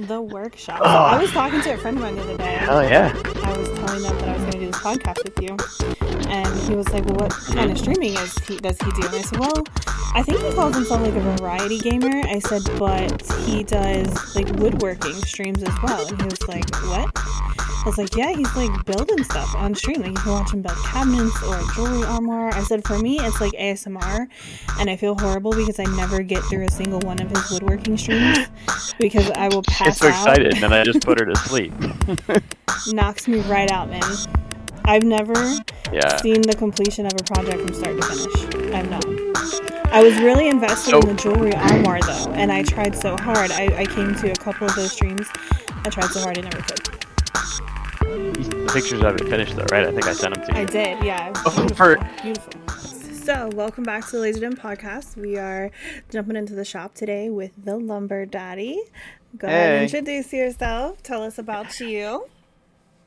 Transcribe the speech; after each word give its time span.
The 0.00 0.20
workshop. 0.20 0.80
I 0.80 1.20
was 1.20 1.30
talking 1.30 1.60
to 1.60 1.74
a 1.74 1.76
friend 1.76 1.98
of 1.98 2.02
mine 2.02 2.16
the 2.16 2.22
other 2.22 2.36
day. 2.38 2.58
Oh 2.68 2.80
yeah. 2.80 3.12
I 3.44 3.58
was 3.58 3.68
telling 3.78 4.02
them 4.02 4.18
that 4.18 4.28
I 4.28 4.32
was 4.32 4.40
going 4.42 4.52
to 4.52 4.58
do 4.58 4.66
this 4.66 4.76
podcast 4.76 5.22
with 5.24 5.38
you, 5.42 5.56
and 6.30 6.60
he 6.60 6.74
was 6.74 6.88
like, 6.88 7.04
"Well, 7.04 7.16
what 7.16 7.32
kind 7.32 7.70
of 7.70 7.76
mm-hmm. 7.76 7.92
streaming 7.92 8.14
is 8.14 8.38
he 8.38 8.56
does 8.56 8.80
he 8.80 8.90
do?" 8.92 9.06
And 9.06 9.14
I 9.14 9.20
said, 9.20 9.38
"Well, 9.38 9.62
I 10.14 10.22
think 10.22 10.40
he 10.40 10.52
calls 10.52 10.74
himself 10.74 11.02
like 11.02 11.14
a 11.14 11.36
variety 11.36 11.78
gamer." 11.78 12.22
I 12.26 12.38
said, 12.40 12.62
"But 12.78 13.22
he 13.46 13.62
does 13.62 14.34
like 14.34 14.48
woodworking 14.56 15.14
streams 15.24 15.62
as 15.62 15.74
well." 15.82 16.06
And 16.08 16.20
he 16.20 16.26
was 16.26 16.46
like, 16.48 16.68
"What?" 16.86 17.10
I 17.16 17.82
was 17.86 17.96
like, 17.96 18.14
"Yeah, 18.14 18.30
he's 18.32 18.54
like 18.56 18.84
building 18.84 19.24
stuff 19.24 19.54
on 19.54 19.74
stream. 19.74 20.02
Like 20.02 20.10
you 20.10 20.16
can 20.16 20.32
watch 20.32 20.52
him 20.52 20.60
build 20.62 20.76
cabinets 20.84 21.42
or 21.42 21.62
jewelry 21.74 22.02
armoire." 22.04 22.52
I 22.52 22.62
said, 22.64 22.86
"For 22.86 22.98
me, 22.98 23.18
it's 23.20 23.40
like 23.40 23.52
ASMR, 23.52 24.26
and 24.78 24.90
I 24.90 24.96
feel 24.96 25.16
horrible 25.18 25.52
because 25.52 25.78
I 25.78 25.84
never 25.96 26.22
get 26.22 26.42
through 26.44 26.64
a 26.66 26.70
single 26.70 27.00
one 27.00 27.20
of 27.22 27.30
his 27.30 27.50
woodworking 27.50 27.96
streams 27.96 28.48
because 28.98 29.30
I 29.30 29.48
will 29.48 29.62
pass 29.62 29.88
It's 29.88 29.98
so 29.98 30.08
excited, 30.08 30.52
and 30.54 30.62
then 30.62 30.72
I 30.72 30.82
just 30.82 31.00
put 31.02 31.18
her 31.20 31.26
to 31.26 31.36
sleep. 31.36 31.72
knocks 32.92 33.26
me 33.28 33.40
right 33.42 33.70
out, 33.70 33.88
man. 33.88 34.02
I've 34.84 35.04
never 35.04 35.34
Yeah. 35.92 36.16
seen 36.18 36.42
the 36.42 36.54
completion 36.54 37.06
of 37.06 37.12
a 37.18 37.24
project 37.24 37.60
from 37.62 37.74
start 37.74 38.00
to 38.00 38.06
finish. 38.06 38.74
I've 38.74 38.90
not. 38.90 39.04
I 39.92 40.02
was 40.02 40.18
really 40.20 40.48
invested 40.48 40.94
in 40.94 41.00
the 41.00 41.14
jewelry 41.14 41.54
armoire 41.54 42.00
though, 42.02 42.32
and 42.32 42.52
I 42.52 42.62
tried 42.62 42.96
so 42.96 43.16
hard. 43.16 43.50
I, 43.50 43.66
I 43.78 43.84
came 43.86 44.14
to 44.16 44.30
a 44.30 44.34
couple 44.36 44.66
of 44.66 44.74
those 44.76 44.92
streams. 44.92 45.26
I 45.84 45.90
tried 45.90 46.10
so 46.10 46.20
hard 46.20 46.38
I 46.38 46.42
never 46.42 46.58
could. 46.62 46.78
The 48.00 48.70
pictures 48.72 49.00
haven't 49.00 49.28
finished 49.28 49.56
though, 49.56 49.66
right? 49.72 49.86
I 49.86 49.90
think 49.92 50.06
I 50.06 50.12
sent 50.12 50.34
them 50.34 50.44
to 50.46 50.52
you. 50.54 50.60
I 50.60 50.64
did, 50.64 51.02
yeah. 51.04 51.32
Oh, 51.44 51.50
Beautiful, 51.56 51.76
for- 51.76 51.96
beautiful. 52.22 52.52
So, 53.12 53.48
welcome 53.54 53.84
back 53.84 54.06
to 54.08 54.18
the 54.18 54.22
Lazer 54.26 54.50
podcast. 54.54 55.16
We 55.16 55.36
are 55.36 55.70
jumping 56.10 56.36
into 56.36 56.54
the 56.54 56.64
shop 56.64 56.94
today 56.94 57.28
with 57.30 57.52
the 57.62 57.76
Lumber 57.76 58.26
Daddy. 58.26 58.82
Go 59.36 59.46
ahead 59.46 59.74
and 59.74 59.82
introduce 59.84 60.32
yourself. 60.32 61.02
Tell 61.02 61.22
us 61.22 61.38
about 61.38 61.78
you. 61.80 62.26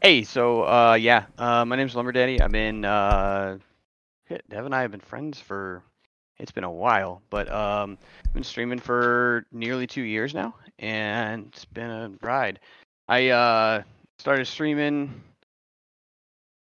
Hey, 0.02 0.24
so 0.24 0.64
uh, 0.64 0.94
yeah, 1.00 1.26
uh, 1.38 1.66
my 1.66 1.76
name's 1.76 1.96
Lumber 1.96 2.12
Daddy. 2.12 2.40
I've 2.40 2.52
been 2.52 2.86
uh, 2.86 3.58
Dev 4.50 4.66
and 4.66 4.74
I 4.76 4.82
have 4.82 4.92
been 4.92 5.00
friends 5.00 5.40
for 5.40 5.82
it's 6.40 6.52
been 6.52 6.64
a 6.64 6.72
while, 6.72 7.22
but 7.30 7.52
um, 7.52 7.98
I've 8.26 8.34
been 8.34 8.44
streaming 8.44 8.80
for 8.80 9.46
nearly 9.52 9.88
two 9.88 10.02
years 10.02 10.34
now, 10.34 10.56
and 10.80 11.48
it's 11.48 11.66
been 11.66 11.90
a 11.90 12.12
ride. 12.22 12.60
I 13.08 13.30
uh, 13.30 13.84
started 14.20 14.46
streaming 14.46 15.22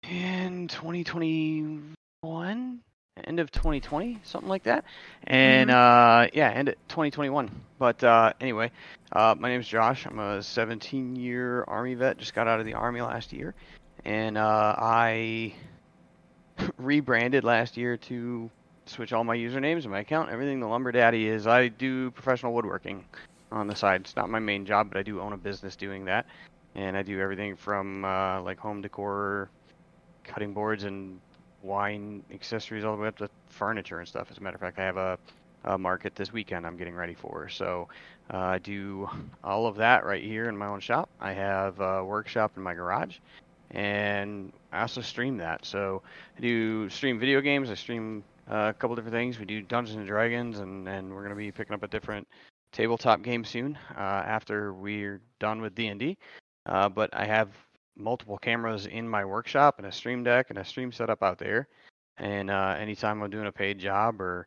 in 0.08 0.68
2021, 0.68 2.80
end 3.26 3.40
of 3.40 3.50
2020, 3.52 4.20
something 4.24 4.48
like 4.48 4.64
that, 4.64 4.84
and 5.26 5.70
uh, 5.70 6.28
yeah, 6.32 6.50
end 6.50 6.68
of 6.68 6.74
2021. 6.88 7.50
But 7.78 8.02
uh, 8.02 8.32
anyway, 8.40 8.70
uh, 9.12 9.34
my 9.38 9.48
name's 9.48 9.68
Josh. 9.68 10.06
I'm 10.06 10.18
a 10.18 10.42
17 10.42 11.16
year 11.16 11.64
Army 11.68 11.94
vet. 11.94 12.18
Just 12.18 12.34
got 12.34 12.48
out 12.48 12.60
of 12.60 12.66
the 12.66 12.74
Army 12.74 13.00
last 13.00 13.32
year. 13.32 13.54
And 14.04 14.36
uh, 14.36 14.74
I 14.78 15.54
rebranded 16.78 17.44
last 17.44 17.76
year 17.76 17.96
to 17.96 18.50
switch 18.86 19.12
all 19.12 19.24
my 19.24 19.36
usernames 19.36 19.82
and 19.82 19.90
my 19.90 20.00
account. 20.00 20.30
Everything 20.30 20.60
the 20.60 20.66
Lumber 20.66 20.92
Daddy 20.92 21.28
is. 21.28 21.46
I 21.46 21.68
do 21.68 22.10
professional 22.10 22.52
woodworking 22.52 23.04
on 23.50 23.66
the 23.66 23.76
side. 23.76 24.02
It's 24.02 24.16
not 24.16 24.28
my 24.28 24.38
main 24.38 24.66
job, 24.66 24.88
but 24.90 24.98
I 24.98 25.02
do 25.02 25.20
own 25.20 25.32
a 25.32 25.36
business 25.36 25.76
doing 25.76 26.04
that. 26.06 26.26
And 26.74 26.96
I 26.96 27.02
do 27.02 27.20
everything 27.20 27.56
from 27.56 28.04
uh, 28.04 28.42
like 28.42 28.58
home 28.58 28.82
decor, 28.82 29.48
cutting 30.24 30.52
boards, 30.52 30.84
and 30.84 31.20
wine 31.62 32.22
accessories, 32.32 32.84
all 32.84 32.96
the 32.96 33.02
way 33.02 33.08
up 33.08 33.16
to 33.18 33.28
furniture 33.48 34.00
and 34.00 34.08
stuff. 34.08 34.28
As 34.30 34.38
a 34.38 34.40
matter 34.40 34.56
of 34.56 34.60
fact, 34.60 34.78
I 34.78 34.84
have 34.84 34.96
a, 34.96 35.18
a 35.64 35.78
market 35.78 36.14
this 36.16 36.32
weekend 36.32 36.66
I'm 36.66 36.76
getting 36.76 36.94
ready 36.94 37.14
for. 37.14 37.48
So 37.48 37.88
uh, 38.32 38.38
I 38.38 38.58
do 38.58 39.08
all 39.44 39.66
of 39.66 39.76
that 39.76 40.04
right 40.04 40.22
here 40.22 40.48
in 40.48 40.56
my 40.56 40.66
own 40.66 40.80
shop. 40.80 41.08
I 41.20 41.32
have 41.32 41.80
a 41.80 42.04
workshop 42.04 42.52
in 42.56 42.62
my 42.62 42.74
garage, 42.74 43.18
and 43.70 44.52
I 44.72 44.82
also 44.82 45.00
stream 45.00 45.36
that. 45.38 45.64
So 45.64 46.02
I 46.36 46.40
do 46.40 46.90
stream 46.90 47.20
video 47.20 47.40
games. 47.40 47.70
I 47.70 47.74
stream 47.74 48.24
uh, 48.50 48.70
a 48.70 48.74
couple 48.74 48.96
different 48.96 49.14
things. 49.14 49.38
We 49.38 49.44
do 49.44 49.62
Dungeons 49.62 49.96
and 49.96 50.06
Dragons, 50.06 50.58
and, 50.58 50.88
and 50.88 51.12
we're 51.12 51.22
gonna 51.22 51.34
be 51.34 51.52
picking 51.52 51.74
up 51.74 51.82
a 51.82 51.88
different 51.88 52.26
tabletop 52.72 53.22
game 53.22 53.44
soon 53.44 53.78
uh, 53.96 54.22
after 54.26 54.72
we're 54.72 55.20
done 55.40 55.60
with 55.60 55.74
D 55.74 55.88
and 55.88 56.00
D. 56.00 56.18
Uh, 56.66 56.88
But 56.88 57.10
I 57.12 57.24
have 57.24 57.50
multiple 57.96 58.38
cameras 58.38 58.86
in 58.86 59.08
my 59.08 59.24
workshop 59.24 59.76
and 59.78 59.86
a 59.86 59.92
stream 59.92 60.24
deck 60.24 60.50
and 60.50 60.58
a 60.58 60.64
stream 60.64 60.90
setup 60.90 61.22
out 61.22 61.38
there. 61.38 61.68
And 62.18 62.50
uh, 62.50 62.76
anytime 62.78 63.22
I'm 63.22 63.30
doing 63.30 63.46
a 63.46 63.52
paid 63.52 63.78
job 63.78 64.20
or 64.20 64.46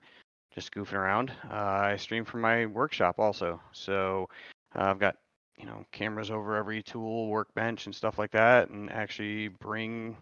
just 0.58 0.74
goofing 0.74 0.94
around. 0.94 1.32
I 1.52 1.98
stream 1.98 2.26
from 2.26 2.42
my 2.42 2.66
workshop 2.66 3.20
also, 3.20 3.62
so 3.74 4.28
I've 4.74 4.98
got 4.98 5.16
you 5.56 5.68
know 5.68 5.86
cameras 5.92 6.32
over 6.32 6.56
every 6.56 6.82
tool, 6.82 7.28
workbench, 7.28 7.86
and 7.86 7.94
stuff 7.94 8.18
like 8.18 8.32
that, 8.32 8.70
and 8.70 8.92
actually 8.92 9.50
bring 9.50 10.18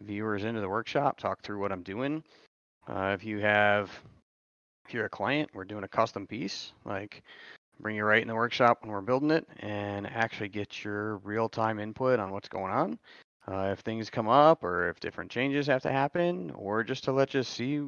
viewers 0.00 0.42
into 0.42 0.60
the 0.60 0.68
workshop, 0.68 1.18
talk 1.18 1.40
through 1.42 1.60
what 1.60 1.70
I'm 1.70 1.84
doing. 1.84 2.24
Uh, 2.90 3.12
if 3.14 3.24
you 3.24 3.38
have, 3.38 3.88
if 4.86 4.94
you're 4.94 5.06
a 5.06 5.10
client, 5.10 5.48
we're 5.54 5.64
doing 5.64 5.84
a 5.84 5.88
custom 5.88 6.26
piece, 6.26 6.72
like 6.84 7.22
bring 7.78 7.94
you 7.94 8.04
right 8.04 8.20
in 8.20 8.28
the 8.28 8.34
workshop 8.34 8.78
when 8.80 8.90
we're 8.90 9.00
building 9.00 9.30
it, 9.30 9.46
and 9.60 10.06
actually 10.08 10.48
get 10.48 10.84
your 10.84 11.18
real-time 11.18 11.78
input 11.78 12.18
on 12.18 12.30
what's 12.30 12.48
going 12.48 12.72
on. 12.72 12.98
Uh, 13.46 13.70
if 13.72 13.80
things 13.80 14.10
come 14.10 14.28
up, 14.28 14.64
or 14.64 14.88
if 14.88 14.98
different 15.00 15.30
changes 15.30 15.66
have 15.66 15.82
to 15.82 15.90
happen, 15.90 16.50
or 16.56 16.82
just 16.82 17.04
to 17.04 17.12
let 17.12 17.32
you 17.32 17.42
see 17.42 17.82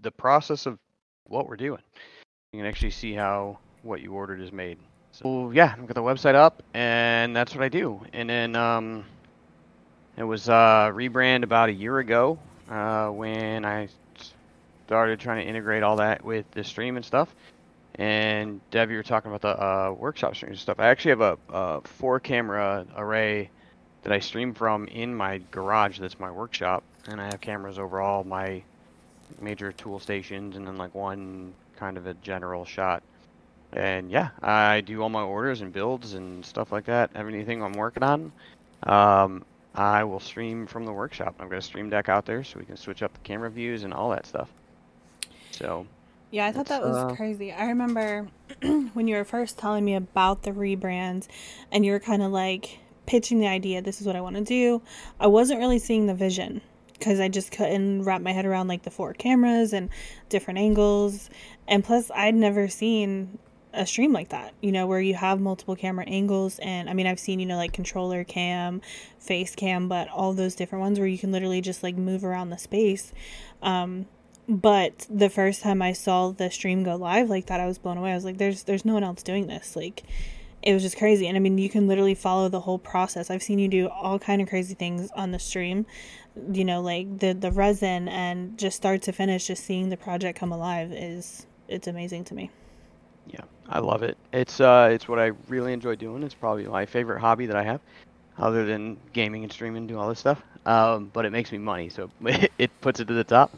the 0.00 0.10
process 0.10 0.66
of 0.66 0.78
what 1.24 1.48
we're 1.48 1.56
doing. 1.56 1.82
You 2.52 2.60
can 2.60 2.66
actually 2.66 2.90
see 2.90 3.12
how 3.12 3.58
what 3.82 4.00
you 4.00 4.12
ordered 4.12 4.40
is 4.40 4.52
made. 4.52 4.78
So 5.12 5.50
yeah, 5.50 5.74
I've 5.76 5.86
got 5.86 5.94
the 5.94 6.02
website 6.02 6.34
up, 6.34 6.62
and 6.74 7.36
that's 7.36 7.54
what 7.54 7.62
I 7.62 7.68
do. 7.68 8.00
And 8.12 8.28
then 8.28 8.56
um, 8.56 9.04
it 10.16 10.24
was 10.24 10.48
uh, 10.48 10.90
rebrand 10.92 11.42
about 11.42 11.68
a 11.68 11.72
year 11.72 11.98
ago 11.98 12.38
uh, 12.70 13.08
when 13.08 13.64
I 13.64 13.88
started 14.86 15.18
trying 15.18 15.44
to 15.44 15.48
integrate 15.48 15.82
all 15.82 15.96
that 15.96 16.24
with 16.24 16.48
the 16.52 16.62
stream 16.62 16.96
and 16.96 17.04
stuff. 17.04 17.34
And 17.96 18.60
Dev, 18.70 18.90
you 18.90 18.98
were 18.98 19.02
talking 19.02 19.32
about 19.32 19.40
the 19.40 19.62
uh, 19.62 19.92
workshop 19.92 20.36
stream 20.36 20.52
and 20.52 20.60
stuff. 20.60 20.78
I 20.78 20.88
actually 20.88 21.10
have 21.10 21.20
a, 21.22 21.38
a 21.48 21.80
four 21.82 22.20
camera 22.20 22.86
array 22.96 23.50
that 24.02 24.12
I 24.12 24.20
stream 24.20 24.54
from 24.54 24.86
in 24.86 25.14
my 25.14 25.40
garage. 25.50 25.98
That's 25.98 26.20
my 26.20 26.30
workshop, 26.30 26.84
and 27.08 27.20
I 27.20 27.24
have 27.24 27.40
cameras 27.40 27.78
over 27.78 28.00
all 28.00 28.22
my 28.22 28.62
major 29.40 29.72
tool 29.72 29.98
stations 29.98 30.56
and 30.56 30.66
then 30.66 30.76
like 30.76 30.94
one 30.94 31.52
kind 31.76 31.96
of 31.96 32.06
a 32.06 32.14
general 32.14 32.64
shot. 32.64 33.02
And 33.72 34.10
yeah, 34.10 34.28
I 34.42 34.82
do 34.82 35.02
all 35.02 35.08
my 35.08 35.22
orders 35.22 35.60
and 35.60 35.72
builds 35.72 36.14
and 36.14 36.44
stuff 36.44 36.70
like 36.70 36.84
that. 36.84 37.10
Have 37.16 37.26
Anything 37.26 37.62
I'm 37.62 37.72
working 37.72 38.02
on, 38.02 38.30
um, 38.84 39.44
I 39.74 40.04
will 40.04 40.20
stream 40.20 40.66
from 40.66 40.84
the 40.84 40.92
workshop. 40.92 41.34
I've 41.40 41.50
got 41.50 41.58
a 41.58 41.62
stream 41.62 41.90
deck 41.90 42.08
out 42.08 42.26
there 42.26 42.44
so 42.44 42.58
we 42.58 42.64
can 42.64 42.76
switch 42.76 43.02
up 43.02 43.12
the 43.12 43.20
camera 43.20 43.50
views 43.50 43.84
and 43.84 43.92
all 43.92 44.10
that 44.10 44.26
stuff. 44.26 44.48
So 45.56 45.86
Yeah, 46.30 46.46
I 46.46 46.52
thought 46.52 46.66
that 46.66 46.82
was 46.82 46.96
uh, 46.96 47.14
crazy. 47.14 47.52
I 47.52 47.66
remember 47.66 48.28
when 48.92 49.08
you 49.08 49.16
were 49.16 49.24
first 49.24 49.58
telling 49.58 49.84
me 49.84 49.94
about 49.94 50.42
the 50.42 50.52
rebrand 50.52 51.26
and 51.72 51.84
you 51.84 51.92
were 51.92 52.00
kind 52.00 52.22
of 52.22 52.30
like 52.30 52.78
pitching 53.06 53.40
the 53.40 53.46
idea, 53.46 53.80
this 53.80 54.00
is 54.00 54.06
what 54.06 54.16
I 54.16 54.20
want 54.20 54.36
to 54.36 54.44
do. 54.44 54.82
I 55.18 55.28
wasn't 55.28 55.60
really 55.60 55.78
seeing 55.78 56.06
the 56.06 56.14
vision 56.14 56.60
because 56.92 57.20
I 57.20 57.28
just 57.28 57.52
couldn't 57.52 58.04
wrap 58.04 58.20
my 58.20 58.32
head 58.32 58.46
around 58.46 58.68
like 58.68 58.82
the 58.82 58.90
four 58.90 59.14
cameras 59.14 59.72
and 59.72 59.88
different 60.28 60.58
angles. 60.58 61.30
And 61.68 61.84
plus, 61.84 62.10
I'd 62.14 62.34
never 62.34 62.68
seen 62.68 63.38
a 63.72 63.86
stream 63.86 64.12
like 64.12 64.30
that, 64.30 64.54
you 64.62 64.72
know, 64.72 64.86
where 64.86 65.00
you 65.00 65.14
have 65.14 65.38
multiple 65.38 65.76
camera 65.76 66.04
angles. 66.06 66.58
And 66.60 66.88
I 66.88 66.94
mean, 66.94 67.06
I've 67.06 67.20
seen, 67.20 67.38
you 67.38 67.46
know, 67.46 67.56
like 67.56 67.72
controller 67.72 68.24
cam, 68.24 68.80
face 69.18 69.54
cam, 69.54 69.88
but 69.88 70.08
all 70.08 70.32
those 70.32 70.54
different 70.54 70.80
ones 70.80 70.98
where 70.98 71.08
you 71.08 71.18
can 71.18 71.32
literally 71.32 71.60
just 71.60 71.82
like 71.82 71.96
move 71.96 72.24
around 72.24 72.50
the 72.50 72.58
space. 72.58 73.12
Um, 73.62 74.06
but 74.48 75.06
the 75.10 75.28
first 75.28 75.62
time 75.62 75.82
I 75.82 75.92
saw 75.92 76.30
the 76.30 76.50
stream 76.50 76.84
go 76.84 76.96
live 76.96 77.28
like 77.28 77.46
that, 77.46 77.60
I 77.60 77.66
was 77.66 77.78
blown 77.78 77.98
away. 77.98 78.12
I 78.12 78.14
was 78.14 78.24
like, 78.24 78.38
"There's, 78.38 78.64
there's 78.64 78.84
no 78.84 78.94
one 78.94 79.04
else 79.04 79.22
doing 79.22 79.46
this." 79.46 79.74
Like, 79.76 80.04
it 80.62 80.74
was 80.74 80.82
just 80.82 80.98
crazy. 80.98 81.26
And 81.28 81.36
I 81.36 81.40
mean, 81.40 81.58
you 81.58 81.68
can 81.68 81.86
literally 81.86 82.14
follow 82.14 82.48
the 82.48 82.60
whole 82.60 82.78
process. 82.78 83.30
I've 83.30 83.42
seen 83.42 83.58
you 83.58 83.68
do 83.68 83.88
all 83.88 84.18
kind 84.18 84.42
of 84.42 84.48
crazy 84.48 84.74
things 84.74 85.10
on 85.12 85.30
the 85.30 85.38
stream. 85.38 85.86
You 86.52 86.64
know, 86.64 86.82
like 86.82 87.20
the 87.20 87.32
the 87.32 87.52
resin 87.52 88.08
and 88.08 88.58
just 88.58 88.76
start 88.76 89.02
to 89.02 89.12
finish, 89.12 89.46
just 89.46 89.64
seeing 89.64 89.88
the 89.88 89.96
project 89.96 90.38
come 90.38 90.52
alive 90.52 90.92
is 90.92 91.46
it's 91.68 91.86
amazing 91.86 92.24
to 92.24 92.34
me. 92.34 92.50
Yeah, 93.28 93.40
I 93.68 93.78
love 93.78 94.02
it. 94.02 94.16
It's 94.32 94.60
uh, 94.60 94.90
it's 94.92 95.08
what 95.08 95.18
I 95.18 95.32
really 95.48 95.72
enjoy 95.72 95.96
doing. 95.96 96.22
It's 96.22 96.34
probably 96.34 96.66
my 96.66 96.86
favorite 96.86 97.20
hobby 97.20 97.46
that 97.46 97.56
I 97.56 97.62
have, 97.62 97.80
other 98.38 98.66
than 98.66 98.96
gaming 99.12 99.44
and 99.44 99.52
streaming, 99.52 99.78
and 99.78 99.88
doing 99.88 100.00
all 100.00 100.08
this 100.08 100.20
stuff. 100.20 100.42
Um, 100.66 101.10
but 101.12 101.24
it 101.24 101.30
makes 101.30 101.52
me 101.52 101.58
money, 101.58 101.88
so 101.88 102.10
it 102.58 102.70
puts 102.80 103.00
it 103.00 103.08
to 103.08 103.14
the 103.14 103.24
top. 103.24 103.56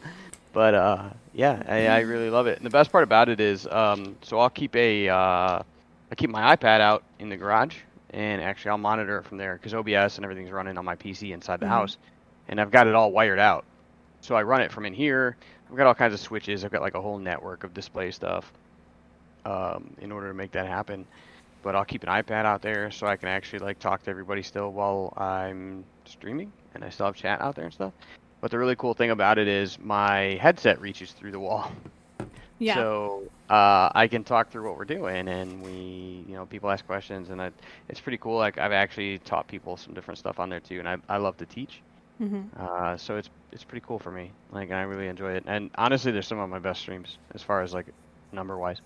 But 0.58 0.74
uh, 0.74 1.10
yeah, 1.32 1.62
I, 1.68 1.86
I 1.86 2.00
really 2.00 2.30
love 2.30 2.48
it. 2.48 2.58
And 2.58 2.66
the 2.66 2.70
best 2.70 2.90
part 2.90 3.04
about 3.04 3.28
it 3.28 3.40
is, 3.40 3.66
um, 3.68 4.18
so 4.24 4.40
I'll 4.40 4.50
keep 4.50 4.74
a, 4.76 5.08
uh, 5.08 5.62
I 6.10 6.14
keep 6.16 6.30
my 6.30 6.56
iPad 6.56 6.80
out 6.80 7.04
in 7.20 7.28
the 7.30 7.36
garage, 7.36 7.76
and 8.10 8.42
actually 8.42 8.70
I'll 8.72 8.78
monitor 8.78 9.18
it 9.18 9.24
from 9.26 9.38
there 9.38 9.54
because 9.54 9.74
OBS 9.74 10.16
and 10.16 10.24
everything's 10.24 10.50
running 10.50 10.78
on 10.78 10.84
my 10.84 10.96
PC 10.96 11.32
inside 11.32 11.60
the 11.60 11.66
Mhm. 11.66 11.70
house, 11.70 11.98
and 12.48 12.60
I've 12.60 12.72
got 12.72 12.88
it 12.88 12.94
all 12.96 13.12
wired 13.12 13.38
out. 13.38 13.66
So 14.22 14.34
I 14.36 14.42
run 14.42 14.62
it 14.62 14.72
from 14.72 14.86
in 14.86 14.94
here. 14.94 15.36
I've 15.70 15.76
got 15.76 15.86
all 15.86 15.94
kinds 15.94 16.14
of 16.14 16.20
switches. 16.20 16.64
I've 16.64 16.72
got 16.72 16.82
like 16.82 16.96
a 16.96 17.02
whole 17.02 17.18
network 17.18 17.64
of 17.64 17.74
display 17.74 18.10
stuff 18.10 18.52
um, 19.44 19.94
in 19.98 20.12
order 20.12 20.28
to 20.28 20.34
make 20.34 20.52
that 20.52 20.66
happen. 20.66 21.06
but 21.62 21.76
I'll 21.76 21.84
keep 21.86 22.04
an 22.04 22.10
iPad 22.10 22.46
out 22.46 22.62
there 22.62 22.90
so 22.90 23.06
I 23.06 23.16
can 23.16 23.28
actually 23.28 23.60
like 23.60 23.78
talk 23.78 24.02
to 24.04 24.10
everybody 24.10 24.42
still 24.42 24.70
while 24.72 25.12
I'm 25.16 25.86
streaming, 26.06 26.52
and 26.74 26.84
I 26.84 26.90
still 26.90 27.06
have 27.06 27.16
chat 27.16 27.40
out 27.42 27.54
there 27.56 27.66
and 27.66 27.74
stuff. 27.74 27.94
But 28.40 28.50
the 28.50 28.58
really 28.58 28.76
cool 28.76 28.94
thing 28.94 29.10
about 29.10 29.38
it 29.38 29.48
is 29.48 29.78
my 29.78 30.38
headset 30.40 30.80
reaches 30.80 31.12
through 31.12 31.32
the 31.32 31.40
wall. 31.40 31.70
Yeah. 32.58 32.84
So 32.84 33.28
uh, 33.48 33.90
I 33.94 34.08
can 34.08 34.24
talk 34.24 34.50
through 34.50 34.68
what 34.68 34.76
we're 34.76 34.84
doing, 34.84 35.28
and 35.28 35.62
we, 35.62 36.24
you 36.28 36.34
know, 36.34 36.46
people 36.46 36.70
ask 36.70 36.84
questions, 36.84 37.30
and 37.30 37.40
I, 37.40 37.52
it's 37.88 38.00
pretty 38.00 38.18
cool. 38.18 38.36
Like 38.38 38.58
I've 38.58 38.72
actually 38.72 39.18
taught 39.20 39.48
people 39.48 39.76
some 39.76 39.94
different 39.94 40.18
stuff 40.18 40.38
on 40.38 40.48
there 40.50 40.60
too, 40.60 40.78
and 40.78 40.88
I, 40.88 40.96
I 41.08 41.16
love 41.18 41.36
to 41.38 41.46
teach. 41.46 41.82
hmm 42.18 42.50
Uh, 42.56 42.96
so 42.96 43.16
it's 43.16 43.30
it's 43.52 43.64
pretty 43.64 43.84
cool 43.86 43.98
for 43.98 44.10
me. 44.12 44.32
Like 44.50 44.70
I 44.70 44.82
really 44.82 45.08
enjoy 45.08 45.32
it, 45.32 45.44
and 45.46 45.70
honestly, 45.76 46.12
they're 46.12 46.22
some 46.22 46.38
of 46.38 46.48
my 46.50 46.58
best 46.60 46.80
streams 46.80 47.18
as 47.34 47.42
far 47.42 47.62
as 47.62 47.72
like 47.74 47.90
number 48.32 48.58
wise. 48.58 48.78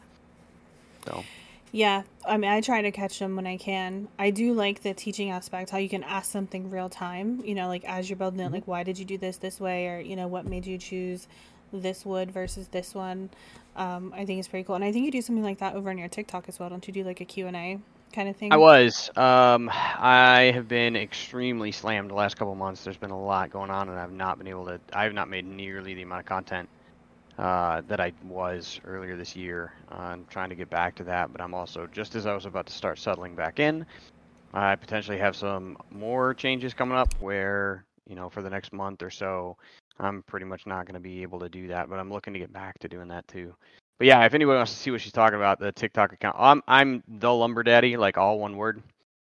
So 1.07 1.27
Yeah, 1.75 2.03
I 2.27 2.37
mean, 2.37 2.51
I 2.51 2.61
try 2.61 2.83
to 2.83 2.91
catch 2.91 3.19
them 3.19 3.35
when 3.35 3.47
I 3.47 3.57
can. 3.57 4.09
I 4.19 4.31
do 4.31 4.53
like 4.53 4.83
the 4.83 4.93
teaching 4.93 5.31
aspect, 5.31 5.71
how 5.71 5.79
you 5.79 5.89
can 5.89 6.03
ask 6.03 6.31
something 6.31 6.71
real 6.71 6.91
time, 6.91 7.41
you 7.45 7.55
know, 7.55 7.67
like 7.67 7.83
as 7.85 8.11
you're 8.11 8.19
building 8.19 8.41
it, 8.41 8.51
Mhm. 8.51 8.53
like 8.53 8.69
why 8.69 8.83
did 8.83 8.99
you 8.99 9.07
do 9.07 9.17
this 9.17 9.39
this 9.39 9.59
way, 9.59 9.89
or 9.89 9.99
you 9.99 10.15
know, 10.15 10.29
what 10.29 10.45
made 10.45 10.67
you 10.67 10.77
choose 10.77 11.29
this 11.73 12.05
wood 12.05 12.31
versus 12.31 12.69
this 12.69 12.95
one. 12.95 13.31
Um, 13.75 14.13
I 14.15 14.27
think 14.27 14.39
it's 14.39 14.49
pretty 14.49 14.65
cool, 14.65 14.75
and 14.75 14.85
I 14.85 14.93
think 14.93 15.07
you 15.07 15.11
do 15.11 15.23
something 15.23 15.43
like 15.43 15.59
that 15.59 15.75
over 15.75 15.89
on 15.89 15.97
your 15.97 16.09
TikTok 16.09 16.47
as 16.47 16.61
well. 16.61 16.69
Don't 16.69 16.87
you 16.87 16.93
do 16.93 17.05
like 17.05 17.23
a 17.23 17.25
Q 17.25 17.47
and 17.47 17.57
A 17.57 17.79
kind 18.13 18.29
of 18.29 18.37
thing? 18.37 18.53
I 18.53 18.59
was. 18.59 19.11
Um, 19.17 19.71
I 19.73 20.53
have 20.55 20.69
been 20.69 20.95
extremely 20.95 21.73
slammed 21.73 22.11
the 22.11 22.15
last 22.15 22.37
couple 22.37 22.55
months. 22.55 22.85
There's 22.85 22.99
been 22.99 23.11
a 23.11 23.19
lot 23.19 23.49
going 23.49 23.71
on, 23.71 23.89
and 23.89 23.99
I've 23.99 24.13
not 24.13 24.37
been 24.37 24.49
able 24.49 24.67
to. 24.67 24.79
I 24.93 25.05
have 25.05 25.15
not 25.15 25.31
made 25.31 25.47
nearly 25.47 25.95
the 25.95 26.03
amount 26.03 26.21
of 26.21 26.27
content 26.27 26.69
uh, 27.39 27.83
that 27.89 28.01
I 28.01 28.13
was 28.25 28.81
earlier 28.85 29.17
this 29.17 29.35
year. 29.35 29.73
I'm 29.91 30.25
trying 30.27 30.51
to 30.51 30.55
get 30.55 30.71
back 30.71 30.95
to 30.97 31.05
that, 31.05 31.33
but 31.33 31.41
I'm 31.41 31.55
also 31.55 31.87
just 31.93 32.15
as 32.15 32.27
I 32.27 32.35
was 32.35 32.47
about 32.47 32.67
to 32.67 32.73
start 32.73 32.99
settling 32.99 33.35
back 33.35 33.59
in. 33.59 33.87
I 34.55 34.77
potentially 34.77 35.19
have 35.19 35.35
some 35.35 35.79
more 35.91 36.35
changes 36.35 36.75
coming 36.75 36.97
up 36.97 37.13
where 37.21 37.85
you 38.07 38.15
know 38.15 38.29
for 38.29 38.43
the 38.43 38.51
next 38.51 38.73
month 38.73 39.03
or 39.03 39.11
so, 39.11 39.57
I'm 39.99 40.23
pretty 40.25 40.47
much 40.47 40.67
not 40.67 40.85
going 40.87 40.95
to 40.95 41.01
be 41.01 41.23
able 41.23 41.41
to 41.41 41.49
do 41.49 41.69
that. 41.69 41.89
But 41.89 41.99
I'm 41.99 42.13
looking 42.13 42.33
to 42.35 42.39
get 42.39 42.53
back 42.53 42.79
to 42.81 42.89
doing 42.89 43.09
that 43.09 43.27
too. 43.29 43.55
But 43.99 44.07
yeah, 44.07 44.25
if 44.25 44.35
anybody 44.35 44.57
wants 44.57 44.73
to 44.73 44.79
see 44.79 44.91
what 44.91 45.01
she's 45.01 45.13
talking 45.13 45.37
about, 45.37 45.59
the 45.59 45.73
TikTok 45.73 46.13
account, 46.13 46.37
I'm 46.39 46.63
I'm 46.69 47.03
the 47.09 47.33
Lumber 47.33 47.63
Daddy, 47.63 47.97
like 47.97 48.19
all 48.19 48.39
one 48.39 48.57
word, 48.57 48.83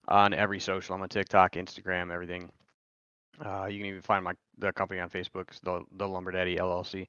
on 0.08 0.34
every 0.34 0.60
social. 0.60 0.96
I'm 0.96 1.02
on 1.02 1.10
TikTok, 1.10 1.54
Instagram, 1.54 2.12
everything. 2.12 2.52
Uh, 3.44 3.66
you 3.66 3.80
can 3.80 3.88
even 3.88 4.02
find 4.02 4.24
my 4.24 4.34
the 4.58 4.74
company 4.74 5.00
on 5.00 5.10
Facebook, 5.10 5.48
the 5.64 5.84
the 5.98 6.08
Lumber 6.08 6.32
Daddy 6.32 6.58
LLC. 6.58 7.08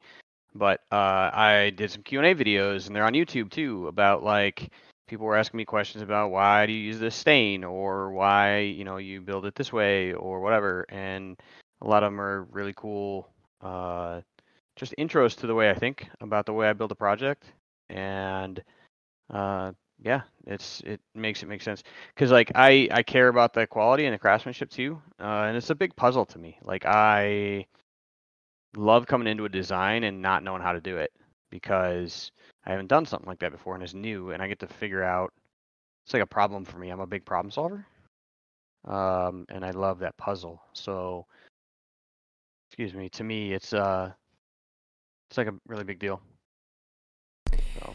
But 0.54 0.80
uh, 0.92 1.30
I 1.32 1.72
did 1.76 1.90
some 1.90 2.02
Q 2.02 2.20
and 2.20 2.28
A 2.28 2.44
videos, 2.44 2.86
and 2.86 2.94
they're 2.94 3.04
on 3.04 3.14
YouTube 3.14 3.50
too, 3.50 3.88
about 3.88 4.22
like 4.22 4.70
people 5.08 5.26
were 5.26 5.36
asking 5.36 5.58
me 5.58 5.64
questions 5.64 6.02
about 6.02 6.30
why 6.30 6.66
do 6.66 6.72
you 6.72 6.80
use 6.80 6.98
this 6.98 7.14
stain, 7.14 7.64
or 7.64 8.12
why 8.12 8.60
you 8.60 8.84
know 8.84 8.98
you 8.98 9.20
build 9.20 9.46
it 9.46 9.54
this 9.54 9.72
way, 9.72 10.12
or 10.12 10.40
whatever. 10.40 10.86
And 10.88 11.40
a 11.82 11.88
lot 11.88 12.02
of 12.02 12.12
them 12.12 12.20
are 12.20 12.44
really 12.44 12.74
cool. 12.76 13.28
Uh, 13.60 14.20
just 14.76 14.94
intros 14.98 15.36
to 15.38 15.46
the 15.46 15.54
way 15.54 15.70
I 15.70 15.74
think 15.74 16.08
about 16.20 16.46
the 16.46 16.52
way 16.52 16.68
I 16.68 16.72
build 16.72 16.92
a 16.92 16.96
project, 16.96 17.44
and 17.88 18.62
uh, 19.30 19.72
yeah, 20.02 20.22
it's 20.46 20.80
it 20.84 21.00
makes 21.14 21.42
it 21.42 21.48
make 21.48 21.62
sense 21.62 21.82
because 22.14 22.30
like 22.30 22.52
I 22.54 22.88
I 22.90 23.02
care 23.02 23.28
about 23.28 23.54
the 23.54 23.66
quality 23.66 24.04
and 24.06 24.14
the 24.14 24.18
craftsmanship 24.18 24.70
too, 24.70 25.00
uh, 25.20 25.46
and 25.48 25.56
it's 25.56 25.70
a 25.70 25.74
big 25.74 25.96
puzzle 25.96 26.26
to 26.26 26.38
me. 26.38 26.58
Like 26.62 26.84
I 26.86 27.66
love 28.76 29.06
coming 29.06 29.28
into 29.28 29.44
a 29.44 29.48
design 29.48 30.04
and 30.04 30.20
not 30.22 30.42
knowing 30.42 30.62
how 30.62 30.72
to 30.72 30.80
do 30.80 30.96
it 30.96 31.12
because 31.50 32.32
I 32.66 32.70
haven't 32.70 32.88
done 32.88 33.06
something 33.06 33.28
like 33.28 33.38
that 33.40 33.52
before 33.52 33.74
and 33.74 33.82
it's 33.82 33.94
new, 33.94 34.30
and 34.30 34.42
I 34.42 34.48
get 34.48 34.58
to 34.60 34.66
figure 34.66 35.02
out. 35.02 35.32
It's 36.04 36.12
like 36.12 36.22
a 36.22 36.26
problem 36.26 36.66
for 36.66 36.78
me. 36.78 36.90
I'm 36.90 37.00
a 37.00 37.06
big 37.06 37.24
problem 37.24 37.50
solver, 37.50 37.86
um, 38.84 39.46
and 39.48 39.64
I 39.64 39.70
love 39.70 40.00
that 40.00 40.16
puzzle. 40.18 40.60
So, 40.74 41.24
excuse 42.68 42.92
me. 42.92 43.08
To 43.10 43.24
me, 43.24 43.54
it's 43.54 43.72
uh, 43.72 44.12
it's 45.30 45.38
like 45.38 45.46
a 45.46 45.54
really 45.66 45.84
big 45.84 45.98
deal. 45.98 46.20
So 47.78 47.94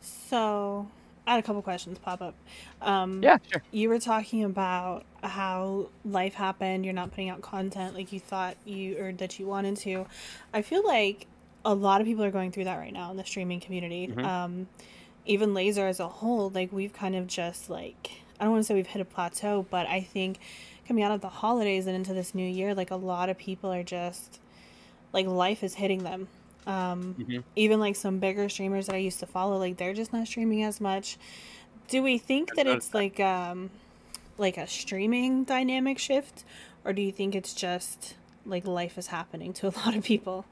So, 0.00 0.88
I 1.26 1.32
had 1.32 1.40
a 1.40 1.42
couple 1.42 1.60
questions 1.62 1.98
pop 1.98 2.22
up. 2.22 2.34
Um, 2.80 3.22
yeah, 3.22 3.38
sure. 3.50 3.62
you 3.72 3.88
were 3.88 3.98
talking 3.98 4.44
about 4.44 5.04
how 5.22 5.88
life 6.04 6.34
happened. 6.34 6.84
You're 6.84 6.94
not 6.94 7.10
putting 7.10 7.28
out 7.30 7.42
content 7.42 7.94
like 7.94 8.12
you 8.12 8.20
thought 8.20 8.56
you 8.64 8.96
or 8.98 9.12
that 9.12 9.38
you 9.38 9.46
wanted 9.46 9.76
to. 9.78 10.06
I 10.54 10.62
feel 10.62 10.84
like 10.86 11.26
a 11.64 11.74
lot 11.74 12.00
of 12.00 12.06
people 12.06 12.22
are 12.22 12.30
going 12.30 12.52
through 12.52 12.64
that 12.64 12.76
right 12.78 12.92
now 12.92 13.10
in 13.10 13.16
the 13.16 13.24
streaming 13.24 13.58
community. 13.60 14.06
Mhm. 14.08 14.24
Um, 14.24 14.68
even 15.24 15.50
Lazer 15.52 15.88
as 15.88 15.98
a 15.98 16.06
whole, 16.06 16.50
like 16.50 16.72
we've 16.72 16.92
kind 16.92 17.16
of 17.16 17.26
just 17.26 17.68
like 17.68 18.12
I 18.38 18.44
don't 18.44 18.52
want 18.52 18.62
to 18.62 18.66
say 18.68 18.74
we've 18.74 18.86
hit 18.86 19.00
a 19.02 19.04
plateau, 19.06 19.66
but 19.70 19.86
I 19.88 20.00
think 20.02 20.38
coming 20.86 21.02
out 21.02 21.10
of 21.10 21.22
the 21.22 21.28
holidays 21.28 21.86
and 21.86 21.96
into 21.96 22.12
this 22.14 22.34
new 22.34 22.46
year, 22.46 22.74
like 22.74 22.90
a 22.92 22.96
lot 22.96 23.28
of 23.28 23.36
people 23.36 23.72
are 23.72 23.82
just 23.82 24.38
like 25.12 25.26
life 25.26 25.64
is 25.64 25.74
hitting 25.74 26.04
them. 26.04 26.28
Um, 26.66 27.14
Mhm. 27.18 27.44
even 27.54 27.78
like 27.80 27.96
some 27.96 28.18
bigger 28.18 28.48
streamers 28.48 28.86
that 28.86 28.94
I 28.94 28.98
used 28.98 29.20
to 29.20 29.26
follow, 29.26 29.56
like 29.58 29.76
they're 29.76 29.94
just 29.94 30.12
not 30.12 30.26
streaming 30.26 30.62
as 30.64 30.80
much. 30.80 31.16
Do 31.88 32.02
we 32.02 32.18
think 32.18 32.54
that 32.56 32.66
it's 32.66 32.92
like 32.92 33.20
um 33.20 33.70
like 34.38 34.56
a 34.58 34.66
streaming 34.66 35.44
dynamic 35.44 35.98
shift 35.98 36.44
or 36.84 36.92
do 36.92 37.02
you 37.02 37.12
think 37.12 37.34
it's 37.34 37.54
just 37.54 38.14
like 38.44 38.66
life 38.66 38.98
is 38.98 39.08
happening 39.08 39.52
to 39.54 39.68
a 39.68 39.70
lot 39.84 39.96
of 39.96 40.04
people? 40.04 40.44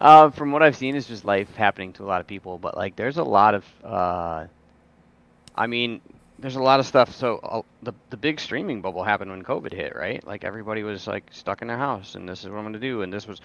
Uh, 0.00 0.30
from 0.30 0.50
what 0.52 0.62
I've 0.62 0.76
seen, 0.76 0.96
it's 0.96 1.06
just 1.06 1.24
life 1.24 1.54
happening 1.54 1.92
to 1.94 2.04
a 2.04 2.06
lot 2.06 2.20
of 2.20 2.26
people. 2.26 2.58
But 2.58 2.76
like, 2.76 2.96
there's 2.96 3.18
a 3.18 3.22
lot 3.22 3.54
of, 3.54 3.64
uh, 3.84 4.46
I 5.54 5.66
mean, 5.66 6.00
there's 6.38 6.56
a 6.56 6.62
lot 6.62 6.80
of 6.80 6.86
stuff. 6.86 7.14
So 7.14 7.38
uh, 7.38 7.62
the 7.82 7.92
the 8.10 8.16
big 8.16 8.40
streaming 8.40 8.80
bubble 8.80 9.04
happened 9.04 9.30
when 9.30 9.42
COVID 9.44 9.72
hit, 9.72 9.94
right? 9.94 10.26
Like 10.26 10.44
everybody 10.44 10.82
was 10.82 11.06
like 11.06 11.24
stuck 11.30 11.62
in 11.62 11.68
their 11.68 11.78
house, 11.78 12.14
and 12.16 12.28
this 12.28 12.40
is 12.42 12.48
what 12.48 12.58
I'm 12.58 12.64
gonna 12.64 12.78
do, 12.80 13.02
and 13.02 13.12
this 13.12 13.28
was 13.28 13.40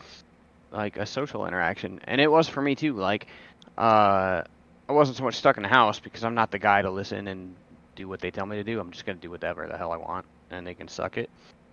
like 0.71 0.97
a 0.97 1.05
social 1.05 1.45
interaction, 1.47 1.99
and 2.05 2.19
it 2.21 2.31
was 2.31 2.47
for 2.47 2.61
me 2.61 2.75
too. 2.75 2.93
Like, 2.95 3.27
uh, 3.77 4.41
I 4.89 4.93
wasn't 4.93 5.17
so 5.17 5.23
much 5.23 5.35
stuck 5.35 5.57
in 5.57 5.63
the 5.63 5.69
house 5.69 5.99
because 5.99 6.23
I'm 6.23 6.35
not 6.35 6.51
the 6.51 6.59
guy 6.59 6.81
to 6.81 6.91
listen 6.91 7.27
and 7.27 7.57
do 7.95 8.07
what 8.07 8.21
they 8.21 8.31
tell 8.31 8.45
me 8.45 8.57
to 8.57 8.63
do. 8.63 8.79
I'm 8.79 8.91
just 8.91 9.05
gonna 9.05 9.19
do 9.19 9.29
whatever 9.31 9.67
the 9.67 9.77
hell 9.77 9.91
I 9.91 9.97
want, 9.97 10.25
and 10.49 10.65
they 10.65 10.75
can 10.75 10.87
suck 10.87 11.17
it. 11.17 11.29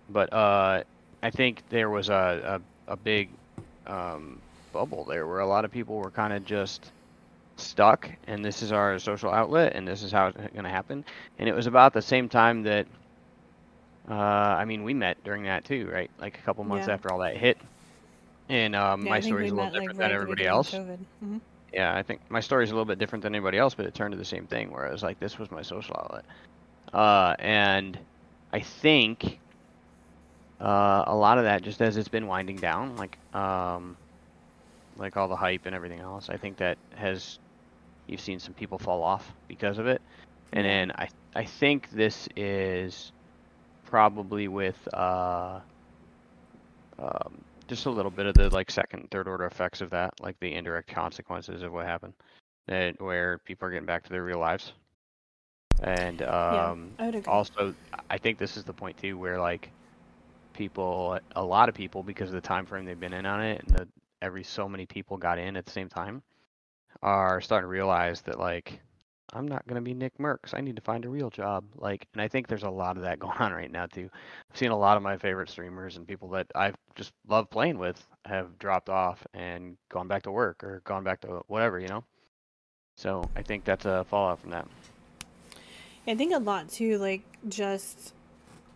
But 0.09 0.31
uh, 0.33 0.83
I 1.21 1.29
think 1.31 1.63
there 1.69 1.89
was 1.89 2.09
a 2.09 2.61
a, 2.87 2.93
a 2.93 2.97
big 2.97 3.37
um, 3.85 4.41
bubble 4.71 5.05
there 5.05 5.27
where 5.27 5.39
a 5.39 5.47
lot 5.47 5.65
of 5.65 5.71
people 5.71 5.95
were 5.97 6.11
kind 6.11 6.33
of 6.33 6.43
just 6.45 6.91
stuck 7.57 8.09
and 8.25 8.43
this 8.43 8.61
is 8.61 8.71
our 8.71 8.97
social 8.99 9.31
outlet 9.31 9.73
and 9.75 9.87
this 9.87 10.01
is 10.03 10.11
how 10.11 10.27
it's 10.27 10.37
going 10.37 10.63
to 10.63 10.69
happen 10.69 11.03
and 11.37 11.47
it 11.49 11.53
was 11.55 11.67
about 11.67 11.93
the 11.93 12.01
same 12.01 12.27
time 12.29 12.63
that 12.63 12.87
uh, 14.09 14.13
i 14.13 14.65
mean 14.65 14.83
we 14.83 14.93
met 14.93 15.17
during 15.23 15.43
that 15.43 15.63
too 15.65 15.89
right 15.91 16.11
like 16.19 16.37
a 16.37 16.41
couple 16.41 16.63
months 16.63 16.87
Yeah. 16.87 16.89
after 16.89 17.11
all 17.11 17.19
that 17.19 17.37
hit 17.37 17.57
and 18.49 18.75
um, 18.75 19.03
Yeah, 19.03 19.09
my 19.09 19.17
I 19.17 19.21
think 19.21 19.31
story's 19.31 19.51
a 19.51 19.55
little 19.55 19.65
like 19.71 19.73
different 19.73 19.99
right 19.99 20.07
than 20.07 20.15
everybody 20.15 20.45
else. 20.45 20.71
COVID. 20.71 20.99
hmm 21.21 21.37
yeah 21.73 21.95
i 21.95 22.01
think 22.03 22.21
my 22.29 22.39
story's 22.39 22.69
a 22.69 22.73
little 22.73 22.85
bit 22.85 22.99
different 22.99 23.21
than 23.23 23.35
anybody 23.35 23.57
else 23.57 23.73
but 23.73 23.85
it 23.85 23.93
turned 23.93 24.11
to 24.13 24.17
the 24.17 24.23
same 24.25 24.45
thing 24.47 24.71
where 24.71 24.85
it 24.85 24.91
was 24.91 25.03
like 25.03 25.19
this 25.19 25.37
was 25.39 25.51
my 25.51 25.61
social 25.61 25.95
outlet. 25.97 26.23
Uh, 26.93 27.35
and 27.39 27.97
i 28.53 28.59
think 28.59 29.39
uh, 30.61 31.03
a 31.07 31.15
lot 31.15 31.37
of 31.37 31.43
that 31.43 31.61
just 31.63 31.81
as 31.81 31.97
it's 31.97 32.07
been 32.07 32.27
winding 32.27 32.55
down 32.55 32.95
like 32.95 33.17
um, 33.33 33.97
like 34.97 35.17
all 35.17 35.27
the 35.27 35.35
hype 35.35 35.65
and 35.65 35.75
everything 35.75 35.99
else 35.99 36.29
i 36.29 36.37
think 36.37 36.55
that 36.57 36.77
has 36.95 37.39
you've 38.07 38.21
seen 38.21 38.39
some 38.39 38.53
people 38.53 38.77
fall 38.77 39.01
off 39.01 39.33
because 39.47 39.79
of 39.79 39.87
it. 39.87 40.01
And 40.53 40.65
then 40.65 40.91
i 40.97 41.09
i 41.35 41.43
think 41.43 41.89
this 41.89 42.29
is 42.37 43.11
probably 43.85 44.47
with 44.47 44.77
uh 44.93 45.59
um, 46.99 47.33
just 47.67 47.85
a 47.85 47.89
little 47.89 48.11
bit 48.11 48.25
of 48.25 48.33
the 48.35 48.49
like 48.49 48.69
second 48.69 49.09
third 49.11 49.27
order 49.27 49.45
effects 49.45 49.81
of 49.81 49.89
that 49.89 50.13
like 50.19 50.39
the 50.39 50.53
indirect 50.53 50.87
consequences 50.87 51.61
of 51.61 51.71
what 51.71 51.85
happened 51.85 52.13
that 52.67 52.99
where 53.01 53.37
people 53.39 53.67
are 53.67 53.71
getting 53.71 53.85
back 53.85 54.03
to 54.03 54.09
their 54.09 54.23
real 54.23 54.39
lives. 54.39 54.73
And 55.83 56.21
Yeah, 56.21 56.71
um 56.71 56.91
I 56.97 57.21
also 57.27 57.75
i 58.09 58.17
think 58.17 58.37
this 58.37 58.55
is 58.55 58.63
the 58.63 58.73
point 58.73 58.97
too 58.97 59.17
where 59.17 59.39
like 59.39 59.69
people 60.53 61.19
a 61.35 61.43
lot 61.43 61.67
of 61.67 61.75
people 61.75 62.01
because 62.01 62.29
of 62.29 62.35
the 62.35 62.41
time 62.41 62.65
frame 62.65 62.85
they've 62.85 62.99
been 62.99 63.13
in 63.13 63.25
on 63.25 63.41
it 63.41 63.61
and 63.61 63.75
the 63.75 63.87
every 64.21 64.43
so 64.43 64.69
many 64.69 64.85
people 64.85 65.17
got 65.17 65.37
in 65.37 65.57
at 65.57 65.65
the 65.65 65.71
same 65.71 65.89
time 65.89 66.21
are 67.03 67.41
starting 67.41 67.65
to 67.65 67.69
realize 67.69 68.21
that 68.21 68.39
like 68.39 68.79
i'm 69.35 69.47
not 69.47 69.65
going 69.67 69.75
to 69.75 69.81
be 69.81 69.93
Nickmercs 69.93 70.53
i 70.53 70.61
need 70.61 70.75
to 70.75 70.81
find 70.81 71.05
a 71.05 71.09
real 71.09 71.29
job 71.29 71.65
like 71.75 72.07
and 72.13 72.21
i 72.21 72.27
think 72.27 72.47
there's 72.47 72.63
a 72.63 72.69
lot 72.69 72.97
of 72.97 73.03
that 73.03 73.19
going 73.25 73.37
on 73.37 73.51
right 73.53 73.71
now 73.71 73.85
too 73.85 74.09
i've 74.49 74.57
seen 74.57 74.71
a 74.71 74.77
lot 74.77 74.97
of 74.97 75.03
my 75.03 75.17
favorite 75.17 75.49
streamers 75.49 75.97
and 75.97 76.07
people 76.07 76.29
that 76.29 76.47
i 76.55 76.71
just 76.95 77.13
love 77.27 77.49
playing 77.49 77.77
with 77.77 78.05
have 78.25 78.57
dropped 78.57 78.89
off 78.89 79.25
and 79.33 79.77
gone 79.89 80.07
back 80.07 80.23
to 80.23 80.31
work 80.31 80.63
or 80.63 80.81
gone 80.85 81.03
back 81.03 81.21
to 81.21 81.41
whatever 81.47 81.79
you 81.79 81.87
know 81.87 82.03
so 82.95 83.29
i 83.35 83.41
think 83.41 83.63
that's 83.63 83.85
a 83.85 84.05
fallout 84.05 84.39
from 84.39 84.51
that 84.51 84.67
I 86.07 86.15
think 86.15 86.33
a 86.33 86.39
lot 86.39 86.69
too, 86.69 86.97
like 86.99 87.23
just, 87.47 88.13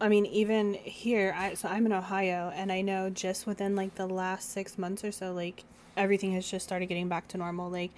I 0.01 0.09
mean, 0.09 0.25
even 0.25 0.73
here, 0.73 1.33
I 1.37 1.53
so 1.53 1.67
I'm 1.69 1.85
in 1.85 1.93
Ohio, 1.93 2.51
and 2.55 2.71
I 2.71 2.81
know 2.81 3.09
just 3.09 3.45
within 3.45 3.75
like 3.75 3.95
the 3.95 4.07
last 4.07 4.51
six 4.51 4.77
months 4.77 5.03
or 5.03 5.11
so, 5.11 5.31
like 5.31 5.63
everything 5.95 6.33
has 6.33 6.49
just 6.49 6.65
started 6.65 6.87
getting 6.87 7.07
back 7.07 7.27
to 7.29 7.37
normal. 7.37 7.69
Like 7.69 7.91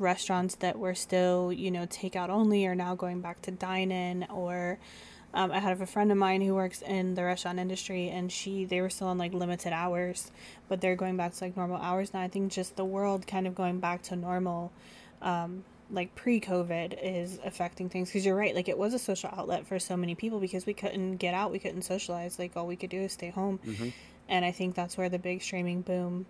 restaurants 0.00 0.56
that 0.56 0.78
were 0.78 0.94
still, 0.94 1.52
you 1.52 1.70
know, 1.70 1.86
takeout 1.86 2.28
only 2.30 2.66
are 2.66 2.74
now 2.74 2.94
going 2.94 3.20
back 3.20 3.42
to 3.42 3.50
dine 3.50 3.92
in 3.92 4.24
or 4.30 4.78
um, 5.32 5.52
I 5.52 5.60
have 5.60 5.80
a 5.80 5.86
friend 5.86 6.10
of 6.10 6.18
mine 6.18 6.40
who 6.42 6.54
works 6.56 6.82
in 6.82 7.14
the 7.14 7.22
restaurant 7.22 7.60
industry, 7.60 8.08
and 8.08 8.32
she 8.32 8.64
they 8.64 8.80
were 8.80 8.90
still 8.90 9.06
on 9.06 9.16
like 9.18 9.32
limited 9.32 9.72
hours, 9.72 10.32
but 10.68 10.80
they're 10.80 10.96
going 10.96 11.16
back 11.16 11.34
to 11.34 11.44
like 11.44 11.56
normal 11.56 11.76
hours 11.76 12.12
now. 12.12 12.20
I 12.20 12.26
think 12.26 12.50
just 12.50 12.74
the 12.74 12.84
world 12.84 13.28
kind 13.28 13.46
of 13.46 13.54
going 13.54 13.78
back 13.78 14.02
to 14.04 14.16
normal, 14.16 14.72
um, 15.22 15.62
like 15.88 16.16
pre-COVID, 16.16 16.98
is 17.00 17.38
affecting 17.44 17.88
things. 17.88 18.08
Because 18.08 18.26
you're 18.26 18.34
right, 18.34 18.56
like 18.56 18.68
it 18.68 18.76
was 18.76 18.92
a 18.92 18.98
social 18.98 19.30
outlet 19.32 19.68
for 19.68 19.78
so 19.78 19.96
many 19.96 20.16
people 20.16 20.40
because 20.40 20.66
we 20.66 20.74
couldn't 20.74 21.18
get 21.18 21.32
out, 21.32 21.52
we 21.52 21.60
couldn't 21.60 21.82
socialize. 21.82 22.36
Like 22.36 22.56
all 22.56 22.66
we 22.66 22.74
could 22.74 22.90
do 22.90 23.00
is 23.02 23.12
stay 23.12 23.30
home, 23.30 23.60
Mm-hmm. 23.64 23.90
and 24.28 24.44
I 24.44 24.50
think 24.50 24.74
that's 24.74 24.96
where 24.98 25.08
the 25.08 25.20
big 25.20 25.42
streaming 25.42 25.82
boom 25.82 26.26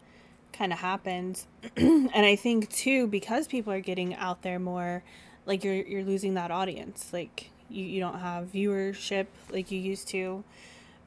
kind 0.53 0.73
of 0.73 0.79
happens. 0.79 1.47
and 1.77 2.11
I 2.15 2.37
think 2.37 2.71
too 2.71 3.07
because 3.07 3.47
people 3.47 3.73
are 3.73 3.81
getting 3.81 4.15
out 4.15 4.43
there 4.43 4.59
more, 4.59 5.03
like 5.47 5.65
you're 5.65 5.75
you're 5.75 6.05
losing 6.05 6.35
that 6.35 6.51
audience, 6.51 7.11
like 7.13 7.51
you, 7.69 7.85
you 7.85 8.01
don't 8.01 8.19
have 8.19 8.53
viewership 8.53 9.27
like 9.51 9.71
you 9.71 9.79
used 9.79 10.09
to. 10.09 10.45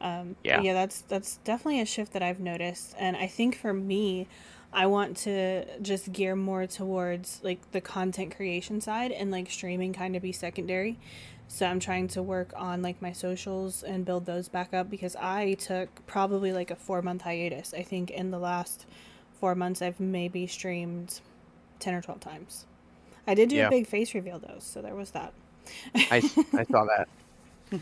Um, 0.01 0.35
Yeah. 0.43 0.61
yeah, 0.61 0.73
that's 0.73 1.01
that's 1.01 1.37
definitely 1.43 1.79
a 1.81 1.85
shift 1.85 2.13
that 2.13 2.21
I've 2.23 2.39
noticed, 2.39 2.95
and 2.99 3.15
I 3.15 3.27
think 3.27 3.55
for 3.55 3.73
me, 3.73 4.27
I 4.73 4.87
want 4.87 5.15
to 5.17 5.65
just 5.81 6.11
gear 6.11 6.35
more 6.35 6.65
towards 6.67 7.39
like 7.43 7.71
the 7.71 7.79
content 7.81 8.35
creation 8.35 8.81
side 8.81 9.11
and 9.11 9.31
like 9.31 9.49
streaming 9.49 9.93
kind 9.93 10.15
of 10.15 10.21
be 10.21 10.31
secondary. 10.31 10.97
So 11.47 11.67
I'm 11.67 11.79
trying 11.79 12.07
to 12.09 12.23
work 12.23 12.51
on 12.55 12.81
like 12.81 13.01
my 13.01 13.11
socials 13.11 13.83
and 13.83 14.05
build 14.05 14.25
those 14.25 14.47
back 14.49 14.73
up 14.73 14.89
because 14.89 15.15
I 15.17 15.53
took 15.53 16.05
probably 16.07 16.51
like 16.51 16.71
a 16.71 16.75
four 16.75 17.01
month 17.03 17.21
hiatus. 17.21 17.73
I 17.73 17.83
think 17.83 18.09
in 18.09 18.31
the 18.31 18.39
last 18.39 18.87
four 19.43 19.55
months 19.55 19.81
I've 19.81 19.99
maybe 19.99 20.47
streamed 20.47 21.19
ten 21.79 21.93
or 21.93 22.01
twelve 22.01 22.21
times. 22.21 22.65
I 23.27 23.33
did 23.33 23.49
do 23.49 23.57
Yeah. 23.57 23.67
a 23.67 23.69
big 23.69 23.87
face 23.87 24.13
reveal 24.13 24.39
though, 24.39 24.55
so 24.59 24.81
there 24.81 24.95
was 24.95 25.11
that. 25.11 25.33
I, 25.95 26.21
I 26.53 26.63
saw 26.63 26.85
that. 26.85 27.09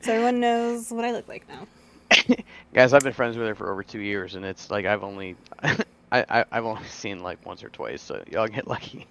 So 0.00 0.12
everyone 0.12 0.40
knows 0.40 0.90
what 0.90 1.04
I 1.04 1.12
look 1.12 1.28
like 1.28 1.44
now. 1.46 2.34
Guys, 2.74 2.94
I've 2.94 3.02
been 3.02 3.12
friends 3.12 3.36
with 3.36 3.46
her 3.46 3.54
for 3.54 3.70
over 3.70 3.82
two 3.82 4.00
years, 4.00 4.34
and 4.34 4.44
it's 4.46 4.70
like 4.70 4.86
I've 4.86 5.02
only, 5.04 5.36
I, 5.62 5.76
I 6.12 6.44
I've 6.52 6.64
only 6.64 6.84
seen 6.88 7.22
like 7.22 7.44
once 7.44 7.62
or 7.62 7.68
twice, 7.68 8.00
so 8.00 8.22
y'all 8.30 8.46
get 8.48 8.66
lucky. 8.66 9.06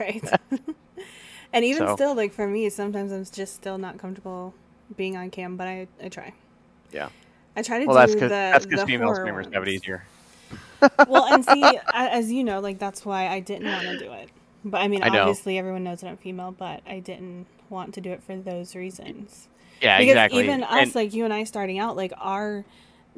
right 0.00 0.24
and 1.52 1.64
even 1.64 1.86
So- 1.86 1.94
still 1.94 2.14
like 2.16 2.32
for 2.32 2.48
me 2.48 2.68
sometimes 2.68 3.12
i'm 3.12 3.24
just 3.24 3.54
still 3.54 3.78
not 3.78 3.96
comfortable 3.98 4.54
being 4.96 5.16
on 5.16 5.30
cam 5.30 5.56
but 5.56 5.66
i, 5.68 5.86
I 6.02 6.08
try 6.08 6.32
Yeah. 6.92 7.08
i 7.56 7.62
try 7.62 7.78
to 7.78 7.86
Well, 7.86 7.94
do 7.94 8.00
that's 8.00 8.20
the, 8.20 8.28
that's 8.28 8.66
because 8.66 8.80
the 8.80 8.86
female 8.86 9.06
horror 9.08 9.20
streamers 9.20 9.46
have 9.52 9.62
it 9.62 9.68
easier. 9.68 10.04
Well 11.08 11.24
and 11.32 11.44
see 11.44 11.64
as 11.92 12.30
you 12.32 12.44
know 12.44 12.60
like 12.60 12.78
that's 12.78 13.04
why 13.04 13.26
i 13.28 13.40
didn't 13.40 13.66
want 13.70 13.82
to 13.84 13.98
do 13.98 14.12
it. 14.12 14.28
But 14.64 14.80
i 14.80 14.88
mean 14.88 15.02
I 15.02 15.08
obviously 15.08 15.58
everyone 15.58 15.84
knows 15.84 16.00
that 16.00 16.08
i'm 16.08 16.16
female 16.16 16.52
but 16.52 16.80
i 16.86 16.98
didn't 17.00 17.46
want 17.70 17.94
to 17.94 18.00
do 18.00 18.10
it 18.12 18.22
for 18.22 18.36
those 18.36 18.74
reasons. 18.74 19.48
Yeah, 19.82 19.98
because 19.98 20.12
exactly. 20.12 20.42
even 20.44 20.62
us 20.64 20.70
And- 20.82 20.94
like 20.94 21.12
you 21.14 21.24
and 21.24 21.32
i 21.34 21.44
starting 21.44 21.78
out 21.78 21.96
like 21.96 22.12
our 22.18 22.64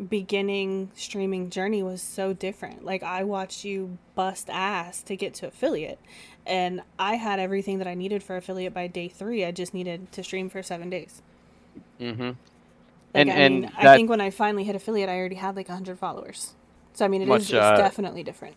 beginning 0.09 0.91
streaming 0.95 1.51
journey 1.51 1.83
was 1.83 2.01
so 2.01 2.33
different. 2.33 2.85
Like 2.85 3.03
i 3.03 3.23
watched 3.25 3.65
you 3.65 3.99
bust 4.15 4.49
ass 4.51 5.03
to 5.05 5.17
get 5.17 5.35
to 5.35 5.47
affiliate 5.47 5.99
and 6.47 6.81
i 6.99 7.17
had 7.17 7.39
everything 7.39 7.79
that 7.79 7.87
i 7.87 7.95
needed 7.95 8.23
for 8.23 8.37
affiliate 8.37 8.73
by 8.75 8.87
day 8.87 9.09
three. 9.09 9.45
I 9.45 9.51
just 9.51 9.75
needed 9.75 10.11
to 10.13 10.23
stream 10.25 10.49
for 10.49 10.63
seven 10.63 10.89
days. 10.91 11.21
Mm-hmm. 12.01 12.23
like 12.23 12.37
And- 13.15 13.31
i 13.31 13.35
and 13.35 13.61
mean 13.63 13.73
i 13.77 13.95
think 13.97 14.09
when 14.11 14.21
i 14.21 14.31
finally 14.31 14.65
hit 14.65 14.75
affiliate 14.75 15.09
i 15.09 15.17
already 15.19 15.35
had 15.37 15.55
like 15.55 15.69
100 15.69 15.99
followers 15.99 16.55
so 16.95 17.05
i 17.05 17.09
mean 17.09 17.23
it 17.23 17.25
is 17.25 17.29
Much, 17.29 17.43
it's 17.43 17.53
uh, 17.53 17.77
definitely 17.77 18.23
different. 18.23 18.55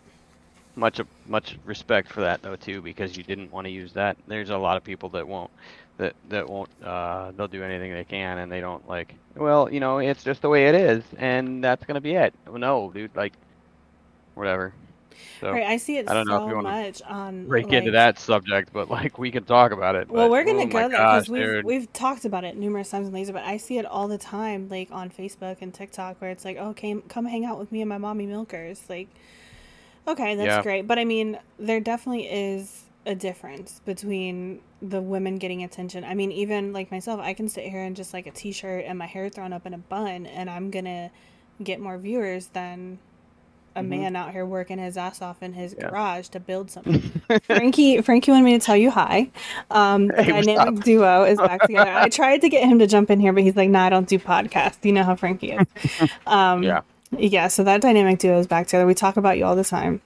Much 0.76 1.00
much 1.28 1.58
respect 1.66 2.12
for 2.12 2.22
that 2.22 2.42
though 2.42 2.56
too 2.56 2.82
because 2.82 3.16
you 3.16 3.24
didn't 3.24 3.52
want 3.52 3.66
to 3.66 3.72
use 3.72 3.94
that. 3.94 4.18
There's 4.28 4.50
a 4.50 4.58
lot 4.58 4.76
of 4.76 4.84
people 4.84 5.10
that 5.10 5.28
won't 5.28 5.52
that 5.98 6.16
that 6.30 6.50
won't 6.50 6.70
uh 6.84 7.32
they'll 7.38 7.48
do 7.48 7.64
anything 7.64 7.94
they 7.94 8.04
can 8.04 8.40
and 8.40 8.52
they 8.52 8.60
don't 8.60 8.88
like 8.90 9.14
well 9.36 9.72
you 9.72 9.80
know 9.80 10.00
it's 10.00 10.24
just 10.24 10.42
the 10.42 10.50
way 10.50 10.68
it 10.68 10.74
is 10.74 11.04
and 11.18 11.64
that's 11.64 11.86
gonna 11.86 12.02
be 12.02 12.14
it. 12.14 12.34
Well, 12.48 12.58
no 12.58 12.92
dude 12.92 13.16
like 13.16 13.34
whatever 14.34 14.74
so 15.42 15.52
right 15.52 15.64
i 15.66 15.78
see 15.78 15.98
it 15.98 16.10
I 16.10 16.14
don't 16.14 16.28
know 16.28 16.36
if 16.38 16.42
so 16.44 16.50
you 16.50 16.56
wanna 16.56 16.70
much 16.84 17.02
on 17.04 17.46
break 17.48 17.72
into 17.72 17.92
that 17.92 18.20
subject 18.20 18.72
but 18.74 18.90
like 18.90 19.18
we 19.18 19.32
can 19.32 19.44
talk 19.44 19.72
about 19.72 19.96
it 19.96 20.10
Well, 20.10 20.26
but- 20.28 20.32
we're 20.32 20.44
gonna 20.44 20.64
oh 20.64 20.68
go 20.68 20.80
there 20.90 20.90
because 20.90 21.30
we've 21.30 21.42
dude. 21.46 21.66
we've 21.66 21.92
talked 21.94 22.26
about 22.26 22.44
it 22.44 22.58
numerous 22.58 22.90
times 22.90 23.08
in 23.08 23.14
Lazer, 23.14 23.34
but 23.34 23.44
I 23.44 23.58
see 23.58 23.78
it 23.78 23.86
all 23.86 24.08
the 24.08 24.18
time, 24.18 24.68
like 24.70 24.90
on 24.92 25.10
Facebook 25.10 25.58
and 25.62 25.74
TikTok, 25.74 26.20
where 26.22 26.32
it's 26.32 26.44
like, 26.46 26.58
"Oh, 26.58 26.74
came 26.74 27.02
come 27.04 27.26
hang 27.26 27.46
out 27.46 27.60
with 27.60 27.72
me 27.72 27.82
and 27.82 27.90
my 27.90 27.98
mommy 27.98 28.26
milkers." 28.26 28.84
Like, 28.90 29.08
okay, 30.08 30.36
that's 30.36 30.48
Yeah. 30.48 30.64
great, 30.64 30.88
but 30.88 31.00
I 31.00 31.06
mean, 31.06 31.38
there 31.60 31.80
definitely 31.80 32.26
is 32.28 32.84
a 33.06 33.16
difference 33.16 33.82
between 33.86 34.62
the 34.82 35.02
women 35.02 35.38
getting 35.38 35.64
attention. 35.64 36.04
I 36.04 36.14
mean, 36.14 36.32
even 36.32 36.74
like 36.74 36.92
myself, 36.92 37.20
I 37.20 37.34
can 37.34 37.50
sit 37.50 37.66
here 37.66 37.82
and 37.84 37.96
just 37.96 38.14
like 38.14 38.28
a 38.28 38.32
t-shirt 38.32 38.86
and 38.88 38.98
my 38.98 39.06
hair 39.08 39.30
thrown 39.30 39.54
up 39.54 39.66
in 39.66 39.74
a 39.74 39.78
bun, 39.78 40.26
and 40.26 40.50
I'm 40.50 40.70
gonna 40.72 41.12
get 41.62 41.80
more 41.80 41.98
viewers 41.98 42.48
than 42.48 43.00
a 43.76 43.82
Mhm. 43.82 43.88
man 43.88 44.16
out 44.16 44.32
here 44.32 44.46
working 44.46 44.78
his 44.78 44.98
ass 44.98 45.22
off 45.22 45.42
in 45.42 45.54
his 45.54 45.76
Yeah. 45.78 45.90
garage 45.90 46.28
to 46.30 46.40
build 46.40 46.70
something. 46.76 47.02
Frankie 47.46 48.02
Frankie 48.02 48.32
wanted 48.32 48.44
me 48.46 48.58
to 48.60 48.64
tell 48.66 48.78
you 48.78 48.92
hi. 48.92 49.30
Um, 49.72 50.08
the 50.08 50.24
Hey, 50.24 50.32
dynamic 50.42 50.80
up? 50.80 50.84
duo 50.84 51.24
is 51.24 51.38
back 51.40 51.62
together. 51.68 51.92
I 51.92 52.10
tried 52.10 52.42
to 52.42 52.50
get 52.50 52.64
him 52.68 52.80
to 52.80 52.88
jump 52.88 53.10
in 53.10 53.20
here, 53.20 53.34
but 53.34 53.44
he's 53.44 53.56
like, 53.56 53.70
"Nah, 53.70 53.86
I 53.86 53.90
don't 53.90 54.08
do 54.08 54.20
podcasts." 54.20 54.84
You 54.84 54.92
know 54.94 55.04
how 55.04 55.16
Frankie 55.16 55.52
is. 55.52 55.68
Um, 56.28 56.64
Yeah. 56.64 56.82
yeah. 57.18 57.48
So 57.48 57.64
that 57.64 57.82
dynamic 57.82 58.20
duo 58.20 58.38
is 58.40 58.48
back 58.48 58.68
together. 58.68 58.86
We 58.86 58.94
talk 58.94 59.18
about 59.18 59.38
you 59.38 59.46
all 59.46 59.56
the 59.56 59.64
time. 59.64 60.02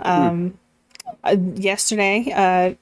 Um, 0.00 0.58
uh, 1.22 1.36
yesterday, 1.54 2.32
uh, 2.34 2.74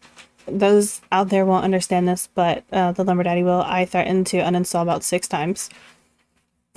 those 0.46 1.00
out 1.12 1.28
there 1.28 1.44
won't 1.44 1.64
understand 1.64 2.08
this, 2.08 2.28
but 2.34 2.64
uh, 2.72 2.92
the 2.92 3.04
lumber 3.04 3.22
daddy 3.22 3.42
will. 3.42 3.62
I 3.66 3.84
threatened 3.84 4.26
to 4.28 4.38
uninstall 4.38 4.82
about 4.82 5.04
six 5.04 5.28
times. 5.28 5.68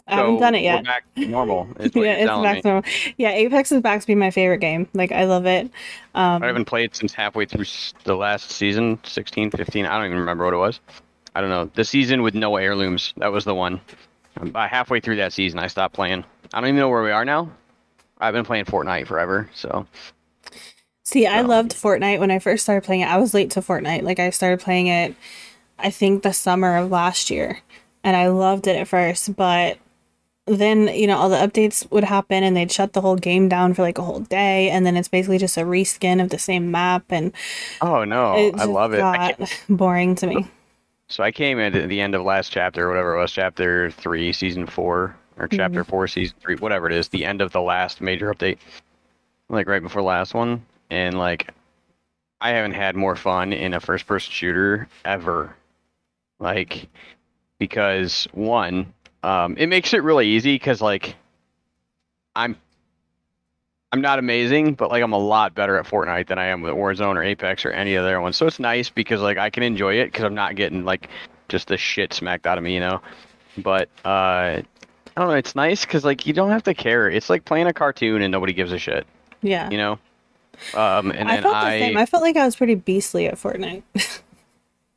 I 0.07 0.15
haven't 0.15 0.35
So 0.35 0.39
done 0.39 0.55
it 0.55 0.61
yet. 0.63 0.83
back 0.83 1.03
to 1.15 1.25
normal 1.27 1.67
yeah, 1.79 1.83
it's 2.13 2.25
back 2.27 2.61
to 2.61 2.67
normal. 2.67 2.83
Yeah, 3.17 3.31
Apex 3.31 3.71
is 3.71 3.81
back 3.81 4.01
to 4.01 4.07
be 4.07 4.15
my 4.15 4.31
favorite 4.31 4.59
game. 4.59 4.87
Like 4.93 5.11
I 5.11 5.25
love 5.25 5.45
it. 5.45 5.65
Um, 6.13 6.43
I 6.43 6.47
haven't 6.47 6.65
played 6.65 6.95
since 6.95 7.13
halfway 7.13 7.45
through 7.45 7.65
the 8.03 8.15
last 8.15 8.51
season, 8.51 8.99
16, 9.03 9.51
15. 9.51 9.85
I 9.85 9.97
don't 9.97 10.05
even 10.05 10.19
remember 10.19 10.45
what 10.45 10.53
it 10.53 10.57
was. 10.57 10.79
I 11.35 11.41
don't 11.41 11.49
know. 11.49 11.69
The 11.75 11.83
season 11.83 12.21
with 12.21 12.35
no 12.35 12.55
heirlooms. 12.55 13.13
That 13.17 13.31
was 13.31 13.45
the 13.45 13.55
one. 13.55 13.81
By 14.41 14.67
halfway 14.67 14.99
through 14.99 15.15
that 15.17 15.33
season, 15.33 15.59
I 15.59 15.67
stopped 15.67 15.95
playing. 15.95 16.23
I 16.53 16.61
don't 16.61 16.69
even 16.69 16.79
know 16.79 16.89
where 16.89 17.03
we 17.03 17.11
are 17.11 17.25
now. 17.25 17.49
I've 18.19 18.33
been 18.33 18.45
playing 18.45 18.65
Fortnite 18.65 19.07
forever, 19.07 19.49
so 19.53 19.85
See, 21.03 21.27
I 21.27 21.41
loved 21.41 21.71
Fortnite 21.71 22.19
when 22.19 22.31
I 22.31 22.39
first 22.39 22.63
started 22.63 22.83
playing 22.85 23.01
it. 23.01 23.07
I 23.09 23.17
was 23.17 23.33
late 23.33 23.51
to 23.51 23.61
Fortnite. 23.61 24.03
Like 24.03 24.19
I 24.19 24.29
started 24.29 24.59
playing 24.59 24.87
it 24.87 25.15
I 25.77 25.89
think 25.89 26.23
the 26.23 26.33
summer 26.33 26.77
of 26.77 26.89
last 26.91 27.29
year. 27.29 27.59
And 28.03 28.15
I 28.15 28.27
loved 28.27 28.67
it 28.67 28.75
at 28.77 28.87
first, 28.87 29.35
but 29.35 29.77
then, 30.45 30.87
you 30.89 31.07
know, 31.07 31.17
all 31.17 31.29
the 31.29 31.37
updates 31.37 31.89
would 31.91 32.03
happen 32.03 32.43
and 32.43 32.55
they'd 32.55 32.71
shut 32.71 32.93
the 32.93 33.01
whole 33.01 33.15
game 33.15 33.49
down 33.49 33.73
for 33.73 33.81
like 33.81 33.97
a 33.97 34.03
whole 34.03 34.19
day 34.19 34.69
and 34.69 34.85
then 34.85 34.95
it's 34.95 35.07
basically 35.07 35.37
just 35.37 35.57
a 35.57 35.61
reskin 35.61 36.21
of 36.21 36.29
the 36.29 36.37
same 36.37 36.69
map 36.69 37.03
and 37.09 37.31
oh 37.81 38.03
no, 38.03 38.51
I 38.55 38.65
love 38.65 38.93
it. 38.93 39.01
I 39.01 39.35
boring 39.69 40.15
to 40.15 40.27
me. 40.27 40.47
so 41.07 41.23
I 41.23 41.31
came 41.31 41.57
in 41.59 41.75
at 41.75 41.89
the 41.89 41.99
end 41.99 42.13
of 42.13 42.21
last 42.21 42.51
chapter, 42.51 42.87
whatever 42.87 43.15
it 43.15 43.21
was, 43.21 43.31
chapter 43.31 43.89
three, 43.91 44.31
season 44.31 44.67
four, 44.67 45.15
or 45.37 45.47
mm-hmm. 45.47 45.57
chapter 45.57 45.83
four, 45.83 46.07
season 46.07 46.35
three, 46.39 46.55
whatever 46.57 46.87
it 46.87 46.93
is, 46.93 47.07
the 47.07 47.25
end 47.25 47.41
of 47.41 47.51
the 47.51 47.61
last 47.61 47.99
major 47.99 48.31
update, 48.31 48.59
like 49.49 49.67
right 49.67 49.81
before 49.81 50.03
last 50.03 50.35
one, 50.35 50.63
and 50.91 51.17
like 51.17 51.49
I 52.39 52.51
haven't 52.51 52.73
had 52.73 52.95
more 52.95 53.15
fun 53.15 53.51
in 53.51 53.73
a 53.73 53.79
first-person 53.79 54.31
shooter 54.31 54.87
ever, 55.05 55.55
like 56.39 56.87
because 57.57 58.27
one, 58.33 58.93
um, 59.25 59.55
it 59.57 59.67
makes 59.67 59.93
it 59.93 60.03
really 60.03 60.27
easy 60.27 60.55
because 60.55 60.81
like 60.81 61.15
I'm. 62.35 62.55
I'm 63.91 64.01
not 64.01 64.19
amazing, 64.19 64.73
but 64.73 64.89
like 64.91 65.01
I'm 65.01 65.13
a 65.13 65.17
lot 65.17 65.55
better 65.55 65.77
at 65.77 65.85
Fortnite 65.85 66.27
than 66.27 66.37
I 66.37 66.47
am 66.47 66.59
with 66.61 66.73
Warzone 66.73 67.15
or 67.15 67.23
Apex 67.23 67.65
or 67.65 67.71
any 67.71 67.95
other 67.95 68.19
one. 68.19 68.33
So 68.33 68.45
it's 68.45 68.59
nice 68.59 68.89
because 68.89 69.21
like 69.21 69.37
I 69.37 69.49
can 69.49 69.63
enjoy 69.63 69.93
it 70.01 70.07
because 70.07 70.25
I'm 70.25 70.35
not 70.35 70.55
getting 70.55 70.83
like 70.83 71.07
just 71.47 71.69
the 71.69 71.77
shit 71.77 72.11
smacked 72.11 72.45
out 72.45 72.57
of 72.57 72.63
me, 72.65 72.73
you 72.73 72.81
know. 72.81 72.99
But 73.59 73.87
uh, 74.03 74.59
I 74.59 74.63
don't 75.15 75.27
know. 75.29 75.35
It's 75.35 75.55
nice 75.55 75.85
because 75.85 76.03
like 76.03 76.25
you 76.27 76.33
don't 76.33 76.49
have 76.49 76.63
to 76.63 76.73
care. 76.73 77.09
It's 77.09 77.29
like 77.29 77.45
playing 77.45 77.67
a 77.67 77.73
cartoon 77.73 78.21
and 78.21 78.33
nobody 78.33 78.51
gives 78.51 78.73
a 78.73 78.77
shit, 78.79 79.07
Yeah. 79.41 79.69
you 79.69 79.77
know. 79.77 79.99
Um, 80.73 81.11
and 81.11 81.29
I 81.29 81.41
felt 81.41 81.53
the 81.53 81.57
I, 81.57 81.79
same. 81.79 81.95
I 81.97 82.05
felt 82.05 82.21
like 82.21 82.35
I 82.35 82.43
was 82.43 82.57
pretty 82.57 82.75
beastly 82.75 83.27
at 83.27 83.35
Fortnite. 83.35 83.83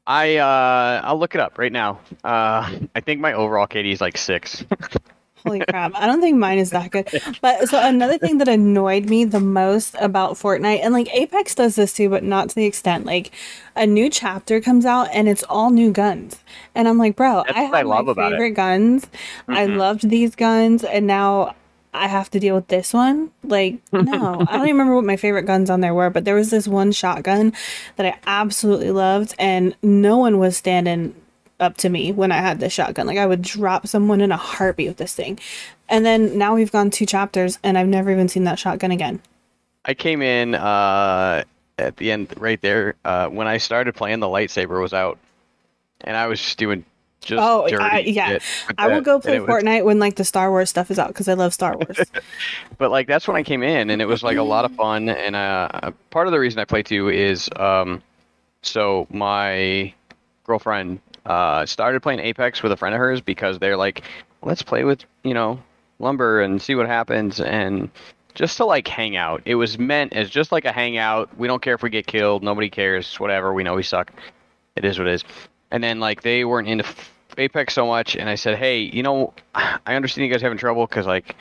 I, 0.08 0.36
uh, 0.38 1.02
I'll 1.04 1.18
look 1.18 1.34
it 1.34 1.40
up 1.40 1.58
right 1.58 1.70
now. 1.70 2.00
Uh, 2.24 2.68
I 2.96 3.00
think 3.00 3.20
my 3.20 3.34
overall 3.34 3.66
KD 3.68 3.92
is 3.92 4.00
like 4.00 4.16
six. 4.16 4.64
Holy 5.46 5.60
crap. 5.60 5.92
I 5.94 6.06
don't 6.06 6.20
think 6.20 6.36
mine 6.36 6.58
is 6.58 6.70
that 6.70 6.90
good. 6.90 7.08
But 7.40 7.68
so 7.68 7.78
another 7.80 8.18
thing 8.18 8.38
that 8.38 8.48
annoyed 8.48 9.04
me 9.08 9.24
the 9.24 9.38
most 9.38 9.94
about 10.00 10.32
Fortnite, 10.34 10.80
and 10.82 10.92
like 10.92 11.08
Apex 11.14 11.54
does 11.54 11.76
this 11.76 11.92
too, 11.92 12.08
but 12.08 12.24
not 12.24 12.48
to 12.48 12.54
the 12.56 12.64
extent. 12.66 13.06
Like 13.06 13.30
a 13.76 13.86
new 13.86 14.10
chapter 14.10 14.60
comes 14.60 14.84
out 14.84 15.08
and 15.12 15.28
it's 15.28 15.44
all 15.44 15.70
new 15.70 15.92
guns. 15.92 16.38
And 16.74 16.88
I'm 16.88 16.98
like, 16.98 17.14
bro, 17.14 17.44
That's 17.46 17.56
I 17.56 17.62
I 17.66 17.76
have 17.78 17.86
love 17.86 18.16
my 18.16 18.30
favorite 18.30 18.50
guns. 18.52 19.06
I 19.46 19.66
Mhm. 19.66 19.76
loved 19.76 20.08
these 20.10 20.34
guns 20.34 20.82
and 20.82 21.06
now 21.06 21.54
I 21.98 22.06
have 22.06 22.30
to 22.30 22.40
deal 22.40 22.54
with 22.54 22.68
this 22.68 22.92
one. 22.92 23.30
Like, 23.42 23.78
no, 23.92 24.44
I 24.48 24.56
don't 24.56 24.66
even 24.66 24.76
remember 24.76 24.94
what 24.94 25.04
my 25.04 25.16
favorite 25.16 25.44
guns 25.44 25.70
on 25.70 25.80
there 25.80 25.94
were, 25.94 26.10
but 26.10 26.24
there 26.24 26.34
was 26.34 26.50
this 26.50 26.68
one 26.68 26.92
shotgun 26.92 27.52
that 27.96 28.06
I 28.06 28.18
absolutely 28.26 28.90
loved, 28.90 29.34
and 29.38 29.74
no 29.82 30.16
one 30.18 30.38
was 30.38 30.56
standing 30.56 31.14
up 31.60 31.76
to 31.78 31.88
me 31.88 32.12
when 32.12 32.30
I 32.30 32.36
had 32.36 32.60
this 32.60 32.72
shotgun. 32.72 33.06
Like, 33.06 33.18
I 33.18 33.26
would 33.26 33.42
drop 33.42 33.86
someone 33.86 34.20
in 34.20 34.32
a 34.32 34.36
heartbeat 34.36 34.88
with 34.88 34.96
this 34.96 35.14
thing. 35.14 35.38
And 35.88 36.04
then 36.04 36.38
now 36.38 36.54
we've 36.54 36.72
gone 36.72 36.90
two 36.90 37.06
chapters, 37.06 37.58
and 37.62 37.76
I've 37.76 37.88
never 37.88 38.10
even 38.10 38.28
seen 38.28 38.44
that 38.44 38.58
shotgun 38.58 38.90
again. 38.90 39.20
I 39.84 39.94
came 39.94 40.22
in 40.22 40.54
uh, 40.54 41.44
at 41.78 41.96
the 41.96 42.10
end 42.12 42.34
right 42.36 42.60
there 42.60 42.94
uh, 43.04 43.28
when 43.28 43.46
I 43.46 43.58
started 43.58 43.94
playing. 43.94 44.20
The 44.20 44.26
lightsaber 44.26 44.80
was 44.80 44.92
out, 44.92 45.18
and 46.02 46.16
I 46.16 46.26
was 46.26 46.40
just 46.40 46.58
doing 46.58 46.84
just 47.20 47.40
Oh, 47.42 47.66
I- 47.80 48.00
yeah. 48.00 48.38
I 48.78 48.88
will 48.88 49.00
go 49.00 49.20
play 49.20 49.36
it 49.36 49.40
was- 49.46 49.48
Fortnite 49.62 49.84
when 49.84 49.98
like 49.98 50.14
the 50.16 50.24
Star 50.24 50.50
Wars 50.50 50.70
stuff 50.70 50.90
is 50.90 50.98
out 50.98 51.08
because 51.08 51.28
I 51.28 51.34
love 51.34 51.52
Star 51.52 51.76
Wars. 51.76 51.98
but 52.78 52.90
like 52.90 53.06
that's 53.06 53.26
when 53.28 53.36
I 53.36 53.42
came 53.42 53.62
in, 53.62 53.90
and 53.90 54.00
it 54.00 54.06
was 54.06 54.22
like 54.22 54.36
a 54.36 54.42
lot 54.42 54.64
of 54.64 54.72
fun. 54.72 55.08
And 55.08 55.34
uh, 55.36 55.90
part 56.10 56.26
of 56.26 56.32
the 56.32 56.38
reason 56.40 56.60
I 56.60 56.64
play 56.64 56.82
too 56.82 57.08
is 57.08 57.48
um, 57.56 58.02
so 58.62 59.06
my 59.10 59.92
girlfriend 60.44 61.00
uh, 61.26 61.66
started 61.66 62.02
playing 62.02 62.20
Apex 62.20 62.62
with 62.62 62.72
a 62.72 62.76
friend 62.76 62.94
of 62.94 62.98
hers 62.98 63.20
because 63.20 63.58
they're 63.58 63.76
like, 63.76 64.02
let's 64.42 64.62
play 64.62 64.84
with 64.84 65.04
you 65.24 65.34
know 65.34 65.60
lumber 65.98 66.40
and 66.40 66.62
see 66.62 66.74
what 66.76 66.86
happens 66.86 67.40
and 67.40 67.90
just 68.34 68.56
to 68.58 68.64
like 68.64 68.86
hang 68.86 69.16
out. 69.16 69.42
It 69.44 69.56
was 69.56 69.78
meant 69.78 70.12
as 70.12 70.30
just 70.30 70.52
like 70.52 70.64
a 70.64 70.72
hangout. 70.72 71.36
We 71.36 71.48
don't 71.48 71.60
care 71.60 71.74
if 71.74 71.82
we 71.82 71.90
get 71.90 72.06
killed. 72.06 72.44
Nobody 72.44 72.70
cares. 72.70 73.18
Whatever. 73.18 73.52
We 73.52 73.64
know 73.64 73.74
we 73.74 73.82
suck. 73.82 74.12
It 74.76 74.84
is 74.84 74.96
what 74.98 75.08
it 75.08 75.14
is. 75.14 75.24
And 75.70 75.82
then 75.82 76.00
like 76.00 76.22
they 76.22 76.44
weren't 76.44 76.68
into 76.68 76.84
Apex 77.36 77.74
so 77.74 77.86
much, 77.86 78.16
and 78.16 78.28
I 78.28 78.34
said, 78.34 78.56
hey, 78.56 78.80
you 78.80 79.02
know, 79.02 79.34
I 79.54 79.94
understand 79.94 80.26
you 80.26 80.32
guys 80.32 80.42
having 80.42 80.58
trouble 80.58 80.86
because 80.86 81.06
like 81.06 81.36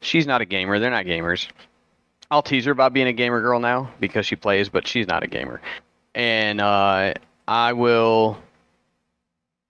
she's 0.00 0.26
not 0.26 0.40
a 0.40 0.44
gamer. 0.44 0.78
They're 0.78 0.90
not 0.90 1.06
gamers. 1.06 1.48
I'll 2.30 2.42
tease 2.42 2.64
her 2.66 2.72
about 2.72 2.92
being 2.92 3.08
a 3.08 3.12
gamer 3.12 3.40
girl 3.40 3.58
now 3.58 3.90
because 3.98 4.26
she 4.26 4.36
plays, 4.36 4.68
but 4.68 4.86
she's 4.86 5.08
not 5.08 5.22
a 5.22 5.26
gamer. 5.26 5.60
And 6.14 6.60
uh, 6.60 7.14
I 7.48 7.72
will, 7.72 8.38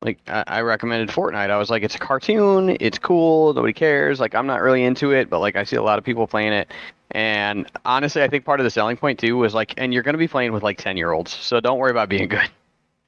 like, 0.02 0.18
I, 0.26 0.44
I 0.46 0.60
recommended 0.60 1.08
Fortnite. 1.08 1.50
I 1.50 1.56
was 1.56 1.70
like, 1.70 1.82
it's 1.82 1.94
a 1.94 1.98
cartoon. 1.98 2.76
It's 2.80 2.98
cool. 2.98 3.54
Nobody 3.54 3.72
cares. 3.72 4.20
Like, 4.20 4.34
I'm 4.34 4.46
not 4.46 4.60
really 4.60 4.84
into 4.84 5.12
it, 5.12 5.30
but 5.30 5.40
like, 5.40 5.56
I 5.56 5.64
see 5.64 5.76
a 5.76 5.82
lot 5.82 5.98
of 5.98 6.04
people 6.04 6.26
playing 6.26 6.52
it. 6.52 6.70
And 7.12 7.70
honestly, 7.84 8.22
I 8.22 8.28
think 8.28 8.44
part 8.44 8.60
of 8.60 8.64
the 8.64 8.70
selling 8.70 8.96
point 8.96 9.18
too 9.18 9.36
was 9.36 9.54
like, 9.54 9.74
and 9.78 9.92
you're 9.92 10.02
going 10.02 10.14
to 10.14 10.18
be 10.18 10.28
playing 10.28 10.52
with 10.52 10.62
like 10.62 10.78
10 10.78 10.96
year 10.96 11.12
olds, 11.12 11.32
so 11.32 11.60
don't 11.60 11.78
worry 11.78 11.90
about 11.90 12.08
being 12.08 12.28
good. 12.28 12.50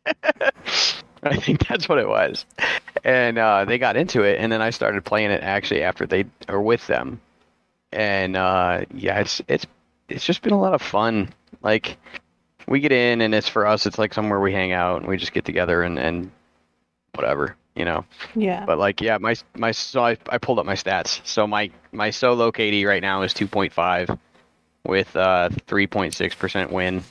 I 1.24 1.36
think 1.36 1.66
that's 1.66 1.88
what 1.88 1.98
it 1.98 2.08
was. 2.08 2.44
And 3.04 3.38
uh, 3.38 3.64
they 3.64 3.78
got 3.78 3.96
into 3.96 4.22
it, 4.22 4.40
and 4.40 4.50
then 4.50 4.60
I 4.60 4.70
started 4.70 5.04
playing 5.04 5.30
it 5.30 5.42
actually 5.42 5.82
after 5.82 6.06
they 6.06 6.24
or 6.48 6.60
with 6.60 6.86
them. 6.86 7.20
And 7.92 8.36
uh, 8.36 8.84
yeah, 8.94 9.20
it's 9.20 9.40
it's 9.48 9.66
it's 10.08 10.24
just 10.24 10.42
been 10.42 10.52
a 10.52 10.60
lot 10.60 10.74
of 10.74 10.82
fun. 10.82 11.32
Like 11.62 11.96
we 12.66 12.80
get 12.80 12.92
in, 12.92 13.20
and 13.20 13.34
it's 13.34 13.48
for 13.48 13.66
us. 13.66 13.86
It's 13.86 13.98
like 13.98 14.14
somewhere 14.14 14.40
we 14.40 14.52
hang 14.52 14.72
out, 14.72 15.00
and 15.00 15.08
we 15.08 15.16
just 15.16 15.32
get 15.32 15.44
together 15.44 15.82
and 15.82 15.98
and 15.98 16.30
whatever, 17.14 17.56
you 17.76 17.84
know. 17.84 18.04
yeah. 18.34 18.64
But 18.64 18.78
like, 18.78 19.00
yeah, 19.00 19.18
my 19.18 19.36
my 19.54 19.70
so 19.70 20.04
I, 20.04 20.16
I 20.28 20.38
pulled 20.38 20.58
up 20.58 20.66
my 20.66 20.74
stats. 20.74 21.20
So 21.24 21.46
my 21.46 21.70
my 21.92 22.10
solo 22.10 22.50
KD 22.50 22.84
right 22.86 23.02
now 23.02 23.22
is 23.22 23.32
2.5 23.34 24.18
with 24.84 25.14
uh 25.14 25.50
3.6 25.68 26.36
percent 26.36 26.72
win, 26.72 27.04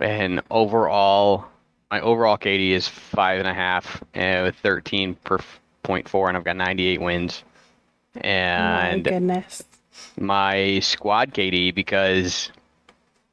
and 0.00 0.40
overall 0.50 1.46
my 1.90 2.00
overall 2.00 2.36
KD 2.38 2.70
is 2.70 2.86
five 2.88 3.38
and 3.38 3.48
a 3.48 3.54
half 3.54 4.02
and 4.14 4.44
with 4.44 4.56
13 4.56 5.14
per 5.24 5.38
point 5.82 6.08
four, 6.08 6.28
and 6.28 6.36
I've 6.36 6.44
got 6.44 6.56
98 6.56 7.00
wins. 7.00 7.44
And 8.20 9.04
My 9.04 9.10
goodness. 9.10 9.62
my 10.18 10.80
squad 10.80 11.32
KD 11.32 11.74
because 11.74 12.50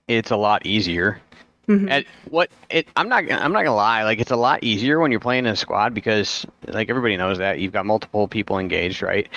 it's 0.07 0.31
a 0.31 0.37
lot 0.37 0.65
easier. 0.65 1.19
Mhm. 1.67 1.89
And 1.89 2.05
what 2.29 2.51
it 2.69 2.87
I'm 2.95 3.09
not 3.09 3.29
I'm 3.31 3.51
not 3.51 3.63
gonna 3.63 3.75
lie, 3.75 4.03
like 4.03 4.19
it's 4.19 4.31
a 4.31 4.35
lot 4.35 4.63
easier 4.63 4.99
when 4.99 5.09
you're 5.11 5.19
playing 5.19 5.45
in 5.47 5.51
a 5.53 5.55
squad 5.55 5.93
because 5.95 6.45
like 6.67 6.89
everybody 6.89 7.17
knows 7.17 7.39
that 7.39 7.59
you've 7.59 7.73
got 7.73 7.85
multiple 7.87 8.27
people 8.27 8.59
engaged, 8.59 9.01
right? 9.01 9.27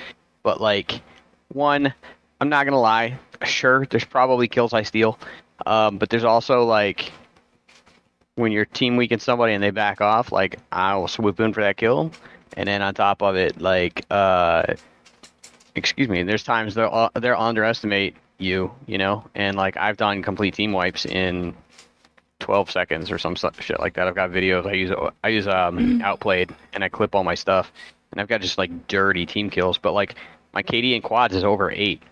But 0.42 0.60
like 0.60 1.00
one, 1.48 1.92
I'm 2.40 2.50
not 2.50 2.64
gonna 2.66 2.80
lie, 2.80 3.18
sure 3.44 3.86
there's 3.86 4.04
probably 4.04 4.46
kills 4.46 4.74
I 4.74 4.82
steal, 4.82 5.18
um, 5.64 5.96
but 5.96 6.10
there's 6.10 6.24
also 6.24 6.64
like 6.64 7.10
when 8.38 8.52
you're 8.52 8.64
team 8.64 8.96
weaken 8.96 9.18
somebody 9.18 9.52
and 9.52 9.62
they 9.62 9.70
back 9.70 10.00
off, 10.00 10.30
like 10.30 10.58
I 10.70 10.94
will 10.96 11.08
swoop 11.08 11.40
in 11.40 11.52
for 11.52 11.62
that 11.62 11.76
kill, 11.76 12.12
and 12.56 12.68
then 12.68 12.82
on 12.82 12.94
top 12.94 13.20
of 13.20 13.36
it, 13.36 13.60
like 13.60 14.04
uh, 14.10 14.74
excuse 15.74 16.08
me, 16.08 16.22
there's 16.22 16.44
times 16.44 16.74
they'll 16.74 17.10
uh, 17.14 17.18
they'll 17.18 17.36
underestimate 17.36 18.16
you, 18.38 18.70
you 18.86 18.96
know, 18.96 19.24
and 19.34 19.56
like 19.56 19.76
I've 19.76 19.96
done 19.96 20.22
complete 20.22 20.54
team 20.54 20.72
wipes 20.72 21.04
in 21.04 21.54
12 22.38 22.70
seconds 22.70 23.10
or 23.10 23.18
some 23.18 23.34
shit 23.34 23.80
like 23.80 23.94
that. 23.94 24.06
I've 24.06 24.14
got 24.14 24.30
videos. 24.30 24.66
I 24.66 24.72
use 24.72 24.92
I 25.24 25.28
use 25.28 25.48
um 25.48 26.00
outplayed 26.02 26.54
and 26.72 26.84
I 26.84 26.88
clip 26.88 27.14
all 27.16 27.24
my 27.24 27.34
stuff, 27.34 27.72
and 28.12 28.20
I've 28.20 28.28
got 28.28 28.40
just 28.40 28.56
like 28.56 28.86
dirty 28.86 29.26
team 29.26 29.50
kills. 29.50 29.78
But 29.78 29.92
like 29.92 30.14
my 30.54 30.62
KD 30.62 30.94
in 30.94 31.02
quads 31.02 31.34
is 31.34 31.42
over 31.42 31.70
eight. 31.72 32.02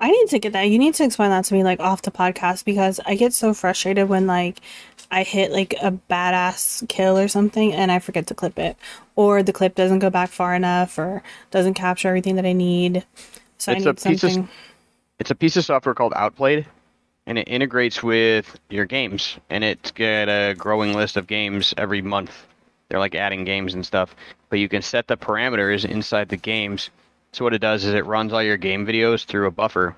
I 0.00 0.10
need 0.10 0.28
to 0.28 0.38
get 0.38 0.52
that. 0.52 0.62
You 0.70 0.78
need 0.78 0.94
to 0.94 1.04
explain 1.04 1.30
that 1.30 1.44
to 1.46 1.54
me, 1.54 1.64
like 1.64 1.80
off 1.80 2.02
the 2.02 2.10
podcast, 2.10 2.64
because 2.64 3.00
I 3.04 3.16
get 3.16 3.32
so 3.32 3.52
frustrated 3.52 4.08
when 4.08 4.26
like 4.26 4.60
I 5.10 5.24
hit 5.24 5.50
like 5.50 5.74
a 5.82 5.90
badass 5.90 6.86
kill 6.88 7.18
or 7.18 7.26
something 7.28 7.72
and 7.72 7.90
I 7.90 7.98
forget 7.98 8.26
to 8.28 8.34
clip 8.34 8.58
it, 8.58 8.76
or 9.16 9.42
the 9.42 9.52
clip 9.52 9.74
doesn't 9.74 9.98
go 9.98 10.10
back 10.10 10.30
far 10.30 10.54
enough, 10.54 10.98
or 10.98 11.22
doesn't 11.50 11.74
capture 11.74 12.08
everything 12.08 12.36
that 12.36 12.46
I 12.46 12.52
need. 12.52 13.04
So 13.58 13.72
It's 13.72 13.84
I 13.86 13.90
need 13.90 13.96
piece 13.96 14.22
of- 14.24 14.32
something. 14.32 14.48
It's 15.18 15.32
a 15.32 15.34
piece 15.34 15.56
of 15.56 15.64
software 15.64 15.96
called 15.96 16.12
Outplayed, 16.14 16.64
and 17.26 17.38
it 17.38 17.48
integrates 17.48 18.00
with 18.04 18.56
your 18.70 18.84
games, 18.84 19.36
and 19.50 19.64
it's 19.64 19.90
got 19.90 20.28
a 20.28 20.54
growing 20.56 20.94
list 20.94 21.16
of 21.16 21.26
games 21.26 21.74
every 21.76 22.02
month. 22.02 22.30
They're 22.88 23.00
like 23.00 23.16
adding 23.16 23.44
games 23.44 23.74
and 23.74 23.84
stuff, 23.84 24.14
but 24.48 24.60
you 24.60 24.68
can 24.68 24.80
set 24.80 25.08
the 25.08 25.16
parameters 25.16 25.84
inside 25.84 26.28
the 26.28 26.36
games. 26.36 26.90
So 27.32 27.44
what 27.44 27.54
it 27.54 27.60
does 27.60 27.84
is 27.84 27.94
it 27.94 28.06
runs 28.06 28.32
all 28.32 28.42
your 28.42 28.56
game 28.56 28.86
videos 28.86 29.24
through 29.24 29.46
a 29.46 29.50
buffer, 29.50 29.94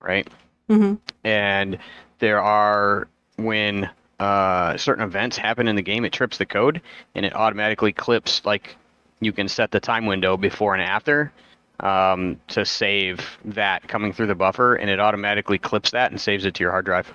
right? 0.00 0.28
hmm 0.68 0.94
and 1.24 1.78
there 2.18 2.40
are 2.40 3.08
when 3.36 3.88
uh, 4.20 4.76
certain 4.76 5.04
events 5.04 5.36
happen 5.36 5.66
in 5.68 5.76
the 5.76 5.82
game, 5.82 6.04
it 6.04 6.12
trips 6.12 6.38
the 6.38 6.46
code 6.46 6.80
and 7.14 7.26
it 7.26 7.34
automatically 7.34 7.92
clips. 7.92 8.44
Like 8.44 8.76
you 9.20 9.32
can 9.32 9.48
set 9.48 9.70
the 9.70 9.80
time 9.80 10.06
window 10.06 10.36
before 10.36 10.74
and 10.74 10.82
after 10.82 11.32
um, 11.80 12.40
to 12.48 12.64
save 12.64 13.20
that 13.44 13.86
coming 13.88 14.12
through 14.12 14.28
the 14.28 14.34
buffer, 14.34 14.76
and 14.76 14.88
it 14.90 15.00
automatically 15.00 15.58
clips 15.58 15.90
that 15.92 16.10
and 16.12 16.20
saves 16.20 16.44
it 16.44 16.54
to 16.54 16.62
your 16.64 16.70
hard 16.70 16.84
drive. 16.84 17.12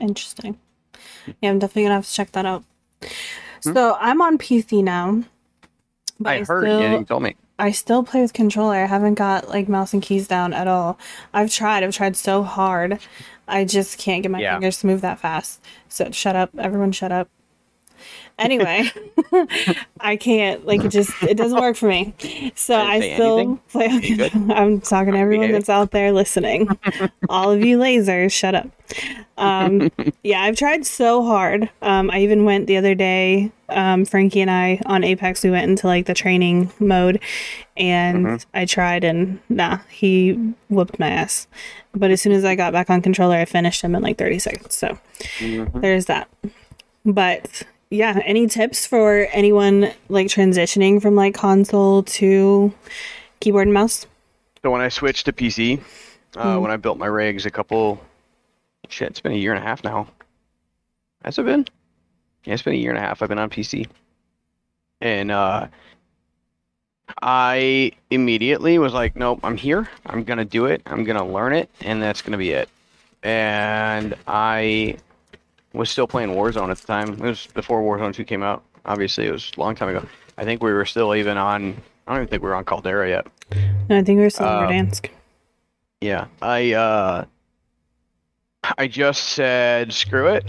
Interesting. 0.00 0.58
Yeah, 1.40 1.50
I'm 1.50 1.58
definitely 1.58 1.84
gonna 1.84 1.94
have 1.96 2.06
to 2.06 2.12
check 2.12 2.32
that 2.32 2.46
out. 2.46 2.64
So 3.60 3.96
I'm 4.00 4.20
on 4.20 4.38
PC 4.38 4.82
now. 4.82 5.24
but 6.20 6.30
I 6.30 6.38
heard. 6.44 6.64
Still, 6.64 6.80
yeah, 6.80 6.98
you 6.98 7.04
told 7.04 7.22
me. 7.22 7.34
I 7.58 7.70
still 7.70 8.02
play 8.02 8.20
with 8.20 8.32
controller. 8.32 8.74
I 8.76 8.86
haven't 8.86 9.14
got 9.14 9.48
like 9.48 9.68
mouse 9.68 9.92
and 9.92 10.02
keys 10.02 10.26
down 10.26 10.52
at 10.52 10.66
all. 10.66 10.98
I've 11.32 11.52
tried. 11.52 11.84
I've 11.84 11.94
tried 11.94 12.16
so 12.16 12.42
hard. 12.42 12.98
I 13.46 13.64
just 13.64 13.98
can't 13.98 14.22
get 14.22 14.32
my 14.32 14.40
Yeah. 14.40 14.54
fingers 14.54 14.78
to 14.80 14.86
move 14.86 15.00
that 15.02 15.20
fast. 15.20 15.60
So 15.88 16.10
shut 16.10 16.34
up, 16.34 16.50
everyone. 16.58 16.92
Shut 16.92 17.12
up. 17.12 17.28
Anyway, 18.36 18.90
I 20.00 20.16
can't. 20.16 20.66
Like 20.66 20.84
it 20.84 20.88
just 20.88 21.10
it 21.22 21.36
doesn't 21.36 21.60
work 21.60 21.76
for 21.76 21.86
me. 21.88 22.14
So 22.56 22.74
I 22.76 23.14
still 23.14 23.38
anything. 23.38 23.60
play. 23.68 24.30
I'm 24.54 24.80
talking 24.80 25.12
to 25.12 25.18
everyone 25.20 25.52
that's 25.52 25.68
out 25.68 25.92
there 25.92 26.10
listening. 26.10 26.68
all 27.28 27.52
of 27.52 27.64
you 27.64 27.78
Lazers, 27.78 28.32
shut 28.32 28.56
up. 28.56 28.66
Um, 29.36 29.90
yeah, 30.22 30.42
I've 30.42 30.56
tried 30.56 30.86
so 30.86 31.24
hard. 31.24 31.68
Um, 31.82 32.10
I 32.10 32.20
even 32.20 32.44
went 32.44 32.66
the 32.66 32.76
other 32.76 32.94
day. 32.94 33.50
Um, 33.68 34.04
Frankie 34.04 34.40
and 34.40 34.50
I 34.50 34.80
on 34.86 35.02
Apex, 35.04 35.42
we 35.42 35.50
went 35.50 35.68
into 35.70 35.86
like 35.86 36.06
the 36.06 36.14
training 36.14 36.70
mode, 36.78 37.20
and 37.76 38.26
Mhm. 38.26 38.46
I 38.54 38.64
tried, 38.66 39.02
and 39.04 39.40
nah, 39.48 39.78
he 39.88 40.32
whooped 40.68 40.98
my 40.98 41.08
ass. 41.08 41.46
But 41.94 42.10
as 42.10 42.20
soon 42.22 42.32
as 42.32 42.44
I 42.44 42.54
got 42.54 42.72
back 42.72 42.90
on 42.90 43.02
controller, 43.02 43.36
I 43.36 43.44
finished 43.44 43.82
him 43.82 43.94
in 43.94 44.02
like 44.02 44.18
30 44.18 44.38
seconds. 44.38 44.74
So 44.76 44.98
Mhm. 45.38 45.80
there's 45.80 46.06
that. 46.06 46.28
But 47.04 47.62
yeah, 47.90 48.20
any 48.24 48.46
tips 48.46 48.86
for 48.86 49.28
anyone 49.32 49.90
like 50.08 50.26
transitioning 50.28 51.00
from 51.02 51.14
like 51.16 51.34
console 51.34 52.02
to 52.04 52.72
keyboard 53.40 53.66
and 53.66 53.74
mouse? 53.74 54.06
So 54.62 54.70
when 54.70 54.80
I 54.80 54.88
switched 54.88 55.26
to 55.26 55.32
PC, 55.32 55.80
uh, 56.36 56.56
Mm. 56.56 56.62
when 56.62 56.70
I 56.70 56.76
built 56.76 56.98
my 56.98 57.06
rigs, 57.06 57.44
a 57.46 57.50
couple, 57.50 58.00
shit, 58.88 59.08
it's 59.10 59.20
been 59.20 59.32
a 59.32 59.36
year 59.36 59.52
and 59.54 59.62
a 59.62 59.66
half 59.66 59.82
now. 59.84 60.06
Has 61.24 61.38
it 61.38 61.44
been? 61.44 61.66
Yeah, 62.44 62.54
it's 62.54 62.62
been 62.62 62.74
a 62.74 62.76
year 62.76 62.90
and 62.90 62.98
a 62.98 63.00
half. 63.00 63.22
I've 63.22 63.28
been 63.28 63.38
on 63.38 63.48
PC, 63.50 63.86
and 65.00 65.30
uh, 65.30 65.68
I 67.22 67.92
immediately 68.10 68.78
was 68.78 68.92
like, 68.92 69.16
nope, 69.16 69.40
I'm 69.42 69.56
here. 69.56 69.88
I'm 70.06 70.24
gonna 70.24 70.44
do 70.44 70.66
it. 70.66 70.82
I'm 70.86 71.04
gonna 71.04 71.26
learn 71.26 71.52
it, 71.54 71.70
and 71.80 72.02
that's 72.02 72.22
gonna 72.22 72.38
be 72.38 72.50
it. 72.50 72.68
And 73.22 74.14
I 74.26 74.96
was 75.72 75.90
still 75.90 76.06
playing 76.06 76.30
Warzone 76.30 76.70
at 76.70 76.76
the 76.78 76.86
time. 76.86 77.14
It 77.14 77.20
was 77.20 77.46
before 77.48 77.82
Warzone 77.82 78.12
2 78.14 78.24
came 78.24 78.42
out. 78.42 78.62
Obviously, 78.86 79.26
it 79.26 79.32
was 79.32 79.50
a 79.56 79.60
long 79.60 79.74
time 79.74 79.88
ago. 79.88 80.06
I 80.36 80.44
think 80.44 80.62
we 80.62 80.72
were 80.72 80.84
still 80.84 81.14
even 81.14 81.36
on. 81.38 81.76
I 82.06 82.12
don't 82.12 82.18
even 82.22 82.28
think 82.28 82.42
we 82.42 82.48
were 82.50 82.54
on 82.54 82.64
Caldera 82.66 83.08
yet. 83.08 83.26
No, 83.88 83.96
I 83.98 84.02
think 84.02 84.18
we 84.18 84.24
were 84.24 84.30
still 84.30 84.46
in 84.46 84.52
Um, 84.52 84.70
Verdansk. 84.70 85.08
Yeah, 86.02 86.26
I 86.42 86.72
uh, 86.74 87.24
I 88.78 88.86
just 88.86 89.24
said 89.30 89.92
screw 89.92 90.28
it, 90.28 90.44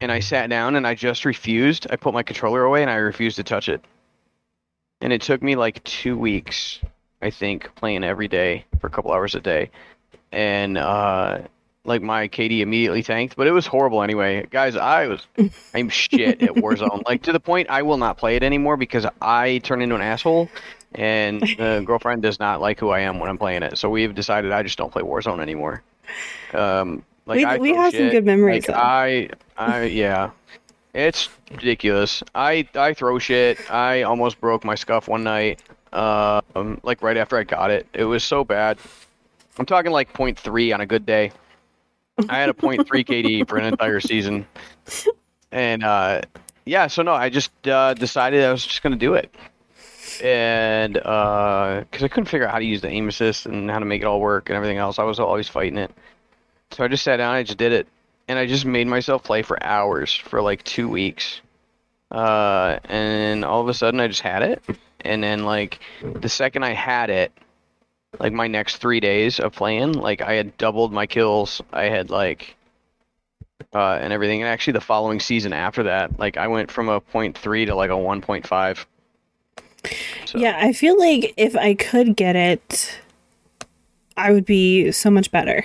and 0.00 0.10
I 0.10 0.20
sat 0.20 0.50
down 0.50 0.76
and 0.76 0.86
I 0.86 0.94
just 0.94 1.24
refused. 1.24 1.86
I 1.90 1.96
put 1.96 2.14
my 2.14 2.22
controller 2.22 2.64
away 2.64 2.82
and 2.82 2.90
I 2.90 2.96
refused 2.96 3.36
to 3.36 3.44
touch 3.44 3.68
it. 3.68 3.84
And 5.00 5.12
it 5.12 5.22
took 5.22 5.42
me 5.42 5.56
like 5.56 5.82
two 5.84 6.18
weeks, 6.18 6.78
I 7.22 7.30
think, 7.30 7.74
playing 7.74 8.04
every 8.04 8.28
day 8.28 8.64
for 8.80 8.86
a 8.86 8.90
couple 8.90 9.12
hours 9.12 9.34
a 9.34 9.40
day, 9.40 9.70
and 10.32 10.76
uh, 10.76 11.40
like 11.84 12.02
my 12.02 12.28
KD 12.28 12.60
immediately 12.60 13.02
thanked, 13.02 13.36
but 13.36 13.46
it 13.46 13.52
was 13.52 13.66
horrible 13.66 14.02
anyway. 14.02 14.46
Guys, 14.50 14.76
I 14.76 15.06
was 15.06 15.26
I'm 15.74 15.88
shit 15.88 16.42
at 16.42 16.50
Warzone. 16.50 17.02
Like 17.06 17.22
to 17.22 17.32
the 17.32 17.40
point 17.40 17.70
I 17.70 17.82
will 17.82 17.96
not 17.96 18.18
play 18.18 18.36
it 18.36 18.42
anymore 18.42 18.76
because 18.76 19.06
I 19.20 19.58
turn 19.58 19.82
into 19.82 19.94
an 19.94 20.02
asshole 20.02 20.48
and 20.94 21.40
the 21.40 21.82
girlfriend 21.86 22.22
does 22.22 22.38
not 22.38 22.60
like 22.60 22.78
who 22.78 22.90
I 22.90 23.00
am 23.00 23.18
when 23.18 23.30
I'm 23.30 23.38
playing 23.38 23.62
it. 23.62 23.78
So 23.78 23.88
we've 23.88 24.14
decided 24.14 24.52
I 24.52 24.62
just 24.62 24.78
don't 24.78 24.92
play 24.92 25.02
Warzone 25.02 25.40
anymore. 25.40 25.82
Um 26.52 27.04
like 27.30 27.38
We- 27.38 27.44
I 27.44 27.56
we 27.58 27.74
have 27.74 27.94
some 27.94 28.10
good 28.10 28.26
memories, 28.26 28.68
Like. 28.68 28.76
I 28.76 29.30
I 29.56 29.82
yeah. 30.04 30.30
It's 30.92 31.28
ridiculous. 31.52 32.22
I 32.34 32.68
I 32.74 32.92
throw 32.94 33.18
shit. 33.20 33.70
I 33.70 34.02
almost 34.02 34.40
broke 34.40 34.64
my 34.64 34.74
SCUF 34.74 35.06
one 35.06 35.22
night. 35.22 35.62
Uh, 35.92 36.40
um, 36.56 36.80
like 36.82 37.02
right 37.02 37.16
after 37.16 37.36
I 37.36 37.44
got 37.44 37.70
it. 37.70 37.86
It 37.94 38.04
was 38.04 38.24
so 38.24 38.44
bad. 38.44 38.78
I'm 39.58 39.66
talking 39.66 39.92
like 39.92 40.12
0.3 40.12 40.74
on 40.74 40.80
a 40.80 40.86
good 40.86 41.06
day. 41.06 41.32
I 42.28 42.38
had 42.38 42.48
a 42.48 42.52
0.3 42.52 42.84
KD 42.86 43.48
for 43.48 43.58
an 43.58 43.64
entire 43.64 44.00
season. 44.00 44.46
And 45.52 45.82
uh, 45.84 46.22
yeah, 46.64 46.86
so 46.88 47.02
no, 47.02 47.12
I 47.12 47.28
just 47.28 47.50
uh, 47.66 47.94
decided 47.94 48.44
I 48.44 48.52
was 48.52 48.64
just 48.64 48.82
going 48.82 48.92
to 48.92 48.98
do 48.98 49.14
it. 49.14 49.34
And 50.22 50.94
because 50.94 52.02
I 52.02 52.08
couldn't 52.08 52.26
figure 52.26 52.46
out 52.46 52.52
how 52.52 52.58
to 52.58 52.64
use 52.64 52.80
the 52.80 52.88
aim 52.88 53.08
assist 53.08 53.46
and 53.46 53.70
how 53.70 53.78
to 53.78 53.84
make 53.84 54.02
it 54.02 54.06
all 54.06 54.20
work 54.20 54.48
and 54.48 54.56
everything 54.56 54.78
else, 54.78 54.98
I 54.98 55.04
was 55.04 55.18
always 55.20 55.48
fighting 55.48 55.78
it. 55.78 55.90
So 56.72 56.84
I 56.84 56.88
just 56.88 57.02
sat 57.02 57.16
down, 57.16 57.34
I 57.34 57.42
just 57.42 57.58
did 57.58 57.72
it. 57.72 57.86
And 58.28 58.38
I 58.38 58.46
just 58.46 58.64
made 58.64 58.86
myself 58.86 59.24
play 59.24 59.42
for 59.42 59.60
hours 59.62 60.14
for 60.14 60.40
like 60.40 60.62
two 60.62 60.88
weeks. 60.88 61.40
Uh, 62.10 62.78
and 62.84 63.44
all 63.44 63.60
of 63.60 63.68
a 63.68 63.74
sudden 63.74 64.00
I 64.00 64.06
just 64.06 64.20
had 64.20 64.42
it. 64.42 64.62
And 65.00 65.22
then, 65.22 65.44
like, 65.44 65.80
the 66.02 66.28
second 66.28 66.62
I 66.62 66.74
had 66.74 67.10
it, 67.10 67.32
like 68.18 68.32
my 68.32 68.46
next 68.46 68.78
three 68.78 69.00
days 69.00 69.38
of 69.38 69.52
playing, 69.52 69.92
like 69.92 70.20
I 70.20 70.34
had 70.34 70.56
doubled 70.56 70.92
my 70.92 71.06
kills. 71.06 71.60
I 71.72 71.84
had 71.84 72.10
like 72.10 72.56
uh 73.72 73.98
and 74.00 74.12
everything. 74.12 74.42
And 74.42 74.48
actually 74.48 74.72
the 74.72 74.80
following 74.80 75.20
season 75.20 75.52
after 75.52 75.84
that, 75.84 76.18
like 76.18 76.36
I 76.36 76.48
went 76.48 76.70
from 76.70 76.88
a 76.88 77.00
point 77.00 77.38
three 77.38 77.66
to 77.66 77.74
like 77.74 77.90
a 77.90 77.96
one 77.96 78.20
point 78.20 78.46
five. 78.46 78.86
So 80.26 80.38
Yeah, 80.38 80.58
I 80.60 80.72
feel 80.72 80.98
like 80.98 81.34
if 81.36 81.56
I 81.56 81.74
could 81.74 82.16
get 82.16 82.36
it, 82.36 82.98
I 84.16 84.32
would 84.32 84.44
be 84.44 84.90
so 84.92 85.10
much 85.10 85.30
better. 85.30 85.64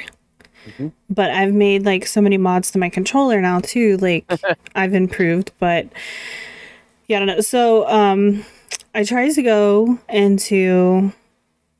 Mhm. 0.65 0.91
But 1.09 1.31
I've 1.31 1.53
made 1.53 1.85
like 1.85 2.05
so 2.07 2.21
many 2.21 2.37
mods 2.37 2.71
to 2.71 2.79
my 2.79 2.89
controller 2.89 3.41
now 3.41 3.59
too. 3.59 3.97
Like 3.97 4.25
I've 4.75 4.93
improved, 4.93 5.51
but 5.59 5.87
yeah, 7.07 7.17
I 7.17 7.19
don't 7.19 7.27
know. 7.27 7.41
So 7.41 7.87
um, 7.87 8.45
I 8.93 9.03
tried 9.03 9.31
to 9.31 9.41
go 9.43 9.99
into 10.09 11.11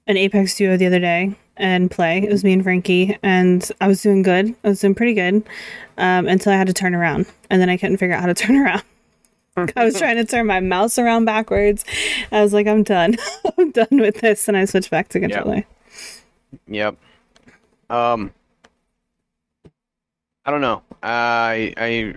an 0.07 0.17
Apex 0.17 0.55
duo 0.55 0.77
the 0.77 0.85
other 0.85 0.99
day 0.99 1.35
and 1.57 1.89
play. 1.89 2.19
It 2.19 2.29
was 2.29 2.43
me 2.43 2.53
and 2.53 2.63
Frankie, 2.63 3.17
and 3.23 3.69
I 3.81 3.87
was 3.87 4.01
doing 4.01 4.21
good. 4.21 4.53
I 4.63 4.69
was 4.69 4.81
doing 4.81 4.93
pretty 4.93 5.13
good 5.13 5.43
um, 5.97 6.27
until 6.27 6.51
I 6.53 6.57
had 6.57 6.67
to 6.67 6.73
turn 6.73 6.93
around, 6.93 7.25
and 7.49 7.61
then 7.61 7.69
I 7.69 7.77
couldn't 7.77 7.97
figure 7.97 8.15
out 8.15 8.21
how 8.21 8.27
to 8.27 8.33
turn 8.45 8.57
around. 8.57 8.83
I 9.57 9.85
was 9.85 9.97
trying 9.97 10.17
to 10.17 10.25
turn 10.25 10.47
my 10.47 10.59
mouse 10.59 10.99
around 10.99 11.23
backwards. 11.23 11.85
I 12.29 12.41
was 12.41 12.51
like, 12.51 12.67
I'm 12.67 12.83
done. 12.83 13.15
I'm 13.57 13.71
done 13.71 13.87
with 13.91 14.19
this. 14.19 14.49
And 14.49 14.57
I 14.57 14.65
switched 14.65 14.91
back 14.91 15.07
to 15.09 15.19
controller. 15.21 15.63
Yep. 16.67 16.97
Um 17.89 18.33
I 20.45 20.51
don't 20.51 20.61
know. 20.61 20.83
I 21.01 21.73
I 21.77 22.15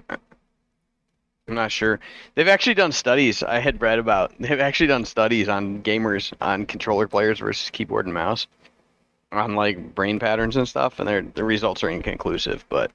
I'm 1.49 1.55
not 1.55 1.73
sure. 1.73 1.99
They've 2.35 2.49
actually 2.49 2.75
done 2.75 2.93
studies. 2.93 3.43
I 3.43 3.59
had 3.59 3.81
read 3.81 3.99
about. 3.99 4.35
They've 4.41 4.61
actually 4.61 4.89
done 4.89 5.05
studies 5.05 5.49
on 5.49 5.83
gamers 5.83 6.33
on 6.41 6.67
controller 6.67 7.09
players 7.09 7.41
versus 7.41 7.71
keyboard 7.71 8.05
and 8.05 8.15
mouse, 8.15 8.47
on 9.33 9.55
like 9.55 9.95
brain 9.95 10.19
patterns 10.19 10.57
and 10.57 10.69
stuff, 10.69 10.99
and 10.99 11.09
their 11.09 11.23
the 11.23 11.45
results 11.45 11.83
are 11.83 11.91
inconclusive. 11.91 12.65
But 12.69 12.93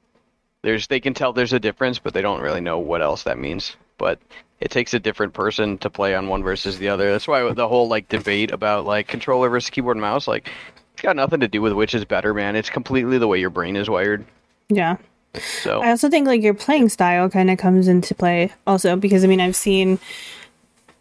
there's 0.62 0.88
they 0.88 1.00
can 1.00 1.14
tell 1.14 1.34
there's 1.34 1.54
a 1.54 1.60
difference, 1.60 2.00
but 2.00 2.14
they 2.14 2.22
don't 2.22 2.42
really 2.42 2.62
know 2.62 2.78
what 2.80 3.02
else 3.02 3.24
that 3.24 3.40
means. 3.40 3.76
But 3.98 4.20
it 4.60 4.72
takes 4.72 4.94
a 4.94 5.00
different 5.00 5.34
person 5.34 5.78
to 5.80 5.90
play 5.90 6.16
on 6.16 6.28
one 6.28 6.44
versus 6.44 6.78
the 6.78 6.90
other. 6.90 7.12
That's 7.12 7.28
why 7.28 7.52
the 7.54 7.68
whole 7.68 7.88
like 7.88 8.08
debate 8.08 8.52
about 8.52 8.86
like 8.86 9.08
controller 9.08 9.50
versus 9.50 9.72
keyboard 9.72 9.98
and 9.98 10.02
mouse, 10.02 10.28
like 10.28 10.50
it's 10.94 11.02
got 11.02 11.16
nothing 11.16 11.40
to 11.40 11.48
do 11.48 11.62
with 11.62 11.74
which 11.74 11.96
is 11.96 12.06
better, 12.06 12.34
man. 12.36 12.56
It's 12.56 12.70
completely 12.70 13.18
the 13.18 13.28
way 13.28 13.40
your 13.40 13.50
brain 13.50 13.76
is 13.76 13.90
wired. 13.90 14.26
Yeah. 14.70 14.98
So 15.36 15.82
I 15.82 15.90
also 15.90 16.10
think 16.10 16.28
like 16.28 16.44
your 16.44 16.54
playing 16.54 16.90
style 16.90 17.30
kind 17.30 17.50
of 17.50 17.58
comes 17.58 17.88
into 17.88 18.14
play 18.14 18.52
also 18.68 18.96
because 18.96 19.24
I 19.24 19.28
mean 19.28 19.42
I've 19.42 19.56
seen 19.56 20.00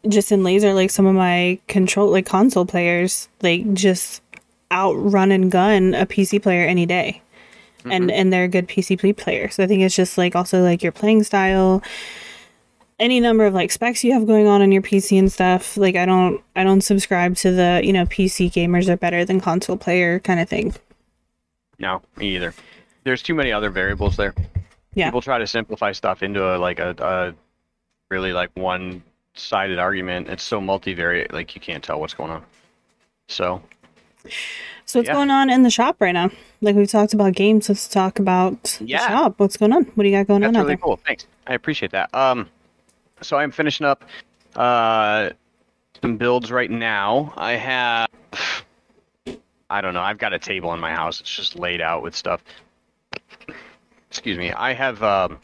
just 0.09 0.33
in 0.33 0.41
Lazer 0.41 0.75
like 0.75 0.91
some 0.91 1.07
of 1.07 1.15
my 1.15 1.59
control 1.69 2.11
like 2.11 2.27
console 2.27 2.67
players 2.67 3.29
like 3.43 3.73
just 3.75 4.23
outrun 4.71 5.31
and 5.31 5.51
gun 5.51 5.95
a 5.95 6.07
PC 6.07 6.43
player 6.43 6.67
any 6.67 6.87
day. 6.87 7.21
And 7.85 8.05
mm-hmm. 8.05 8.11
and 8.11 8.33
they're 8.33 8.45
a 8.45 8.49
good 8.49 8.69
PC 8.69 8.99
play 8.99 9.13
player. 9.13 9.51
So 9.51 9.65
I 9.65 9.67
think 9.67 9.83
it's 9.83 9.97
just 9.97 10.17
like 10.17 10.35
also 10.37 10.63
like 10.63 10.83
your 10.83 10.93
playing 10.93 11.25
style 11.25 11.83
any 12.99 13.19
number 13.19 13.45
of 13.45 13.53
like 13.53 13.73
specs 13.73 14.05
you 14.05 14.13
have 14.13 14.27
going 14.27 14.47
on 14.47 14.63
on 14.63 14.71
your 14.71 14.81
PC 14.81 15.19
and 15.19 15.31
stuff. 15.31 15.77
Like 15.77 15.97
I 15.97 16.07
don't 16.07 16.41
I 16.57 16.65
don't 16.65 16.81
subscribe 16.81 17.37
to 17.37 17.51
the, 17.51 17.81
you 17.85 17.93
know, 17.93 18.07
PC 18.07 18.51
gamers 18.51 18.89
are 18.89 18.97
better 18.97 19.25
than 19.25 19.41
console 19.41 19.77
player 19.77 20.21
kind 20.21 20.41
of 20.41 20.49
thing. 20.49 20.75
no, 21.79 22.01
me 22.17 22.37
either. 22.37 22.55
There's 23.05 23.23
too 23.23 23.35
many 23.35 23.53
other 23.53 23.71
variables 23.71 24.17
there. 24.17 24.35
Yeah. 24.95 25.07
People 25.07 25.21
try 25.23 25.39
to 25.39 25.47
simplify 25.47 25.93
stuff 25.93 26.23
into 26.23 26.55
a 26.55 26.57
like 26.59 26.79
a, 26.79 26.95
a 26.99 27.35
really 28.11 28.33
like 28.33 28.51
one 28.55 29.03
sided 29.35 29.79
argument. 29.79 30.29
It's 30.29 30.43
so 30.43 30.61
multivariate, 30.61 31.33
like 31.33 31.55
you 31.55 31.61
can't 31.61 31.83
tell 31.83 31.99
what's 32.01 32.15
going 32.15 32.31
on. 32.31 32.45
So 33.29 33.63
So 34.85 34.99
what's 35.01 35.09
Yeah. 35.09 35.15
going 35.15 35.31
on 35.31 35.51
in 35.51 35.63
the 35.63 35.71
shop 35.71 35.97
right 36.01 36.13
now? 36.13 36.31
Like 36.61 36.77
we've 36.77 36.91
talked 36.91 37.15
about 37.15 37.33
games, 37.33 37.69
let's 37.69 37.89
talk 37.89 38.19
about 38.19 38.79
Yeah. 38.81 38.99
the 38.99 39.09
shop. 39.09 39.35
What's 39.39 39.57
going 39.57 39.73
on? 39.73 39.85
What 39.95 40.05
do 40.05 40.09
you 40.11 40.17
got 40.17 40.27
going 40.27 40.43
That's 40.43 40.51
on 40.51 40.57
out 40.57 40.67
really 40.67 40.77
cool. 40.77 41.01
Thanks. 41.07 41.27
I 41.47 41.55
appreciate 41.55 41.93
that. 41.93 42.15
Um, 42.15 42.49
so 43.21 43.37
I'm 43.39 43.51
finishing 43.51 43.87
up 43.87 44.05
uh 44.57 45.31
some 46.03 46.17
builds 46.19 46.53
right 46.53 46.71
now. 46.71 47.33
I 47.37 47.53
have 47.53 48.09
I 49.71 49.81
don't 49.81 49.95
know. 49.95 50.03
I've 50.03 50.19
got 50.19 50.35
a 50.35 50.39
table 50.39 50.75
in 50.75 50.81
my 50.81 50.93
house. 50.93 51.21
It's 51.21 51.35
just 51.35 51.59
laid 51.59 51.81
out 51.81 52.03
with 52.03 52.15
stuff. 52.15 52.45
Excuse 54.13 54.37
me. 54.37 54.53
I 54.53 54.75
have 54.75 55.03
um, 55.03 55.39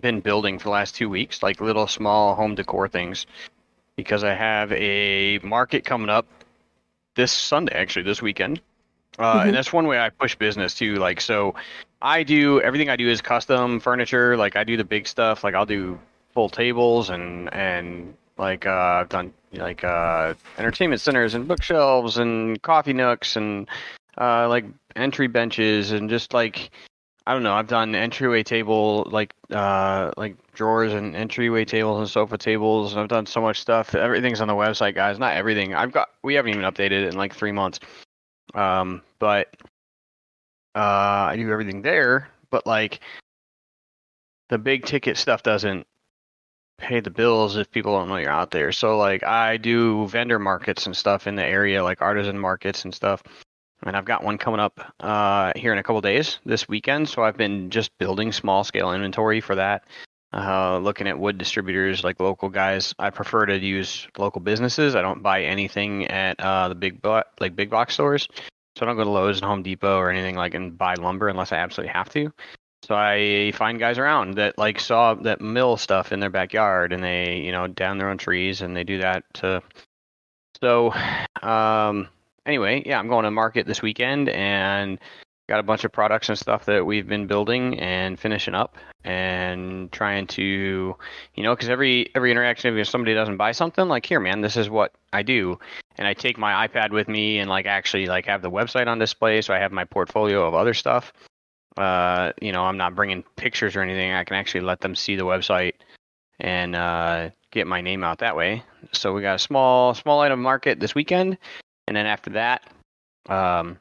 been 0.00 0.20
building 0.20 0.58
for 0.58 0.64
the 0.64 0.70
last 0.70 0.94
two 0.94 1.10
weeks, 1.10 1.42
like 1.42 1.60
little 1.60 1.86
small 1.86 2.34
home 2.34 2.54
decor 2.54 2.88
things, 2.88 3.26
because 3.96 4.24
I 4.24 4.32
have 4.32 4.72
a 4.72 5.38
market 5.40 5.84
coming 5.84 6.08
up 6.08 6.24
this 7.16 7.30
Sunday, 7.32 7.74
actually 7.74 8.04
this 8.04 8.22
weekend. 8.22 8.62
Uh, 9.18 9.40
Mhm. 9.40 9.48
And 9.48 9.54
that's 9.54 9.74
one 9.74 9.86
way 9.86 10.00
I 10.00 10.08
push 10.08 10.36
business 10.36 10.72
too. 10.72 10.94
Like 10.94 11.20
so, 11.20 11.54
I 12.00 12.22
do 12.22 12.62
everything 12.62 12.88
I 12.88 12.96
do 12.96 13.10
is 13.10 13.20
custom 13.20 13.78
furniture. 13.78 14.38
Like 14.38 14.56
I 14.56 14.64
do 14.64 14.78
the 14.78 14.84
big 14.84 15.06
stuff. 15.06 15.44
Like 15.44 15.54
I'll 15.54 15.66
do 15.66 15.98
full 16.32 16.48
tables 16.48 17.10
and 17.10 17.52
and 17.52 18.14
like 18.38 18.64
uh, 18.64 19.02
I've 19.02 19.10
done 19.10 19.34
like 19.52 19.84
uh, 19.84 20.32
entertainment 20.56 21.02
centers 21.02 21.34
and 21.34 21.46
bookshelves 21.46 22.16
and 22.16 22.62
coffee 22.62 22.94
nooks 22.94 23.36
and 23.36 23.68
uh, 24.16 24.48
like 24.48 24.64
entry 24.96 25.26
benches 25.26 25.92
and 25.92 26.08
just 26.08 26.32
like 26.32 26.70
I 27.28 27.34
don't 27.34 27.42
know. 27.42 27.52
I've 27.52 27.66
done 27.66 27.94
entryway 27.94 28.42
table 28.42 29.06
like 29.10 29.34
uh, 29.50 30.12
like 30.16 30.38
drawers 30.54 30.94
and 30.94 31.14
entryway 31.14 31.66
tables 31.66 31.98
and 31.98 32.08
sofa 32.08 32.38
tables. 32.38 32.96
I've 32.96 33.08
done 33.08 33.26
so 33.26 33.42
much 33.42 33.60
stuff. 33.60 33.94
Everything's 33.94 34.40
on 34.40 34.48
the 34.48 34.54
website, 34.54 34.94
guys. 34.94 35.18
Not 35.18 35.36
everything. 35.36 35.74
I've 35.74 35.92
got. 35.92 36.08
We 36.22 36.32
haven't 36.32 36.52
even 36.52 36.62
updated 36.62 36.92
it 36.92 37.08
in 37.08 37.16
like 37.18 37.34
three 37.34 37.52
months. 37.52 37.80
Um, 38.54 39.02
but 39.18 39.54
uh, 40.74 40.78
I 41.28 41.34
do 41.36 41.52
everything 41.52 41.82
there. 41.82 42.30
But 42.48 42.66
like 42.66 43.00
the 44.48 44.56
big 44.56 44.86
ticket 44.86 45.18
stuff 45.18 45.42
doesn't 45.42 45.86
pay 46.78 47.00
the 47.00 47.10
bills 47.10 47.58
if 47.58 47.70
people 47.70 47.92
don't 47.92 48.08
know 48.08 48.16
you're 48.16 48.30
out 48.30 48.52
there. 48.52 48.72
So 48.72 48.96
like 48.96 49.22
I 49.22 49.58
do 49.58 50.08
vendor 50.08 50.38
markets 50.38 50.86
and 50.86 50.96
stuff 50.96 51.26
in 51.26 51.34
the 51.34 51.44
area, 51.44 51.84
like 51.84 52.00
artisan 52.00 52.38
markets 52.38 52.84
and 52.84 52.94
stuff. 52.94 53.22
And 53.82 53.96
I've 53.96 54.04
got 54.04 54.24
one 54.24 54.38
coming 54.38 54.60
up 54.60 54.80
uh, 55.00 55.52
here 55.54 55.72
in 55.72 55.78
a 55.78 55.82
couple 55.82 56.00
days 56.00 56.38
this 56.44 56.68
weekend. 56.68 57.08
So 57.08 57.22
I've 57.22 57.36
been 57.36 57.70
just 57.70 57.96
building 57.98 58.32
small 58.32 58.64
scale 58.64 58.92
inventory 58.92 59.40
for 59.40 59.54
that. 59.54 59.84
Uh, 60.32 60.78
looking 60.78 61.08
at 61.08 61.18
wood 61.18 61.38
distributors 61.38 62.04
like 62.04 62.20
local 62.20 62.50
guys. 62.50 62.94
I 62.98 63.10
prefer 63.10 63.46
to 63.46 63.58
use 63.58 64.06
local 64.18 64.40
businesses. 64.40 64.94
I 64.94 65.00
don't 65.00 65.22
buy 65.22 65.44
anything 65.44 66.06
at 66.08 66.38
uh, 66.38 66.68
the 66.68 66.74
big 66.74 67.00
bo- 67.00 67.22
like 67.40 67.56
big 67.56 67.70
box 67.70 67.94
stores. 67.94 68.28
So 68.76 68.84
I 68.84 68.86
don't 68.86 68.96
go 68.96 69.04
to 69.04 69.10
Lowe's 69.10 69.38
and 69.38 69.46
Home 69.46 69.62
Depot 69.62 69.96
or 69.96 70.10
anything 70.10 70.36
like 70.36 70.54
and 70.54 70.76
buy 70.76 70.94
lumber 70.94 71.28
unless 71.28 71.52
I 71.52 71.56
absolutely 71.56 71.94
have 71.94 72.10
to. 72.10 72.32
So 72.84 72.94
I 72.94 73.52
find 73.54 73.78
guys 73.78 73.98
around 73.98 74.34
that 74.34 74.58
like 74.58 74.80
saw 74.80 75.14
that 75.14 75.40
mill 75.40 75.76
stuff 75.76 76.12
in 76.12 76.20
their 76.20 76.30
backyard 76.30 76.92
and 76.92 77.02
they, 77.02 77.38
you 77.38 77.52
know, 77.52 77.66
down 77.66 77.98
their 77.98 78.10
own 78.10 78.18
trees 78.18 78.60
and 78.60 78.76
they 78.76 78.84
do 78.84 78.98
that 78.98 79.24
to 79.34 79.62
so 80.60 80.92
um 81.42 82.08
anyway, 82.48 82.82
yeah, 82.84 82.98
I'm 82.98 83.08
going 83.08 83.24
to 83.24 83.30
market 83.30 83.66
this 83.66 83.82
weekend 83.82 84.30
and 84.30 84.98
got 85.48 85.60
a 85.60 85.62
bunch 85.62 85.84
of 85.84 85.92
products 85.92 86.28
and 86.28 86.38
stuff 86.38 86.66
that 86.66 86.84
we've 86.84 87.06
been 87.06 87.26
building 87.26 87.78
and 87.78 88.18
finishing 88.18 88.54
up 88.54 88.76
and 89.04 89.90
trying 89.92 90.26
to 90.26 90.94
you 91.34 91.42
know 91.42 91.54
because 91.54 91.70
every 91.70 92.10
every 92.14 92.30
interaction 92.30 92.76
if 92.76 92.88
somebody 92.88 93.14
doesn't 93.14 93.38
buy 93.38 93.52
something 93.52 93.88
like 93.88 94.04
here 94.04 94.20
man 94.20 94.42
this 94.42 94.56
is 94.56 94.68
what 94.68 94.92
i 95.12 95.22
do. 95.22 95.58
And 95.96 96.06
i 96.06 96.12
take 96.12 96.36
my 96.36 96.68
ipad 96.68 96.90
with 96.90 97.08
me 97.08 97.38
and 97.38 97.48
like 97.48 97.66
actually 97.66 98.06
like 98.06 98.26
have 98.26 98.42
the 98.42 98.50
website 98.50 98.88
on 98.88 98.98
display 98.98 99.40
so 99.40 99.54
i 99.54 99.58
have 99.58 99.72
my 99.72 99.84
portfolio 99.84 100.46
of 100.46 100.54
other 100.54 100.74
stuff. 100.74 101.12
Uh 101.76 102.32
you 102.42 102.52
know 102.52 102.64
i'm 102.64 102.76
not 102.76 102.94
bringing 102.94 103.22
pictures 103.36 103.74
or 103.74 103.80
anything. 103.80 104.12
I 104.12 104.24
can 104.24 104.36
actually 104.36 104.62
let 104.62 104.80
them 104.80 104.94
see 104.94 105.16
the 105.16 105.24
website 105.24 105.74
and 106.40 106.76
uh 106.76 107.30
get 107.50 107.66
my 107.66 107.80
name 107.80 108.04
out 108.04 108.18
that 108.18 108.36
way. 108.36 108.62
So 108.92 109.14
we 109.14 109.22
got 109.22 109.36
a 109.36 109.38
small 109.38 109.94
small 109.94 110.20
item 110.20 110.42
market 110.42 110.78
this 110.78 110.94
weekend 110.94 111.38
and 111.88 111.96
then 111.96 112.06
after 112.06 112.30
that 112.30 112.62
um 113.28 113.76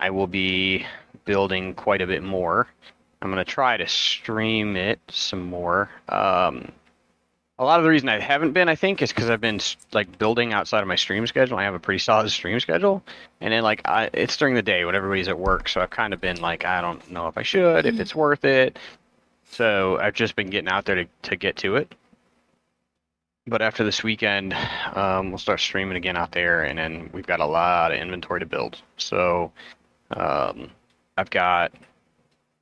I 0.00 0.10
will 0.10 0.26
be 0.26 0.86
building 1.26 1.74
quite 1.74 2.00
a 2.00 2.06
bit 2.06 2.22
more. 2.22 2.66
I'm 3.20 3.30
going 3.30 3.44
to 3.44 3.50
try 3.50 3.76
to 3.76 3.86
stream 3.86 4.76
it 4.76 4.98
some 5.10 5.42
more. 5.42 5.90
Um, 6.08 6.72
a 7.58 7.64
lot 7.64 7.78
of 7.78 7.84
the 7.84 7.90
reason 7.90 8.08
I 8.08 8.18
haven't 8.18 8.52
been, 8.52 8.70
I 8.70 8.74
think, 8.76 9.02
is 9.02 9.10
because 9.10 9.28
I've 9.28 9.42
been 9.42 9.60
like 9.92 10.18
building 10.18 10.54
outside 10.54 10.80
of 10.80 10.88
my 10.88 10.96
stream 10.96 11.26
schedule. 11.26 11.58
I 11.58 11.64
have 11.64 11.74
a 11.74 11.78
pretty 11.78 11.98
solid 11.98 12.30
stream 12.30 12.58
schedule, 12.58 13.02
and 13.42 13.52
then 13.52 13.62
like 13.62 13.82
I, 13.84 14.08
it's 14.14 14.38
during 14.38 14.54
the 14.54 14.62
day 14.62 14.86
when 14.86 14.94
everybody's 14.94 15.28
at 15.28 15.38
work, 15.38 15.68
so 15.68 15.82
I've 15.82 15.90
kind 15.90 16.14
of 16.14 16.20
been 16.22 16.40
like, 16.40 16.64
I 16.64 16.80
don't 16.80 17.10
know 17.10 17.28
if 17.28 17.36
I 17.36 17.42
should, 17.42 17.84
if 17.84 18.00
it's 18.00 18.14
worth 18.14 18.46
it. 18.46 18.78
So 19.50 19.98
I've 19.98 20.14
just 20.14 20.36
been 20.36 20.48
getting 20.48 20.70
out 20.70 20.86
there 20.86 20.96
to 20.96 21.06
to 21.24 21.36
get 21.36 21.56
to 21.56 21.76
it. 21.76 21.94
But 23.50 23.62
after 23.62 23.82
this 23.82 24.04
weekend, 24.04 24.54
um, 24.94 25.30
we'll 25.32 25.38
start 25.38 25.58
streaming 25.58 25.96
again 25.96 26.16
out 26.16 26.30
there, 26.30 26.62
and 26.62 26.78
then 26.78 27.10
we've 27.12 27.26
got 27.26 27.40
a 27.40 27.46
lot 27.46 27.90
of 27.90 27.98
inventory 27.98 28.38
to 28.38 28.46
build. 28.46 28.80
So 28.96 29.50
um, 30.12 30.70
I've 31.18 31.30
got 31.30 31.72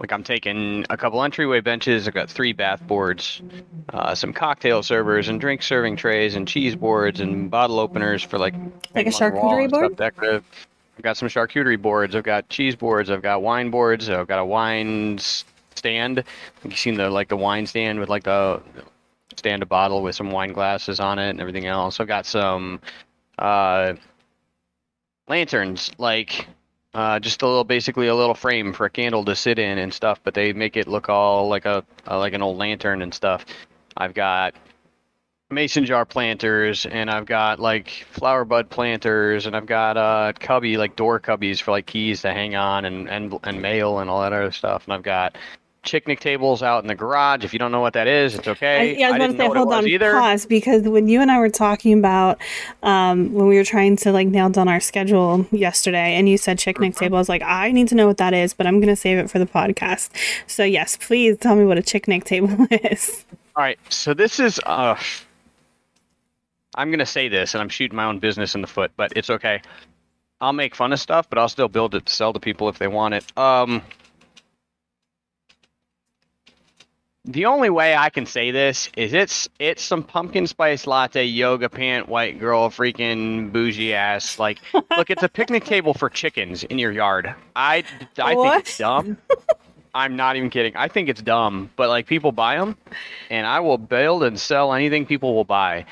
like 0.01 0.13
I'm 0.13 0.23
taking 0.23 0.87
a 0.89 0.97
couple 0.97 1.23
entryway 1.23 1.61
benches. 1.61 2.09
I've 2.09 2.15
got 2.15 2.31
three 2.31 2.55
bath 2.55 2.87
boards, 2.87 3.43
uh, 3.93 4.15
some 4.15 4.33
cocktail 4.33 4.83
servers 4.83 5.29
and 5.29 5.39
drink 5.39 5.63
serving 5.63 5.97
trays 5.97 6.37
and 6.37 6.49
cheese 6.49 6.75
boards 6.75 7.21
and 7.21 7.51
bottle 7.51 7.81
openers 7.81 8.23
for 8.23 8.39
like 8.39 8.55
like 8.95 9.07
a 9.07 9.11
charcuterie 9.11 9.71
board. 9.71 9.95
Decorative. 9.95 10.43
I've 10.97 11.03
got 11.03 11.19
some 11.19 11.29
charcuterie 11.29 11.81
boards. 11.81 12.17
I've 12.17 12.25
got 12.25 12.49
cheese 12.49 12.77
boards. 12.77 13.11
I've 13.11 13.23
got 13.23 13.43
wine 13.43 13.71
boards. 13.71 14.09
I've 14.09 14.27
got 14.27 14.39
a 14.39 14.45
wine 14.45 15.19
stand. 15.19 16.25
You've 16.65 16.79
seen 16.79 16.95
the 16.95 17.11
like 17.11 17.29
the 17.29 17.37
wine 17.37 17.67
stand 17.67 18.01
with 18.01 18.09
like 18.09 18.23
the 18.23 18.63
stand 19.39 19.63
a 19.63 19.67
bottle 19.67 20.03
with 20.03 20.15
some 20.15 20.31
wine 20.31 20.53
glasses 20.53 21.01
on 21.01 21.19
it 21.19 21.31
and 21.31 21.41
everything 21.41 21.67
else. 21.67 22.01
I've 22.01 22.09
got 22.09 22.27
some 22.27 22.81
uh, 23.39 23.95
lanterns 25.29 25.91
like 25.99 26.49
uh, 26.95 27.21
just 27.21 27.43
a 27.43 27.47
little, 27.47 27.65
basically 27.65 28.09
a 28.09 28.15
little 28.15 28.35
frame 28.35 28.73
for 28.73 28.87
a 28.87 28.91
candle 28.91 29.25
to 29.25 29.37
sit 29.37 29.59
in 29.59 29.79
and 29.79 29.93
stuff, 29.93 30.21
but 30.25 30.35
they 30.35 30.53
make 30.53 30.77
it 30.77 30.89
look 30.89 31.09
all 31.09 31.49
like 31.49 31.65
a 31.65 31.85
uh, 32.11 32.19
like 32.19 32.33
an 32.33 32.43
old 32.43 32.57
lantern 32.57 33.03
and 33.03 33.15
stuff. 33.15 33.45
I've 33.97 34.15
got 34.15 34.55
mason 35.51 35.85
jar 35.85 36.05
planters, 36.05 36.87
and 36.87 37.11
I've 37.11 37.27
got 37.27 37.61
like 37.61 38.07
flower 38.11 38.45
bud 38.45 38.71
planters, 38.71 39.47
and 39.47 39.55
I've 39.55 39.67
got 39.67 39.97
uh 39.97 40.33
cubby 40.39 40.77
like 40.77 40.97
door 40.97 41.21
cubbies 41.21 41.61
for 41.61 41.71
like 41.71 41.87
keys 41.87 42.23
to 42.23 42.33
hang 42.33 42.57
on 42.57 42.85
and 42.85 43.09
and 43.09 43.39
and 43.45 43.63
mail 43.63 43.99
and 43.99 44.11
all 44.11 44.23
that 44.23 44.33
other 44.33 44.53
stuff. 44.53 44.85
And 44.85 44.95
I've 44.95 45.03
got 45.03 45.37
picnic 45.91 46.21
tables 46.21 46.63
out 46.63 46.85
in 46.85 46.89
the 46.89 46.95
garage. 46.95 47.45
If 47.45 47.53
you 47.53 47.59
don't 47.59 47.73
know 47.73 47.81
what 47.81 47.93
that 47.95 48.07
is, 48.07 48.35
it's 48.35 48.49
okay. 48.49 48.95
I, 48.97 48.99
yeah, 48.99 49.09
I 49.09 49.11
was 49.11 49.17
about 49.17 49.27
to 49.27 49.39
say, 49.39 49.47
hold 49.47 49.73
on, 49.73 49.87
either. 49.87 50.13
pause, 50.13 50.47
because 50.47 50.83
when 50.83 51.09
you 51.09 51.21
and 51.21 51.31
I 51.31 51.39
were 51.39 51.49
talking 51.49 51.99
about 51.99 52.41
um, 52.83 53.33
when 53.33 53.47
we 53.47 53.57
were 53.57 53.65
trying 53.65 53.97
to 53.99 54.13
like 54.13 54.29
nail 54.29 54.51
down 54.51 54.69
our 54.69 54.81
schedule 54.81 55.47
yesterday, 55.51 56.15
and 56.15 56.29
you 56.29 56.39
said 56.39 56.59
picnic 56.59 56.93
mm-hmm. 56.93 57.05
table, 57.05 57.17
I 57.17 57.21
was 57.21 57.29
like, 57.29 57.43
I 57.43 57.73
need 57.73 57.89
to 57.89 57.95
know 57.95 58.07
what 58.07 58.19
that 58.19 58.35
is, 58.35 58.55
but 58.55 58.67
I'm 58.67 58.81
gonna 58.81 58.97
save 58.97 59.19
it 59.19 59.31
for 59.31 59.39
the 59.39 59.47
podcast. 59.47 60.11
So 60.47 60.65
yes, 60.65 60.97
please 60.97 61.39
tell 61.39 61.57
me 61.57 61.65
what 61.65 61.79
a 61.79 61.83
picnic 61.83 62.25
table 62.25 62.67
is. 62.71 63.25
All 63.57 63.63
right, 63.63 63.79
so 63.89 64.15
this 64.15 64.39
is 64.39 64.61
uh, 64.67 64.97
I'm 66.75 66.91
gonna 66.91 67.07
say 67.07 67.29
this, 67.29 67.55
and 67.55 67.63
I'm 67.63 67.69
shooting 67.69 67.97
my 67.97 68.05
own 68.05 68.19
business 68.19 68.55
in 68.55 68.61
the 68.61 68.67
foot, 68.67 68.93
but 68.97 69.13
it's 69.17 69.31
okay. 69.31 69.61
I'll 70.41 70.53
make 70.53 70.75
fun 70.75 70.93
of 70.93 71.01
stuff, 71.01 71.29
but 71.29 71.39
I'll 71.39 71.49
still 71.49 71.69
build 71.69 71.95
it 71.95 72.07
to 72.07 72.13
sell 72.13 72.33
to 72.33 72.39
people 72.39 72.69
if 72.69 72.79
they 72.79 72.87
want 72.87 73.15
it. 73.15 73.25
Um, 73.37 73.83
the 77.29 77.45
only 77.45 77.69
way 77.69 77.95
I 77.95 78.09
can 78.09 78.25
say 78.25 78.51
this 78.51 78.89
is 78.97 79.13
it's 79.13 79.49
it's 79.59 79.83
some 79.83 80.03
pumpkin 80.03 80.47
spice 80.47 80.87
latte 80.87 81.25
yoga 81.25 81.69
pant 81.69 82.09
white 82.09 82.41
girl 82.41 82.71
freaking 82.71 83.53
bougie 83.53 83.93
ass 83.93 84.39
like 84.39 84.59
look 84.97 85.11
it's 85.11 85.23
a 85.23 85.29
picnic 85.29 85.65
table 85.65 85.93
for 85.93 86.09
chickens 86.09 86.65
in 86.65 86.79
your 86.79 86.91
yard. 86.91 87.35
I 87.55 87.85
I 88.19 88.35
what? 88.35 88.53
think 88.53 88.67
it's 88.67 88.79
dumb. 88.79 89.19
I'm 89.95 90.17
not 90.17 90.37
even 90.37 90.49
kidding. 90.49 90.75
I 90.75 90.89
think 90.89 91.11
it's 91.11 91.21
dumb, 91.21 91.71
but 91.77 91.89
like 91.89 92.07
people 92.07 92.33
buy 92.33 92.57
them, 92.57 92.77
and 93.31 93.47
I 93.47 93.61
will 93.61 93.79
build 93.79 94.23
and 94.23 94.41
sell 94.41 94.73
anything 94.73 95.05
people 95.05 95.35
will 95.35 95.45
buy. 95.45 95.85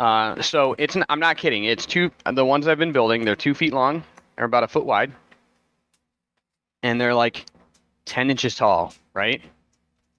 Uh, 0.00 0.42
so 0.42 0.74
it's 0.76 0.96
I'm 1.08 1.20
not 1.20 1.36
kidding. 1.36 1.64
It's 1.64 1.86
two 1.86 2.10
the 2.32 2.44
ones 2.44 2.66
I've 2.66 2.78
been 2.78 2.92
building. 2.92 3.24
They're 3.24 3.36
two 3.36 3.54
feet 3.54 3.72
long. 3.72 4.02
They're 4.34 4.44
about 4.44 4.64
a 4.64 4.68
foot 4.68 4.86
wide, 4.86 5.12
and 6.82 7.00
they're 7.00 7.14
like 7.14 7.46
ten 8.06 8.28
inches 8.28 8.56
tall. 8.56 8.92
Right 9.12 9.40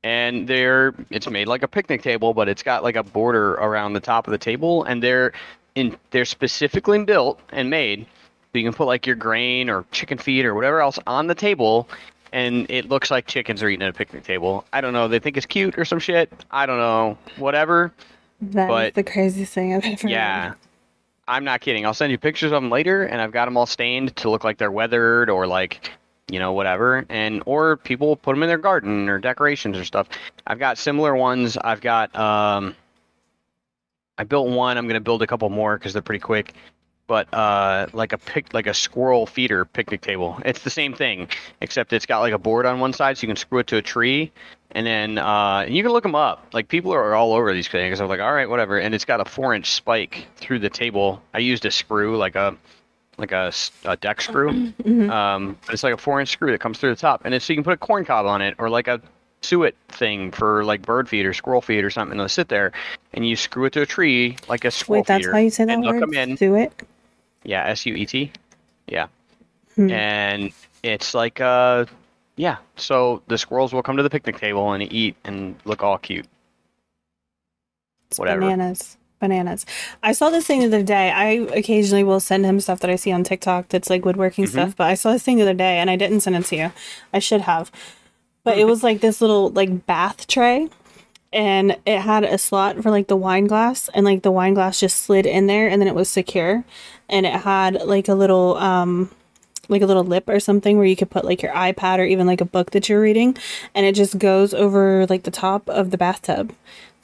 and 0.06 0.48
they're 0.48 0.94
it's 1.10 1.28
made 1.28 1.48
like 1.48 1.64
a 1.64 1.68
picnic 1.68 2.04
table, 2.04 2.34
but 2.34 2.48
it's 2.48 2.62
got 2.62 2.84
like 2.84 2.96
a 2.96 3.04
border 3.04 3.54
around 3.56 3.94
the 3.94 4.00
top 4.00 4.28
of 4.28 4.32
the 4.32 4.38
table, 4.38 4.84
and 4.84 5.02
they're 5.02 5.34
in 5.74 5.98
they're 6.12 6.26
specifically 6.26 7.04
built 7.04 7.42
and 7.52 7.70
made 7.70 8.06
so 8.06 8.60
you 8.60 8.64
can 8.64 8.74
put 8.74 8.86
like 8.86 9.06
your 9.08 9.16
grain 9.16 9.68
or 9.68 9.84
chicken 9.92 10.20
feed 10.20 10.46
or 10.46 10.54
whatever 10.54 10.80
else 10.80 11.00
on 11.08 11.26
the 11.26 11.34
table, 11.34 11.90
and 12.32 12.70
it 12.70 12.88
looks 12.88 13.10
like 13.10 13.26
chickens 13.26 13.64
are 13.64 13.68
eating 13.68 13.82
at 13.82 13.90
a 13.90 13.94
picnic 13.94 14.24
table. 14.24 14.64
I 14.72 14.80
don't 14.80 14.94
know. 14.94 15.08
They 15.08 15.18
think 15.18 15.38
it's 15.38 15.48
cute 15.48 15.78
or 15.78 15.84
some 15.84 16.00
shit. 16.00 16.32
I 16.52 16.68
don't 16.68 16.78
know. 16.78 17.18
Whatever. 17.38 17.92
That's 18.40 18.70
but, 18.70 18.94
the 18.94 19.04
craziest 19.04 19.54
thing 19.54 19.74
I've 19.74 19.84
ever. 19.84 20.08
Yeah. 20.08 20.50
Heard. 20.50 20.58
I'm 21.28 21.44
not 21.44 21.62
kidding. 21.62 21.84
I'll 21.84 21.96
send 21.96 22.12
you 22.12 22.20
pictures 22.20 22.52
of 22.52 22.62
them 22.62 22.70
later, 22.70 23.04
and 23.04 23.20
I've 23.20 23.32
got 23.32 23.46
them 23.46 23.58
all 23.58 23.66
stained 23.66 24.16
to 24.18 24.30
look 24.30 24.44
like 24.44 24.60
they're 24.60 24.72
weathered 24.72 25.32
or 25.32 25.48
like 25.48 25.90
you 26.30 26.40
know 26.40 26.54
whatever 26.54 27.06
and 27.10 27.44
or 27.46 27.78
people 27.78 28.16
put 28.16 28.34
them 28.34 28.44
in 28.44 28.50
their 28.50 28.58
garden 28.58 29.10
or 29.10 29.20
decorations 29.20 29.78
or 29.78 29.84
stuff. 29.84 30.10
I've 30.48 30.60
got 30.60 30.78
similar 30.78 31.16
ones. 31.16 31.58
I've 31.58 31.82
got 31.82 32.16
um 32.16 32.76
i 34.18 34.24
built 34.24 34.48
one. 34.48 34.78
I'm 34.78 34.88
to 34.88 35.00
build 35.00 35.22
a 35.22 35.28
couple 35.28 35.50
more 35.50 35.78
because 35.78 35.94
they're 35.94 36.02
pretty 36.02 36.22
quick. 36.22 36.54
But 37.08 37.32
uh 37.32 37.88
like 37.94 38.14
a 38.14 38.20
like 38.54 38.66
a 38.66 38.74
squirrel 38.74 39.28
feeder 39.28 39.66
picnic 39.66 40.02
table. 40.02 40.40
It's 40.46 40.64
the 40.64 40.72
same 40.72 40.94
thing 40.94 41.28
except 41.62 41.94
it's 41.94 42.08
got 42.08 42.20
like 42.20 42.34
a 42.34 42.40
board 42.40 42.66
on 42.66 42.80
one 42.80 42.94
side 42.94 43.18
so 43.18 43.22
you 43.22 43.28
can 43.28 43.38
screw 43.38 43.60
it 43.60 43.68
to 43.68 43.78
a 43.78 43.82
tree. 43.84 44.32
And 44.72 44.88
then 44.88 45.20
uh 45.20 45.66
and 45.68 45.76
you 45.76 45.84
can 45.84 45.92
look 45.92 46.04
them 46.04 46.16
up. 46.16 46.48
Like 46.54 46.70
people 46.70 46.92
are 46.92 47.14
all 47.14 47.34
over 47.34 47.54
these 47.54 47.68
things. 47.68 48.02
I'm 48.02 48.08
like 48.08 48.20
all 48.20 48.34
right 48.34 48.50
whatever. 48.50 48.80
And 48.80 48.96
it's 48.96 49.06
got 49.06 49.22
a 49.22 49.26
four 49.26 49.54
inch 49.54 49.72
spike 49.72 50.26
through 50.38 50.60
the 50.60 50.72
table. 50.72 51.22
I 51.36 51.40
used 51.40 51.68
a 51.68 51.72
screw 51.72 52.18
like 52.18 52.36
a 52.36 52.58
like 53.18 53.32
a, 53.32 53.52
a 53.86 53.98
deck 53.98 54.22
screw. 54.22 54.52
Mm-hmm. 54.52 55.10
Um, 55.10 55.58
it's 55.70 55.84
like 55.84 55.94
a 55.94 55.98
four 55.98 56.20
inch 56.20 56.30
screw 56.30 56.52
that 56.52 56.60
comes 56.60 56.78
through 56.78 56.92
the 56.92 56.96
top, 56.96 57.22
and 57.26 57.34
it's 57.34 57.46
so 57.46 57.54
you 57.54 57.58
can 57.58 57.64
put 57.64 57.74
a 57.74 57.78
corn 57.78 58.06
cob 58.06 58.26
on 58.26 58.42
it 58.42 58.56
or 58.58 58.70
like 58.70 58.88
a 58.88 59.02
suet 59.42 59.76
thing 59.90 60.32
for 60.32 60.64
like 60.66 60.82
bird 60.82 61.08
feed 61.08 61.26
or 61.26 61.34
squirrel 61.34 61.62
feed 61.62 61.84
or 61.84 61.90
something. 61.90 62.18
to 62.18 62.30
sit 62.30 62.50
there, 62.50 62.72
and 63.14 63.28
you 63.28 63.36
screw 63.36 63.66
it 63.66 63.74
to 63.74 63.82
a 63.82 63.86
tree 63.86 64.38
like 64.48 64.66
a 64.66 64.72
squirrel 64.72 65.02
Wait, 65.02 65.08
that's 65.08 65.22
feeder, 65.22 65.32
how 65.34 65.40
you 65.40 65.50
say 65.50 65.66
that 65.66 65.80
word? 65.80 66.16
In. 66.16 66.38
Suet. 66.38 66.72
Yeah, 67.44 67.66
S 67.66 67.86
U 67.86 67.94
E 67.94 68.06
T. 68.06 68.32
Yeah, 68.88 69.08
hmm. 69.76 69.92
and 69.92 70.52
it's 70.84 71.14
like 71.14 71.42
uh, 71.42 71.86
yeah. 72.36 72.58
So 72.76 73.22
the 73.28 73.38
squirrels 73.38 73.74
will 73.74 73.84
come 73.84 73.98
to 73.98 74.04
the 74.04 74.10
picnic 74.10 74.38
table 74.38 74.74
and 74.74 74.92
eat 74.92 75.16
and 75.26 75.56
look 75.66 75.84
all 75.84 75.98
cute. 75.98 76.28
It's 78.10 78.20
Whatever. 78.20 78.42
Bananas 78.42 78.98
bananas. 79.26 79.66
I 80.04 80.12
saw 80.12 80.30
this 80.30 80.46
thing 80.46 80.60
the 80.60 80.68
other 80.68 80.84
day. 80.84 81.12
I 81.12 81.26
occasionally 81.58 82.04
will 82.04 82.20
send 82.20 82.46
him 82.46 82.60
stuff 82.60 82.80
that 82.82 82.90
I 82.90 82.96
see 82.96 83.12
on 83.12 83.24
TikTok 83.24 83.70
that's 83.70 83.90
like 83.90 84.06
woodworking 84.06 84.46
mm-hmm. 84.46 84.52
stuff, 84.52 84.76
but 84.76 84.88
I 84.88 84.94
saw 84.94 85.12
this 85.12 85.24
thing 85.24 85.38
the 85.38 85.44
other 85.44 85.54
day 85.54 85.78
and 85.78 85.90
I 85.90 85.96
didn't 85.96 86.22
send 86.22 86.36
it 86.36 86.46
to 86.46 86.56
you. 86.56 86.72
I 87.14 87.20
should 87.20 87.42
have. 87.42 87.72
But 88.44 88.60
it 88.60 88.66
was 88.66 88.84
like 88.84 89.02
this 89.02 89.22
little 89.22 89.50
like 89.50 89.88
bath 89.88 90.28
tray 90.28 90.70
and 91.34 91.78
it 91.86 92.00
had 92.00 92.24
a 92.24 92.38
slot 92.38 92.82
for 92.82 92.90
like 92.90 93.08
the 93.08 93.16
wine 93.16 93.46
glass 93.46 93.90
and 93.94 94.06
like 94.06 94.22
the 94.22 94.32
wine 94.32 94.54
glass 94.54 94.80
just 94.80 95.02
slid 95.02 95.26
in 95.26 95.48
there 95.48 95.68
and 95.68 95.82
then 95.82 95.88
it 95.88 95.96
was 95.96 96.10
secure 96.10 96.64
and 97.10 97.26
it 97.26 97.34
had 97.34 97.82
like 97.84 98.08
a 98.08 98.14
little 98.14 98.56
um 98.58 99.12
like 99.68 99.82
a 99.82 99.86
little 99.86 100.04
lip 100.04 100.30
or 100.30 100.40
something 100.40 100.78
where 100.78 100.86
you 100.86 100.96
could 100.96 101.10
put 101.10 101.26
like 101.26 101.42
your 101.42 101.52
iPad 101.52 102.00
or 102.00 102.06
even 102.06 102.28
like 102.28 102.42
a 102.42 102.46
book 102.46 102.72
that 102.72 102.88
you're 102.88 103.02
reading 103.02 103.36
and 103.74 103.86
it 103.86 103.96
just 103.96 104.18
goes 104.18 104.54
over 104.54 105.06
like 105.08 105.24
the 105.24 105.32
top 105.32 105.68
of 105.70 105.92
the 105.92 105.98
bathtub 105.98 106.54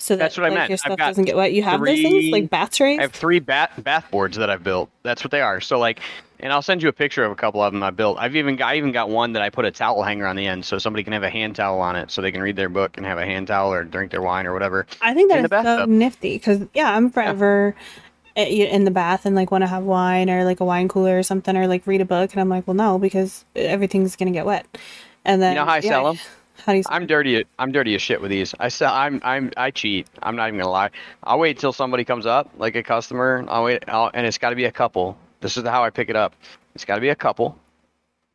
so 0.01 0.15
that, 0.15 0.23
that's 0.23 0.37
what 0.37 0.43
like, 0.43 0.51
I 0.51 0.55
meant. 0.55 0.69
Your 0.69 0.77
stuff 0.77 0.97
doesn't 0.97 1.25
get 1.25 1.35
wet. 1.35 1.53
You 1.53 1.61
have 1.63 1.79
three, 1.79 2.01
those 2.01 2.11
things 2.11 2.31
like 2.31 2.49
bath 2.49 2.71
trays. 2.71 2.99
I 2.99 3.03
have 3.03 3.11
three 3.11 3.39
bath 3.39 3.71
bath 3.77 4.09
boards 4.09 4.35
that 4.37 4.49
I've 4.49 4.63
built. 4.63 4.89
That's 5.03 5.23
what 5.23 5.29
they 5.29 5.41
are. 5.41 5.61
So 5.61 5.77
like, 5.77 5.99
and 6.39 6.51
I'll 6.51 6.63
send 6.63 6.81
you 6.81 6.89
a 6.89 6.93
picture 6.93 7.23
of 7.23 7.31
a 7.31 7.35
couple 7.35 7.61
of 7.61 7.71
them 7.71 7.83
I 7.83 7.91
built. 7.91 8.17
I've 8.19 8.35
even 8.35 8.55
got 8.55 8.69
I 8.69 8.77
even 8.77 8.91
got 8.91 9.09
one 9.09 9.33
that 9.33 9.43
I 9.43 9.51
put 9.51 9.65
a 9.65 9.71
towel 9.71 10.01
hanger 10.01 10.25
on 10.25 10.35
the 10.35 10.47
end, 10.47 10.65
so 10.65 10.79
somebody 10.79 11.03
can 11.03 11.13
have 11.13 11.23
a 11.23 11.29
hand 11.29 11.55
towel 11.55 11.79
on 11.79 11.95
it, 11.95 12.09
so 12.09 12.21
they 12.21 12.31
can 12.31 12.41
read 12.41 12.55
their 12.55 12.69
book 12.69 12.97
and 12.97 13.05
have 13.05 13.19
a 13.19 13.25
hand 13.25 13.47
towel 13.47 13.71
or 13.71 13.83
drink 13.83 14.11
their 14.11 14.23
wine 14.23 14.47
or 14.47 14.53
whatever. 14.53 14.87
I 15.01 15.13
think 15.13 15.31
that's 15.31 15.63
so 15.63 15.85
nifty 15.85 16.35
because 16.35 16.61
yeah, 16.73 16.95
I'm 16.95 17.09
forever. 17.09 17.75
Yeah 17.77 17.83
in 18.35 18.85
the 18.85 18.91
bath 18.91 19.25
and 19.25 19.35
like 19.35 19.51
want 19.51 19.61
to 19.61 19.67
have 19.67 19.83
wine 19.83 20.29
or 20.29 20.45
like 20.45 20.61
a 20.61 20.65
wine 20.65 20.87
cooler 20.87 21.19
or 21.19 21.21
something 21.21 21.57
or 21.57 21.67
like 21.67 21.85
read 21.85 21.99
a 21.99 22.05
book 22.05 22.31
and 22.31 22.39
I'm 22.39 22.47
like, 22.47 22.65
well, 22.65 22.75
no, 22.75 22.97
because 22.97 23.43
everything's 23.57 24.15
gonna 24.15 24.31
get 24.31 24.45
wet. 24.45 24.65
And 25.25 25.41
then 25.41 25.51
You 25.51 25.59
know 25.59 25.65
how 25.65 25.73
I 25.73 25.79
sell 25.81 26.07
'em? 26.07 26.17
How 26.65 26.73
do 26.73 26.77
you? 26.79 26.83
I'm 26.89 27.07
dirty. 27.07 27.45
I'm 27.59 27.71
dirty 27.71 27.95
as 27.95 28.01
shit 28.01 28.21
with 28.21 28.29
these. 28.31 28.53
I 28.59 28.67
sell. 28.69 28.93
I'm. 28.93 29.19
I'm. 29.23 29.51
I 29.57 29.71
cheat. 29.71 30.07
I'm 30.21 30.35
not 30.35 30.47
even 30.47 30.59
gonna 30.59 30.71
lie. 30.71 30.89
I'll 31.23 31.39
wait 31.39 31.57
till 31.59 31.73
somebody 31.73 32.03
comes 32.05 32.25
up, 32.25 32.49
like 32.57 32.75
a 32.75 32.83
customer. 32.83 33.43
I'll 33.47 33.63
wait. 33.63 33.83
I'll, 33.87 34.11
and 34.13 34.25
it's 34.27 34.37
got 34.37 34.51
to 34.51 34.55
be 34.55 34.65
a 34.65 34.71
couple. 34.71 35.17
This 35.39 35.57
is 35.57 35.63
how 35.63 35.83
I 35.83 35.89
pick 35.89 36.09
it 36.09 36.15
up. 36.15 36.33
It's 36.75 36.85
got 36.85 36.95
to 36.95 37.01
be 37.01 37.09
a 37.09 37.15
couple, 37.15 37.57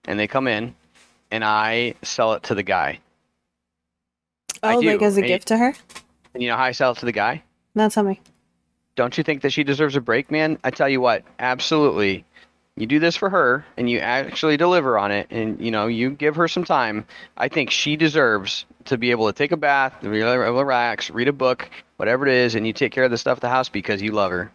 and 0.06 0.18
they 0.18 0.26
come 0.26 0.48
in, 0.48 0.74
and 1.30 1.44
I 1.44 1.94
sell 2.02 2.32
it 2.32 2.42
to 2.44 2.54
the 2.54 2.62
guy. 2.62 2.98
Oh, 4.62 4.78
like 4.78 5.02
as 5.02 5.16
a 5.16 5.20
And- 5.20 5.28
gift 5.28 5.48
to 5.48 5.56
her? 5.58 5.74
And 6.34 6.42
you 6.42 6.48
know 6.50 6.56
how 6.56 6.64
I 6.64 6.72
sell 6.72 6.92
it 6.92 6.98
to 6.98 7.06
the 7.06 7.12
guy? 7.12 7.42
Not 7.74 7.92
tell 7.92 8.02
me. 8.04 8.20
Don't 8.94 9.16
you 9.16 9.24
think 9.24 9.42
that 9.42 9.52
she 9.52 9.62
deserves 9.64 9.94
a 9.96 10.00
break, 10.00 10.30
man? 10.30 10.58
I 10.64 10.70
tell 10.70 10.88
you 10.88 11.00
what, 11.00 11.22
absolutely. 11.38 12.24
You 12.76 12.86
do 12.86 12.98
this 12.98 13.16
for 13.16 13.30
her 13.30 13.64
and 13.76 13.88
you 13.88 13.98
actually 14.00 14.56
deliver 14.58 14.98
on 14.98 15.10
it 15.10 15.28
and 15.30 15.58
you 15.60 15.70
know, 15.70 15.86
you 15.86 16.10
give 16.10 16.36
her 16.36 16.46
some 16.46 16.64
time. 16.64 17.06
I 17.36 17.48
think 17.48 17.70
she 17.70 17.96
deserves 17.96 18.66
to 18.84 18.98
be 18.98 19.10
able 19.10 19.26
to 19.26 19.32
take 19.32 19.52
a 19.52 19.56
bath, 19.56 19.94
to 20.02 20.10
be 20.10 20.20
able 20.20 20.32
to 20.34 20.38
relax, 20.38 21.10
read 21.10 21.28
a 21.28 21.32
book, 21.32 21.68
whatever 21.96 22.26
it 22.26 22.34
is, 22.34 22.54
and 22.54 22.66
you 22.66 22.72
take 22.72 22.92
care 22.92 23.04
of 23.04 23.10
the 23.10 23.18
stuff 23.18 23.38
at 23.38 23.42
the 23.42 23.48
house 23.48 23.68
because 23.70 24.02
you 24.02 24.12
love 24.12 24.30
her. 24.30 24.52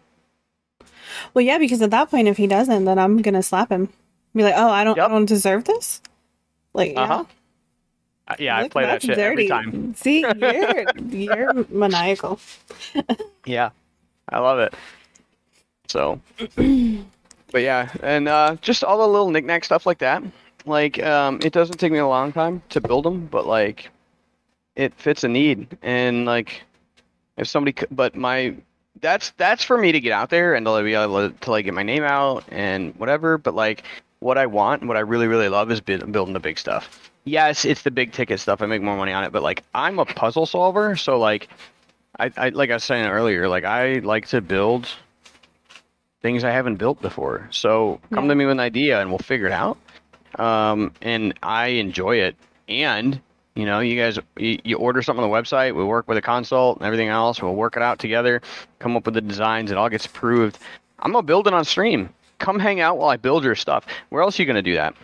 Well, 1.34 1.44
yeah, 1.44 1.58
because 1.58 1.82
at 1.82 1.90
that 1.90 2.10
point, 2.10 2.28
if 2.28 2.36
he 2.36 2.46
doesn't, 2.46 2.84
then 2.84 2.98
I'm 2.98 3.18
gonna 3.22 3.42
slap 3.42 3.70
him. 3.70 3.88
Be 4.34 4.42
like, 4.44 4.54
oh, 4.56 4.70
I 4.70 4.84
don't, 4.84 4.98
I 4.98 5.08
don't 5.08 5.26
deserve 5.26 5.64
this. 5.64 6.00
Like, 6.72 6.92
yeah. 6.92 7.02
Uh-huh. 7.02 7.24
Uh, 8.28 8.34
Yeah, 8.38 8.56
I 8.56 8.68
play 8.68 8.84
that 8.84 8.92
that's 8.92 9.04
shit 9.04 9.18
every 9.18 9.48
dirty. 9.48 9.48
time. 9.48 9.94
See, 9.94 10.20
you're 10.20 10.84
you're 11.10 11.66
maniacal. 11.70 12.38
Yeah. 13.44 13.70
I 14.28 14.38
love 14.38 14.60
it. 14.60 14.74
So 15.88 16.20
But 17.52 17.62
yeah, 17.62 17.90
and 18.02 18.28
uh, 18.28 18.56
just 18.62 18.82
all 18.82 18.98
the 18.98 19.06
little 19.06 19.30
knickknack 19.30 19.64
stuff 19.64 19.84
like 19.86 19.98
that. 19.98 20.22
Like, 20.64 21.02
um, 21.02 21.38
it 21.44 21.52
doesn't 21.52 21.76
take 21.78 21.92
me 21.92 21.98
a 21.98 22.06
long 22.06 22.32
time 22.32 22.62
to 22.70 22.80
build 22.80 23.04
them, 23.04 23.26
but 23.26 23.46
like, 23.46 23.90
it 24.74 24.94
fits 24.94 25.22
a 25.22 25.28
need. 25.28 25.76
And 25.82 26.24
like, 26.24 26.62
if 27.36 27.46
somebody, 27.48 27.78
c- 27.78 27.86
but 27.90 28.16
my, 28.16 28.54
that's 29.00 29.30
that's 29.36 29.64
for 29.64 29.76
me 29.76 29.92
to 29.92 30.00
get 30.00 30.12
out 30.12 30.30
there 30.30 30.54
and 30.54 30.64
to 30.64 30.82
be 30.82 30.94
able 30.94 31.30
to, 31.30 31.50
like 31.50 31.64
get 31.64 31.74
my 31.74 31.82
name 31.82 32.04
out 32.04 32.44
and 32.48 32.94
whatever. 32.96 33.36
But 33.38 33.54
like, 33.54 33.84
what 34.20 34.38
I 34.38 34.46
want, 34.46 34.82
and 34.82 34.88
what 34.88 34.96
I 34.96 35.00
really 35.00 35.26
really 35.26 35.48
love 35.48 35.70
is 35.70 35.80
bu- 35.80 36.06
building 36.06 36.32
the 36.32 36.40
big 36.40 36.58
stuff. 36.58 37.10
Yes, 37.24 37.64
it's 37.64 37.82
the 37.82 37.90
big 37.90 38.12
ticket 38.12 38.40
stuff. 38.40 38.62
I 38.62 38.66
make 38.66 38.82
more 38.82 38.96
money 38.96 39.12
on 39.12 39.24
it, 39.24 39.32
but 39.32 39.42
like, 39.42 39.62
I'm 39.74 39.98
a 39.98 40.04
puzzle 40.04 40.46
solver, 40.46 40.96
so 40.96 41.18
like, 41.18 41.48
I, 42.18 42.30
I 42.36 42.48
like 42.48 42.70
I 42.70 42.74
was 42.74 42.84
saying 42.84 43.06
earlier, 43.06 43.48
like 43.48 43.64
I 43.64 43.94
like 43.98 44.26
to 44.28 44.40
build 44.40 44.88
things 46.22 46.44
I 46.44 46.50
haven't 46.50 46.76
built 46.76 47.00
before. 47.02 47.48
So 47.50 48.00
come 48.12 48.24
Yeah. 48.24 48.30
to 48.30 48.34
me 48.36 48.44
with 48.46 48.52
an 48.52 48.60
idea 48.60 49.00
and 49.00 49.10
we'll 49.10 49.18
figure 49.18 49.46
it 49.46 49.52
out. 49.52 49.76
Um, 50.38 50.92
and 51.02 51.34
I 51.42 51.66
enjoy 51.68 52.16
it. 52.16 52.36
And 52.68 53.20
you 53.54 53.66
know, 53.66 53.80
you 53.80 54.00
guys, 54.00 54.18
you, 54.38 54.58
you 54.64 54.76
order 54.78 55.02
something 55.02 55.22
on 55.22 55.28
the 55.30 55.36
website. 55.36 55.74
We 55.74 55.84
work 55.84 56.08
with 56.08 56.16
a 56.16 56.22
consult 56.22 56.78
and 56.78 56.86
everything 56.86 57.08
else. 57.08 57.42
We'll 57.42 57.54
work 57.54 57.76
it 57.76 57.82
out 57.82 57.98
together. 57.98 58.40
Come 58.78 58.96
up 58.96 59.04
with 59.04 59.12
the 59.14 59.20
designs. 59.20 59.70
It 59.70 59.76
all 59.76 59.90
gets 59.90 60.06
approved. 60.06 60.58
I'm 61.00 61.12
gonna 61.12 61.22
build 61.22 61.46
it 61.48 61.52
on 61.52 61.64
stream. 61.66 62.08
Come 62.38 62.58
hang 62.58 62.80
out 62.80 62.96
while 62.96 63.10
I 63.10 63.16
build 63.18 63.44
your 63.44 63.54
stuff. 63.54 63.84
Where 64.08 64.22
else 64.22 64.38
are 64.38 64.42
you 64.42 64.46
gonna 64.46 64.62
do 64.62 64.74
that? 64.74 64.94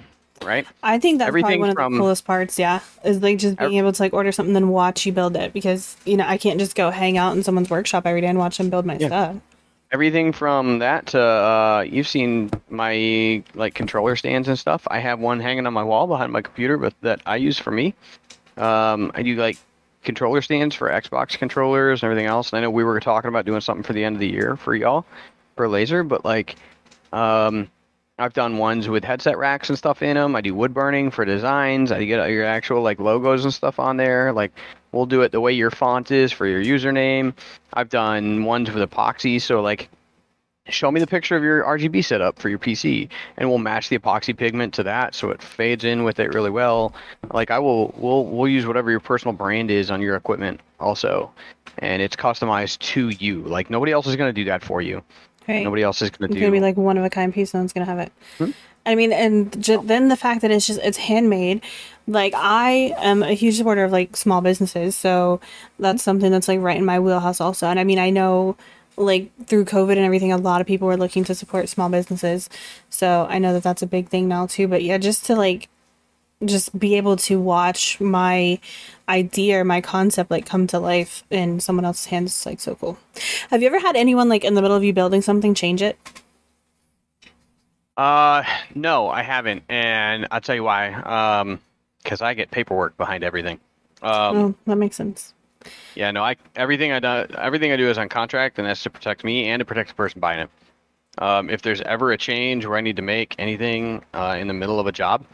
Right? 0.43 0.67
I 0.85 0.99
think 1.01 1.19
that's 1.19 1.27
probably 1.31 1.41
Everything 1.43 1.61
one 1.61 1.71
of 1.71 1.75
from- 1.75 1.93
the 1.95 1.99
coolest 1.99 2.25
parts. 2.25 2.59
Yeah, 2.59 2.79
is 3.05 3.21
like 3.21 3.39
just 3.39 3.59
being 3.59 3.75
able 3.75 3.93
to 3.93 4.01
like 4.03 4.15
order 4.15 4.31
something 4.33 4.57
and 4.57 4.71
watch 4.71 5.05
you 5.05 5.13
build 5.13 5.37
it 5.37 5.53
because 5.53 5.97
you 6.07 6.17
know 6.17 6.25
I 6.27 6.39
can't 6.39 6.59
just 6.61 6.75
go 6.77 6.91
hang 6.91 7.19
out 7.19 7.37
in 7.37 7.43
someone's 7.43 7.69
workshop 7.69 8.07
every 8.07 8.21
day 8.23 8.29
and 8.29 8.39
watch 8.39 8.57
them 8.57 8.71
build 8.71 8.87
my 8.87 8.97
Yeah. 8.97 9.09
stuff. 9.09 9.37
Everything 9.91 10.33
from 10.33 10.81
that 10.81 11.07
to 11.07 11.21
uh, 11.21 11.85
you've 11.89 12.09
seen 12.09 12.51
my 12.69 13.43
like 13.55 13.75
controller 13.75 14.17
stands 14.17 14.49
and 14.49 14.59
stuff. 14.59 14.87
I 14.91 14.99
have 14.99 15.19
one 15.19 15.41
hanging 15.41 15.67
on 15.67 15.73
my 15.73 15.83
wall 15.83 16.07
behind 16.07 16.31
my 16.33 16.43
computer, 16.43 16.77
but 16.77 16.95
that 17.01 17.23
I 17.25 17.37
use 17.37 17.59
for 17.59 17.71
me. 17.71 17.95
Um, 18.59 19.11
I 19.15 19.23
do 19.23 19.35
like 19.37 19.57
controller 20.03 20.43
stands 20.43 20.75
for 20.75 20.91
Xbox 20.91 21.39
controllers 21.39 22.03
and 22.03 22.11
everything 22.11 22.27
else. 22.27 22.51
And 22.51 22.59
I 22.59 22.63
know 22.63 22.71
we 22.71 22.85
were 22.85 23.01
talking 23.01 23.29
about 23.29 23.47
doing 23.47 23.61
something 23.61 23.83
for 23.83 23.93
the 23.93 24.05
end 24.05 24.17
of 24.17 24.21
the 24.21 24.29
year 24.29 24.57
for 24.57 24.75
y'all 24.75 25.07
for 25.57 25.67
Lazer, 25.69 26.07
but 26.07 26.25
like, 26.25 26.57
um, 27.13 27.71
I've 28.19 28.33
done 28.33 28.59
ones 28.59 28.89
with 28.89 29.05
headset 29.05 29.39
racks 29.39 29.69
and 29.69 29.79
stuff 29.79 30.03
in 30.03 30.17
them. 30.17 30.35
I 30.35 30.41
do 30.41 30.55
wood 30.55 30.75
burning 30.75 31.11
for 31.11 31.25
designs. 31.25 31.93
I 31.93 32.05
get 32.05 32.29
your 32.31 32.45
actual 32.45 32.83
like 32.83 32.99
logos 32.99 33.45
and 33.45 33.55
stuff 33.55 33.79
on 33.79 33.97
there. 33.97 34.33
Like 34.33 34.53
we'll 34.93 35.07
do 35.07 35.23
it 35.23 35.33
the 35.33 35.41
way 35.41 35.53
your 35.53 35.71
font 35.71 36.11
is 36.11 36.33
for 36.33 36.47
your 36.47 36.63
username. 36.63 37.35
I've 37.73 37.89
done 37.89 38.45
ones 38.45 38.71
with 38.71 38.89
epoxy, 38.89 39.41
so 39.41 39.61
like 39.61 39.89
show 40.69 40.91
me 40.91 41.01
the 41.01 41.07
picture 41.07 41.35
of 41.35 41.43
your 41.43 41.65
RGB 41.65 42.05
setup 42.05 42.39
for 42.39 42.51
your 42.51 42.59
PC 42.59 43.09
and 43.39 43.49
we'll 43.49 43.59
match 43.59 43.89
the 43.89 43.99
epoxy 43.99 44.37
pigment 44.37 44.75
to 44.75 44.83
that 44.83 45.15
so 45.15 45.31
it 45.31 45.41
fades 45.43 45.83
in 45.83 46.05
with 46.05 46.21
it 46.21 46.35
really 46.35 46.51
well. 46.51 46.95
Like 47.33 47.51
I 47.51 47.59
will 47.59 47.95
we'll 47.97 48.25
we'll 48.27 48.49
use 48.49 48.67
whatever 48.67 48.91
your 48.91 49.01
personal 49.01 49.33
brand 49.33 49.71
is 49.71 49.91
on 49.91 50.03
your 50.03 50.17
equipment 50.17 50.61
also. 50.79 51.31
And 51.79 52.03
it's 52.03 52.17
customized 52.17 52.79
to 52.81 53.09
you. 53.09 53.43
Like 53.43 53.71
nobody 53.71 53.93
else 53.93 54.07
is 54.07 54.17
going 54.17 54.29
to 54.29 54.33
do 54.33 54.45
that 54.47 54.63
for 54.63 54.83
you. 54.83 55.03
Right. 55.49 55.65
Nobody 55.65 55.83
else 55.83 56.03
is 56.03 56.11
gonna 56.11 56.29
do. 56.29 56.33
It's 56.33 56.35
to 56.35 56.41
gonna 56.41 56.53
be 56.53 56.61
like 56.61 56.77
one 56.77 56.99
of 56.99 57.05
a 57.05 57.11
kind 57.11 57.33
piece. 57.33 57.55
No 57.55 57.61
one's 57.61 57.73
gonna 57.73 57.87
have 57.87 57.99
it. 57.99 58.13
Hmm? 58.37 58.51
I 58.85 58.95
mean, 58.95 59.13
and 59.13 59.63
ju- 59.63 59.83
then 59.83 60.09
the 60.09 60.17
fact 60.17 60.43
that 60.43 60.51
it's 60.51 60.67
just 60.67 60.81
it's 60.83 60.99
handmade. 60.99 61.63
Like 62.09 62.33
I 62.35 62.95
am 62.97 63.23
a 63.23 63.35
huge 63.35 63.59
supporter 63.59 63.85
of 63.85 63.93
like 63.93 64.17
small 64.17 64.41
businesses, 64.41 64.97
so 64.97 65.41
that's 65.79 66.03
something 66.03 66.33
that's 66.33 66.49
like 66.49 66.61
right 66.61 66.79
in 66.79 66.85
my 66.85 66.99
wheelhouse 66.99 67.39
also. 67.39 67.67
And 67.67 67.79
I 67.79 67.85
mean, 67.85 67.99
I 67.99 68.09
know 68.09 68.57
like 68.97 69.31
through 69.47 69.67
COVID 69.67 69.93
and 69.93 70.01
everything, 70.01 70.33
a 70.33 70.39
lot 70.39 70.63
of 70.63 70.67
people 70.67 70.89
were 70.89 70.97
looking 70.97 71.23
to 71.25 71.35
support 71.35 71.69
small 71.69 71.91
businesses. 71.91 72.49
So 72.89 73.27
I 73.29 73.39
know 73.39 73.53
that 73.53 73.63
that's 73.63 73.83
a 73.83 73.87
big 73.87 74.09
thing 74.09 74.27
now 74.27 74.47
too. 74.47 74.67
But 74.67 74.83
yeah, 74.83 74.97
just 74.97 75.27
to 75.27 75.37
like 75.37 75.69
just 76.45 76.77
be 76.79 76.95
able 76.95 77.17
to 77.17 77.39
watch 77.39 78.01
my 78.01 78.59
idea 79.09 79.61
or 79.61 79.65
my 79.65 79.81
concept 79.81 80.31
like 80.31 80.47
come 80.47 80.67
to 80.69 80.79
life 80.79 81.25
in 81.31 81.61
someone 81.61 81.85
else's 81.85 82.07
hands 82.07 82.33
is 82.33 82.47
like 82.47 82.61
so 82.61 82.75
cool. 82.77 82.99
Have 83.51 83.61
you 83.61 83.69
ever 83.69 83.81
had 83.81 83.97
anyone 83.97 84.31
like 84.31 84.45
in 84.45 84.55
the 84.55 84.63
middle 84.63 84.77
of 84.77 84.85
you 84.85 84.95
building 84.95 85.21
something 85.21 85.53
change 85.53 85.83
it? 85.83 85.99
Uh, 87.99 88.45
no, 88.77 89.09
I 89.09 89.23
haven't, 89.25 89.65
and 89.69 90.29
I'll 90.31 90.41
tell 90.41 90.55
you 90.55 90.63
why. 90.63 90.93
Um, 90.93 91.59
because 92.09 92.23
I 92.23 92.33
get 92.33 92.51
paperwork 92.51 92.97
behind 92.97 93.23
everything. 93.23 93.61
Um, 94.01 94.37
oh, 94.37 94.55
that 94.65 94.77
makes 94.77 94.97
sense. 94.97 95.35
yeah, 95.95 96.11
no, 96.11 96.25
I 96.25 96.37
everything 96.57 96.91
I 96.91 97.01
do, 97.01 97.35
everything 97.35 97.71
I 97.71 97.77
do 97.77 97.91
is 97.91 97.99
on 97.99 98.09
contract, 98.09 98.59
and 98.59 98.67
that's 98.67 98.83
to 98.85 98.91
protect 98.91 99.25
me 99.25 99.49
and 99.51 99.61
to 99.61 99.67
protect 99.67 99.91
the 99.91 99.95
person 99.95 100.19
buying 100.19 100.41
it. 100.41 100.51
Um, 101.19 101.51
if 101.51 101.61
there's 101.61 101.83
ever 101.83 102.13
a 102.13 102.17
change 102.17 102.65
where 102.65 102.79
I 102.79 102.81
need 102.81 102.97
to 102.97 103.03
make 103.03 103.35
anything 103.39 104.05
uh, 104.15 104.37
in 104.41 104.49
the 104.49 104.55
middle 104.55 104.81
of 104.81 104.87
a 104.87 104.93
job, 104.93 105.27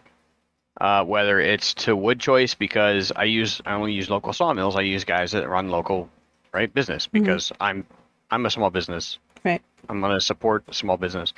uh, 0.81 1.05
whether 1.05 1.39
it's 1.39 1.75
to 1.75 1.95
wood 1.95 2.19
choice 2.19 2.55
because 2.55 3.13
I 3.15 3.25
use 3.25 3.61
I 3.65 3.75
only 3.75 3.93
use 3.93 4.11
local 4.11 4.33
sawmills, 4.33 4.75
I 4.75 4.81
use 4.81 5.05
guys 5.05 5.31
that 5.33 5.49
run 5.49 5.69
local, 5.69 6.09
right 6.53 6.73
business 6.73 7.07
because 7.07 7.53
I'm 7.61 7.87
I'm 8.33 8.47
a 8.47 8.51
small 8.51 8.71
business. 8.71 9.19
Right. 9.45 9.63
I'm 9.89 10.01
gonna 10.01 10.21
support 10.21 10.75
small 10.75 10.97
business. 10.97 11.35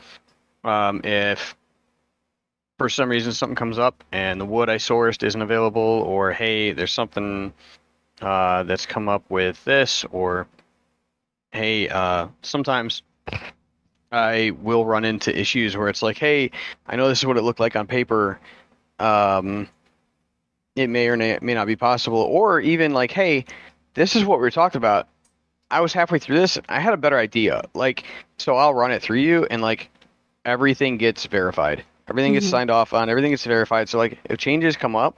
Um, 0.65 1.03
if 1.05 1.55
for 2.79 2.89
some 2.89 3.09
reason 3.09 3.33
something 3.33 3.57
comes 3.57 3.79
up 3.79 4.05
and 4.13 4.41
the 4.41 4.45
wood 4.45 4.69
I 4.69 4.77
sourced 4.77 5.23
isn't 5.23 5.41
available, 5.41 5.81
or 5.81 6.33
hey, 6.33 6.73
there's 6.73 6.93
something 6.93 7.53
uh, 8.21 8.63
that's 8.65 8.87
come 8.87 9.09
up 9.09 9.25
with 9.29 9.63
this, 9.65 10.05
or 10.11 10.47
hey, 11.53 11.89
uh, 11.89 12.29
sometimes 12.43 13.03
I 14.13 14.53
will 14.63 14.85
run 14.85 15.05
into 15.05 15.39
issues 15.39 15.77
where 15.77 15.89
it's 15.89 16.03
like, 16.03 16.19
hey, 16.19 16.51
I 16.87 16.97
know 16.97 17.09
this 17.09 17.19
is 17.19 17.27
what 17.27 17.37
it 17.37 17.43
looked 17.43 17.61
like 17.61 17.77
on 17.77 17.87
paper. 17.87 18.39
Um, 18.99 19.69
it 20.75 20.89
may 20.89 21.09
or 21.09 21.17
may 21.17 21.39
not 21.41 21.67
be 21.67 21.77
possible, 21.77 22.19
or 22.19 22.61
even 22.61 22.93
like, 22.93 23.11
hey, 23.11 23.47
this 23.95 24.15
is 24.15 24.25
what 24.25 24.39
we 24.39 24.43
were 24.43 24.51
talking 24.51 24.79
about. 24.79 25.09
I 25.71 25.81
was 25.81 25.93
halfway 25.93 26.19
through 26.19 26.39
this. 26.39 26.59
I 26.69 26.81
had 26.81 26.93
a 26.93 26.99
better 26.99 27.19
idea. 27.19 27.63
Like, 27.75 28.05
so 28.37 28.57
I'll 28.57 28.75
run 28.75 28.93
it 28.93 29.03
through 29.03 29.19
you, 29.19 29.47
and 29.51 29.63
like, 29.63 29.91
everything 30.45 30.99
gets 30.99 31.25
verified. 31.27 31.83
Everything 32.09 32.35
gets 32.35 32.47
Mhm. 32.47 32.51
signed 32.51 32.71
off 32.71 32.93
on. 32.95 33.11
Everything 33.11 33.33
gets 33.33 33.45
verified. 33.45 33.89
So 33.89 33.99
like, 33.99 34.19
if 34.25 34.39
changes 34.39 34.77
come 34.77 34.95
up, 34.95 35.17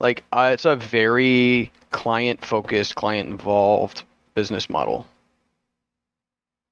like, 0.00 0.22
uh, 0.32 0.50
it's 0.52 0.64
a 0.64 0.76
very 0.76 1.72
client-focused, 1.90 2.94
client-involved 2.94 4.02
business 4.34 4.70
model. 4.70 5.06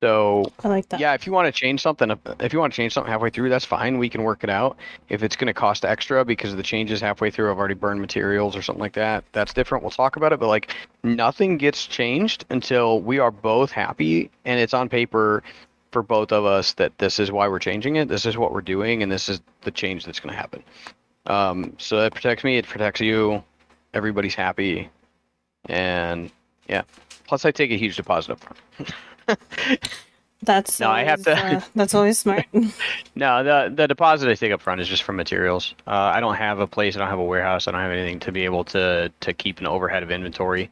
So 0.02 0.52
I 0.62 0.68
like 0.68 0.88
that. 0.90 1.00
yeah, 1.00 1.14
if 1.14 1.26
you 1.26 1.32
want 1.32 1.46
to 1.46 1.52
change 1.52 1.80
something, 1.80 2.12
if 2.38 2.52
you 2.52 2.58
want 2.58 2.72
to 2.72 2.76
change 2.76 2.92
something 2.92 3.10
halfway 3.10 3.30
through, 3.30 3.48
that's 3.48 3.64
fine. 3.64 3.96
We 3.98 4.10
can 4.10 4.22
work 4.22 4.44
it 4.44 4.50
out. 4.50 4.76
If 5.08 5.22
it's 5.22 5.36
going 5.36 5.46
to 5.46 5.54
cost 5.54 5.86
extra 5.86 6.22
because 6.22 6.50
of 6.50 6.58
the 6.58 6.62
changes 6.62 7.00
halfway 7.00 7.30
through, 7.30 7.50
I've 7.50 7.58
already 7.58 7.74
burned 7.74 8.00
materials 8.00 8.54
or 8.54 8.62
something 8.62 8.82
like 8.82 8.92
that. 8.92 9.24
That's 9.32 9.54
different. 9.54 9.82
We'll 9.82 9.90
talk 9.90 10.16
about 10.16 10.34
it. 10.34 10.38
But 10.38 10.48
like, 10.48 10.74
nothing 11.02 11.56
gets 11.56 11.86
changed 11.86 12.44
until 12.50 13.00
we 13.00 13.18
are 13.18 13.30
both 13.30 13.70
happy 13.72 14.30
and 14.44 14.60
it's 14.60 14.74
on 14.74 14.90
paper 14.90 15.42
for 15.96 16.02
both 16.02 16.30
of 16.30 16.44
us 16.44 16.74
that 16.74 16.98
this 16.98 17.18
is 17.18 17.32
why 17.32 17.48
we're 17.48 17.58
changing 17.58 17.96
it. 17.96 18.06
This 18.06 18.26
is 18.26 18.36
what 18.36 18.52
we're 18.52 18.60
doing, 18.60 19.02
and 19.02 19.10
this 19.10 19.30
is 19.30 19.40
the 19.62 19.70
change 19.70 20.04
that's 20.04 20.20
going 20.20 20.30
to 20.30 20.38
happen. 20.38 20.62
Um, 21.24 21.72
so 21.78 22.00
it 22.02 22.12
protects 22.12 22.44
me. 22.44 22.58
It 22.58 22.66
protects 22.66 23.00
you. 23.00 23.42
Everybody's 23.94 24.34
happy, 24.34 24.90
and 25.70 26.30
yeah. 26.68 26.82
Plus, 27.26 27.46
I 27.46 27.50
take 27.50 27.70
a 27.70 27.78
huge 27.78 27.96
deposit 27.96 28.32
up 28.32 28.40
front. 28.40 29.40
That's 30.42 30.78
No, 30.78 30.90
I 30.90 31.02
have 31.04 31.22
to- 31.22 31.32
uh, 31.34 31.60
that's 31.74 31.94
always 31.94 32.18
smart. 32.18 32.44
No, 33.14 33.42
the 33.42 33.74
the 33.74 33.88
deposit 33.88 34.28
I 34.28 34.34
take 34.34 34.52
up 34.52 34.60
front 34.60 34.82
is 34.82 34.86
just 34.88 35.02
for 35.02 35.14
materials. 35.14 35.74
Uh, 35.86 36.12
I 36.14 36.20
don't 36.20 36.34
have 36.34 36.58
a 36.58 36.66
place. 36.66 36.94
I 36.94 36.98
don't 36.98 37.08
have 37.08 37.18
a 37.18 37.24
warehouse. 37.24 37.66
I 37.66 37.70
don't 37.72 37.80
have 37.80 37.90
anything 37.90 38.20
to 38.20 38.32
be 38.32 38.44
able 38.44 38.64
to 38.64 39.10
to 39.20 39.32
keep 39.32 39.60
an 39.60 39.66
overhead 39.66 40.02
of 40.02 40.10
inventory 40.10 40.70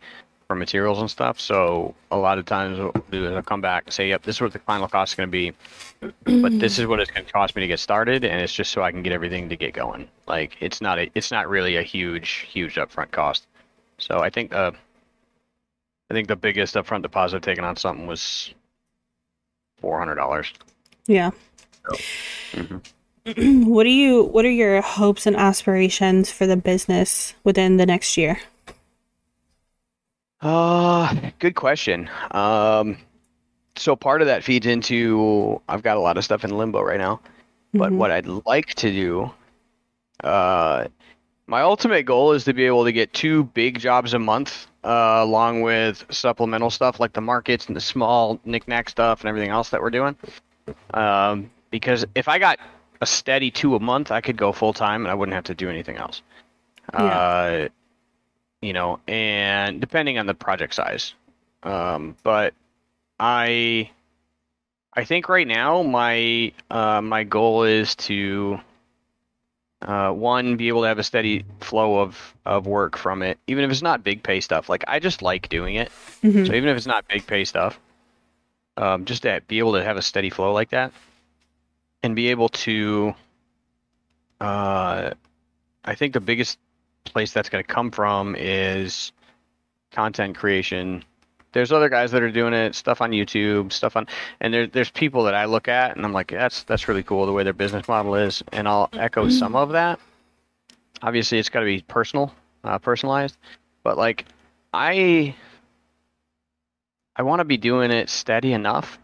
for 0.54 0.58
materials 0.58 1.00
and 1.00 1.10
stuff. 1.10 1.40
So 1.40 1.94
a 2.10 2.16
lot 2.16 2.38
of 2.38 2.46
times 2.46 2.78
what 2.78 2.94
I'll 2.94 3.04
do 3.10 3.26
is 3.26 3.32
I'll 3.32 3.42
come 3.42 3.60
back 3.60 3.84
and 3.86 3.92
say, 3.92 4.08
"Yep, 4.08 4.22
this 4.22 4.36
is 4.36 4.40
what 4.40 4.52
the 4.52 4.60
final 4.60 4.86
cost 4.88 5.12
is 5.12 5.16
going 5.16 5.28
to 5.28 5.32
be, 5.32 5.52
but 6.00 6.58
this 6.60 6.78
is 6.78 6.86
what 6.86 7.00
it's 7.00 7.10
going 7.10 7.26
to 7.26 7.32
cost 7.32 7.56
me 7.56 7.60
to 7.62 7.66
get 7.66 7.80
started, 7.80 8.24
and 8.24 8.40
it's 8.40 8.54
just 8.54 8.70
so 8.70 8.82
I 8.82 8.92
can 8.92 9.02
get 9.02 9.12
everything 9.12 9.48
to 9.48 9.56
get 9.56 9.74
going. 9.74 10.08
Like 10.26 10.56
it's 10.60 10.80
not 10.80 10.98
a 10.98 11.10
it's 11.14 11.30
not 11.32 11.48
really 11.48 11.76
a 11.76 11.82
huge 11.82 12.46
huge 12.52 12.76
upfront 12.76 13.10
cost. 13.10 13.46
So 13.98 14.20
I 14.20 14.30
think 14.30 14.54
uh, 14.54 14.70
I 16.10 16.14
think 16.14 16.28
the 16.28 16.36
biggest 16.36 16.74
upfront 16.76 17.02
deposit 17.02 17.42
taken 17.42 17.64
on 17.64 17.76
something 17.76 18.06
was 18.06 18.54
four 19.80 19.98
hundred 19.98 20.14
dollars. 20.16 20.52
yeah. 21.06 21.30
Mhm. 22.52 22.80
what 23.66 23.84
do 23.84 23.90
you 23.90 24.22
what 24.24 24.44
are 24.44 24.50
your 24.50 24.82
hopes 24.82 25.26
and 25.26 25.34
aspirations 25.36 26.30
for 26.30 26.46
the 26.46 26.56
business 26.56 27.34
within 27.42 27.76
the 27.76 27.86
next 27.86 28.16
year? 28.16 28.38
Uh, 30.44 31.14
good 31.38 31.54
question. 31.54 32.08
Um, 32.32 32.98
so 33.76 33.96
part 33.96 34.20
of 34.20 34.26
that 34.26 34.44
feeds 34.44 34.66
into 34.66 35.60
I've 35.68 35.82
got 35.82 35.96
a 35.96 36.00
lot 36.00 36.18
of 36.18 36.24
stuff 36.24 36.44
in 36.44 36.56
limbo 36.56 36.82
right 36.82 37.00
now, 37.00 37.20
but 37.72 37.90
Mhm. 37.92 37.96
what 37.96 38.10
I'd 38.10 38.26
like 38.26 38.74
to 38.74 38.90
do, 38.92 39.32
uh, 40.22 40.84
my 41.46 41.62
ultimate 41.62 42.04
goal 42.04 42.32
is 42.32 42.44
to 42.44 42.52
be 42.52 42.66
able 42.66 42.84
to 42.84 42.92
get 42.92 43.12
two 43.14 43.44
big 43.44 43.78
jobs 43.78 44.12
a 44.14 44.18
month, 44.18 44.66
uh, 44.84 45.18
along 45.22 45.62
with 45.62 46.04
supplemental 46.10 46.70
stuff 46.70 47.00
like 47.00 47.14
the 47.14 47.20
markets 47.20 47.66
and 47.66 47.74
the 47.74 47.80
small 47.80 48.38
knickknack 48.44 48.88
stuff 48.90 49.20
and 49.20 49.28
everything 49.28 49.50
else 49.50 49.70
that 49.70 49.80
we're 49.80 49.90
doing. 49.90 50.14
Um, 50.92 51.50
because 51.70 52.04
if 52.14 52.28
I 52.28 52.38
got 52.38 52.58
a 53.00 53.06
steady 53.06 53.50
two 53.50 53.74
a 53.76 53.80
month, 53.80 54.12
I 54.12 54.20
could 54.20 54.36
go 54.36 54.52
full 54.52 54.72
time 54.72 55.02
and 55.02 55.10
I 55.10 55.14
wouldn't 55.14 55.34
have 55.34 55.44
to 55.44 55.54
do 55.54 55.68
anything 55.70 55.96
else. 55.96 56.22
Uh, 56.92 57.68
you 58.64 58.72
know, 58.72 58.98
and 59.06 59.80
depending 59.80 60.18
on 60.18 60.26
the 60.26 60.34
project 60.34 60.74
size. 60.74 61.14
Um, 61.62 62.16
but 62.22 62.54
I, 63.20 63.90
I 64.92 65.04
think 65.04 65.28
right 65.28 65.46
now 65.46 65.82
my 65.82 66.52
uh, 66.70 67.00
my 67.00 67.24
goal 67.24 67.64
is 67.64 67.94
to 67.96 68.60
uh, 69.82 70.10
one 70.10 70.56
be 70.56 70.68
able 70.68 70.82
to 70.82 70.88
have 70.88 70.98
a 70.98 71.02
steady 71.04 71.44
flow 71.60 72.00
of 72.00 72.34
of 72.46 72.66
work 72.66 72.96
from 72.96 73.22
it, 73.22 73.38
even 73.46 73.64
if 73.64 73.70
it's 73.70 73.82
not 73.82 74.02
big 74.02 74.22
pay 74.22 74.40
stuff. 74.40 74.68
Like 74.68 74.84
I 74.88 74.98
just 74.98 75.20
like 75.22 75.48
doing 75.48 75.74
it, 75.76 75.90
Mhm. 76.22 76.46
so 76.46 76.52
even 76.54 76.68
if 76.70 76.76
it's 76.76 76.86
not 76.86 77.06
big 77.08 77.26
pay 77.26 77.44
stuff, 77.44 77.78
um, 78.76 79.04
just 79.04 79.22
to 79.22 79.42
be 79.46 79.58
able 79.58 79.74
to 79.74 79.84
have 79.84 79.96
a 79.96 80.02
steady 80.02 80.30
flow 80.30 80.52
like 80.52 80.70
that, 80.70 80.92
and 82.02 82.14
be 82.16 82.28
able 82.28 82.48
to, 82.50 83.14
uh, 84.40 85.10
I 85.84 85.94
think 85.94 86.14
the 86.14 86.20
biggest 86.20 86.58
place 87.04 87.32
that's 87.32 87.48
going 87.48 87.62
to 87.62 87.72
come 87.72 87.90
from 87.90 88.34
is 88.38 89.12
content 89.92 90.36
creation. 90.36 91.04
There's 91.52 91.70
other 91.70 91.88
guys 91.88 92.10
that 92.10 92.22
are 92.22 92.32
doing 92.32 92.52
it, 92.52 92.74
stuff 92.74 93.00
on 93.00 93.12
YouTube, 93.12 93.72
stuff 93.72 93.96
on, 93.96 94.08
and 94.40 94.52
there, 94.52 94.66
there's 94.66 94.90
people 94.90 95.22
that 95.24 95.34
I 95.34 95.44
look 95.44 95.68
at 95.68 95.96
and 95.96 96.04
I'm 96.04 96.12
like, 96.12 96.30
that's 96.30 96.64
that's 96.64 96.88
really 96.88 97.04
cool 97.04 97.26
the 97.26 97.32
way 97.32 97.44
their 97.44 97.52
business 97.52 97.86
model 97.86 98.16
is, 98.16 98.42
and 98.52 98.66
I'll 98.66 98.88
echo 98.94 99.28
some 99.28 99.54
of 99.54 99.70
that. 99.70 100.00
Obviously, 101.02 101.38
it's 101.38 101.48
got 101.48 101.60
to 101.60 101.66
be 101.66 101.82
personal, 101.82 102.34
uh, 102.64 102.78
personalized, 102.78 103.36
but 103.84 103.96
like 103.96 104.24
I 104.72 105.36
I 107.16 107.22
want 107.22 107.40
to 107.40 107.44
be 107.44 107.56
doing 107.56 107.92
it 107.92 108.10
steady 108.10 108.52
enough 108.52 108.98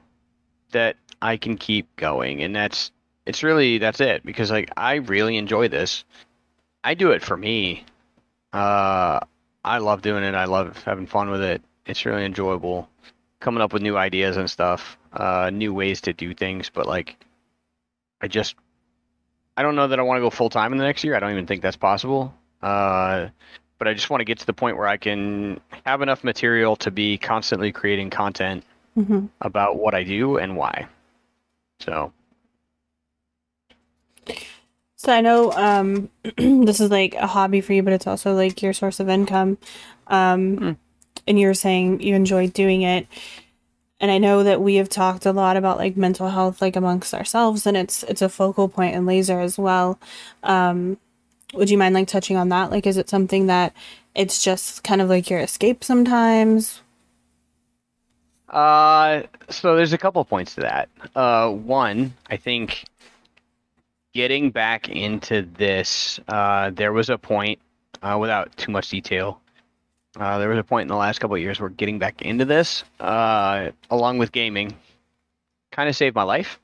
that 0.73 0.97
I 1.23 1.37
can 1.37 1.57
keep 1.57 1.95
going, 1.97 2.43
and 2.43 2.55
that's 2.55 2.91
it's 3.27 3.43
really 3.43 3.79
that's 3.79 4.01
it 4.01 4.25
because 4.25 4.51
like 4.51 4.71
I 4.77 4.97
really 4.97 5.37
enjoy 5.37 5.69
this. 5.69 6.05
I 6.83 6.95
do 6.95 7.11
it 7.11 7.23
for 7.23 7.37
me. 7.37 7.85
Uh, 8.53 9.21
I 9.65 9.79
love 9.79 10.03
doing 10.03 10.25
it. 10.25 10.35
I 10.35 10.47
love 10.47 10.83
having 10.85 11.07
fun 11.07 11.31
with 11.31 11.43
it. 11.43 11.63
It's 11.87 12.05
really 12.07 12.25
enjoyable, 12.25 12.89
coming 13.41 13.63
up 13.63 13.73
with 13.73 13.83
new 13.83 13.97
ideas 13.97 14.37
and 14.37 14.51
stuff, 14.51 14.97
uh, 15.13 15.51
new 15.53 15.75
ways 15.75 16.01
to 16.03 16.13
do 16.13 16.35
things. 16.35 16.71
But 16.71 16.87
like, 16.87 17.23
I 18.21 18.29
just 18.29 18.55
I 19.57 19.63
don't 19.63 19.77
know 19.77 19.89
that 19.89 19.99
I 19.99 20.03
want 20.03 20.19
to 20.19 20.23
go 20.23 20.31
full 20.31 20.51
time 20.51 20.73
in 20.73 20.79
the 20.79 20.85
next 20.85 21.05
year. 21.05 21.15
I 21.15 21.21
don't 21.21 21.33
even 21.33 21.47
think 21.47 21.63
that's 21.63 21.77
possible. 21.77 22.35
Uh, 22.63 23.29
but 23.79 23.89
I 23.89 23.95
just 23.95 24.11
want 24.11 24.21
to 24.21 24.25
get 24.25 24.39
to 24.39 24.47
the 24.47 24.53
point 24.53 24.77
where 24.77 24.87
I 24.87 24.97
can 24.97 25.61
have 25.85 26.03
enough 26.03 26.25
material 26.25 26.77
to 26.77 26.91
be 26.91 27.19
constantly 27.19 27.73
creating 27.73 28.11
content 28.11 28.65
Mhm. 28.97 29.29
about 29.41 29.77
what 29.77 29.95
I 29.95 30.03
do 30.03 30.37
and 30.39 30.57
why. 30.57 30.87
So, 31.81 32.13
So 35.01 35.15
I 35.15 35.23
know 35.23 35.51
um, 35.53 36.11
this 36.37 36.79
is 36.79 36.91
like 36.91 37.15
a 37.15 37.27
hobby 37.27 37.63
for 37.63 37.73
you, 37.73 37.83
but 37.83 37.95
it's 37.95 38.07
also 38.07 38.35
like 38.35 38.61
your 38.61 38.75
source 38.75 39.01
of 39.01 39.09
income. 39.09 39.57
Um, 40.09 40.57
Hmm. 40.59 40.73
And 41.27 41.41
you're 41.41 41.55
saying 41.55 42.03
you 42.03 42.15
enjoy 42.15 42.49
doing 42.49 42.83
it. 42.83 43.07
And 43.99 44.11
I 44.11 44.19
know 44.19 44.43
that 44.43 44.61
we 44.61 44.75
have 44.75 44.91
talked 44.91 45.25
a 45.25 45.33
lot 45.33 45.57
about 45.57 45.79
like 45.79 45.97
mental 45.97 46.29
health, 46.29 46.61
like 46.61 46.77
amongst 46.77 47.15
ourselves, 47.15 47.67
and 47.67 47.79
it's 47.79 48.03
it's 48.05 48.21
a 48.21 48.29
focal 48.29 48.69
point 48.69 48.95
in 48.95 49.07
Lazer 49.07 49.43
as 49.43 49.57
well. 49.57 49.99
Um, 50.43 50.99
would 51.55 51.71
you 51.71 51.79
mind 51.79 51.95
like 51.95 52.09
touching 52.09 52.37
on 52.37 52.51
that? 52.51 52.71
Like, 52.71 52.87
is 52.87 52.99
it 52.99 53.09
something 53.09 53.47
that 53.47 53.73
it's 54.15 54.45
just 54.45 54.85
kind 54.85 55.01
of 55.01 55.09
like 55.09 55.31
your 55.31 55.41
escape 55.41 55.83
sometimes? 55.83 56.83
uh, 58.51 59.23
so 59.49 59.77
there's 59.77 59.95
a 59.95 59.99
couple 59.99 60.23
points 60.27 60.57
to 60.57 60.61
that. 60.63 60.89
Uh, 61.15 61.51
one, 61.51 62.13
I 62.29 62.37
think 62.37 62.85
getting 64.13 64.51
back 64.51 64.89
into 64.89 65.43
this, 65.43 66.21
uh, 66.29 66.71
there 66.71 66.93
was 66.93 67.11
a 67.11 67.19
point, 67.19 67.61
uh, 68.03 68.17
without 68.21 68.57
too 68.57 68.73
much 68.73 68.89
detail, 68.89 69.41
uh, 70.19 70.39
there 70.39 70.49
was 70.49 70.59
a 70.59 70.65
point 70.65 70.83
in 70.83 70.89
the 70.89 70.97
last 70.97 71.21
couple 71.21 71.37
of 71.37 71.43
years 71.43 71.61
where 71.61 71.69
getting 71.69 71.99
back 71.99 72.23
into 72.23 72.45
this, 72.45 72.83
uh, 72.99 73.71
along 73.91 74.19
with 74.19 74.33
gaming, 74.33 74.75
kind 75.71 75.89
of 75.89 75.95
saved 75.95 76.17
my 76.17 76.25
life. 76.25 76.59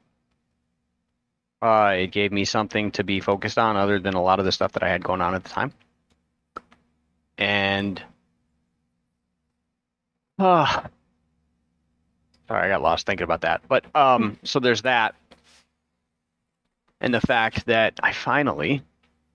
Uh, 1.62 1.94
it 1.96 2.08
gave 2.08 2.32
me 2.32 2.44
something 2.44 2.90
to 2.90 3.04
be 3.04 3.20
focused 3.20 3.58
on 3.58 3.76
other 3.76 3.98
than 3.98 4.14
a 4.14 4.22
lot 4.22 4.38
of 4.38 4.44
the 4.44 4.52
stuff 4.52 4.72
that 4.72 4.82
I 4.82 4.88
had 4.88 5.02
going 5.02 5.20
on 5.20 5.34
at 5.34 5.44
the 5.44 5.50
time. 5.50 5.72
And, 7.38 8.02
uh, 10.38 10.82
sorry, 12.48 12.66
I 12.66 12.68
got 12.68 12.82
lost 12.82 13.06
thinking 13.06 13.24
about 13.24 13.42
that. 13.42 13.62
But, 13.68 13.84
um, 13.94 14.38
so 14.42 14.60
there's 14.60 14.82
that. 14.82 15.14
And 17.00 17.12
the 17.12 17.20
fact 17.20 17.66
that 17.66 18.00
I 18.02 18.12
finally, 18.12 18.82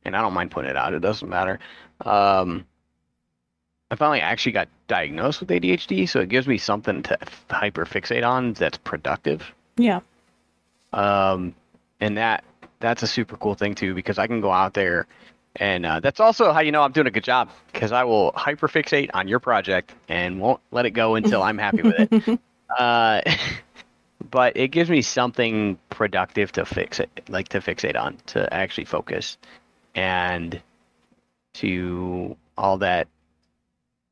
and 0.03 0.15
I 0.15 0.21
don't 0.21 0.33
mind 0.33 0.51
putting 0.51 0.69
it 0.69 0.77
out, 0.77 0.93
it 0.93 0.99
doesn't 0.99 1.29
matter. 1.29 1.59
Um, 2.03 2.65
I 3.91 3.95
finally 3.95 4.21
actually 4.21 4.53
got 4.53 4.69
diagnosed 4.87 5.41
with 5.41 5.49
ADHD, 5.49 6.07
so 6.07 6.21
it 6.21 6.29
gives 6.29 6.47
me 6.47 6.57
something 6.57 7.03
to 7.03 7.17
hyper 7.49 7.85
fixate 7.85 8.27
on 8.27 8.53
that's 8.53 8.77
productive. 8.77 9.53
Yeah. 9.77 9.99
Um, 10.93 11.53
and 11.99 12.17
that 12.17 12.43
that's 12.79 13.03
a 13.03 13.07
super 13.07 13.37
cool 13.37 13.53
thing 13.53 13.75
too 13.75 13.93
because 13.93 14.17
I 14.17 14.27
can 14.27 14.41
go 14.41 14.51
out 14.51 14.73
there, 14.73 15.07
and 15.57 15.85
uh, 15.85 15.99
that's 15.99 16.19
also 16.19 16.53
how 16.53 16.61
you 16.61 16.71
know 16.71 16.81
I'm 16.81 16.93
doing 16.93 17.07
a 17.07 17.11
good 17.11 17.23
job 17.23 17.49
because 17.71 17.91
I 17.91 18.03
will 18.05 18.31
hyper 18.35 18.67
fixate 18.67 19.09
on 19.13 19.27
your 19.27 19.39
project 19.39 19.93
and 20.07 20.39
won't 20.39 20.61
let 20.71 20.85
it 20.85 20.91
go 20.91 21.15
until 21.15 21.43
I'm 21.43 21.57
happy 21.57 21.83
with 21.83 21.95
it. 22.11 22.39
Uh, 22.79 23.19
but 24.31 24.55
it 24.55 24.69
gives 24.69 24.89
me 24.89 25.01
something 25.01 25.77
productive 25.89 26.51
to 26.53 26.65
fix 26.65 26.99
it, 26.99 27.09
like 27.27 27.49
to 27.49 27.59
fixate 27.59 27.99
on, 27.99 28.17
to 28.27 28.51
actually 28.53 28.85
focus, 28.85 29.37
and 29.93 30.61
to 31.55 32.35
all 32.57 32.77
that 32.77 33.07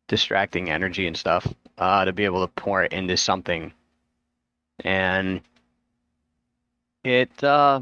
distracting 0.08 0.70
energy 0.70 1.08
and 1.08 1.16
stuff, 1.16 1.52
uh, 1.78 2.04
to 2.04 2.12
be 2.12 2.26
able 2.26 2.46
to 2.46 2.52
pour 2.54 2.84
it 2.84 2.92
into 2.92 3.16
something, 3.16 3.72
and 4.82 5.42
it 7.04 7.44
uh, 7.44 7.80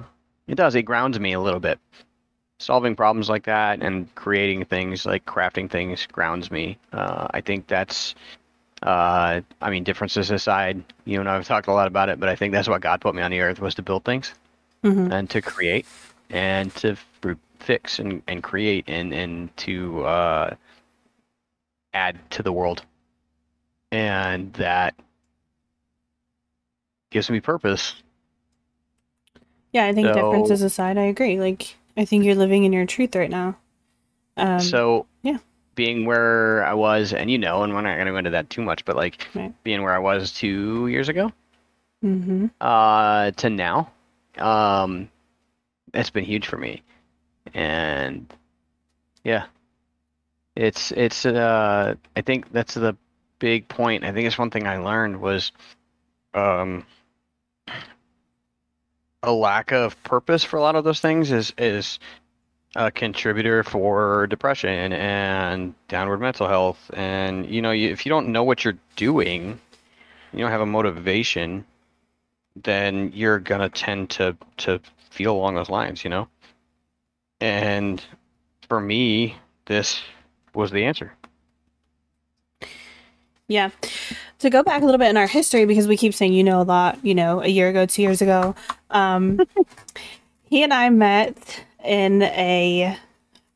it 0.47 0.55
does 0.55 0.75
it 0.75 0.83
grounds 0.83 1.19
me 1.19 1.33
a 1.33 1.41
little 1.41 1.59
bit. 1.59 1.79
Solving 2.59 2.95
problems 2.95 3.29
like 3.29 3.45
that 3.45 3.83
and 3.83 4.13
creating 4.15 4.65
things 4.65 5.05
like 5.05 5.25
crafting 5.25 5.69
things 5.69 6.07
grounds 6.07 6.49
me. 6.49 6.77
Uh, 6.91 7.27
I 7.31 7.41
think 7.41 7.67
that's 7.67 8.15
uh, 8.83 9.41
I 9.61 9.69
mean, 9.69 9.83
differences 9.83 10.31
aside, 10.31 10.83
you 11.05 11.19
and 11.19 11.29
I 11.29 11.33
have 11.35 11.45
talked 11.47 11.67
a 11.67 11.73
lot 11.73 11.87
about 11.87 12.09
it, 12.09 12.19
but 12.19 12.29
I 12.29 12.35
think 12.35 12.53
that's 12.53 12.67
what 12.67 12.81
God 12.81 13.01
put 13.01 13.15
me 13.15 13.21
on 13.21 13.31
the 13.31 13.41
earth 13.41 13.59
was 13.59 13.75
to 13.75 13.81
build 13.81 14.03
things 14.05 14.33
hmm 14.83 15.11
and 15.11 15.29
to 15.31 15.41
create 15.41 15.85
and 16.29 16.73
to 16.75 16.91
f- 16.91 17.35
fix 17.59 17.97
and, 17.99 18.21
and 18.27 18.43
create 18.43 18.85
and, 18.87 19.13
and 19.13 19.55
to 19.57 20.03
uh, 20.03 20.55
add 21.93 22.17
to 22.31 22.43
the 22.43 22.51
world. 22.51 22.83
And 23.91 24.53
that 24.53 24.93
gives 27.09 27.29
me 27.29 27.39
purpose. 27.39 27.95
Yeah, 29.71 29.85
I 29.85 29.93
think 29.93 30.07
So- 30.07 30.13
differences 30.13 30.61
aside, 30.61 30.97
I 30.97 31.03
agree. 31.03 31.39
Like, 31.39 31.75
I 31.95 32.05
think 32.05 32.23
you're 32.23 32.35
living 32.35 32.63
in 32.63 32.73
your 32.73 32.85
truth 32.85 33.15
right 33.15 33.29
now. 33.29 33.57
Um, 34.37 34.59
so, 34.59 35.07
yeah. 35.23 35.37
Being 35.77 36.05
where 36.05 36.65
I 36.65 36.73
was, 36.73 37.13
and 37.13 37.31
you 37.31 37.37
know, 37.37 37.63
and 37.63 37.73
we're 37.73 37.81
not 37.81 37.95
going 37.95 38.07
to 38.07 38.11
go 38.11 38.17
into 38.17 38.31
that 38.31 38.49
too 38.49 38.61
much, 38.63 38.83
but 38.83 38.97
like 38.97 39.25
Right. 39.33 39.53
being 39.63 39.83
where 39.83 39.93
I 39.93 39.99
was 39.99 40.33
two 40.33 40.87
years 40.87 41.07
ago, 41.07 41.31
Mm-hmm. 42.03 42.47
uh, 42.59 43.31
to 43.31 43.49
now. 43.49 43.91
Um, 44.37 45.09
it's 45.93 46.09
been 46.09 46.25
huge 46.25 46.47
for 46.47 46.57
me, 46.57 46.83
and 47.53 48.27
yeah, 49.23 49.45
it's 50.55 50.91
it's 50.91 51.25
uh, 51.25 51.95
I 52.15 52.21
think 52.21 52.51
that's 52.51 52.73
the 52.73 52.97
big 53.39 53.67
point. 53.69 54.03
I 54.03 54.11
think 54.11 54.27
it's 54.27 54.37
one 54.37 54.49
thing 54.51 54.67
I 54.67 54.77
learned 54.79 55.21
was 55.21 55.51
um, 56.33 56.85
a 59.23 59.31
lack 59.31 59.71
of 59.71 60.01
purpose 60.03 60.43
for 60.43 60.57
a 60.57 60.61
lot 60.61 60.75
of 60.75 60.83
those 60.83 60.99
things 60.99 61.31
is 61.31 61.53
is 61.57 61.99
a 62.77 62.91
contributor 62.91 63.63
for 63.63 64.27
depression 64.27 64.93
and 64.93 65.73
downward 65.87 66.19
mental 66.19 66.47
health. 66.47 66.91
And 66.93 67.49
you 67.49 67.61
know, 67.61 67.71
if 67.71 68.05
you 68.05 68.09
don't 68.09 68.29
know 68.29 68.43
what 68.43 68.63
you're 68.63 68.77
doing, 68.95 69.59
you 70.31 70.39
don't 70.39 70.51
have 70.51 70.61
a 70.61 70.65
motivation, 70.65 71.65
then 72.55 73.11
you're 73.13 73.39
gonna 73.39 73.69
tend 73.69 74.11
to 74.11 74.37
to 74.57 74.79
feel 75.09 75.35
along 75.35 75.55
those 75.55 75.69
lines, 75.69 76.03
you 76.03 76.11
know. 76.11 76.27
And 77.41 78.01
for 78.69 78.79
me, 78.79 79.35
this 79.65 80.01
was 80.53 80.69
the 80.69 80.85
answer. 80.85 81.13
Yeah. 83.47 83.71
To 84.39 84.49
go 84.51 84.61
back 84.61 84.83
a 84.83 84.85
little 84.85 84.99
bit 84.99 85.09
in 85.09 85.17
our 85.17 85.25
history, 85.25 85.65
because 85.65 85.87
we 85.87 85.97
keep 85.97 86.13
saying 86.13 86.33
you 86.33 86.43
know 86.43 86.61
a 86.61 86.63
lot, 86.63 87.03
you 87.03 87.15
know, 87.15 87.41
a 87.41 87.47
year 87.47 87.69
ago, 87.69 87.87
two 87.87 88.03
years 88.03 88.21
ago, 88.21 88.53
um, 88.91 89.39
he 90.43 90.61
and 90.61 90.73
I 90.73 90.89
met 90.89 91.63
in 91.87 92.21
a 92.23 92.97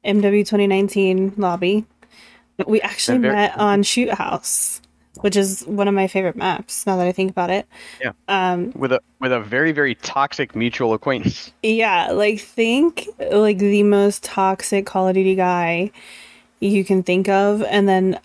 MW 0.05 0.39
2019 0.45 1.33
lobby. 1.37 1.85
We 2.65 2.81
actually 2.81 3.19
very- 3.19 3.35
met 3.35 3.57
on 3.57 3.83
Shoot 3.83 4.09
House, 4.13 4.81
which 5.21 5.35
is 5.35 5.63
one 5.63 5.87
of 5.87 5.93
my 5.93 6.07
favorite 6.07 6.35
maps 6.35 6.85
now 6.85 6.95
that 6.97 7.07
I 7.07 7.11
think 7.11 7.31
about 7.31 7.49
it. 7.49 7.67
Yeah. 7.99 8.11
Um, 8.27 8.71
With 8.75 8.91
a 8.91 8.99
with 9.19 9.31
a 9.31 9.39
very 9.39 9.71
very 9.71 9.95
toxic 9.95 10.55
mutual 10.55 10.93
acquaintance. 10.93 11.51
yeah, 11.63 12.11
like 12.11 12.39
think 12.39 13.07
like 13.31 13.57
the 13.57 13.83
most 13.83 14.23
toxic 14.23 14.85
Call 14.85 15.07
of 15.07 15.15
Duty 15.15 15.35
guy 15.35 15.91
you 16.59 16.85
can 16.85 17.01
think 17.01 17.27
of, 17.27 17.63
and 17.63 17.89
then 17.89 18.19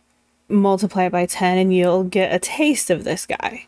multiply 0.49 1.05
it 1.05 1.11
by 1.13 1.27
10 1.27 1.59
and 1.59 1.75
you'll 1.75 2.05
get 2.05 2.33
a 2.35 2.39
taste 2.39 2.91
of 2.91 3.03
this 3.05 3.27
guy. 3.27 3.67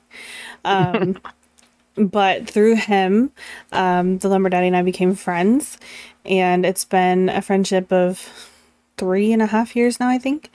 Um, 0.65 1.19
but 1.97 2.49
through 2.49 2.77
him, 2.77 3.33
um, 3.73 4.19
the 4.19 4.29
Lumber 4.29 4.49
Daddy 4.49 4.69
and 4.69 4.77
I 4.77 4.83
became 4.83 5.15
friends, 5.15 5.79
and 6.25 6.65
it's 6.67 6.85
been 6.85 7.29
a 7.29 7.43
friendship 7.43 7.93
of 7.93 8.29
three 8.97 9.33
and 9.33 9.43
a 9.43 9.47
half 9.47 9.75
years 9.77 10.01
now, 10.01 10.09
I 10.09 10.19
think. 10.19 10.51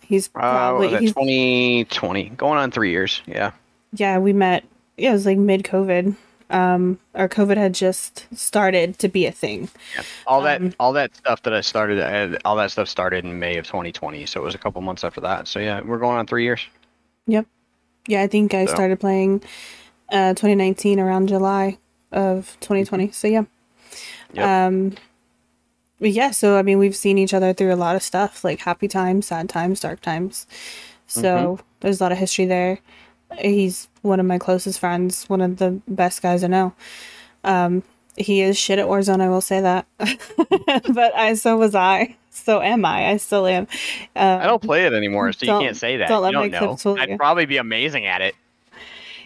He's 0.00 0.28
Uh, 0.28 0.40
probably, 0.40 0.88
it 0.94 1.00
he's, 1.00 1.10
2020, 1.12 2.30
going 2.30 2.58
on 2.58 2.70
three 2.70 2.90
years. 2.90 3.22
Yeah. 3.26 3.52
yeah, 3.92 4.18
we 4.18 4.32
met, 4.32 4.64
yeah, 4.96 5.10
it 5.10 5.14
was 5.14 5.26
like 5.26 5.38
mid 5.38 5.62
COVID. 5.64 6.16
Um, 6.50 6.98
our 7.14 7.30
COVID 7.30 7.56
had 7.56 7.72
just 7.72 8.26
started 8.36 8.98
to 8.98 9.08
be 9.08 9.24
a 9.24 9.32
thing. 9.32 9.70
All 10.26 10.42
that 10.42 10.60
Um, 10.60 10.74
all 10.78 10.92
that 10.92 11.16
stuff 11.16 11.42
that 11.44 11.54
I 11.54 11.62
started, 11.62 11.98
uh, 11.98 12.36
all 12.44 12.56
that 12.56 12.70
stuff 12.70 12.88
started 12.88 13.24
in 13.24 13.38
May 13.38 13.56
of 13.56 13.66
2020. 13.66 14.26
So 14.26 14.42
it 14.42 14.44
was 14.44 14.54
a 14.54 14.58
couple 14.58 14.82
months 14.82 15.02
after 15.02 15.22
that. 15.22 15.48
So 15.48 15.60
yeah, 15.60 15.80
we're 15.80 15.96
going 15.98 16.18
on 16.18 16.26
three 16.26 16.44
years. 16.44 16.66
Yep. 17.26 17.46
Yeah, 18.06 18.20
I 18.20 18.26
think 18.26 18.52
I 18.52 18.66
So- 18.66 18.74
started 18.74 19.00
playing 19.00 19.42
uh 20.12 20.34
2019 20.34 21.00
around 21.00 21.28
July 21.28 21.78
of 22.10 22.58
2020. 22.60 23.12
So 23.12 23.28
yeah. 23.28 23.44
Yep. 24.32 24.46
Um 24.46 24.92
yeah, 26.00 26.32
so 26.32 26.58
I 26.58 26.62
mean 26.62 26.78
we've 26.78 26.96
seen 26.96 27.18
each 27.18 27.34
other 27.34 27.52
through 27.52 27.72
a 27.72 27.76
lot 27.76 27.96
of 27.96 28.02
stuff, 28.02 28.44
like 28.44 28.60
happy 28.60 28.88
times, 28.88 29.26
sad 29.26 29.48
times, 29.48 29.80
dark 29.80 30.00
times. 30.00 30.46
So 31.06 31.58
there's 31.80 32.00
a 32.00 32.04
lot 32.04 32.12
of 32.12 32.18
history 32.18 32.46
there. 32.46 32.78
He's 33.38 33.88
one 34.02 34.20
of 34.20 34.26
my 34.26 34.38
closest 34.38 34.80
friends, 34.80 35.24
one 35.28 35.40
of 35.40 35.58
the 35.58 35.80
best 35.86 36.22
guys 36.22 36.42
I 36.42 36.48
know. 36.48 36.74
Um 37.44 37.82
he 38.16 38.42
is 38.42 38.58
shit 38.58 38.78
at 38.78 38.86
Warzone, 38.86 39.20
I 39.20 39.28
will 39.28 39.40
say 39.40 39.60
that. 39.60 39.86
but 39.98 41.14
I 41.14 41.34
so 41.34 41.56
was 41.56 41.74
I. 41.74 42.16
So 42.30 42.62
am 42.62 42.84
I. 42.84 43.10
I 43.10 43.16
still 43.18 43.46
am. 43.46 43.66
Um, 44.16 44.40
I 44.40 44.44
don't 44.46 44.62
play 44.62 44.86
it 44.86 44.94
anymore, 44.94 45.32
so 45.32 45.44
you 45.44 45.60
can't 45.60 45.76
say 45.76 45.98
that. 45.98 46.08
don't 46.08 46.18
you 46.18 46.24
let 46.24 46.50
don't 46.50 46.84
my 46.84 46.90
know. 46.90 46.96
you. 46.96 47.12
I'd 47.12 47.18
probably 47.18 47.44
be 47.44 47.58
amazing 47.58 48.06
at 48.06 48.22
it. 48.22 48.34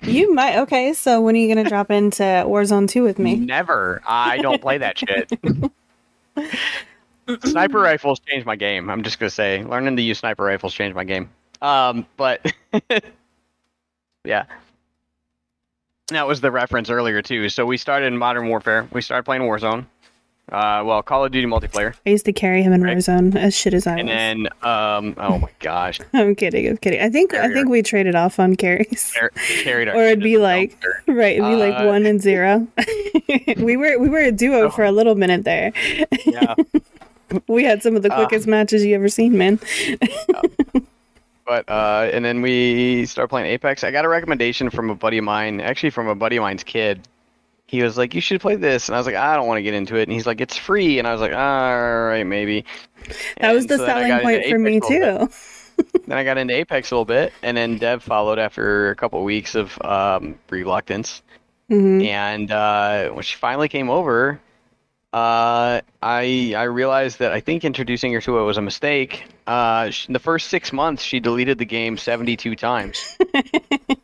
You 0.06 0.32
might. 0.34 0.58
Okay, 0.60 0.92
so 0.92 1.20
when 1.20 1.34
are 1.34 1.38
you 1.38 1.52
gonna 1.52 1.68
drop 1.68 1.90
into 1.90 2.22
Warzone 2.22 2.88
two 2.88 3.02
with 3.02 3.18
me? 3.18 3.36
Never. 3.36 4.02
I 4.06 4.38
don't 4.38 4.62
play 4.62 4.78
that 4.78 4.98
shit. 4.98 5.32
sniper 7.44 7.80
rifles 7.80 8.20
changed 8.20 8.46
my 8.46 8.56
game. 8.56 8.88
I'm 8.88 9.02
just 9.02 9.18
gonna 9.18 9.30
say, 9.30 9.64
learning 9.64 9.96
to 9.96 10.02
use 10.02 10.18
sniper 10.18 10.44
rifles 10.44 10.74
changed 10.74 10.94
my 10.94 11.04
game. 11.04 11.28
Um, 11.60 12.06
but 12.16 12.52
yeah, 14.24 14.44
that 16.08 16.26
was 16.26 16.40
the 16.40 16.50
reference 16.50 16.88
earlier 16.88 17.20
too. 17.22 17.48
So 17.48 17.66
we 17.66 17.76
started 17.76 18.06
in 18.06 18.16
Modern 18.16 18.48
Warfare. 18.48 18.88
We 18.92 19.02
started 19.02 19.24
playing 19.24 19.42
Warzone. 19.42 19.86
Uh, 20.52 20.80
well, 20.86 21.02
Call 21.02 21.24
of 21.24 21.32
Duty 21.32 21.46
multiplayer, 21.46 21.94
I 22.06 22.10
used 22.10 22.24
to 22.26 22.32
carry 22.32 22.62
him 22.62 22.72
in 22.72 22.80
Right. 22.80 22.96
Warzone 22.96 23.34
as 23.34 23.52
shit 23.52 23.74
as 23.74 23.84
I 23.86 23.98
and 23.98 24.08
was. 24.08 24.16
then 24.16 24.46
um, 24.62 25.14
oh 25.18 25.38
my 25.38 25.48
gosh, 25.58 25.98
I'm 26.14 26.36
kidding. 26.36 26.68
I'm 26.68 26.76
kidding. 26.76 27.00
I 27.00 27.10
think 27.10 27.34
I 27.34 27.52
think 27.52 27.68
we 27.68 27.82
traded 27.82 28.14
off 28.14 28.38
on 28.38 28.54
carries. 28.54 29.12
car- 29.18 29.32
carried 29.64 29.88
Or 29.88 30.04
it'd 30.04 30.22
be 30.22 30.38
like-. 30.38 30.78
Right, 31.08 31.36
it'd 31.36 31.48
be 31.50 31.56
like 31.56 31.74
Uh, 31.74 31.86
one 31.86 32.06
and 32.06 32.20
zero. 32.30 32.66
we 33.56 33.76
were 33.76 33.98
we 33.98 34.08
were 34.08 34.20
a 34.20 34.30
duo 34.32 34.62
Oh. 34.66 34.70
for 34.70 34.84
a 34.84 34.92
little 34.92 35.16
minute 35.16 35.42
there. 35.44 35.72
yeah. 36.26 36.54
We 37.48 37.64
had 37.64 37.82
some 37.82 37.96
of 37.96 38.02
the 38.02 38.12
Uh. 38.12 38.16
quickest 38.16 38.46
matches 38.46 38.84
you 38.84 38.94
ever 38.94 39.08
seen, 39.08 39.36
man. 39.36 39.58
But 41.44 41.68
uh, 41.68 42.10
and 42.12 42.24
then 42.24 42.42
we 42.42 43.06
start 43.06 43.30
playing 43.30 43.46
Apex. 43.46 43.84
I 43.84 43.92
got 43.92 44.04
a 44.04 44.08
recommendation 44.08 44.68
from 44.68 44.90
a 44.90 44.94
buddy 44.96 45.18
of 45.18 45.24
mine, 45.24 45.60
actually 45.60 45.90
from 45.90 46.08
a 46.08 46.14
buddy 46.14 46.36
of 46.36 46.42
mine's 46.42 46.64
kid. 46.64 47.06
He 47.66 47.82
was 47.82 47.96
like, 47.98 48.14
"You 48.14 48.20
should 48.20 48.40
play 48.40 48.56
this," 48.56 48.88
and 48.88 48.94
I 48.96 48.98
was 48.98 49.06
like, 49.06 49.16
"I 49.16 49.36
don't 49.36 49.46
want 49.46 49.58
to 49.58 49.62
get 49.62 49.74
into 49.74 49.96
it." 49.96 50.04
And 50.04 50.12
he's 50.12 50.26
like, 50.26 50.40
"It's 50.40 50.56
free," 50.56 50.98
and 50.98 51.06
I 51.08 51.12
was 51.12 51.20
like, 51.20 51.32
"All 51.32 52.04
right, 52.06 52.24
maybe." 52.24 52.64
That 53.40 53.52
was 53.52 53.66
And 53.66 53.70
the 53.70 53.78
so 53.78 53.86
selling 53.86 54.20
point 54.20 54.44
for 54.44 54.58
me 54.58 54.78
Apex 54.78 54.80
a 54.80 54.84
little 54.84 54.98
bit. 54.98 55.16
too. 55.20 55.28
Then 56.06 56.18
I 56.18 56.24
got 56.24 56.38
into 56.38 56.54
Apex 56.54 56.90
a 56.90 56.94
little 56.94 57.04
bit, 57.04 57.32
and 57.42 57.56
then 57.56 57.78
Dev 57.78 58.02
followed 58.02 58.38
after 58.38 58.90
a 58.90 58.96
couple 58.96 59.22
weeks 59.24 59.54
of 59.54 59.76
um, 59.82 60.38
reluctance. 60.50 61.22
hmm 61.68 62.00
And 62.00 62.50
uh, 62.50 63.10
when 63.10 63.24
she 63.24 63.36
finally 63.36 63.68
came 63.68 63.90
over, 63.90 64.40
uh, 65.12 65.80
I 66.02 66.54
I 66.56 66.64
realized 66.64 67.18
that 67.20 67.32
I 67.32 67.40
think 67.40 67.64
introducing 67.64 68.12
her 68.12 68.20
to 68.22 68.38
it 68.38 68.44
was 68.44 68.58
a 68.58 68.62
mistake. 68.62 69.26
Uh, 69.46 69.90
sh 69.90 70.06
the 70.08 70.18
first 70.18 70.48
six 70.48 70.72
months, 70.72 71.02
she 71.02 71.20
deleted 71.20 71.58
the 71.58 71.64
game 71.66 71.96
72 71.98 72.56
times. 72.56 73.16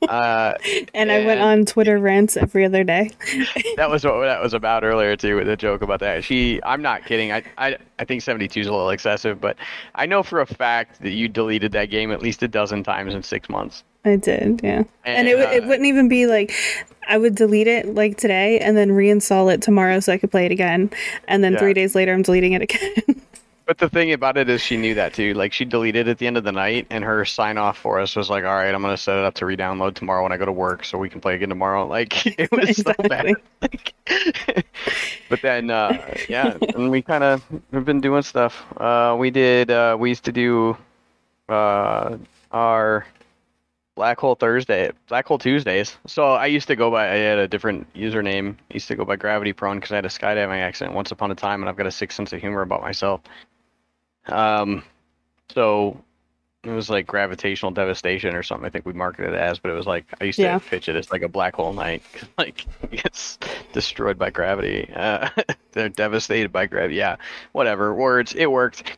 uh, 0.08 0.54
And 0.94 1.10
I 1.12 1.24
went 1.24 1.40
on 1.40 1.64
Twitter 1.64 1.98
rants 1.98 2.36
every 2.36 2.64
other 2.64 2.84
day. 2.84 3.10
that 3.76 3.90
was 3.90 4.04
what 4.04 4.20
that 4.22 4.42
was 4.42 4.54
about 4.54 4.84
earlier 4.84 5.16
too, 5.16 5.36
with 5.36 5.46
the 5.46 5.56
joke 5.56 5.82
about 5.82 6.00
that. 6.00 6.24
She, 6.24 6.60
I'm 6.64 6.82
not 6.82 7.04
kidding. 7.04 7.32
I 7.32 7.42
I, 7.58 7.76
I 7.98 8.04
think 8.04 8.22
72 8.22 8.60
is 8.60 8.66
a 8.66 8.72
little 8.72 8.90
excessive, 8.90 9.40
but 9.40 9.56
I 9.94 10.06
know 10.06 10.22
for 10.22 10.40
a 10.40 10.46
fact 10.46 11.00
that 11.02 11.10
you 11.12 11.28
deleted 11.28 11.72
that 11.72 11.86
game 11.90 12.12
at 12.12 12.22
least 12.22 12.42
a 12.42 12.48
dozen 12.48 12.82
times 12.82 13.14
in 13.14 13.22
six 13.22 13.48
months. 13.48 13.84
I 14.04 14.16
did, 14.16 14.60
yeah. 14.64 14.82
And, 15.04 15.28
it, 15.28 15.36
w- 15.38 15.56
it 15.58 15.62
uh, 15.62 15.66
wouldn't 15.68 15.86
even 15.86 16.08
be 16.08 16.26
like 16.26 16.52
I 17.08 17.18
would 17.18 17.36
delete 17.36 17.68
it 17.68 17.94
like 17.94 18.16
today 18.16 18.58
and 18.58 18.76
then 18.76 18.90
reinstall 18.90 19.52
it 19.52 19.62
tomorrow 19.62 20.00
so 20.00 20.12
I 20.12 20.18
could 20.18 20.30
play 20.30 20.44
it 20.46 20.52
again. 20.52 20.90
And 21.28 21.42
then 21.44 21.52
Yeah. 21.52 21.58
three 21.60 21.74
days 21.74 21.94
later, 21.94 22.12
I'm 22.12 22.22
deleting 22.22 22.52
it 22.52 22.62
again. 22.62 22.92
But 23.72 23.78
the 23.78 23.88
thing 23.88 24.12
about 24.12 24.36
it 24.36 24.50
is, 24.50 24.60
she 24.60 24.76
knew 24.76 24.96
that 24.96 25.14
too. 25.14 25.32
Like 25.32 25.54
she 25.54 25.64
deleted 25.64 26.06
at 26.06 26.18
the 26.18 26.26
end 26.26 26.36
of 26.36 26.44
the 26.44 26.52
night, 26.52 26.88
and 26.90 27.02
her 27.02 27.24
sign 27.24 27.56
off 27.56 27.78
for 27.78 28.00
us 28.00 28.14
was 28.14 28.28
like, 28.28 28.44
"All 28.44 28.52
right, 28.54 28.74
I'm 28.74 28.82
gonna 28.82 28.98
set 28.98 29.16
it 29.16 29.24
up 29.24 29.32
to 29.36 29.46
re-download 29.46 29.94
tomorrow 29.94 30.22
when 30.22 30.30
I 30.30 30.36
go 30.36 30.44
to 30.44 30.52
work, 30.52 30.84
so 30.84 30.98
we 30.98 31.08
can 31.08 31.22
play 31.22 31.36
again 31.36 31.48
tomorrow." 31.48 31.86
Like 31.88 32.26
it 32.38 32.52
was 32.52 32.76
so 32.76 32.92
bad. 33.08 33.32
Like, 33.62 33.94
but 35.30 35.40
then, 35.40 35.70
uh, 35.70 36.16
yeah, 36.28 36.58
and 36.74 36.90
we 36.90 37.00
kind 37.00 37.24
of 37.24 37.42
we've 37.70 37.86
been 37.86 38.02
doing 38.02 38.20
stuff. 38.20 38.62
Uh, 38.76 39.16
we 39.18 39.30
did. 39.30 39.70
Uh, 39.70 39.96
we 39.98 40.10
used 40.10 40.24
to 40.24 40.32
do 40.32 40.76
uh, 41.48 42.18
our 42.50 43.06
Black 43.94 44.20
Hole 44.20 44.34
Thursday, 44.34 44.90
Black 45.08 45.26
Hole 45.26 45.38
Tuesdays. 45.38 45.96
So 46.06 46.32
I 46.32 46.44
used 46.44 46.68
to 46.68 46.76
go 46.76 46.90
by. 46.90 47.08
I 47.10 47.16
had 47.16 47.38
a 47.38 47.48
different 47.48 47.90
username. 47.94 48.52
I 48.70 48.74
used 48.74 48.88
to 48.88 48.96
go 48.96 49.06
by 49.06 49.16
Gravity 49.16 49.54
Prone 49.54 49.78
because 49.78 49.92
I 49.92 49.96
had 49.96 50.04
a 50.04 50.10
skydiving 50.10 50.60
accident 50.60 50.94
once 50.94 51.10
upon 51.10 51.30
a 51.30 51.34
time, 51.34 51.62
and 51.62 51.70
I've 51.70 51.76
got 51.76 51.86
a 51.86 51.90
sick 51.90 52.12
sense 52.12 52.34
of 52.34 52.40
humor 52.42 52.60
about 52.60 52.82
myself. 52.82 53.22
Um, 54.26 54.82
so 55.50 56.02
it 56.64 56.70
was 56.70 56.88
like 56.88 57.06
gravitational 57.06 57.72
devastation 57.72 58.34
or 58.36 58.42
something. 58.42 58.64
I 58.66 58.70
think 58.70 58.86
we 58.86 58.92
marketed 58.92 59.34
it 59.34 59.38
as, 59.38 59.58
but 59.58 59.70
it 59.70 59.74
was 59.74 59.86
like 59.86 60.04
I 60.20 60.24
used 60.24 60.36
to 60.36 60.42
Yeah. 60.44 60.58
pitch 60.58 60.88
it 60.88 60.94
as 60.96 61.10
like 61.10 61.22
a 61.22 61.28
black 61.28 61.56
hole 61.56 61.72
night, 61.72 62.02
like 62.38 62.66
gets 62.90 63.38
destroyed 63.72 64.18
by 64.18 64.30
gravity. 64.30 64.88
Uh, 64.94 65.28
they're 65.72 65.88
devastated 65.88 66.52
by 66.52 66.66
gravity. 66.66 66.94
Yeah, 66.96 67.16
whatever 67.52 67.92
words. 67.94 68.32
It 68.34 68.46
worked. 68.46 68.96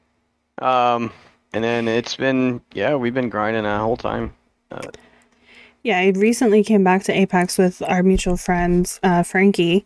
Um, 0.61 1.11
and 1.53 1.65
then 1.65 1.89
it's 1.89 2.17
been 2.17 2.61
yeah, 2.75 2.97
we've 2.97 3.15
been 3.15 3.31
grinding 3.31 3.65
a 3.65 3.79
whole 3.79 3.97
time. 3.97 4.35
yeah, 5.83 5.99
I 5.99 6.09
recently 6.17 6.63
came 6.65 6.85
back 6.85 7.03
to 7.05 7.13
Apex 7.13 7.57
with 7.59 7.81
our 7.83 8.03
mutual 8.03 8.37
friends, 8.37 9.01
uh, 9.03 9.23
Frankie, 9.23 9.85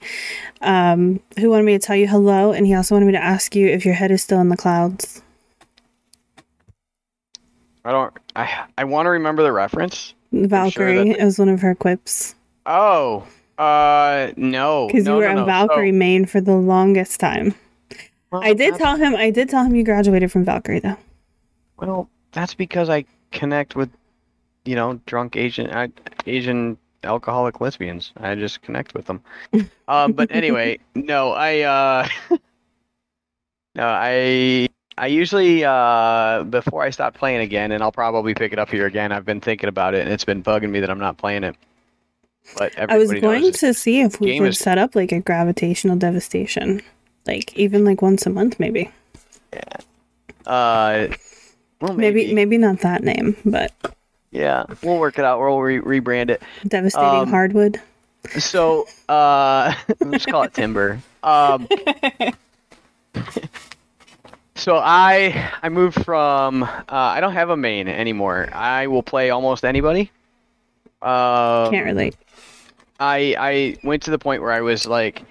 um, 0.62 1.20
who 1.38 1.50
wanted 1.50 1.64
me 1.64 1.72
to 1.72 1.78
tell 1.78 1.96
you 1.96 2.08
hello, 2.08 2.52
and 2.52 2.66
he 2.66 2.74
also 2.74 2.94
wanted 2.94 3.06
me 3.06 3.12
to 3.12 3.22
ask 3.22 3.54
you 3.54 3.66
if 3.68 3.84
your 3.84 3.94
head 3.94 4.10
is 4.10 4.22
still 4.22 4.40
in 4.40 4.48
the 4.48 4.56
clouds. 4.56 5.22
I 7.88 7.90
don't. 7.92 8.12
I 8.36 8.66
I 8.76 8.84
want 8.84 9.06
to 9.06 9.10
remember 9.10 9.42
the 9.42 9.50
reference. 9.50 10.12
Valkyrie, 10.32 11.08
that- 11.08 11.20
it 11.20 11.24
was 11.24 11.38
one 11.38 11.48
of 11.48 11.62
her 11.62 11.74
quips. 11.74 12.34
Oh, 12.66 13.26
uh, 13.56 14.30
no. 14.36 14.88
Because 14.88 15.04
no, 15.06 15.14
you 15.14 15.18
were 15.26 15.32
no, 15.34 15.38
a 15.38 15.40
no. 15.40 15.44
Valkyrie 15.46 15.90
So- 15.92 15.96
main 15.96 16.26
for 16.26 16.42
the 16.42 16.54
longest 16.54 17.18
time. 17.18 17.54
well, 18.30 18.42
I 18.44 18.48
did 18.48 18.74
that's- 18.74 18.78
tell 18.78 18.96
him. 18.96 19.16
I 19.16 19.30
did 19.30 19.48
tell 19.48 19.64
him 19.64 19.74
you 19.74 19.84
graduated 19.84 20.30
from 20.30 20.44
Valkyrie 20.44 20.80
though. 20.80 20.98
Well, 21.78 22.10
that's 22.32 22.52
because 22.52 22.90
I 22.90 23.06
connect 23.32 23.74
with, 23.74 23.88
you 24.66 24.74
know, 24.76 25.00
drunk 25.06 25.36
Asian 25.36 25.70
uh, 25.70 25.88
Asian 26.26 26.76
alcoholic 27.04 27.62
lesbians. 27.62 28.12
I 28.18 28.34
just 28.34 28.60
connect 28.60 28.92
with 28.92 29.06
them. 29.06 29.22
um, 29.88 30.12
but 30.18 30.30
anyway, 30.30 30.78
no, 30.94 31.32
I 31.32 31.60
uh, 31.60 32.08
no, 33.74 33.86
I 33.86 34.68
I 34.98 35.06
usually 35.06 35.64
uh 35.64 36.44
before 36.44 36.82
I 36.82 36.90
stop 36.90 37.14
playing 37.14 37.40
again, 37.40 37.72
and 37.72 37.82
I'll 37.82 37.92
probably 37.92 38.34
pick 38.34 38.52
it 38.52 38.58
up 38.58 38.70
here 38.70 38.86
again. 38.86 39.12
I've 39.12 39.24
been 39.24 39.40
thinking 39.40 39.68
about 39.68 39.94
it, 39.94 40.02
and 40.02 40.12
it's 40.12 40.24
been 40.24 40.42
bugging 40.42 40.70
me 40.70 40.80
that 40.80 40.90
I'm 40.90 40.98
not 40.98 41.16
playing 41.16 41.44
it. 41.44 41.56
But 42.56 42.78
I 42.78 42.96
was 42.98 43.12
going 43.12 43.42
knows 43.42 43.58
to 43.60 43.74
see 43.74 44.00
if 44.00 44.20
we 44.20 44.28
game 44.28 44.42
could 44.42 44.50
is- 44.50 44.58
set 44.58 44.78
up 44.78 44.94
like 44.94 45.12
a 45.12 45.20
gravitational 45.20 45.96
devastation, 45.96 46.80
like 47.26 47.56
even 47.56 47.84
like 47.84 48.00
once 48.02 48.26
a 48.26 48.30
month, 48.30 48.58
maybe. 48.58 48.90
Yeah. 49.52 49.62
Uh, 50.46 51.08
well, 51.80 51.94
Maybe 51.94 52.22
maybe, 52.22 52.34
maybe 52.34 52.58
not 52.58 52.80
that 52.80 53.04
name, 53.04 53.36
but 53.44 53.72
yeah, 54.30 54.64
we'll 54.82 54.98
work 54.98 55.18
it 55.18 55.24
out. 55.24 55.38
We'll 55.38 55.60
re- 55.60 55.80
rebrand 55.80 56.30
it. 56.30 56.42
devastating 56.66 57.20
Um, 57.20 57.28
hardwood. 57.28 57.80
So, 58.38 58.86
uh, 59.08 59.74
let's 60.00 60.26
call 60.26 60.42
it 60.44 60.54
timber. 60.54 61.00
Um, 61.22 61.68
so 64.58 64.76
I 64.76 65.50
I 65.62 65.68
moved 65.68 66.04
from 66.04 66.62
uh, 66.62 66.84
I 66.88 67.20
don't 67.20 67.32
have 67.32 67.50
a 67.50 67.56
main 67.56 67.88
anymore. 67.88 68.48
I 68.52 68.86
will 68.88 69.02
play 69.02 69.30
almost 69.30 69.64
anybody. 69.64 70.10
Uh, 71.02 71.70
Can't 71.70 71.86
relate. 71.86 72.16
I 73.00 73.36
I 73.38 73.76
went 73.86 74.02
to 74.04 74.10
the 74.10 74.18
point 74.18 74.42
where 74.42 74.52
I 74.52 74.60
was 74.60 74.86
like, 74.86 75.22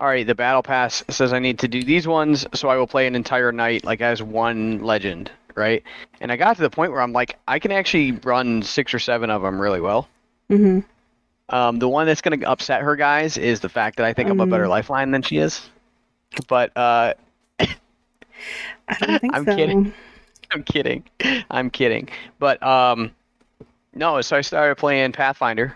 all 0.00 0.08
right, 0.08 0.26
the 0.26 0.34
battle 0.34 0.62
pass 0.62 1.04
says 1.10 1.32
I 1.32 1.38
need 1.38 1.58
to 1.60 1.68
do 1.68 1.84
these 1.84 2.06
ones, 2.08 2.46
so 2.54 2.68
I 2.68 2.76
will 2.76 2.86
play 2.86 3.06
an 3.06 3.14
entire 3.14 3.52
night 3.52 3.84
like 3.84 4.00
as 4.00 4.22
one 4.22 4.82
legend, 4.82 5.30
right? 5.54 5.82
And 6.20 6.32
I 6.32 6.36
got 6.36 6.56
to 6.56 6.62
the 6.62 6.70
point 6.70 6.92
where 6.92 7.02
I'm 7.02 7.12
like, 7.12 7.38
I 7.48 7.58
can 7.58 7.72
actually 7.72 8.12
run 8.12 8.62
six 8.62 8.94
or 8.94 8.98
seven 8.98 9.30
of 9.30 9.42
them 9.42 9.60
really 9.60 9.80
well. 9.80 10.08
hmm 10.48 10.80
Um, 11.50 11.78
the 11.78 11.88
one 11.88 12.06
that's 12.06 12.22
going 12.22 12.40
to 12.40 12.50
upset 12.50 12.80
her 12.82 12.96
guys 12.96 13.36
is 13.36 13.60
the 13.60 13.68
fact 13.68 13.98
that 13.98 14.06
I 14.06 14.14
think 14.14 14.30
I'm 14.30 14.40
a 14.40 14.46
better 14.46 14.64
Mm. 14.64 14.70
lifeline 14.70 15.10
than 15.10 15.22
she 15.22 15.38
is. 15.38 15.68
But 16.48 16.76
uh, 16.76 17.14
I 18.88 19.06
don't 19.06 19.18
think 19.20 19.34
I'm 19.36 19.44
so. 19.44 19.56
kidding. 19.56 19.92
I'm 20.52 20.62
kidding. 20.64 21.04
I'm 21.50 21.70
kidding. 21.70 22.08
But 22.38 22.62
um, 22.62 23.10
no, 23.94 24.20
so 24.20 24.36
I 24.36 24.40
started 24.42 24.76
playing 24.76 25.12
Pathfinder. 25.12 25.74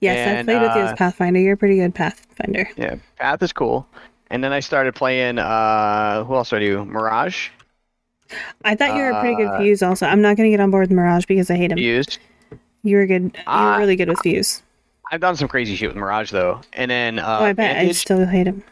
Yes, 0.00 0.28
And, 0.28 0.46
played 0.46 0.62
with 0.62 0.74
you 0.74 0.82
uh, 0.82 0.86
as 0.86 0.98
Pathfinder. 0.98 1.40
You're 1.40 1.54
a 1.54 1.56
pretty 1.56 1.76
good 1.76 1.94
Pathfinder. 1.94 2.68
Yeah, 2.76 2.96
Path 3.16 3.42
is 3.42 3.52
cool. 3.52 3.86
And 4.30 4.42
then 4.42 4.52
I 4.52 4.60
started 4.60 4.94
playing. 4.94 5.38
Uh, 5.38 6.24
who 6.24 6.34
else 6.34 6.50
do 6.50 6.56
I 6.56 6.60
do? 6.60 6.84
Mirage. 6.84 7.48
I 8.64 8.74
thought 8.74 8.96
you 8.96 9.02
were 9.02 9.10
a 9.10 9.20
pretty 9.20 9.36
good 9.36 9.46
Uh, 9.48 9.58
Fuse. 9.58 9.82
Also, 9.82 10.06
I'm 10.06 10.20
not 10.20 10.36
going 10.36 10.50
to 10.50 10.56
get 10.56 10.60
on 10.60 10.70
board 10.70 10.88
with 10.88 10.90
Mirage 10.96 11.26
because 11.26 11.48
I 11.50 11.56
hate 11.56 11.70
him. 11.70 11.78
Used. 11.78 12.18
You 12.82 12.96
were 12.96 13.06
good. 13.06 13.22
You 13.22 13.30
were 13.34 13.42
Ah. 13.46 13.76
really 13.76 13.94
good 13.94 14.08
with 14.08 14.18
Fuse. 14.20 14.62
I've 15.12 15.20
done 15.20 15.36
some 15.36 15.46
crazy 15.46 15.76
shit 15.76 15.88
with 15.88 15.96
Mirage 15.96 16.32
though. 16.32 16.60
And 16.72 16.90
then 16.90 17.18
uh, 17.20 17.38
oh, 17.40 17.44
I 17.44 17.52
bet 17.52 17.76
I 17.76 17.92
still 17.92 18.26
hate 18.26 18.48
him. 18.48 18.64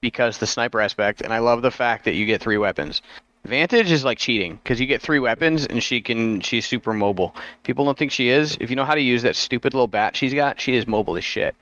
Because 0.00 0.38
the 0.38 0.46
sniper 0.46 0.80
aspect, 0.80 1.20
and 1.20 1.32
I 1.32 1.38
love 1.38 1.62
the 1.62 1.70
fact 1.70 2.04
that 2.04 2.14
you 2.14 2.26
get 2.26 2.40
three 2.40 2.58
weapons. 2.58 3.02
Vantage 3.44 3.90
is 3.90 4.04
like 4.04 4.18
cheating 4.18 4.58
because 4.62 4.80
you 4.80 4.86
get 4.86 5.00
three 5.00 5.18
weapons 5.18 5.64
and 5.66 5.82
she 5.82 6.00
can 6.02 6.40
she's 6.40 6.66
super 6.66 6.92
mobile. 6.92 7.34
People 7.62 7.86
don't 7.86 7.96
think 7.96 8.12
she 8.12 8.28
is. 8.28 8.56
If 8.60 8.68
you 8.68 8.76
know 8.76 8.84
how 8.84 8.94
to 8.94 9.00
use 9.00 9.22
that 9.22 9.34
stupid 9.34 9.72
little 9.72 9.86
bat 9.86 10.14
she's 10.14 10.34
got, 10.34 10.60
she 10.60 10.74
is 10.76 10.86
mobile 10.86 11.16
as 11.16 11.24
shit. 11.24 11.54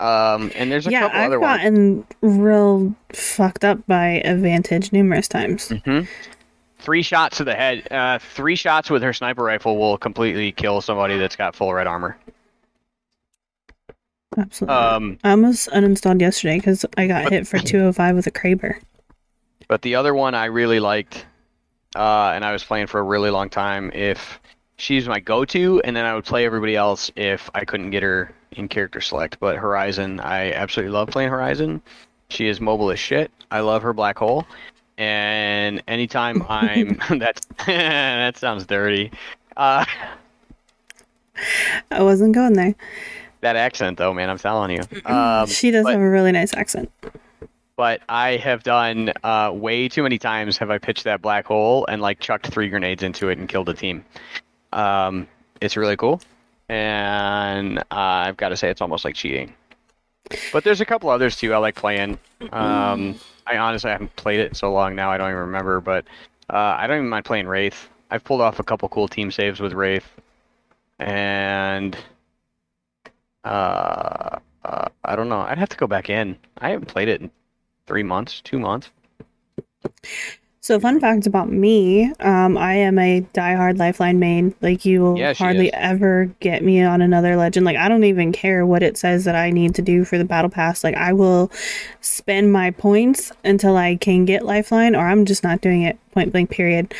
Um, 0.00 0.52
and 0.54 0.70
there's 0.70 0.86
a 0.86 0.90
Yeah, 0.90 1.00
couple 1.00 1.20
I've 1.20 1.26
other 1.26 1.40
ones. 1.40 1.60
gotten 1.60 2.06
real 2.20 2.94
fucked 3.12 3.64
up 3.64 3.84
by 3.86 4.20
a 4.24 4.36
Vantage 4.36 4.92
numerous 4.92 5.28
times. 5.28 5.68
hmm 5.84 6.00
Three 6.80 7.02
shots 7.02 7.38
to 7.38 7.44
the 7.44 7.54
head. 7.56 7.88
Uh, 7.90 8.18
three 8.20 8.54
shots 8.54 8.88
with 8.88 9.02
her 9.02 9.12
sniper 9.12 9.42
rifle 9.42 9.76
will 9.78 9.98
completely 9.98 10.52
kill 10.52 10.80
somebody 10.80 11.18
that's 11.18 11.34
got 11.34 11.56
full 11.56 11.72
red 11.74 11.88
armor. 11.88 12.16
Absolutely. 14.38 14.76
Um, 14.76 15.18
I 15.24 15.30
almost 15.32 15.68
uninstalled 15.70 16.20
yesterday 16.20 16.58
because 16.58 16.86
I 16.96 17.06
got 17.06 17.30
hit 17.30 17.46
for 17.46 17.58
205 17.58 18.14
with 18.14 18.26
a 18.26 18.30
Kraber. 18.30 18.80
But 19.66 19.82
the 19.82 19.96
other 19.96 20.14
one 20.14 20.34
I 20.34 20.46
really 20.46 20.80
liked, 20.80 21.26
uh, 21.96 22.32
and 22.34 22.44
I 22.44 22.52
was 22.52 22.62
playing 22.62 22.86
for 22.86 23.00
a 23.00 23.02
really 23.02 23.30
long 23.30 23.50
time. 23.50 23.90
If 23.92 24.40
she's 24.76 25.08
my 25.08 25.20
go-to, 25.20 25.80
and 25.84 25.94
then 25.94 26.06
I 26.06 26.14
would 26.14 26.24
play 26.24 26.46
everybody 26.46 26.76
else 26.76 27.10
if 27.16 27.50
I 27.54 27.64
couldn't 27.64 27.90
get 27.90 28.02
her 28.02 28.32
in 28.52 28.68
character 28.68 29.00
select. 29.00 29.38
But 29.40 29.56
Horizon, 29.56 30.20
I 30.20 30.52
absolutely 30.52 30.92
love 30.92 31.08
playing 31.08 31.30
Horizon. 31.30 31.82
She 32.30 32.46
is 32.46 32.60
mobile 32.60 32.90
as 32.90 32.98
shit. 32.98 33.30
I 33.50 33.60
love 33.60 33.82
her 33.82 33.92
black 33.92 34.18
hole. 34.18 34.46
And 34.96 35.82
anytime 35.88 36.44
I'm 36.48 37.00
that's 37.18 37.46
that 37.66 38.36
sounds 38.36 38.66
dirty. 38.66 39.10
Uh, 39.56 39.84
I 41.90 42.02
wasn't 42.02 42.34
going 42.34 42.54
there. 42.54 42.74
That 43.40 43.56
accent 43.56 43.98
though, 43.98 44.12
man, 44.12 44.30
I'm 44.30 44.38
telling 44.38 44.70
you. 44.72 44.82
Um, 45.04 45.46
she 45.46 45.70
does 45.70 45.84
but- 45.84 45.92
have 45.92 46.00
a 46.00 46.08
really 46.08 46.32
nice 46.32 46.54
accent. 46.54 46.90
but 47.76 48.00
I 48.08 48.36
have 48.36 48.62
done 48.62 49.12
uh, 49.22 49.52
way 49.54 49.88
too 49.88 50.02
many 50.02 50.18
times 50.18 50.58
have 50.58 50.70
I 50.70 50.78
pitched 50.78 51.04
that 51.04 51.22
black 51.22 51.46
hole 51.46 51.86
and 51.86 52.02
like 52.02 52.18
chucked 52.20 52.48
three 52.48 52.68
grenades 52.68 53.02
into 53.02 53.28
it 53.28 53.38
and 53.38 53.48
killed 53.48 53.68
a 53.68 53.74
team. 53.74 54.04
Um, 54.72 55.28
it's 55.60 55.76
really 55.76 55.96
cool, 55.96 56.20
and 56.68 57.78
uh, 57.78 57.84
I've 57.90 58.36
got 58.36 58.50
to 58.50 58.56
say 58.56 58.68
it's 58.70 58.80
almost 58.80 59.04
like 59.04 59.14
cheating. 59.14 59.54
But 60.52 60.62
there's 60.64 60.80
a 60.80 60.84
couple 60.84 61.08
others 61.08 61.36
too 61.36 61.54
I 61.54 61.56
like 61.58 61.74
playing. 61.74 62.18
Um, 62.52 63.18
I 63.46 63.56
honestly 63.56 63.90
haven't 63.90 64.14
played 64.16 64.40
it 64.40 64.56
so 64.56 64.70
long 64.72 64.94
now 64.94 65.10
I 65.10 65.16
don't 65.16 65.28
even 65.30 65.40
remember, 65.40 65.80
but 65.80 66.04
uh, 66.50 66.76
I 66.78 66.86
don't 66.86 66.98
even 66.98 67.08
mind 67.08 67.24
playing 67.24 67.46
Wraith. 67.48 67.88
I've 68.10 68.24
pulled 68.24 68.40
off 68.42 68.58
a 68.58 68.62
couple 68.62 68.88
cool 68.90 69.08
team 69.08 69.30
saves 69.30 69.58
with 69.60 69.72
Wraith, 69.72 70.06
and 70.98 71.96
uh, 73.44 74.38
uh, 74.64 74.88
I 75.04 75.16
don't 75.16 75.28
know. 75.28 75.40
I'd 75.40 75.58
have 75.58 75.68
to 75.70 75.76
go 75.76 75.86
back 75.86 76.10
in. 76.10 76.36
I 76.58 76.70
haven't 76.70 76.86
played 76.86 77.08
it 77.08 77.20
in 77.20 77.30
three 77.86 78.02
months, 78.02 78.40
two 78.42 78.58
months. 78.58 78.90
So, 80.60 80.78
fun 80.78 81.00
fact 81.00 81.26
about 81.26 81.50
me 81.50 82.12
um, 82.20 82.58
I 82.58 82.74
am 82.74 82.98
a 82.98 83.22
diehard 83.32 83.78
Lifeline 83.78 84.18
main. 84.18 84.54
Like, 84.60 84.84
you 84.84 85.00
will 85.00 85.16
Yeah, 85.16 85.32
hardly 85.32 85.68
is. 85.68 85.72
ever 85.74 86.26
get 86.40 86.62
me 86.62 86.82
on 86.82 87.00
another 87.00 87.36
legend. 87.36 87.64
Like, 87.64 87.76
I 87.76 87.88
don't 87.88 88.04
even 88.04 88.32
care 88.32 88.66
what 88.66 88.82
it 88.82 88.98
says 88.98 89.24
that 89.24 89.34
I 89.36 89.50
need 89.50 89.74
to 89.76 89.82
do 89.82 90.04
for 90.04 90.18
the 90.18 90.24
battle 90.24 90.50
pass. 90.50 90.84
Like, 90.84 90.96
I 90.96 91.12
will 91.14 91.50
spend 92.02 92.52
my 92.52 92.70
points 92.72 93.32
until 93.44 93.76
I 93.76 93.96
can 93.96 94.26
get 94.26 94.44
Lifeline, 94.44 94.94
or 94.94 95.06
I'm 95.08 95.24
just 95.24 95.42
not 95.42 95.62
doing 95.62 95.82
it 95.82 95.96
point 96.10 96.32
blank, 96.32 96.50
period. 96.50 96.92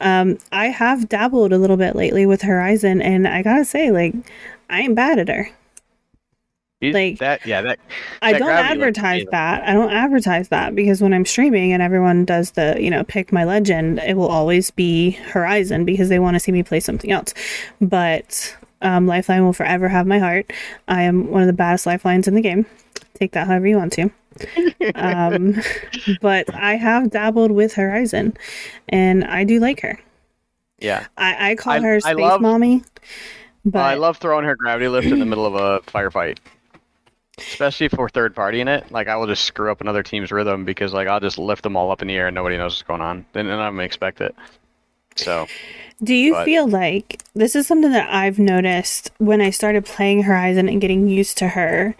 Um, 0.00 0.38
I 0.52 0.66
have 0.66 1.08
dabbled 1.08 1.52
a 1.52 1.58
little 1.58 1.78
bit 1.78 1.96
lately 1.96 2.26
with 2.26 2.42
Horizon, 2.42 3.02
and 3.02 3.26
I 3.26 3.42
gotta 3.42 3.64
say, 3.64 3.90
like, 3.90 4.14
I 4.70 4.82
ain't 4.82 4.94
bad 4.94 5.18
at 5.18 5.28
her. 5.28 5.48
You- 6.80 6.92
Like, 6.92 7.18
that, 7.18 7.46
yeah, 7.46 7.62
that. 7.62 7.78
I 8.20 8.32
that 8.32 8.38
don't 8.38 8.50
advertise 8.50 9.22
amazing. 9.22 9.28
that. 9.30 9.66
I 9.68 9.72
don't 9.72 9.90
advertise 9.92 10.48
that 10.48 10.74
because 10.74 11.00
when 11.00 11.14
I'm 11.14 11.24
streaming 11.24 11.72
and 11.72 11.82
everyone 11.82 12.24
does 12.26 12.50
the, 12.52 12.76
you 12.78 12.90
know, 12.90 13.02
pick 13.04 13.32
my 13.32 13.44
legend, 13.44 13.98
it 14.00 14.16
will 14.16 14.28
always 14.28 14.70
be 14.70 15.12
Horizon 15.12 15.84
because 15.86 16.08
they 16.10 16.18
want 16.18 16.34
to 16.34 16.40
see 16.40 16.52
me 16.52 16.62
play 16.62 16.80
something 16.80 17.10
else. 17.10 17.32
But 17.80 18.54
um, 18.82 19.06
Lifeline 19.06 19.42
will 19.44 19.54
forever 19.54 19.88
have 19.88 20.06
my 20.06 20.18
heart. 20.18 20.52
I 20.86 21.02
am 21.02 21.30
one 21.30 21.40
of 21.40 21.46
the 21.46 21.54
baddest 21.54 21.86
lifelines 21.86 22.28
in 22.28 22.34
the 22.34 22.42
game. 22.42 22.66
Take 23.14 23.32
that 23.32 23.46
however 23.46 23.66
you 23.66 23.78
want 23.78 23.94
to. 23.94 24.10
um, 24.96 25.54
but 26.20 26.52
I 26.54 26.76
have 26.76 27.10
dabbled 27.10 27.52
with 27.52 27.72
Horizon 27.72 28.36
and 28.90 29.24
I 29.24 29.44
do 29.44 29.60
like 29.60 29.80
her. 29.80 29.98
Yeah, 30.78 31.06
I, 31.16 31.52
I 31.52 31.54
call 31.54 31.72
I- 31.72 31.80
her 31.80 32.00
Space 32.00 32.16
love- 32.16 32.42
Mommy. 32.42 32.82
But 33.64 33.80
I 33.80 33.94
love 33.94 34.18
throwing 34.18 34.44
her 34.44 34.54
gravity 34.54 34.86
lift 34.88 35.08
in 35.08 35.18
the 35.18 35.26
middle 35.26 35.44
of 35.46 35.54
a 35.56 35.80
firefight, 35.90 36.38
especially 37.38 37.88
for 37.88 38.08
third 38.08 38.34
party 38.34 38.60
in 38.60 38.68
it. 38.68 38.90
Like 38.90 39.08
I 39.08 39.16
will 39.16 39.26
just 39.26 39.44
screw 39.44 39.70
up 39.70 39.80
another 39.80 40.02
team's 40.02 40.32
rhythm 40.32 40.64
because 40.64 40.92
like 40.92 41.08
I'll 41.08 41.20
just 41.20 41.38
lift 41.38 41.62
them 41.62 41.76
all 41.76 41.90
up 41.90 42.02
in 42.02 42.08
the 42.08 42.14
air 42.14 42.28
and 42.28 42.34
nobody 42.34 42.56
knows 42.56 42.72
what's 42.74 42.82
going 42.82 43.00
on. 43.00 43.26
Then 43.32 43.46
and 43.46 43.60
I'm 43.60 43.74
gonna 43.74 43.84
expect 43.84 44.20
it. 44.20 44.34
So 45.16 45.46
Do 46.02 46.14
you 46.14 46.32
But- 46.32 46.44
feel 46.44 46.66
like 46.68 47.22
this 47.34 47.54
is 47.56 47.66
something 47.66 47.92
that 47.92 48.12
I've 48.12 48.38
noticed 48.38 49.10
when 49.18 49.40
I 49.40 49.50
started 49.50 49.84
playing 49.84 50.22
Horizon 50.24 50.68
and 50.68 50.80
getting 50.80 51.08
used 51.08 51.38
to 51.38 51.48
her? 51.48 51.94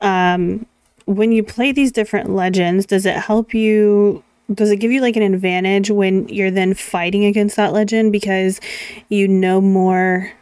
Um, 0.00 0.66
when 1.06 1.32
you 1.32 1.42
play 1.42 1.70
these 1.72 1.92
different 1.92 2.30
legends, 2.30 2.86
does 2.86 3.06
it 3.06 3.14
help 3.16 3.54
you? 3.54 4.22
Does 4.52 4.70
it 4.70 4.76
give 4.76 4.92
you 4.92 5.00
like 5.00 5.16
an 5.16 5.22
advantage 5.22 5.90
when 5.90 6.28
you're 6.28 6.50
then 6.50 6.72
fighting 6.74 7.24
against 7.24 7.56
that 7.56 7.72
legend 7.72 8.12
because 8.12 8.60
you 9.08 9.26
know 9.26 9.60
more 9.60 10.32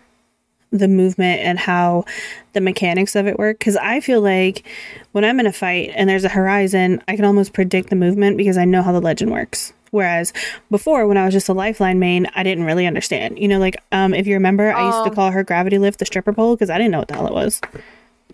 the 0.79 0.89
movement 0.89 1.41
and 1.41 1.59
how 1.59 2.05
the 2.53 2.61
mechanics 2.61 3.15
of 3.17 3.27
it 3.27 3.39
work? 3.39 3.59
Because 3.59 3.77
I 3.77 4.01
feel 4.01 4.21
like 4.21 4.67
when 5.13 5.25
I'm 5.25 5.41
in 5.41 5.47
a 5.47 5.53
fight 5.53 5.91
and 5.95 6.09
there's 6.09 6.25
a 6.25 6.29
Horizon, 6.29 7.03
I 7.09 7.17
can 7.17 7.25
almost 7.25 7.53
predict 7.53 7.91
the 7.91 7.97
movement 7.97 8.37
because 8.37 8.59
I 8.59 8.65
know 8.65 8.83
how 8.83 8.93
the 8.93 9.01
legend 9.01 9.31
works. 9.33 9.73
Whereas 9.91 10.33
before, 10.73 11.07
when 11.07 11.17
I 11.17 11.25
was 11.25 11.33
just 11.33 11.49
a 11.49 11.53
Lifeline 11.53 12.01
main, 12.01 12.27
I 12.35 12.43
didn't 12.43 12.65
really 12.65 12.85
understand. 12.87 13.39
You 13.39 13.47
know, 13.47 13.61
like 13.61 13.77
um, 13.93 14.13
if 14.13 14.27
you 14.27 14.35
remember, 14.35 14.73
I 14.73 14.87
used 14.87 15.05
to 15.05 15.11
Um. 15.11 15.15
call 15.15 15.31
her 15.31 15.45
Gravity 15.45 15.79
Lift 15.79 16.01
the 16.01 16.05
stripper 16.05 16.33
pole 16.33 16.57
because 16.57 16.69
I 16.69 16.79
didn't 16.79 16.91
know 16.91 16.99
what 16.99 17.09
the 17.09 17.15
hell 17.15 17.29
it 17.29 17.33
was. 17.33 17.61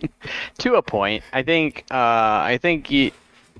to 0.57 0.73
a 0.75 0.81
point. 0.81 1.23
I 1.33 1.43
think 1.43 1.85
uh, 1.91 1.95
I 1.95 2.57
think 2.59 2.89
you, 2.89 3.11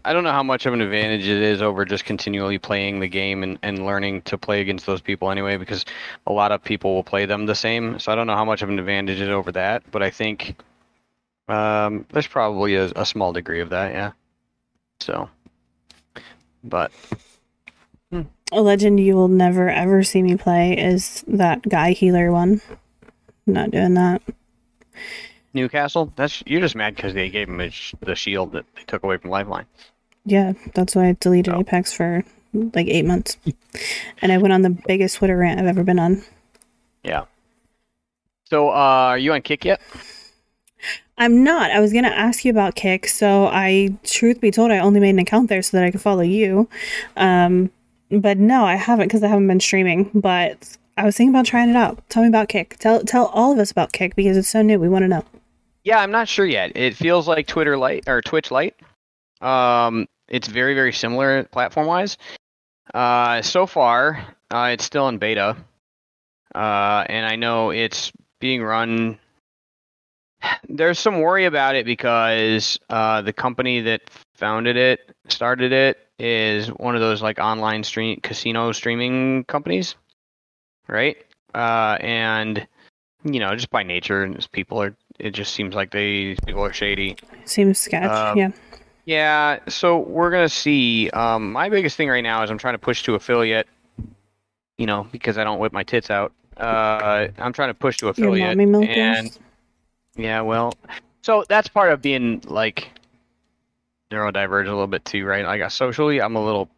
I 0.03 0.13
don't 0.13 0.23
know 0.23 0.31
how 0.31 0.43
much 0.43 0.65
of 0.65 0.73
an 0.73 0.81
advantage 0.81 1.27
it 1.27 1.41
is 1.41 1.61
over 1.61 1.85
just 1.85 2.05
continually 2.05 2.57
playing 2.57 2.99
the 2.99 3.07
game 3.07 3.43
and, 3.43 3.59
and 3.61 3.85
learning 3.85 4.23
to 4.23 4.37
play 4.37 4.61
against 4.61 4.85
those 4.85 5.01
people 5.01 5.29
anyway, 5.31 5.57
because 5.57 5.85
a 6.27 6.31
lot 6.31 6.51
of 6.51 6.63
people 6.63 6.93
will 6.95 7.03
play 7.03 7.25
them 7.25 7.45
the 7.45 7.55
same. 7.55 7.99
So 7.99 8.11
I 8.11 8.15
don't 8.15 8.27
know 8.27 8.35
how 8.35 8.45
much 8.45 8.61
of 8.61 8.69
an 8.69 8.79
advantage 8.79 9.19
it 9.19 9.23
is 9.23 9.29
over 9.29 9.51
that, 9.53 9.83
but 9.91 10.01
I 10.01 10.09
think 10.09 10.55
um, 11.47 12.05
there's 12.11 12.27
probably 12.27 12.75
a, 12.75 12.85
a 12.95 13.05
small 13.05 13.33
degree 13.33 13.61
of 13.61 13.69
that, 13.69 13.91
yeah. 13.91 14.11
So, 14.99 15.29
but 16.63 16.91
A 18.53 18.61
legend 18.61 18.99
you 18.99 19.15
will 19.15 19.29
never 19.29 19.69
ever 19.69 20.03
see 20.03 20.21
me 20.21 20.35
play 20.35 20.77
is 20.77 21.23
that 21.27 21.61
guy 21.67 21.91
healer 21.91 22.31
one. 22.31 22.61
Not 23.47 23.71
doing 23.71 23.93
that. 23.93 24.21
Newcastle, 25.53 26.11
that's 26.15 26.43
you're 26.45 26.61
just 26.61 26.75
mad 26.75 26.95
because 26.95 27.13
they 27.13 27.29
gave 27.29 27.47
him 27.47 27.69
sh- 27.69 27.93
the 28.01 28.15
shield 28.15 28.51
that 28.53 28.65
they 28.75 28.83
took 28.83 29.03
away 29.03 29.17
from 29.17 29.29
Lifeline. 29.29 29.65
Yeah, 30.25 30.53
that's 30.73 30.95
why 30.95 31.07
I 31.09 31.17
deleted 31.19 31.53
Oh. 31.53 31.59
Apex 31.61 31.91
for 31.93 32.23
like 32.53 32.87
eight 32.87 33.05
months. 33.05 33.37
and 34.21 34.31
I 34.31 34.37
went 34.37 34.53
on 34.53 34.61
the 34.61 34.69
biggest 34.69 35.17
Twitter 35.17 35.37
rant 35.37 35.59
I've 35.59 35.65
ever 35.67 35.83
been 35.83 35.99
on. 35.99 36.23
Yeah. 37.03 37.23
So, 38.45 38.69
uh, 38.69 38.73
are 38.73 39.17
you 39.17 39.33
on 39.33 39.41
Kick 39.41 39.65
yet? 39.65 39.81
I'm 41.17 41.43
not. 41.43 41.71
I 41.71 41.79
was 41.79 41.93
gonna 41.93 42.07
ask 42.09 42.43
you 42.43 42.51
about 42.51 42.75
Kick, 42.75 43.07
so 43.07 43.45
I, 43.47 43.95
truth 44.03 44.41
be 44.41 44.51
told, 44.51 44.71
I 44.71 44.79
only 44.79 44.99
made 44.99 45.11
an 45.11 45.19
account 45.19 45.49
there 45.49 45.61
so 45.61 45.77
that 45.77 45.85
I 45.85 45.91
could 45.91 46.01
follow 46.01 46.21
you. 46.21 46.67
Um, 47.15 47.69
but 48.09 48.37
no, 48.37 48.65
I 48.65 48.75
haven't 48.75 49.07
because 49.07 49.23
I 49.23 49.27
haven't 49.27 49.47
been 49.47 49.59
streaming. 49.59 50.09
But 50.13 50.77
I 50.97 51.05
was 51.05 51.15
thinking 51.15 51.33
about 51.33 51.45
trying 51.45 51.69
it 51.69 51.75
out. 51.75 51.97
Tell 52.09 52.23
me 52.23 52.27
about 52.29 52.49
Kick. 52.49 52.77
Tell 52.79 53.03
tell 53.03 53.27
all 53.27 53.53
of 53.53 53.59
us 53.59 53.71
about 53.71 53.93
Kick 53.93 54.15
because 54.15 54.35
it's 54.35 54.49
so 54.49 54.61
new. 54.61 54.79
We 54.79 54.89
want 54.89 55.03
to 55.03 55.07
know. 55.07 55.23
Yeah, 55.83 55.99
I'm 55.99 56.11
not 56.11 56.27
sure 56.27 56.45
yet. 56.45 56.71
It 56.75 56.95
feels 56.95 57.27
like 57.27 57.47
Twitter 57.47 57.77
Lite 57.77 58.03
or 58.07 58.21
Twitch 58.21 58.51
Lite. 58.51 58.75
Um, 59.41 60.07
it's 60.27 60.47
very 60.47 60.73
very 60.73 60.93
similar 60.93 61.43
platform 61.45 61.87
wise. 61.87 62.17
Uh, 62.93 63.41
so 63.41 63.65
far, 63.65 64.35
uh, 64.51 64.69
it's 64.73 64.85
still 64.85 65.07
in 65.07 65.17
beta. 65.17 65.55
Uh, 66.53 67.05
and 67.07 67.25
I 67.25 67.35
know 67.35 67.69
it's 67.69 68.11
being 68.39 68.61
run. 68.61 69.17
There's 70.69 70.99
some 70.99 71.21
worry 71.21 71.45
about 71.45 71.75
it 71.75 71.85
because 71.85 72.79
uh, 72.89 73.21
the 73.21 73.33
company 73.33 73.81
that 73.81 74.01
founded 74.35 74.77
it, 74.77 75.15
started 75.29 75.71
it, 75.71 75.97
is 76.19 76.67
one 76.67 76.95
of 76.95 77.01
those 77.01 77.21
like 77.21 77.39
online 77.39 77.83
stream 77.83 78.19
casino 78.21 78.71
streaming 78.71 79.43
companies, 79.45 79.95
right? 80.87 81.17
Uh, 81.55 81.97
and 81.99 82.67
you 83.23 83.39
know, 83.39 83.55
just 83.55 83.69
by 83.69 83.83
nature, 83.83 84.23
and 84.23 84.47
people 84.51 84.81
are. 84.81 84.95
It 85.19 85.31
just 85.31 85.53
seems 85.53 85.75
like 85.75 85.91
they 85.91 86.35
people 86.47 86.63
are 86.63 86.73
shady. 86.73 87.15
Seems 87.45 87.79
sketch. 87.79 88.09
Um, 88.09 88.37
yeah. 88.37 88.51
Yeah, 89.11 89.59
so 89.67 89.97
we're 89.97 90.31
gonna 90.31 90.47
see. 90.47 91.09
Um, 91.09 91.51
my 91.51 91.67
biggest 91.67 91.97
thing 91.97 92.07
right 92.07 92.23
now 92.23 92.43
is 92.43 92.49
I'm 92.49 92.57
trying 92.57 92.75
to 92.75 92.79
push 92.79 93.03
to 93.03 93.15
affiliate. 93.15 93.67
You 94.77 94.85
know, 94.85 95.05
because 95.11 95.37
I 95.37 95.43
don't 95.43 95.59
whip 95.59 95.73
my 95.73 95.83
tits 95.83 96.09
out. 96.09 96.31
Uh, 96.55 97.27
I'm 97.37 97.51
trying 97.51 97.71
to 97.71 97.73
push 97.73 97.97
to 97.97 98.07
affiliate, 98.07 98.57
and 98.57 99.37
yeah, 100.15 100.39
well, 100.39 100.73
so 101.23 101.43
that's 101.49 101.67
part 101.67 101.91
of 101.91 102.01
being 102.01 102.41
like 102.47 102.89
neurodivergent 104.11 104.67
a 104.67 104.71
little 104.71 104.87
bit 104.87 105.03
too, 105.03 105.25
right? 105.25 105.43
Like 105.45 105.69
socially, 105.71 106.21
I'm 106.21 106.37
a 106.37 106.45
little 106.45 106.69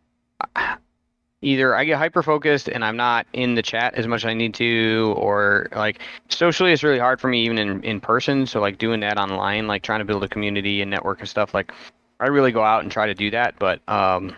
either 1.44 1.76
I 1.76 1.84
get 1.84 2.00
hyper 2.00 2.24
focused 2.24 2.68
and 2.68 2.84
I'm 2.84 2.98
not 2.98 3.28
in 3.34 3.54
the 3.54 3.62
chat 3.62 3.94
as 3.94 4.08
much 4.08 4.22
as 4.22 4.30
I 4.30 4.34
need 4.34 4.56
to, 4.56 5.14
or 5.18 5.68
like 5.76 6.00
socially, 6.30 6.74
it's 6.74 6.82
really 6.82 6.98
hard 6.98 7.22
for 7.22 7.28
me 7.28 7.46
even 7.46 7.60
in 7.60 7.84
in 7.84 8.02
person. 8.02 8.48
So 8.48 8.60
like 8.60 8.80
doing 8.80 9.02
that 9.02 9.20
online, 9.20 9.68
like 9.68 9.84
trying 9.84 10.00
to 10.00 10.06
build 10.06 10.24
a 10.24 10.28
community 10.28 10.82
and 10.82 10.90
network 10.90 11.20
and 11.20 11.30
stuff, 11.30 11.54
like 11.54 11.72
I 12.20 12.28
really 12.28 12.52
go 12.52 12.64
out 12.64 12.84
and 12.84 12.92
try 12.92 13.08
to 13.08 13.14
do 13.14 13.32
that, 13.32 13.56
but 13.60 13.82
um, 13.88 14.36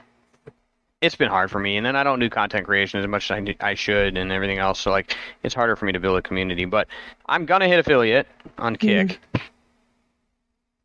it's 1.02 1.16
been 1.16 1.30
hard 1.30 1.52
for 1.52 1.60
me. 1.60 1.78
And 1.78 1.86
then 1.86 1.96
I 1.96 2.04
don't 2.04 2.20
do 2.20 2.30
content 2.30 2.66
creation 2.66 3.00
as 3.00 3.08
much 3.08 3.30
as 3.30 3.36
I, 3.36 3.40
do- 3.42 3.56
I 3.60 3.74
should 3.76 4.18
and 4.18 4.32
everything 4.32 4.58
else. 4.58 4.80
So 4.80 4.92
like 4.92 5.16
it's 5.44 5.54
harder 5.54 5.76
for 5.76 5.86
me 5.86 5.92
to 5.92 6.00
build 6.00 6.18
a 6.18 6.22
community. 6.22 6.66
But 6.66 6.88
I'm 7.28 7.46
gonna 7.46 7.68
hit 7.68 7.80
affiliate 7.80 8.28
on 8.58 8.76
Kick. 8.76 9.20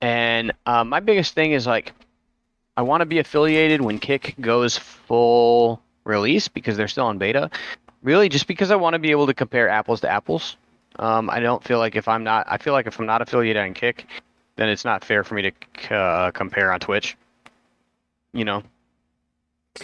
And 0.03 0.53
uh, 0.67 0.85
my 0.85 1.01
biggest 1.01 1.35
thing 1.35 1.53
is 1.53 1.67
like, 1.67 1.93
I 2.77 2.83
want 2.83 3.03
to 3.03 3.07
be 3.07 3.19
affiliated 3.19 3.83
when 3.83 3.99
Kick 3.99 4.35
goes 4.41 4.79
full 4.79 5.83
release 6.05 6.49
because 6.49 6.77
they're 6.77 6.89
still 6.89 7.11
in 7.11 7.19
beta. 7.19 7.51
Really, 8.03 8.31
just 8.31 8.47
because 8.47 8.71
I 8.71 8.77
want 8.77 8.95
to 8.95 8.99
be 8.99 9.11
able 9.11 9.27
to 9.27 9.35
compare 9.35 9.69
apples 9.69 10.01
to 10.01 10.09
apples. 10.09 10.57
Um, 10.99 11.29
I 11.29 11.41
don't 11.41 11.63
feel 11.63 11.79
like 11.79 11.97
if 11.97 12.09
I'm 12.09 12.25
not, 12.25 12.47
I 12.49 12.57
feel 12.57 12.73
like 12.73 12.87
if 12.87 12.99
I'm 12.99 13.07
not 13.07 13.21
affiliated 13.21 13.63
on 13.63 13.75
Kick, 13.75 14.07
then 14.61 14.69
it's 14.69 14.85
not 14.85 15.03
fair 15.03 15.25
for 15.25 15.35
me 15.35 15.51
to 15.51 15.95
uh, 15.95 16.31
compare 16.33 16.71
on 16.71 16.81
Twitch. 16.81 17.17
You 18.35 18.45
know. 18.45 18.63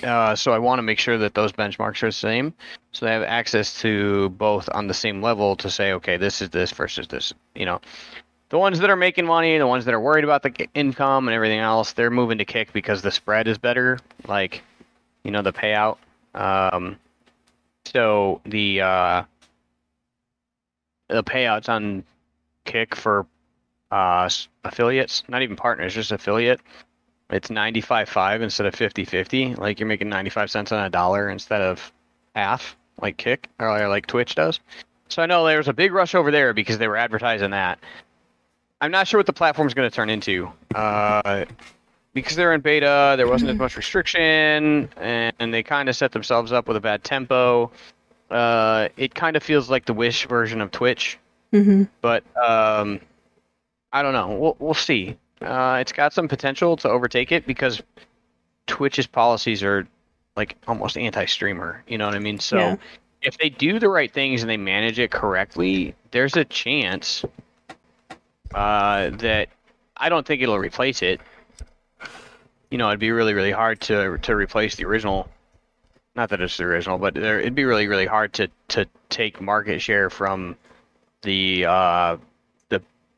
Uh, 0.02 0.36
so 0.36 0.52
I 0.52 0.58
want 0.58 0.80
to 0.80 0.82
make 0.82 0.98
sure 0.98 1.16
that 1.16 1.32
those 1.32 1.52
benchmarks 1.52 2.02
are 2.02 2.08
the 2.08 2.12
same, 2.12 2.52
so 2.92 3.06
they 3.06 3.12
have 3.12 3.22
access 3.22 3.80
to 3.80 4.28
both 4.30 4.68
on 4.74 4.86
the 4.86 4.92
same 4.92 5.22
level 5.22 5.56
to 5.56 5.70
say, 5.70 5.92
okay, 5.92 6.18
this 6.18 6.42
is 6.42 6.50
this 6.50 6.72
versus 6.72 7.08
this. 7.08 7.32
You 7.54 7.64
know, 7.64 7.80
the 8.50 8.58
ones 8.58 8.80
that 8.80 8.90
are 8.90 8.96
making 8.96 9.24
money, 9.24 9.56
the 9.56 9.66
ones 9.66 9.86
that 9.86 9.94
are 9.94 10.00
worried 10.00 10.24
about 10.24 10.42
the 10.42 10.68
income 10.74 11.26
and 11.26 11.34
everything 11.34 11.60
else, 11.60 11.94
they're 11.94 12.10
moving 12.10 12.36
to 12.38 12.44
Kick 12.44 12.74
because 12.74 13.00
the 13.00 13.10
spread 13.10 13.48
is 13.48 13.56
better. 13.56 13.98
Like, 14.26 14.62
you 15.22 15.30
know, 15.30 15.40
the 15.40 15.52
payout. 15.52 15.96
Um, 16.34 16.98
so 17.86 18.42
the 18.44 18.82
uh, 18.82 19.22
the 21.08 21.22
payouts 21.22 21.70
on 21.70 22.04
Kick 22.66 22.94
for 22.94 23.24
uh, 23.90 24.28
affiliates, 24.66 25.22
not 25.28 25.42
even 25.42 25.56
partners, 25.56 25.94
just 25.94 26.12
affiliate. 26.12 26.60
It's 27.30 27.48
95.5 27.48 28.40
instead 28.40 28.66
of 28.66 28.74
50.50. 28.74 29.58
Like 29.58 29.80
you're 29.80 29.88
making 29.88 30.08
95 30.08 30.50
cents 30.50 30.72
on 30.72 30.84
a 30.84 30.90
dollar 30.90 31.28
instead 31.28 31.60
of 31.60 31.92
half, 32.34 32.76
like 33.00 33.16
Kick 33.16 33.48
or 33.58 33.88
like 33.88 34.06
Twitch 34.06 34.34
does. 34.34 34.60
So 35.08 35.22
I 35.22 35.26
know 35.26 35.44
there 35.46 35.58
was 35.58 35.68
a 35.68 35.72
big 35.72 35.92
rush 35.92 36.14
over 36.14 36.30
there 36.30 36.52
because 36.52 36.78
they 36.78 36.88
were 36.88 36.96
advertising 36.96 37.50
that. 37.50 37.78
I'm 38.80 38.90
not 38.90 39.08
sure 39.08 39.18
what 39.18 39.26
the 39.26 39.32
platform's 39.32 39.74
going 39.74 39.88
to 39.88 39.94
turn 39.94 40.10
into. 40.10 40.50
Uh, 40.74 41.44
because 42.12 42.36
they're 42.36 42.52
in 42.52 42.60
beta, 42.60 43.14
there 43.16 43.28
wasn't 43.28 43.50
as 43.50 43.58
much 43.58 43.76
restriction, 43.76 44.88
and, 44.96 45.32
and 45.38 45.54
they 45.54 45.62
kind 45.62 45.88
of 45.88 45.96
set 45.96 46.12
themselves 46.12 46.52
up 46.52 46.68
with 46.68 46.76
a 46.76 46.80
bad 46.80 47.02
tempo. 47.04 47.70
Uh, 48.30 48.88
it 48.96 49.14
kind 49.14 49.36
of 49.36 49.42
feels 49.42 49.70
like 49.70 49.84
the 49.84 49.94
Wish 49.94 50.26
version 50.26 50.60
of 50.60 50.70
Twitch, 50.70 51.18
hmm 51.52 51.84
but 52.00 52.24
um, 52.36 53.00
I 53.96 54.02
don't 54.02 54.12
know. 54.12 54.28
We'll 54.36 54.56
we'll 54.58 54.74
see. 54.74 55.16
Uh, 55.40 55.78
it's 55.80 55.92
got 55.92 56.12
some 56.12 56.28
potential 56.28 56.76
to 56.76 56.88
overtake 56.90 57.32
it 57.32 57.46
because 57.46 57.82
Twitch's 58.66 59.06
policies 59.06 59.62
are 59.62 59.88
like 60.36 60.54
almost 60.68 60.98
anti-streamer. 60.98 61.82
You 61.88 61.96
know 61.96 62.04
what 62.04 62.14
I 62.14 62.18
mean? 62.18 62.38
So 62.38 62.58
Yeah. 62.58 62.76
if 63.22 63.38
they 63.38 63.48
do 63.48 63.78
the 63.78 63.88
right 63.88 64.12
things 64.12 64.42
and 64.42 64.50
they 64.50 64.58
manage 64.58 64.98
it 64.98 65.10
correctly, 65.10 65.94
there's 66.10 66.36
a 66.36 66.44
chance 66.44 67.24
uh, 68.54 69.08
that 69.10 69.48
I 69.96 70.10
don't 70.10 70.26
think 70.26 70.42
it'll 70.42 70.58
replace 70.58 71.00
it. 71.00 71.22
You 72.70 72.76
know, 72.76 72.88
it'd 72.88 73.00
be 73.00 73.12
really 73.12 73.32
really 73.32 73.52
hard 73.52 73.80
to 73.82 74.18
to 74.18 74.36
replace 74.36 74.76
the 74.76 74.84
original. 74.84 75.26
Not 76.16 76.28
that 76.30 76.42
it's 76.42 76.58
the 76.58 76.64
original, 76.64 76.98
but 76.98 77.14
there, 77.14 77.40
it'd 77.40 77.54
be 77.54 77.64
really 77.64 77.88
really 77.88 78.06
hard 78.06 78.34
to 78.34 78.48
to 78.68 78.84
take 79.08 79.40
market 79.40 79.80
share 79.80 80.10
from 80.10 80.54
the 81.22 81.64
uh, 81.64 82.16
the 82.16 82.20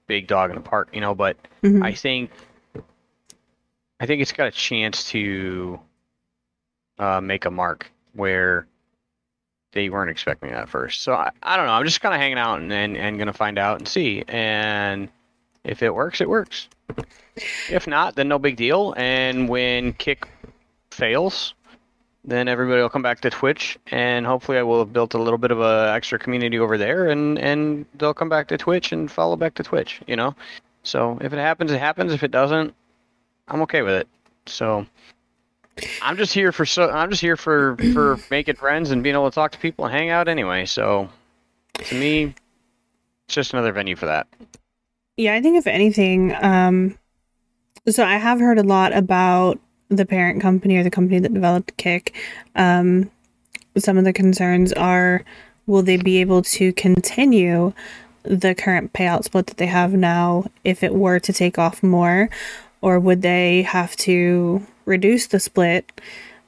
big 0.08 0.26
dog 0.26 0.50
in 0.50 0.56
the 0.56 0.62
park. 0.62 0.88
You 0.92 1.00
know, 1.00 1.14
but 1.14 1.36
hmm 1.62 1.82
I 1.82 1.92
think 1.94 2.32
I 4.00 4.06
think 4.06 4.20
it's 4.20 4.32
got 4.32 4.48
a 4.48 4.50
chance 4.50 5.08
to 5.10 5.78
uh, 6.98 7.20
make 7.20 7.44
a 7.44 7.50
mark 7.50 7.90
where 8.14 8.66
they 9.72 9.90
weren't 9.90 10.10
expecting 10.10 10.50
that 10.50 10.68
first. 10.68 11.02
So 11.02 11.12
I, 11.12 11.30
I 11.42 11.56
don't 11.56 11.66
know. 11.66 11.72
I'm 11.72 11.84
just 11.84 12.00
kind 12.00 12.14
of 12.14 12.20
hanging 12.20 12.38
out 12.38 12.60
and, 12.60 12.72
and 12.72 12.96
and 12.96 13.18
gonna 13.18 13.32
find 13.32 13.58
out 13.58 13.78
and 13.78 13.86
see. 13.86 14.24
And 14.26 15.08
if 15.62 15.82
it 15.82 15.94
works, 15.94 16.20
it 16.20 16.28
works. 16.28 16.68
If 17.70 17.86
not, 17.86 18.16
then 18.16 18.26
no 18.26 18.38
big 18.38 18.56
deal. 18.56 18.94
And 18.96 19.48
when 19.48 19.92
Kick 19.92 20.26
fails, 20.90 21.54
then 22.24 22.48
everybody 22.48 22.82
will 22.82 22.88
come 22.88 23.02
back 23.02 23.20
to 23.20 23.30
Twitch, 23.30 23.78
and 23.90 24.26
hopefully 24.26 24.58
I 24.58 24.62
will 24.62 24.80
have 24.80 24.92
built 24.92 25.14
a 25.14 25.18
little 25.18 25.38
bit 25.38 25.50
of 25.50 25.60
a 25.60 25.92
extra 25.94 26.18
community 26.18 26.58
over 26.58 26.76
there, 26.76 27.08
and 27.08 27.38
and 27.38 27.86
they'll 27.94 28.14
come 28.14 28.28
back 28.28 28.48
to 28.48 28.58
Twitch 28.58 28.92
and 28.92 29.10
follow 29.10 29.36
back 29.36 29.54
to 29.54 29.62
Twitch. 29.62 30.00
You 30.06 30.16
know. 30.16 30.34
So 30.82 31.18
if 31.20 31.32
it 31.32 31.38
happens, 31.38 31.72
it 31.72 31.78
happens. 31.78 32.12
If 32.12 32.22
it 32.22 32.30
doesn't, 32.30 32.74
I'm 33.48 33.62
okay 33.62 33.82
with 33.82 33.94
it. 33.94 34.08
So 34.46 34.86
I'm 36.02 36.16
just 36.16 36.32
here 36.32 36.52
for 36.52 36.66
so 36.66 36.90
I'm 36.90 37.10
just 37.10 37.22
here 37.22 37.36
for 37.36 37.76
for 37.92 38.18
making 38.30 38.56
friends 38.56 38.90
and 38.90 39.02
being 39.02 39.14
able 39.14 39.30
to 39.30 39.34
talk 39.34 39.52
to 39.52 39.58
people 39.58 39.84
and 39.84 39.94
hang 39.94 40.10
out 40.10 40.28
anyway. 40.28 40.66
So 40.66 41.08
to 41.74 41.94
me, 41.94 42.34
it's 43.26 43.34
just 43.34 43.52
another 43.52 43.72
venue 43.72 43.96
for 43.96 44.06
that. 44.06 44.26
Yeah, 45.16 45.34
I 45.34 45.42
think 45.42 45.56
if 45.56 45.66
anything, 45.66 46.34
um, 46.40 46.96
so 47.88 48.04
I 48.04 48.16
have 48.16 48.38
heard 48.38 48.58
a 48.58 48.62
lot 48.62 48.92
about 48.96 49.58
the 49.88 50.06
parent 50.06 50.40
company 50.40 50.76
or 50.76 50.82
the 50.82 50.90
company 50.90 51.18
that 51.18 51.32
developed 51.32 51.76
Kick, 51.76 52.14
um, 52.54 53.10
some 53.76 53.96
of 53.98 54.04
the 54.04 54.12
concerns 54.12 54.72
are 54.72 55.24
will 55.66 55.82
they 55.82 55.96
be 55.96 56.20
able 56.20 56.42
to 56.42 56.72
continue 56.72 57.72
the 58.22 58.54
current 58.54 58.92
payout 58.92 59.24
split 59.24 59.46
that 59.46 59.56
they 59.58 59.66
have 59.66 59.92
now 59.92 60.44
if 60.64 60.82
it 60.82 60.94
were 60.94 61.18
to 61.20 61.32
take 61.32 61.58
off 61.58 61.82
more, 61.82 62.28
or 62.80 62.98
would 62.98 63.22
they 63.22 63.62
have 63.62 63.96
to 63.96 64.66
reduce 64.84 65.26
the 65.26 65.40
split 65.40 66.00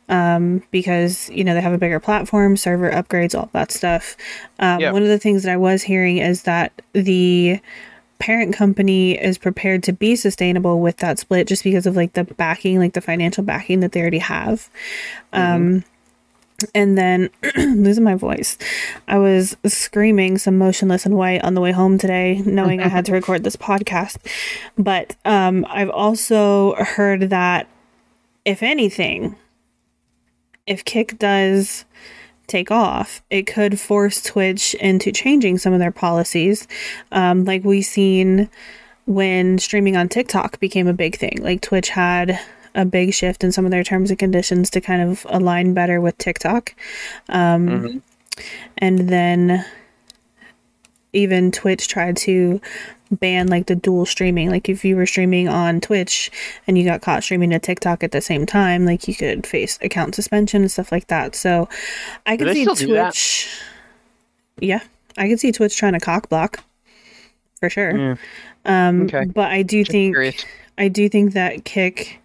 um, 0.09 0.63
because 0.71 1.31
you 1.31 1.45
know 1.45 1.55
they 1.55 1.61
have 1.61 1.73
a 1.73 1.79
bigger 1.79 2.01
platform, 2.01 2.57
server 2.57 2.91
upgrades, 2.91 3.39
all 3.39 3.49
that 3.53 3.71
stuff. 3.71 4.17
Um, 4.59 4.81
Yeah. 4.81 4.93
One 4.93 5.03
of 5.03 5.09
the 5.09 5.19
things 5.19 5.45
that 5.45 5.53
I 5.53 5.57
was 5.57 5.83
hearing 5.83 6.19
is 6.19 6.43
that 6.43 6.83
the 6.93 7.61
parent 8.21 8.55
company 8.55 9.19
is 9.19 9.39
prepared 9.39 9.83
to 9.83 9.93
be 9.93 10.15
sustainable 10.15 10.81
with 10.81 10.99
that 10.99 11.19
split 11.19 11.49
just 11.49 11.65
because 11.65 11.87
of 11.87 11.97
like 11.97 12.13
the 12.13 12.25
backing, 12.25 12.79
like 12.79 12.93
the 12.93 13.01
financial 13.01 13.43
backing 13.43 13.81
that 13.81 13.93
they 13.93 14.01
already 14.01 14.19
have. 14.19 14.69
Um, 15.33 15.85
and 16.75 16.97
then 16.97 17.31
losing 17.57 18.05
my 18.05 18.15
voice, 18.15 18.59
I 19.09 19.19
was 19.19 19.57
screaming 19.67 20.39
some 20.39 20.59
Motionless 20.59 21.07
In 21.07 21.17
White 21.17 21.43
on 21.43 21.55
the 21.55 21.61
way 21.61 21.73
home 21.73 21.99
today, 21.99 22.43
knowing 22.45 22.81
I 22.81 22.89
had 22.89 23.07
to 23.07 23.13
record 23.15 23.43
this 23.43 23.57
podcast. 23.57 24.19
But 24.77 25.17
um, 25.25 25.67
I've 25.69 25.91
also 25.91 26.75
heard 26.75 27.31
that 27.31 27.67
if 28.45 28.63
anything, 28.63 29.37
if 30.67 30.85
Kick 30.85 31.19
does 31.19 31.87
take 32.51 32.71
off, 32.71 33.23
it 33.31 33.47
could 33.47 33.81
force 33.81 34.23
Twitch 34.23 34.75
into 34.75 35.13
changing 35.13 35.59
some 35.59 35.73
of 35.73 35.79
their 35.79 35.93
policies. 35.93 36.69
Um, 37.13 37.45
like 37.45 37.65
we 37.65 37.81
seen 37.81 38.51
when 39.07 39.59
streaming 39.59 39.97
on 39.97 40.09
TikTok 40.09 40.61
became 40.61 40.87
a 40.87 40.93
big 40.93 41.17
thing. 41.17 41.39
Like 41.41 41.63
Twitch 41.63 41.89
had 41.89 42.39
a 42.75 42.85
big 42.85 43.15
shift 43.15 43.43
in 43.43 43.53
some 43.53 43.65
of 43.65 43.71
their 43.71 43.83
terms 43.83 44.11
and 44.11 44.19
conditions 44.19 44.71
to 44.71 44.81
kind 44.81 45.03
of 45.03 45.27
align 45.31 45.75
better 45.75 46.01
with 46.01 46.19
TikTok. 46.19 46.75
Um, 47.29 48.03
And 48.79 49.09
then 49.09 49.65
even 51.13 51.51
Twitch 51.51 51.89
tried 51.89 52.17
to 52.19 52.61
ban 53.11 53.49
like 53.49 53.67
the 53.67 53.75
dual 53.75 54.07
streaming. 54.07 54.51
Like 54.51 54.69
if 54.69 54.85
you 54.85 54.97
were 54.97 55.07
streaming 55.07 55.49
on 55.49 55.81
Twitch 55.81 56.31
and 56.67 56.79
you 56.79 56.85
got 56.85 57.03
caught 57.03 57.23
streaming 57.25 57.51
to 57.51 57.59
TikTok 57.59 58.05
at 58.05 58.13
the 58.13 58.21
same 58.21 58.47
time, 58.47 58.85
like 58.87 59.09
you 59.09 59.15
could 59.15 59.47
face 59.47 59.79
account 59.83 60.15
suspension 60.15 60.63
and 60.63 60.71
stuff 60.71 60.93
like 60.93 61.09
that. 61.09 61.35
So 61.35 61.69
I 62.27 62.37
could 62.37 62.53
see 62.55 62.63
still 62.63 62.75
do 62.75 62.95
that? 62.95 63.13
Twitch. 63.13 63.49
Yeah, 64.61 64.81
I 65.19 65.29
could 65.29 65.41
see 65.41 65.53
Twitch 65.53 65.77
trying 65.77 65.95
to 65.95 66.01
cock 66.01 66.29
block 66.29 66.63
for 67.59 67.69
sure. 67.71 68.19
Um, 68.65 69.03
Okay. 69.03 69.25
but 69.25 69.51
I 69.51 69.63
do 69.63 69.85
think 69.85 70.15
curious. 70.15 70.45
I 70.79 70.89
do 70.89 71.09
think 71.09 71.33
that 71.35 71.65
Kick 71.65 72.21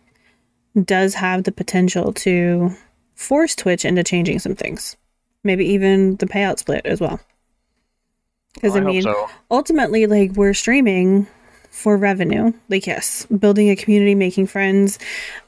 does 0.83 1.13
have 1.15 1.43
the 1.43 1.51
potential 1.51 2.11
to 2.13 2.71
force 3.15 3.55
Twitch 3.55 3.85
into 3.85 4.03
changing 4.03 4.39
some 4.39 4.55
things. 4.55 4.97
Maybe 5.43 5.65
even 5.65 6.17
the 6.17 6.25
payout 6.25 6.59
split 6.59 6.85
as 6.85 6.99
well. 6.99 7.19
Because 8.55 8.75
I 8.75 8.79
I 8.79 8.83
mean, 8.83 9.03
so. 9.03 9.29
ultimately, 9.51 10.07
like 10.07 10.31
we're 10.33 10.53
streaming 10.53 11.27
for 11.69 11.97
revenue. 11.97 12.53
Like, 12.69 12.87
yes, 12.87 13.25
building 13.27 13.69
a 13.69 13.75
community, 13.75 14.15
making 14.15 14.47
friends, 14.47 14.97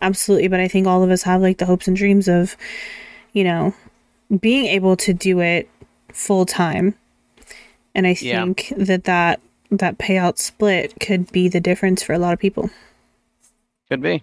absolutely. 0.02 0.50
But 0.50 0.60
I 0.60 0.68
think 0.68 0.86
all 0.86 1.02
of 1.04 1.10
us 1.10 1.24
have 1.24 1.42
like 1.42 1.58
the 1.58 1.66
hopes 1.66 1.88
and 1.88 1.96
dreams 1.96 2.28
of, 2.28 2.58
you 3.34 3.44
know, 3.44 3.74
being 4.42 4.66
able 4.66 4.98
to 4.98 5.14
do 5.14 5.40
it 5.40 5.70
full 6.12 6.46
time. 6.46 6.96
And 7.96 8.06
I 8.06 8.16
Yeah. 8.20 8.44
think 8.44 8.74
that 8.78 9.06
that 9.06 9.40
that 9.72 9.98
payout 9.98 10.38
split 10.38 10.94
could 11.00 11.32
be 11.32 11.48
the 11.50 11.60
difference 11.60 12.04
for 12.04 12.14
a 12.14 12.20
lot 12.20 12.34
of 12.34 12.40
people. 12.40 12.70
Could 13.90 14.02
be. 14.02 14.22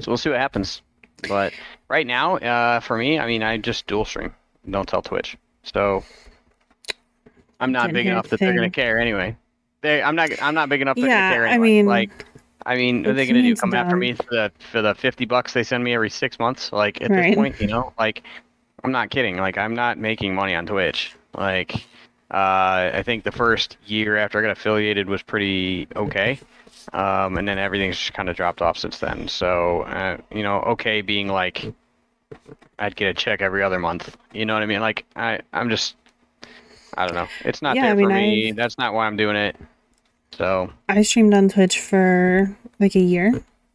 So 0.00 0.10
we'll 0.10 0.16
see 0.18 0.30
what 0.30 0.38
happens. 0.38 0.82
But 1.28 1.52
right 1.88 2.06
now, 2.06 2.36
uh, 2.36 2.80
for 2.80 2.96
me, 2.96 3.18
I 3.18 3.26
mean, 3.26 3.42
I 3.42 3.56
just 3.56 3.86
dual 3.86 4.04
stream. 4.04 4.34
Don't 4.70 4.88
tell 4.88 5.02
Twitch. 5.02 5.36
So 5.64 6.04
I'm 7.60 7.72
not 7.72 7.92
big 7.92 8.06
enough 8.06 8.28
that 8.28 8.40
they're 8.40 8.54
gonna 8.54 8.70
care 8.70 8.98
anyway. 8.98 9.36
They, 9.80 10.02
I'm 10.02 10.16
not. 10.16 10.30
I'm 10.42 10.54
not 10.54 10.68
big 10.68 10.80
enough. 10.80 10.96
That 10.96 11.06
Yeah, 11.06 11.30
care 11.30 11.46
I 11.46 11.50
anyway. 11.50 11.68
mean, 11.68 11.86
like, 11.86 12.24
I 12.66 12.76
mean, 12.76 13.02
what 13.02 13.10
are 13.10 13.14
they 13.14 13.26
gonna 13.26 13.42
do? 13.42 13.54
Come 13.54 13.74
after 13.74 13.96
me 13.96 14.14
for 14.14 14.24
the 14.30 14.52
for 14.70 14.82
the 14.82 14.94
fifty 14.94 15.24
bucks 15.24 15.52
they 15.52 15.62
send 15.62 15.84
me 15.84 15.94
every 15.94 16.10
six 16.10 16.38
months? 16.38 16.72
Like 16.72 17.00
at 17.02 17.10
Right. 17.10 17.28
this 17.28 17.34
point, 17.36 17.60
you 17.60 17.68
know, 17.68 17.92
like 17.98 18.22
I'm 18.84 18.92
not 18.92 19.10
kidding. 19.10 19.36
Like 19.36 19.56
I'm 19.58 19.74
not 19.74 19.98
making 19.98 20.34
money 20.34 20.54
on 20.54 20.66
Twitch. 20.66 21.14
Like 21.36 21.74
uh, 22.30 22.90
I 22.94 23.02
think 23.04 23.24
the 23.24 23.32
first 23.32 23.76
year 23.86 24.16
after 24.16 24.38
I 24.38 24.42
got 24.42 24.50
affiliated 24.50 25.08
was 25.08 25.22
pretty 25.22 25.88
okay. 25.96 26.38
Um, 26.92 27.36
and 27.36 27.46
then 27.46 27.58
everything's 27.58 27.98
just 27.98 28.14
kind 28.14 28.28
of 28.28 28.36
dropped 28.36 28.62
off 28.62 28.78
since 28.78 28.98
then. 28.98 29.28
So, 29.28 29.82
uh, 29.82 30.16
you 30.32 30.42
know, 30.42 30.60
okay 30.60 31.02
being 31.02 31.28
like, 31.28 31.72
I'd 32.78 32.96
get 32.96 33.08
a 33.08 33.14
check 33.14 33.42
every 33.42 33.62
other 33.62 33.78
month. 33.78 34.16
You 34.32 34.46
know 34.46 34.54
what 34.54 34.62
I 34.62 34.66
mean? 34.66 34.80
Like, 34.80 35.04
I, 35.14 35.40
I'm 35.52 35.68
just, 35.68 35.96
I 36.96 37.06
don't 37.06 37.14
know. 37.14 37.28
It's 37.44 37.62
not 37.62 37.76
Yeah, 37.76 37.82
there 37.82 37.92
I 37.92 37.94
mean, 37.94 38.06
for 38.08 38.14
me. 38.14 38.48
I- 38.50 38.52
That's 38.52 38.78
not 38.78 38.94
why 38.94 39.06
I'm 39.06 39.16
doing 39.16 39.36
it. 39.36 39.56
So, 40.36 40.70
I 40.88 41.02
streamed 41.02 41.34
on 41.34 41.48
Twitch 41.48 41.80
for 41.80 42.56
like 42.80 42.94
a 42.94 43.00
year. 43.00 43.32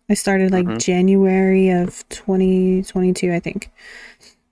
I 0.09 0.13
started 0.13 0.51
like 0.51 0.65
Mhm. 0.65 0.83
January 0.83 1.69
of 1.69 2.07
2022, 2.09 3.33
I 3.33 3.39
think. 3.39 3.69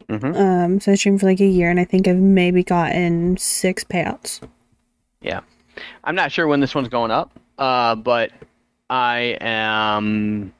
mhm. 0.09 0.35
Um, 0.37 0.79
so 0.79 0.91
I 0.91 0.95
streamed 0.95 1.19
for 1.21 1.25
like 1.27 1.39
a 1.39 1.45
year, 1.45 1.69
and 1.69 1.79
I 1.79 1.85
think 1.85 2.07
I've 2.07 2.17
maybe 2.17 2.63
gotten 2.63 3.37
six 3.37 3.83
payouts. 3.83 4.41
yeah. 5.21 5.41
I'm 6.03 6.15
not 6.15 6.31
sure 6.31 6.47
when 6.47 6.59
this 6.59 6.75
one's 6.75 6.89
going 6.89 7.11
up, 7.11 7.31
uh, 7.57 7.95
but 7.95 8.31
I 8.89 9.37
am 9.39 10.51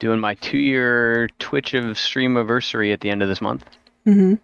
doing 0.00 0.18
my 0.18 0.34
two-year 0.34 1.28
Twitch 1.38 1.74
of 1.74 1.96
stream 1.98 2.36
anniversary 2.36 2.92
at 2.92 3.00
the 3.00 3.08
end 3.10 3.22
of 3.22 3.28
this 3.28 3.40
month, 3.40 3.64
hmm 4.04 4.34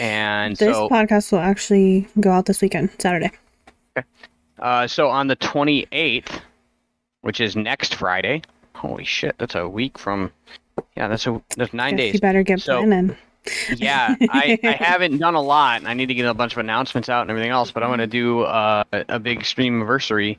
and 0.00 0.56
This 0.56 0.74
so 0.74 0.88
podcast 0.88 1.32
will 1.32 1.38
actually 1.40 2.06
go 2.20 2.30
out 2.30 2.46
this 2.46 2.60
weekend, 2.62 2.90
Saturday. 2.98 3.30
Uh, 4.58 4.86
so 4.86 5.08
on 5.08 5.26
the 5.28 5.36
28th, 5.36 6.40
which 7.22 7.40
is 7.40 7.56
next 7.56 7.94
Friday. 7.94 8.42
Holy 8.74 9.04
shit, 9.04 9.34
that's 9.38 9.54
a 9.54 9.68
week 9.68 9.98
from. 9.98 10.32
Yeah, 10.96 11.08
that's 11.08 11.26
a 11.26 11.40
that's 11.56 11.72
nine 11.74 11.96
Guess 11.96 11.98
days. 11.98 12.14
you 12.14 12.20
better 12.20 12.42
get 12.42 12.60
So- 12.60 12.78
planning. 12.78 13.16
Yeah, 13.76 14.14
I, 14.30 14.58
I 14.62 14.72
haven't 14.72 15.16
done 15.18 15.34
a 15.34 15.40
lot, 15.40 15.78
and 15.80 15.88
I 15.88 15.94
need 15.94 16.06
to 16.06 16.14
get 16.14 16.26
a 16.26 16.34
bunch 16.34 16.52
of 16.52 16.58
announcements 16.58 17.08
out 17.08 17.22
and 17.22 17.30
everything 17.30 17.50
else. 17.50 17.70
But 17.70 17.82
I'm 17.82 17.88
gonna 17.88 18.06
do 18.06 18.40
uh, 18.42 18.84
a 18.92 19.18
big 19.18 19.44
stream 19.46 19.76
anniversary. 19.76 20.38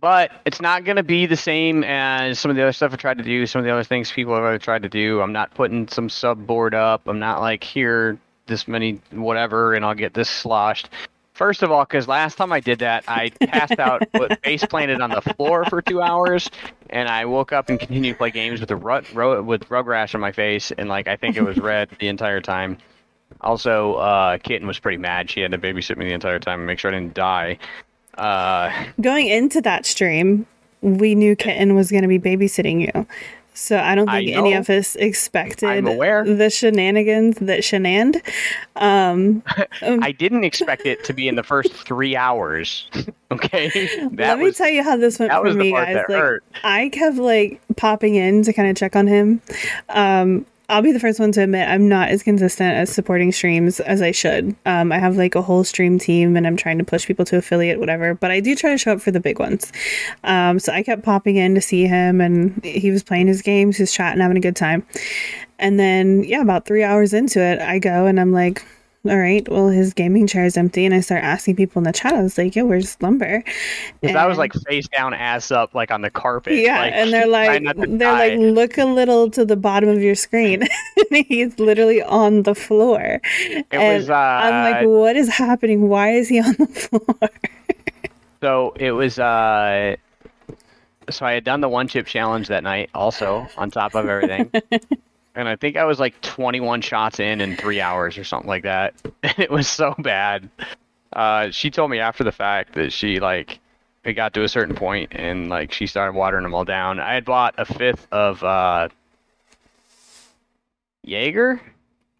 But 0.00 0.32
it's 0.44 0.60
not 0.60 0.84
gonna 0.84 1.04
be 1.04 1.26
the 1.26 1.36
same 1.36 1.84
as 1.84 2.40
some 2.40 2.50
of 2.50 2.56
the 2.56 2.62
other 2.62 2.72
stuff 2.72 2.92
I 2.92 2.96
tried 2.96 3.18
to 3.18 3.24
do. 3.24 3.46
Some 3.46 3.60
of 3.60 3.64
the 3.64 3.70
other 3.70 3.84
things 3.84 4.10
people 4.10 4.34
have 4.34 4.60
tried 4.60 4.82
to 4.82 4.88
do. 4.88 5.20
I'm 5.20 5.32
not 5.32 5.54
putting 5.54 5.86
some 5.86 6.08
sub 6.08 6.44
board 6.44 6.74
up. 6.74 7.02
I'm 7.06 7.20
not 7.20 7.40
like 7.40 7.62
here 7.62 8.18
this 8.52 8.68
many 8.68 9.00
whatever, 9.10 9.74
and 9.74 9.84
I'll 9.84 9.94
get 9.94 10.14
this 10.14 10.28
sloshed. 10.30 10.90
First 11.34 11.62
of 11.62 11.72
all, 11.72 11.84
because 11.84 12.06
last 12.06 12.36
time 12.36 12.52
I 12.52 12.60
did 12.60 12.80
that, 12.80 13.04
I 13.08 13.30
passed 13.40 13.78
out, 13.78 14.02
but 14.12 14.42
face 14.44 14.64
planted 14.64 15.00
on 15.00 15.10
the 15.10 15.22
floor 15.22 15.64
for 15.64 15.80
two 15.80 16.02
hours, 16.02 16.50
and 16.90 17.08
I 17.08 17.24
woke 17.24 17.52
up 17.52 17.70
and 17.70 17.80
continued 17.80 18.12
to 18.12 18.18
play 18.18 18.30
games 18.30 18.60
with 18.60 18.68
the 18.68 18.76
rut, 18.76 19.10
ro- 19.14 19.42
with 19.42 19.68
rug 19.70 19.86
rash 19.86 20.14
on 20.14 20.20
my 20.20 20.30
face, 20.32 20.70
and 20.72 20.88
like 20.90 21.08
I 21.08 21.16
think 21.16 21.36
it 21.36 21.42
was 21.42 21.56
red 21.56 21.88
the 21.98 22.08
entire 22.08 22.40
time. 22.42 22.76
Also, 23.40 23.94
uh, 23.94 24.36
Kitten 24.38 24.68
was 24.68 24.78
pretty 24.78 24.98
mad. 24.98 25.30
She 25.30 25.40
had 25.40 25.50
to 25.52 25.58
babysit 25.58 25.96
me 25.96 26.04
the 26.04 26.12
entire 26.12 26.38
time 26.38 26.60
and 26.60 26.66
make 26.66 26.78
sure 26.78 26.90
I 26.90 26.94
didn't 26.94 27.14
die. 27.14 27.58
Uh, 28.18 28.70
Going 29.00 29.26
into 29.26 29.62
that 29.62 29.86
stream, 29.86 30.46
we 30.82 31.14
knew 31.14 31.34
Kitten 31.34 31.74
was 31.74 31.90
going 31.90 32.02
to 32.02 32.08
be 32.08 32.18
babysitting 32.18 32.80
you. 32.94 33.06
So 33.54 33.78
I 33.78 33.94
don't 33.94 34.08
I 34.08 34.24
think 34.24 34.36
any 34.36 34.54
of 34.54 34.70
us 34.70 34.96
expected 34.96 35.84
the 35.84 36.50
shenanigans 36.50 37.36
that 37.38 37.62
shenaned. 37.64 38.22
Um, 38.74 39.42
I 39.82 40.12
didn't 40.12 40.44
expect 40.44 40.86
it 40.86 41.04
to 41.04 41.12
be 41.12 41.28
in 41.28 41.36
the 41.36 41.42
first 41.42 41.72
three 41.72 42.16
hours. 42.16 42.88
okay, 43.30 43.68
that 44.12 44.18
let 44.18 44.38
me 44.38 44.44
was 44.44 44.56
tell 44.56 44.68
you 44.68 44.82
how 44.82 44.96
this 44.96 45.18
went 45.18 45.30
for 45.30 45.52
me, 45.52 45.72
guys. 45.72 45.94
that 45.94 46.08
Like. 46.08 46.40
I 46.64 46.88
kept 46.88 47.18
like 47.18 47.60
popping 47.76 48.14
in 48.14 48.42
to 48.44 48.52
kind 48.52 48.68
of 48.70 48.76
check 48.76 48.96
on 48.96 49.06
him. 49.06 49.42
Um, 49.90 50.46
I'll 50.72 50.80
be 50.80 50.92
the 50.92 50.98
first 50.98 51.20
one 51.20 51.32
to 51.32 51.42
admit 51.42 51.68
I'm 51.68 51.86
not 51.86 52.08
as 52.08 52.22
consistent 52.22 52.74
as 52.74 52.88
supporting 52.88 53.30
streams 53.30 53.78
as 53.78 54.00
I 54.00 54.10
should. 54.10 54.56
Um, 54.64 54.90
I 54.90 54.98
have 54.98 55.18
like 55.18 55.34
a 55.34 55.42
whole 55.42 55.64
stream 55.64 55.98
team 55.98 56.34
and 56.34 56.46
I'm 56.46 56.56
trying 56.56 56.78
to 56.78 56.84
push 56.84 57.06
people 57.06 57.26
to 57.26 57.36
affiliate, 57.36 57.78
whatever. 57.78 58.14
But 58.14 58.30
I 58.30 58.40
do 58.40 58.56
try 58.56 58.70
to 58.70 58.78
show 58.78 58.92
up 58.92 59.02
for 59.02 59.10
the 59.10 59.20
big 59.20 59.38
ones. 59.38 59.70
Um, 60.24 60.58
so 60.58 60.72
I 60.72 60.82
kept 60.82 61.02
popping 61.02 61.36
in 61.36 61.54
to 61.56 61.60
see 61.60 61.84
him 61.86 62.22
and 62.22 62.64
he 62.64 62.90
was 62.90 63.02
playing 63.02 63.26
his 63.26 63.42
games, 63.42 63.78
was 63.78 63.92
chatting, 63.92 64.22
having 64.22 64.38
a 64.38 64.40
good 64.40 64.56
time. 64.56 64.86
And 65.58 65.78
then, 65.78 66.24
yeah, 66.24 66.40
about 66.40 66.64
three 66.64 66.82
hours 66.82 67.12
into 67.12 67.38
it, 67.38 67.60
I 67.60 67.78
go 67.78 68.06
and 68.06 68.18
I'm 68.18 68.32
like, 68.32 68.64
all 69.04 69.18
right, 69.18 69.46
well, 69.48 69.68
his 69.68 69.92
gaming 69.94 70.28
chair 70.28 70.44
is 70.44 70.56
empty. 70.56 70.84
And 70.84 70.94
I 70.94 71.00
start 71.00 71.24
asking 71.24 71.56
people 71.56 71.80
in 71.80 71.84
the 71.84 71.92
chat, 71.92 72.14
I 72.14 72.22
was 72.22 72.38
like, 72.38 72.54
yo, 72.54 72.66
where's 72.66 73.00
Lumber? 73.02 73.42
Because 74.00 74.14
I 74.14 74.26
was 74.26 74.38
like 74.38 74.52
face 74.68 74.86
down, 74.88 75.12
ass 75.12 75.50
up, 75.50 75.74
like 75.74 75.90
on 75.90 76.02
the 76.02 76.10
carpet. 76.10 76.54
yeah, 76.54 76.78
like, 76.78 76.92
and 76.94 77.12
they're 77.12 77.26
like, 77.26 77.62
they're 77.98 78.12
like, 78.12 78.38
look 78.38 78.78
a 78.78 78.84
little 78.84 79.28
to 79.30 79.44
the 79.44 79.56
bottom 79.56 79.88
of 79.88 80.00
your 80.00 80.14
screen. 80.14 80.68
he's 81.10 81.58
literally 81.58 82.00
on 82.02 82.44
the 82.44 82.54
floor. 82.54 83.20
It 83.40 83.66
and 83.72 83.98
was, 83.98 84.08
uh, 84.08 84.14
I'm 84.14 84.72
like, 84.72 84.86
what 84.86 85.16
is 85.16 85.28
happening? 85.28 85.88
Why 85.88 86.10
is 86.10 86.28
he 86.28 86.40
on 86.40 86.52
the 86.52 86.66
floor? 86.66 87.30
So 88.40 88.74
it 88.76 88.92
was 88.92 89.18
uh 89.18 89.96
so 91.10 91.26
I 91.26 91.32
had 91.32 91.44
done 91.44 91.60
the 91.60 91.68
one 91.68 91.88
chip 91.88 92.06
challenge 92.06 92.48
that 92.48 92.62
night, 92.62 92.90
also 92.94 93.48
on 93.56 93.70
top 93.72 93.96
of 93.96 94.08
everything. 94.08 94.50
And 95.34 95.48
I 95.48 95.56
think 95.56 95.76
I 95.76 95.84
was 95.84 95.98
like 95.98 96.20
21 96.20 96.80
shots 96.80 97.20
in 97.20 97.40
in 97.40 97.56
three 97.56 97.80
hours 97.80 98.18
or 98.18 98.24
something 98.24 98.48
like 98.48 98.64
that. 98.64 98.94
And 99.24 99.38
it 99.38 99.50
was 99.50 99.68
so 99.68 99.94
bad. 99.98 100.50
Uh, 101.12 101.50
she 101.50 101.70
told 101.70 101.90
me 101.90 102.00
after 102.00 102.24
the 102.24 102.32
fact 102.32 102.74
that 102.74 102.92
she 102.92 103.20
like 103.20 103.60
it 104.04 104.14
got 104.14 104.34
to 104.34 104.42
a 104.42 104.48
certain 104.48 104.74
point 104.74 105.12
and 105.12 105.48
like 105.48 105.72
she 105.72 105.86
started 105.86 106.14
watering 106.16 106.42
them 106.42 106.54
all 106.54 106.64
down. 106.64 106.98
I 106.98 107.14
had 107.14 107.24
bought 107.24 107.54
a 107.56 107.64
fifth 107.64 108.06
of 108.10 108.42
uh, 108.42 108.88
Jaeger. 111.04 111.60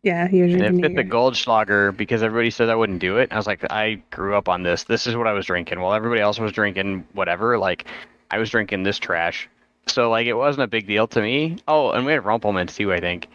Yeah, 0.03 0.29
you're 0.31 0.47
And 0.47 0.63
it 0.63 0.81
fit 0.81 0.97
the 0.97 1.05
Goldschlager 1.05 1.97
because 1.97 2.23
everybody 2.23 2.51
said 2.51 2.69
I 2.69 2.75
wouldn't 2.75 2.99
do 2.99 3.19
it. 3.19 3.33
I 3.33 3.37
was 3.37 3.47
like, 3.47 3.65
I 3.71 4.03
grew 4.11 4.37
up 4.37 4.49
on 4.49 4.63
this. 4.65 4.85
This 4.85 5.07
is 5.07 5.15
what 5.15 5.29
I 5.29 5.33
was 5.33 5.47
drinking. 5.47 5.81
While 5.81 5.95
everybody 5.95 6.21
else 6.21 6.41
was 6.41 6.53
drinking 6.53 7.07
whatever, 7.13 7.57
like 7.57 7.85
I 8.31 8.39
was 8.39 8.51
drinking 8.51 8.83
this 8.83 8.99
trash. 8.99 9.49
So 9.87 10.11
like 10.11 10.27
it 10.27 10.35
wasn't 10.35 10.65
a 10.65 10.67
big 10.69 10.87
deal 10.87 11.07
to 11.09 11.21
me. 11.21 11.57
Oh, 11.69 11.91
and 11.91 12.07
we 12.07 12.13
had 12.13 12.25
Rumple 12.25 12.53
Minze 12.53 12.75
too, 12.77 12.93
I 12.93 13.01
think. 13.01 13.29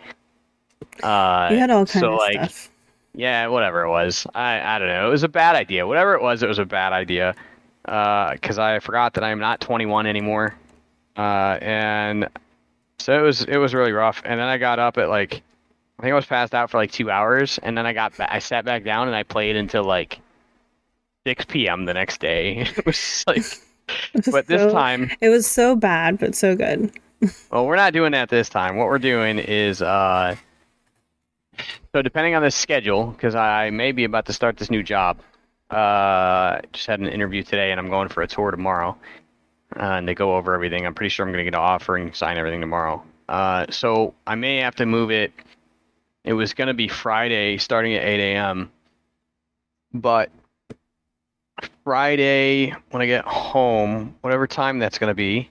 Uh, 1.04 1.50
You 1.52 1.58
had 1.58 1.70
all 1.70 1.86
kinds 1.86 2.00
so 2.00 2.14
of 2.14 2.18
like 2.20 2.36
stuff. 2.50 2.70
yeah, 3.14 3.48
whatever 3.48 3.84
it 3.84 3.90
was. 3.90 4.26
I 4.34 4.60
I 4.76 4.80
don't 4.80 4.88
know. 4.88 5.08
It 5.08 5.12
was 5.12 5.24
a 5.24 5.28
bad 5.30 5.56
idea. 5.56 5.86
Whatever 5.86 6.14
it 6.16 6.22
was, 6.22 6.44
it 6.44 6.48
was 6.48 6.60
a 6.60 6.66
bad 6.66 6.94
idea. 6.94 7.36
Because 7.84 8.60
I 8.60 8.80
forgot 8.80 9.14
that 9.14 9.24
I'm 9.24 9.40
not 9.40 9.62
21 9.62 10.08
anymore. 10.08 10.56
Uh, 11.16 11.58
and 11.62 12.28
so 13.00 13.18
it 13.18 13.22
was 13.22 13.44
it 13.44 13.58
was 13.58 13.74
really 13.74 13.92
rough. 13.92 14.22
And 14.26 14.40
then 14.40 14.48
I 14.48 14.58
got 14.58 14.80
up 14.80 14.98
at 14.98 15.10
like 15.10 15.42
I 16.00 16.04
think 16.04 16.12
I 16.12 16.16
was 16.16 16.26
passed 16.26 16.54
out 16.54 16.70
for 16.70 16.78
like 16.78 16.92
two 16.92 17.10
hours, 17.12 17.60
and 17.64 17.78
then 17.78 17.86
I 17.86 17.94
got 17.94 18.16
ba- 18.18 18.32
I 18.34 18.40
sat 18.40 18.66
back 18.66 18.84
down 18.84 19.08
and 19.08 19.16
I 19.16 19.24
played 19.24 19.56
until 19.56 19.84
like 19.84 20.20
6 21.26 21.46
p.m. 21.46 21.86
the 21.86 21.94
next 21.94 22.20
day. 22.22 22.58
it 22.78 22.86
was 22.86 23.24
like, 23.28 23.44
but 24.32 24.48
this 24.48 24.62
so- 24.62 24.72
time, 24.72 25.12
it 25.22 25.30
was 25.30 25.48
so 25.48 25.76
bad, 25.76 26.20
but 26.20 26.36
so 26.36 26.56
good. 26.56 26.92
well, 27.52 27.66
we're 27.66 27.76
not 27.76 27.94
doing 27.94 28.12
that 28.12 28.30
this 28.30 28.48
time. 28.48 28.78
What 28.78 28.88
we're 28.88 29.00
doing 29.00 29.40
is 29.40 29.82
uh, 29.82 30.36
so 31.94 32.02
depending 32.02 32.36
on 32.36 32.44
the 32.44 32.52
schedule, 32.52 33.08
because 33.08 33.36
I 33.36 33.70
may 33.70 33.92
be 33.92 34.04
about 34.04 34.26
to 34.28 34.34
start 34.34 34.58
this 34.58 34.70
new 34.70 34.84
job. 34.84 35.20
Uh, 35.70 36.62
just 36.72 36.88
had 36.88 37.00
an 37.00 37.08
interview 37.08 37.44
today, 37.44 37.72
and 37.72 37.80
I'm 37.80 37.90
going 37.90 38.10
for 38.10 38.22
a 38.22 38.28
tour 38.28 38.52
tomorrow. 38.52 38.98
Uh, 39.76 39.82
and 39.82 40.08
they 40.08 40.14
go 40.14 40.36
over 40.36 40.54
everything. 40.54 40.86
I'm 40.86 40.94
pretty 40.94 41.10
sure 41.10 41.26
I'm 41.26 41.32
going 41.32 41.44
to 41.44 41.52
get 41.52 41.58
an 41.58 41.64
offer 41.64 41.98
and 41.98 42.16
sign 42.16 42.38
everything 42.38 42.62
tomorrow. 42.62 43.04
Uh, 43.28 43.66
so 43.70 44.14
I 44.26 44.36
may 44.36 44.58
have 44.58 44.76
to 44.76 44.86
move 44.86 45.12
it. 45.12 45.34
It 46.24 46.34
was 46.34 46.54
going 46.54 46.70
to 46.70 46.74
be 46.74 46.88
Friday, 46.88 47.58
starting 47.58 47.94
at 47.96 48.04
8 48.04 48.34
a.m. 48.34 48.72
But 49.94 50.30
Friday, 51.84 52.74
when 52.92 53.02
I 53.02 53.06
get 53.06 53.26
home, 53.26 54.16
whatever 54.22 54.48
time 54.48 54.80
that's 54.80 54.98
going 54.98 55.10
to 55.10 55.16
be, 55.16 55.50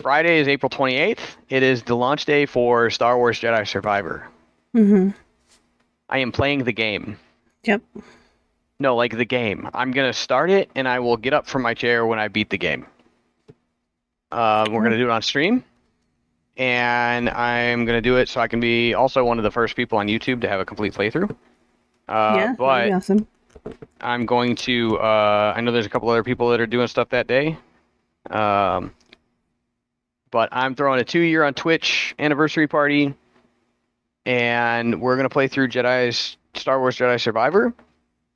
Friday 0.00 0.38
is 0.38 0.48
April 0.48 0.70
28th. 0.70 1.18
It 1.48 1.62
is 1.62 1.82
the 1.82 1.96
launch 1.96 2.24
day 2.24 2.46
for 2.46 2.90
Star 2.90 3.16
Wars 3.16 3.40
Jedi 3.40 3.66
Survivor. 3.66 4.28
Mm-hmm. 4.74 5.10
I 6.08 6.18
am 6.18 6.32
playing 6.32 6.64
the 6.64 6.72
game. 6.72 7.18
Yep. 7.64 7.82
No, 8.78 8.96
like 8.96 9.16
the 9.16 9.26
game. 9.26 9.68
I'm 9.74 9.90
gonna 9.92 10.12
start 10.12 10.50
it, 10.50 10.70
and 10.74 10.88
I 10.88 11.00
will 11.00 11.18
get 11.18 11.34
up 11.34 11.46
from 11.46 11.62
my 11.62 11.74
chair 11.74 12.06
when 12.06 12.18
I 12.18 12.28
beat 12.28 12.48
the 12.48 12.56
game. 12.56 12.86
Uh, 14.32 14.66
we're 14.70 14.82
gonna 14.82 14.96
do 14.96 15.04
it 15.04 15.10
on 15.10 15.20
stream, 15.20 15.62
and 16.56 17.28
I'm 17.28 17.84
gonna 17.84 18.00
do 18.00 18.16
it 18.16 18.28
so 18.28 18.40
I 18.40 18.48
can 18.48 18.58
be 18.58 18.94
also 18.94 19.22
one 19.22 19.38
of 19.38 19.44
the 19.44 19.50
first 19.50 19.76
people 19.76 19.98
on 19.98 20.06
YouTube 20.06 20.40
to 20.40 20.48
have 20.48 20.60
a 20.60 20.64
complete 20.64 20.94
playthrough. 20.94 21.30
Uh, 22.08 22.34
yeah, 22.36 22.54
but 22.56 22.90
awesome. 22.90 23.26
I'm 24.00 24.26
going 24.26 24.56
to. 24.56 24.98
Uh, 24.98 25.52
I 25.56 25.60
know 25.60 25.72
there's 25.72 25.86
a 25.86 25.90
couple 25.90 26.08
other 26.08 26.24
people 26.24 26.50
that 26.50 26.60
are 26.60 26.66
doing 26.66 26.86
stuff 26.86 27.10
that 27.10 27.26
day. 27.26 27.56
Um, 28.28 28.92
but 30.30 30.48
I'm 30.52 30.74
throwing 30.74 31.00
a 31.00 31.04
two-year 31.04 31.42
on 31.42 31.54
Twitch 31.54 32.14
anniversary 32.18 32.68
party, 32.68 33.14
and 34.24 35.00
we're 35.00 35.16
gonna 35.16 35.28
play 35.28 35.48
through 35.48 35.68
Jedi's 35.68 36.36
Star 36.54 36.78
Wars 36.78 36.96
Jedi 36.96 37.20
Survivor. 37.20 37.72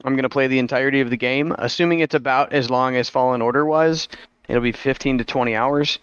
I'm 0.05 0.17
gonna 0.17 0.29
play 0.29 0.49
the 0.49 0.59
entirety 0.59 1.01
of 1.01 1.11
the 1.11 1.17
game, 1.17 1.55
assuming 1.57 2.01
it's 2.01 2.15
about 2.15 2.53
as 2.53 2.69
long 2.69 2.97
as 2.97 3.09
Fallen 3.09 3.43
Order 3.43 3.65
was. 3.65 4.09
It'll 4.49 4.63
be 4.63 4.73
15 4.73 5.19
to 5.19 5.25
20 5.25 5.55
hours, 5.55 5.99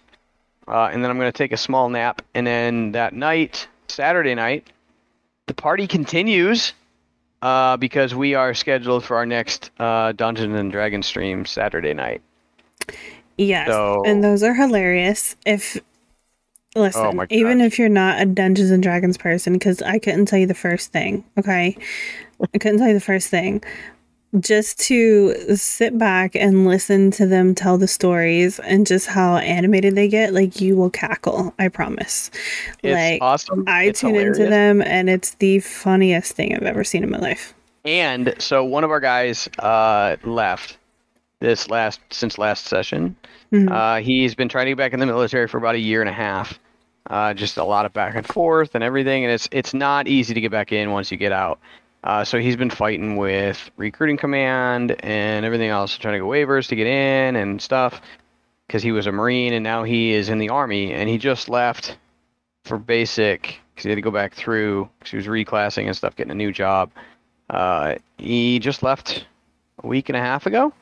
uh, 0.66 0.88
and 0.92 1.02
then 1.02 1.10
I'm 1.10 1.18
gonna 1.18 1.30
take 1.30 1.52
a 1.52 1.58
small 1.58 1.88
nap, 1.88 2.22
and 2.34 2.46
then 2.46 2.92
that 2.92 3.12
night, 3.12 3.68
Saturday 3.88 4.34
night, 4.34 4.68
the 5.46 5.54
party 5.54 5.86
continues. 5.86 6.72
Uh, 7.42 7.76
because 7.76 8.14
we 8.14 8.34
are 8.34 8.54
scheduled 8.54 9.04
for 9.04 9.16
our 9.16 9.26
next 9.26 9.72
uh, 9.80 10.12
Dungeons 10.12 10.54
and 10.54 10.70
Dragons 10.70 11.06
stream 11.06 11.44
Saturday 11.44 11.92
night. 11.92 12.22
Yes, 13.36 13.66
So- 13.68 14.04
and 14.06 14.22
those 14.22 14.42
are 14.44 14.54
hilarious. 14.54 15.34
If 15.44 15.76
listen, 16.76 17.18
Oh 17.18 17.26
even 17.30 17.60
if 17.60 17.78
you're 17.78 17.88
not 17.88 18.20
a 18.22 18.26
Dungeons 18.26 18.70
and 18.70 18.82
Dragons 18.82 19.18
person, 19.18 19.54
because 19.54 19.82
I 19.82 19.98
couldn't 19.98 20.26
tell 20.26 20.38
you 20.38 20.46
the 20.46 20.54
first 20.54 20.92
thing. 20.92 21.24
Okay, 21.36 21.76
I 22.54 22.58
couldn't 22.58 22.78
tell 22.78 22.88
you 22.88 22.94
the 22.94 23.00
first 23.00 23.28
thing. 23.28 23.62
Just 24.40 24.78
to 24.80 25.34
sit 25.56 25.98
back 25.98 26.34
and 26.34 26.66
listen 26.66 27.10
to 27.12 27.26
them 27.26 27.54
tell 27.54 27.76
the 27.76 27.86
stories 27.86 28.58
and 28.60 28.86
just 28.86 29.06
how 29.06 29.36
animated 29.36 29.94
they 29.94 30.08
get, 30.08 30.32
like 30.32 30.58
you 30.58 30.74
will 30.74 30.88
cackle. 30.88 31.54
I 31.58 31.68
promise. 31.68 32.30
It's 32.82 32.94
like 32.94 33.20
awesome. 33.20 33.64
I 33.66 33.84
It's 33.84 34.00
tune 34.00 34.16
into 34.16 34.46
them, 34.46 34.80
and 34.80 35.10
it's 35.10 35.34
the 35.34 35.60
funniest 35.60 36.32
thing 36.32 36.56
I've 36.56 36.62
ever 36.62 36.82
seen 36.82 37.02
in 37.04 37.10
my 37.10 37.18
life. 37.18 37.52
And 37.84 38.34
so 38.38 38.64
one 38.64 38.84
of 38.84 38.90
our 38.90 39.00
guys 39.00 39.48
uh, 39.58 40.16
left 40.24 40.78
this 41.40 41.68
last 41.68 42.00
since 42.10 42.38
last 42.38 42.66
session. 42.66 43.14
Mhm. 43.52 43.70
Uh, 43.70 44.02
he's 44.02 44.34
been 44.34 44.48
trying 44.48 44.64
to 44.66 44.70
get 44.70 44.78
back 44.78 44.94
in 44.94 45.00
the 45.00 45.06
military 45.06 45.46
for 45.46 45.58
about 45.58 45.74
a 45.74 45.78
year 45.80 46.00
and 46.00 46.08
a 46.08 46.12
half. 46.12 46.58
Uh, 47.10 47.34
just 47.34 47.58
a 47.58 47.64
lot 47.64 47.84
of 47.84 47.92
back 47.92 48.14
and 48.14 48.26
forth 48.26 48.74
and 48.74 48.82
everything, 48.82 49.24
and 49.24 49.32
it's 49.32 49.48
it's 49.52 49.74
not 49.74 50.08
easy 50.08 50.32
to 50.32 50.40
get 50.40 50.50
back 50.52 50.72
in 50.72 50.90
once 50.92 51.10
you 51.10 51.18
get 51.18 51.32
out. 51.32 51.58
Uh, 52.04 52.24
so 52.24 52.38
he's 52.38 52.56
been 52.56 52.70
fighting 52.70 53.16
with 53.16 53.70
recruiting 53.76 54.16
command 54.16 54.96
and 55.04 55.44
everything 55.44 55.68
else, 55.68 55.96
trying 55.96 56.14
to 56.14 56.18
get 56.18 56.24
waivers 56.24 56.68
to 56.68 56.76
get 56.76 56.86
in 56.86 57.36
and 57.36 57.62
stuff, 57.62 58.00
because 58.66 58.82
he 58.82 58.90
was 58.90 59.06
a 59.06 59.12
marine 59.12 59.52
and 59.52 59.62
now 59.62 59.84
he 59.84 60.12
is 60.12 60.28
in 60.28 60.38
the 60.38 60.48
army, 60.48 60.92
and 60.92 61.08
he 61.08 61.18
just 61.18 61.48
left 61.48 61.96
for 62.64 62.78
basic 62.78 63.60
because 63.72 63.84
he 63.84 63.90
had 63.90 63.96
to 63.96 64.02
go 64.02 64.10
back 64.10 64.34
through 64.34 64.88
because 64.98 65.10
he 65.10 65.16
was 65.16 65.26
reclassing 65.26 65.86
and 65.86 65.96
stuff, 65.96 66.16
getting 66.16 66.32
a 66.32 66.34
new 66.34 66.52
job. 66.52 66.90
Uh, 67.48 67.96
he 68.18 68.58
just 68.58 68.82
left 68.82 69.26
a 69.82 69.86
week 69.86 70.08
and 70.08 70.16
a 70.16 70.20
half 70.20 70.46
ago. 70.46 70.72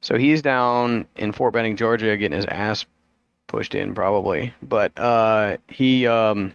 So 0.00 0.18
he's 0.18 0.42
down 0.42 1.06
in 1.16 1.32
Fort 1.32 1.54
Benning, 1.54 1.76
Georgia, 1.76 2.16
getting 2.16 2.36
his 2.36 2.46
ass 2.46 2.84
pushed 3.46 3.74
in 3.74 3.94
probably. 3.94 4.52
But 4.62 4.98
uh, 4.98 5.56
he 5.68 6.06
um, 6.06 6.54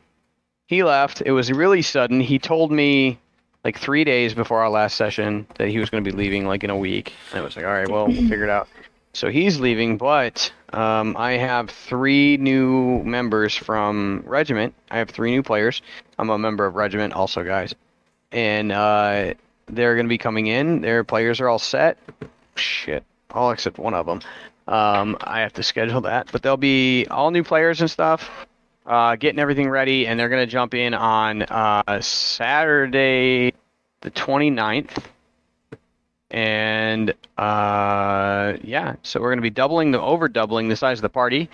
he 0.67 0.83
left. 0.83 1.23
It 1.25 1.31
was 1.31 1.51
really 1.51 1.81
sudden. 1.81 2.19
He 2.19 2.37
told 2.37 2.71
me 2.71 3.19
like 3.63 3.77
three 3.77 4.03
days 4.03 4.33
before 4.33 4.59
our 4.61 4.69
last 4.69 4.95
session 4.95 5.45
that 5.57 5.67
he 5.67 5.79
was 5.79 5.89
going 5.89 6.03
to 6.03 6.11
be 6.11 6.15
leaving 6.15 6.47
like 6.47 6.63
in 6.63 6.69
a 6.69 6.77
week. 6.77 7.13
And 7.31 7.41
I 7.41 7.43
was 7.43 7.55
like, 7.55 7.65
all 7.65 7.71
right, 7.71 7.89
well, 7.89 8.07
we'll 8.07 8.15
figure 8.15 8.43
it 8.43 8.49
out. 8.49 8.67
So 9.13 9.29
he's 9.29 9.59
leaving, 9.59 9.97
but 9.97 10.51
um, 10.71 11.17
I 11.17 11.33
have 11.33 11.69
three 11.69 12.37
new 12.37 13.03
members 13.03 13.55
from 13.55 14.23
Regiment. 14.25 14.73
I 14.91 14.99
have 14.99 15.09
three 15.09 15.31
new 15.31 15.43
players. 15.43 15.81
I'm 16.17 16.29
a 16.29 16.37
member 16.37 16.65
of 16.65 16.75
Regiment 16.75 17.13
also, 17.13 17.43
guys. 17.43 17.73
And 18.31 18.71
uh, 18.71 19.33
they're 19.67 19.95
going 19.95 20.05
to 20.05 20.09
be 20.09 20.19
coming 20.19 20.47
in. 20.47 20.81
Their 20.81 21.03
players 21.03 21.41
are 21.41 21.49
all 21.49 21.59
set. 21.59 21.97
Shit, 22.55 23.03
all 23.31 23.51
except 23.51 23.77
one 23.79 23.93
of 23.93 24.05
them. 24.05 24.21
Um, 24.67 25.17
I 25.21 25.41
have 25.41 25.53
to 25.53 25.63
schedule 25.63 26.01
that, 26.01 26.31
but 26.31 26.43
they'll 26.43 26.55
be 26.55 27.07
all 27.09 27.31
new 27.31 27.43
players 27.43 27.81
and 27.81 27.89
stuff, 27.89 28.29
uh, 28.89 29.15
getting 29.15 29.39
everything 29.39 29.69
ready, 29.69 30.07
and 30.07 30.19
they're 30.19 30.29
going 30.29 30.45
to 30.45 30.51
jump 30.51 30.73
in 30.73 30.93
on 30.93 31.43
uh, 31.43 32.01
Saturday, 32.01 33.53
the 34.01 34.11
29th. 34.11 35.03
And 36.31 37.13
uh, 37.37 38.53
yeah, 38.63 38.95
so 39.03 39.19
we're 39.19 39.29
going 39.29 39.37
to 39.37 39.43
be 39.43 39.49
doubling 39.49 39.91
the 39.91 40.01
over 40.01 40.27
doubling 40.27 40.69
the 40.69 40.75
size 40.75 40.97
of 40.99 41.01
the 41.03 41.09
party 41.09 41.49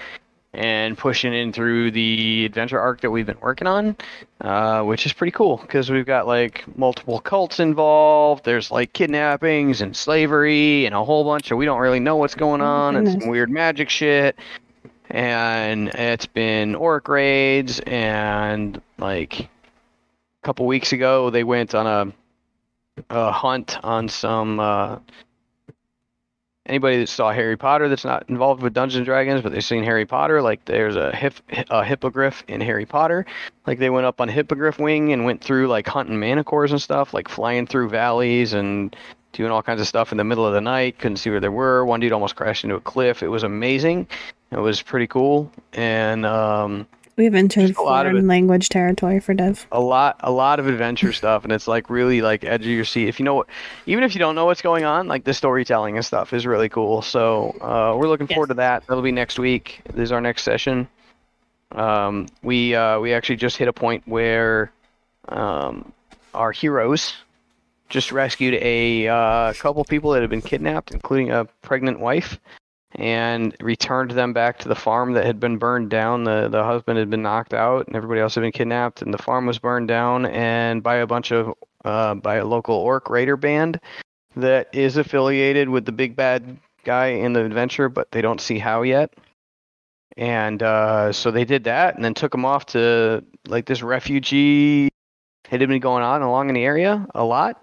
and 0.53 0.97
pushing 0.97 1.33
in 1.33 1.51
through 1.51 1.91
the 1.91 2.45
adventure 2.45 2.79
arc 2.79 3.01
that 3.01 3.11
we've 3.11 3.25
been 3.25 3.39
working 3.41 3.67
on, 3.67 3.95
uh, 4.41 4.81
which 4.83 5.05
is 5.05 5.11
pretty 5.13 5.31
cool 5.31 5.57
because 5.57 5.89
we've 5.89 6.05
got 6.05 6.27
like 6.27 6.63
multiple 6.77 7.19
cults 7.19 7.59
involved. 7.59 8.43
There's 8.45 8.71
like 8.71 8.93
kidnappings 8.93 9.81
and 9.81 9.95
slavery 9.95 10.85
and 10.85 10.95
a 10.95 11.03
whole 11.03 11.23
bunch 11.25 11.51
of 11.51 11.57
we 11.57 11.65
don't 11.65 11.79
really 11.79 11.99
know 11.99 12.15
what's 12.17 12.35
going 12.35 12.61
Oh, 12.61 12.65
on 12.65 12.95
and 12.95 13.09
some 13.21 13.29
weird 13.29 13.49
magic 13.49 13.89
shit. 13.89 14.37
And 15.15 15.87
it's 15.95 16.25
been 16.25 16.75
orc 16.75 17.07
raids 17.07 17.79
and 17.79 18.81
like 18.97 19.39
a 19.39 19.47
couple 20.43 20.65
weeks 20.65 20.91
ago 20.91 21.29
they 21.29 21.45
went 21.45 21.73
on 21.73 21.87
a 21.87 22.13
a 23.09 23.31
hunt 23.31 23.77
on 23.81 24.09
some 24.09 24.59
uh, 24.59 24.97
anybody 26.65 26.97
that 26.97 27.07
saw 27.07 27.31
Harry 27.31 27.55
Potter 27.55 27.87
that's 27.87 28.03
not 28.03 28.29
involved 28.29 28.61
with 28.61 28.73
Dungeons 28.73 28.97
and 28.97 29.05
Dragons, 29.05 29.41
but 29.41 29.53
they've 29.53 29.63
seen 29.63 29.85
Harry 29.85 30.05
Potter. 30.05 30.41
Like 30.41 30.65
there's 30.65 30.97
a, 30.97 31.15
hip, 31.15 31.35
a 31.69 31.85
hippogriff 31.85 32.43
in 32.49 32.59
Harry 32.59 32.85
Potter. 32.85 33.25
Like 33.65 33.79
they 33.79 33.89
went 33.89 34.05
up 34.05 34.19
on 34.19 34.27
hippogriff 34.27 34.79
wing 34.79 35.13
and 35.13 35.23
went 35.23 35.41
through 35.41 35.67
like 35.67 35.87
hunting 35.87 36.17
manticores 36.17 36.71
and 36.71 36.81
stuff, 36.81 37.13
like 37.13 37.29
flying 37.29 37.67
through 37.67 37.87
valleys 37.87 38.51
and 38.51 38.93
doing 39.35 39.51
all 39.51 39.61
kinds 39.61 39.81
of 39.81 39.87
stuff 39.87 40.11
in 40.11 40.17
the 40.17 40.23
middle 40.23 40.45
of 40.45 40.53
the 40.53 40.61
night. 40.61 40.99
Couldn't 40.99 41.17
see 41.17 41.29
where 41.29 41.39
they 41.39 41.49
were. 41.49 41.85
One 41.85 41.99
dude 41.99 42.11
almost 42.11 42.35
crashed 42.35 42.63
into 42.63 42.75
a 42.75 42.81
cliff. 42.81 43.21
It 43.21 43.27
was 43.27 43.43
amazing. 43.43 44.07
It 44.51 44.59
was 44.59 44.81
pretty 44.81 45.07
cool, 45.07 45.51
and 45.73 46.25
um, 46.25 46.87
We've 47.17 47.33
entered 47.33 47.67
Just 47.67 47.79
a 47.79 47.81
lot 47.81 48.05
of 48.05 48.11
foreign 48.11 48.27
language 48.27 48.67
territory 48.67 49.21
for 49.21 49.33
Dev. 49.33 49.65
a 49.71 49.79
lot 49.79 50.17
a 50.19 50.31
lot 50.31 50.59
of 50.59 50.67
adventure 50.67 51.13
stuff 51.13 51.45
and 51.45 51.53
it's 51.53 51.65
like 51.65 51.89
really 51.89 52.21
like 52.21 52.43
edge 52.43 52.61
of 52.61 52.67
your 52.67 52.83
seat 52.83 53.07
if 53.07 53.19
you 53.19 53.25
know 53.25 53.35
what 53.35 53.47
even 53.85 54.03
if 54.03 54.13
you 54.15 54.19
don't 54.19 54.35
know 54.35 54.45
what's 54.45 54.61
going 54.61 54.83
on 54.83 55.07
like 55.07 55.23
the 55.23 55.33
storytelling 55.33 55.95
and 55.95 56.05
stuff 56.05 56.33
is 56.33 56.45
really 56.45 56.67
cool 56.67 57.01
so 57.01 57.55
uh, 57.61 57.95
we're 57.97 58.09
looking 58.09 58.27
forward 58.27 58.47
to 58.47 58.53
that 58.55 58.85
that'll 58.87 59.01
be 59.01 59.13
next 59.13 59.39
week 59.39 59.79
this 59.93 60.03
is 60.03 60.11
our 60.11 60.19
next 60.19 60.43
session 60.43 60.89
um, 61.71 62.27
we 62.43 62.75
uh, 62.75 62.99
we 62.99 63.13
actually 63.13 63.37
just 63.37 63.55
hit 63.55 63.69
a 63.69 63.73
point 63.73 64.03
where 64.05 64.71
um, 65.29 65.93
our 66.33 66.51
heroes 66.51 67.13
just 67.89 68.11
rescued 68.11 68.55
a 68.55 69.07
uh, 69.07 69.53
couple 69.53 69.83
people 69.83 70.11
that 70.11 70.21
had 70.21 70.29
been 70.29 70.41
kidnapped 70.41 70.91
including 70.91 71.31
a 71.31 71.45
pregnant 71.61 71.99
wife 71.99 72.39
and 72.95 73.55
returned 73.59 74.11
them 74.11 74.31
back 74.31 74.57
to 74.59 74.69
the 74.69 74.75
farm 74.75 75.13
that 75.13 75.25
had 75.25 75.39
been 75.39 75.57
burned 75.57 75.89
down. 75.89 76.23
The 76.23 76.47
the 76.49 76.63
husband 76.63 76.97
had 76.97 77.09
been 77.09 77.21
knocked 77.21 77.53
out, 77.53 77.87
and 77.87 77.95
everybody 77.95 78.21
else 78.21 78.35
had 78.35 78.41
been 78.41 78.51
kidnapped, 78.51 79.01
and 79.01 79.13
the 79.13 79.17
farm 79.17 79.45
was 79.45 79.59
burned 79.59 79.87
down 79.87 80.25
and 80.25 80.81
by 80.81 80.95
a 80.95 81.07
bunch 81.07 81.31
of 81.31 81.53
uh, 81.83 82.15
by 82.15 82.35
a 82.35 82.45
local 82.45 82.75
orc 82.75 83.09
raider 83.09 83.37
band 83.37 83.79
that 84.35 84.73
is 84.73 84.97
affiliated 84.97 85.69
with 85.69 85.85
the 85.85 85.91
big 85.91 86.15
bad 86.15 86.57
guy 86.83 87.07
in 87.07 87.33
the 87.33 87.43
adventure, 87.43 87.89
but 87.89 88.11
they 88.11 88.21
don't 88.21 88.41
see 88.41 88.59
how 88.59 88.81
yet. 88.81 89.13
And 90.17 90.63
uh, 90.63 91.11
so 91.11 91.31
they 91.31 91.43
did 91.43 91.65
that, 91.65 91.95
and 91.95 92.05
then 92.05 92.13
took 92.13 92.33
him 92.33 92.45
off 92.45 92.65
to 92.67 93.23
like 93.47 93.65
this 93.65 93.83
refugee. 93.83 94.85
It 94.85 95.59
had 95.59 95.67
been 95.67 95.79
going 95.79 96.03
on 96.03 96.21
along 96.21 96.49
in 96.49 96.55
the 96.55 96.63
area 96.63 97.05
a 97.13 97.23
lot, 97.23 97.61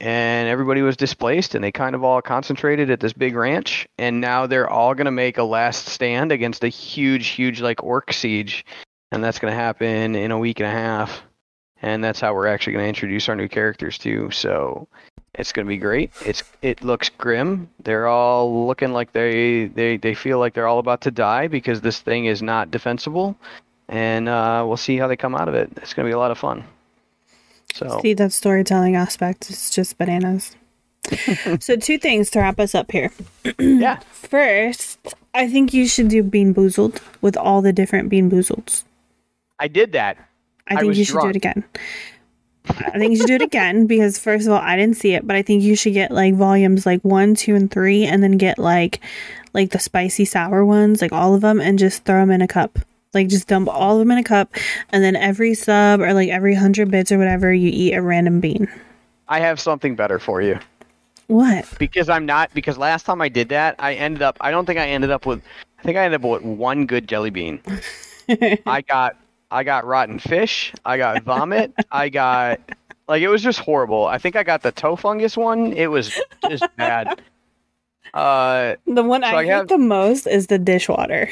and 0.00 0.48
everybody 0.48 0.82
was 0.82 0.96
displaced 0.96 1.54
and 1.54 1.64
they 1.64 1.72
kind 1.72 1.94
of 1.94 2.04
all 2.04 2.20
concentrated 2.20 2.90
at 2.90 3.00
this 3.00 3.12
big 3.12 3.34
ranch 3.34 3.88
and 3.98 4.20
now 4.20 4.46
they're 4.46 4.68
all 4.68 4.94
going 4.94 5.06
to 5.06 5.10
make 5.10 5.38
a 5.38 5.42
last 5.42 5.86
stand 5.86 6.32
against 6.32 6.64
a 6.64 6.68
huge 6.68 7.28
huge 7.28 7.60
like 7.60 7.82
orc 7.82 8.12
siege 8.12 8.64
and 9.12 9.24
that's 9.24 9.38
going 9.38 9.52
to 9.52 9.58
happen 9.58 10.14
in 10.14 10.30
a 10.30 10.38
week 10.38 10.60
and 10.60 10.68
a 10.68 10.72
half 10.72 11.22
and 11.82 12.02
that's 12.02 12.20
how 12.20 12.34
we're 12.34 12.46
actually 12.46 12.72
going 12.72 12.84
to 12.84 12.88
introduce 12.88 13.28
our 13.28 13.36
new 13.36 13.48
characters 13.48 13.98
too. 13.98 14.30
So 14.30 14.88
it's 15.34 15.52
going 15.52 15.66
to 15.66 15.68
be 15.68 15.76
great. 15.76 16.12
It's 16.24 16.42
it 16.62 16.82
looks 16.82 17.10
grim. 17.10 17.68
They're 17.82 18.06
all 18.06 18.66
looking 18.66 18.92
like 18.92 19.12
they 19.12 19.66
they 19.66 19.96
they 19.96 20.14
feel 20.14 20.38
like 20.38 20.54
they're 20.54 20.66
all 20.66 20.78
about 20.78 21.02
to 21.02 21.10
die 21.10 21.48
because 21.48 21.80
this 21.80 22.00
thing 22.00 22.26
is 22.26 22.42
not 22.42 22.70
defensible 22.70 23.36
and 23.88 24.28
uh, 24.28 24.64
we'll 24.66 24.76
see 24.76 24.96
how 24.96 25.06
they 25.06 25.16
come 25.16 25.34
out 25.34 25.48
of 25.48 25.54
it. 25.54 25.70
It's 25.76 25.94
going 25.94 26.06
to 26.06 26.10
be 26.10 26.14
a 26.14 26.18
lot 26.18 26.30
of 26.30 26.38
fun 26.38 26.64
so 27.76 28.00
See 28.00 28.14
that 28.14 28.32
storytelling 28.32 28.96
aspect 28.96 29.50
is 29.50 29.70
just 29.70 29.98
bananas. 29.98 30.56
so 31.60 31.76
two 31.76 31.98
things 31.98 32.30
to 32.30 32.40
wrap 32.40 32.58
us 32.58 32.74
up 32.74 32.90
here. 32.90 33.12
yeah 33.58 34.00
First, 34.10 35.14
I 35.34 35.48
think 35.48 35.72
you 35.72 35.86
should 35.86 36.08
do 36.08 36.22
Bean 36.22 36.54
Boozled 36.54 37.00
with 37.20 37.36
all 37.36 37.62
the 37.62 37.72
different 37.72 38.08
Bean 38.08 38.30
Boozleds. 38.30 38.84
i 39.58 39.68
did 39.68 39.92
that 39.92 40.16
I 40.68 40.74
I 40.74 40.76
think 40.78 40.88
was 40.88 40.98
you 40.98 41.04
should 41.04 41.20
do 41.20 41.28
it 41.28 41.36
again. 41.36 41.64
I 42.68 42.98
think 42.98 43.12
you 43.12 43.18
should 43.18 43.28
do 43.28 43.34
it 43.34 43.42
again 43.42 43.86
because 43.92 44.18
first 44.18 44.46
of 44.46 44.52
all, 44.52 44.58
I 44.58 44.74
didn't 44.74 44.96
see 44.96 45.14
it, 45.14 45.24
but 45.26 45.36
I 45.36 45.42
think 45.42 45.62
you 45.62 45.76
should 45.76 45.92
get 45.92 46.10
like 46.10 46.34
volumes 46.34 46.84
like 46.84 47.02
one, 47.02 47.36
two, 47.36 47.54
and 47.54 47.70
three, 47.70 48.04
and 48.04 48.22
then 48.22 48.32
get 48.32 48.58
like 48.58 49.00
like 49.52 49.70
the 49.70 49.78
spicy 49.78 50.24
sour 50.24 50.64
ones, 50.64 51.00
like 51.00 51.12
all 51.12 51.34
of 51.34 51.42
them, 51.42 51.60
and 51.60 51.78
just 51.78 52.04
throw 52.04 52.20
them 52.20 52.30
in 52.32 52.42
a 52.42 52.48
cup. 52.48 52.80
Like 53.14 53.28
just 53.28 53.48
dump 53.48 53.68
all 53.68 53.94
of 53.94 53.98
them 54.00 54.10
in 54.10 54.18
a 54.18 54.22
cup, 54.24 54.54
and 54.90 55.02
then 55.02 55.16
every 55.16 55.54
sub 55.54 56.00
or 56.00 56.12
like 56.12 56.28
every 56.28 56.54
hundred 56.54 56.90
bits 56.90 57.10
or 57.10 57.18
whatever, 57.18 57.52
you 57.52 57.70
eat 57.72 57.94
a 57.94 58.02
random 58.02 58.40
bean. 58.40 58.68
I 59.28 59.40
have 59.40 59.58
something 59.58 59.96
better 59.96 60.18
for 60.18 60.40
you 60.42 60.58
What? 61.28 61.66
because 61.78 62.08
I'm 62.08 62.26
not 62.26 62.52
because 62.54 62.78
last 62.78 63.06
time 63.06 63.20
I 63.20 63.28
did 63.28 63.48
that 63.48 63.74
I 63.80 63.94
ended 63.94 64.22
up 64.22 64.36
I 64.40 64.50
don't 64.52 64.66
think 64.66 64.78
I 64.78 64.86
ended 64.88 65.10
up 65.10 65.26
with 65.26 65.42
I 65.78 65.82
think 65.82 65.96
I 65.96 66.04
ended 66.04 66.22
up 66.22 66.30
with 66.30 66.42
one 66.42 66.86
good 66.86 67.08
jelly 67.08 67.30
bean. 67.30 67.60
I 68.66 68.82
got 68.86 69.16
I 69.50 69.64
got 69.64 69.84
rotten 69.86 70.18
fish, 70.20 70.72
I 70.84 70.98
got 70.98 71.22
vomit, 71.24 71.72
I 71.90 72.08
got 72.08 72.60
like 73.08 73.22
it 73.22 73.28
was 73.28 73.42
just 73.42 73.58
horrible. 73.60 74.06
I 74.06 74.18
think 74.18 74.36
I 74.36 74.42
got 74.44 74.62
the 74.62 74.72
toe 74.72 74.94
fungus 74.94 75.36
one. 75.36 75.72
It 75.72 75.86
was 75.90 76.20
just 76.48 76.64
bad. 76.76 77.20
Uh 78.14 78.76
The 78.86 79.02
one 79.02 79.22
So 79.22 79.28
I, 79.28 79.34
I 79.40 79.44
hate 79.44 79.50
have- 79.50 79.68
the 79.68 79.78
most 79.78 80.26
is 80.26 80.46
the 80.46 80.58
dishwater. 80.58 81.28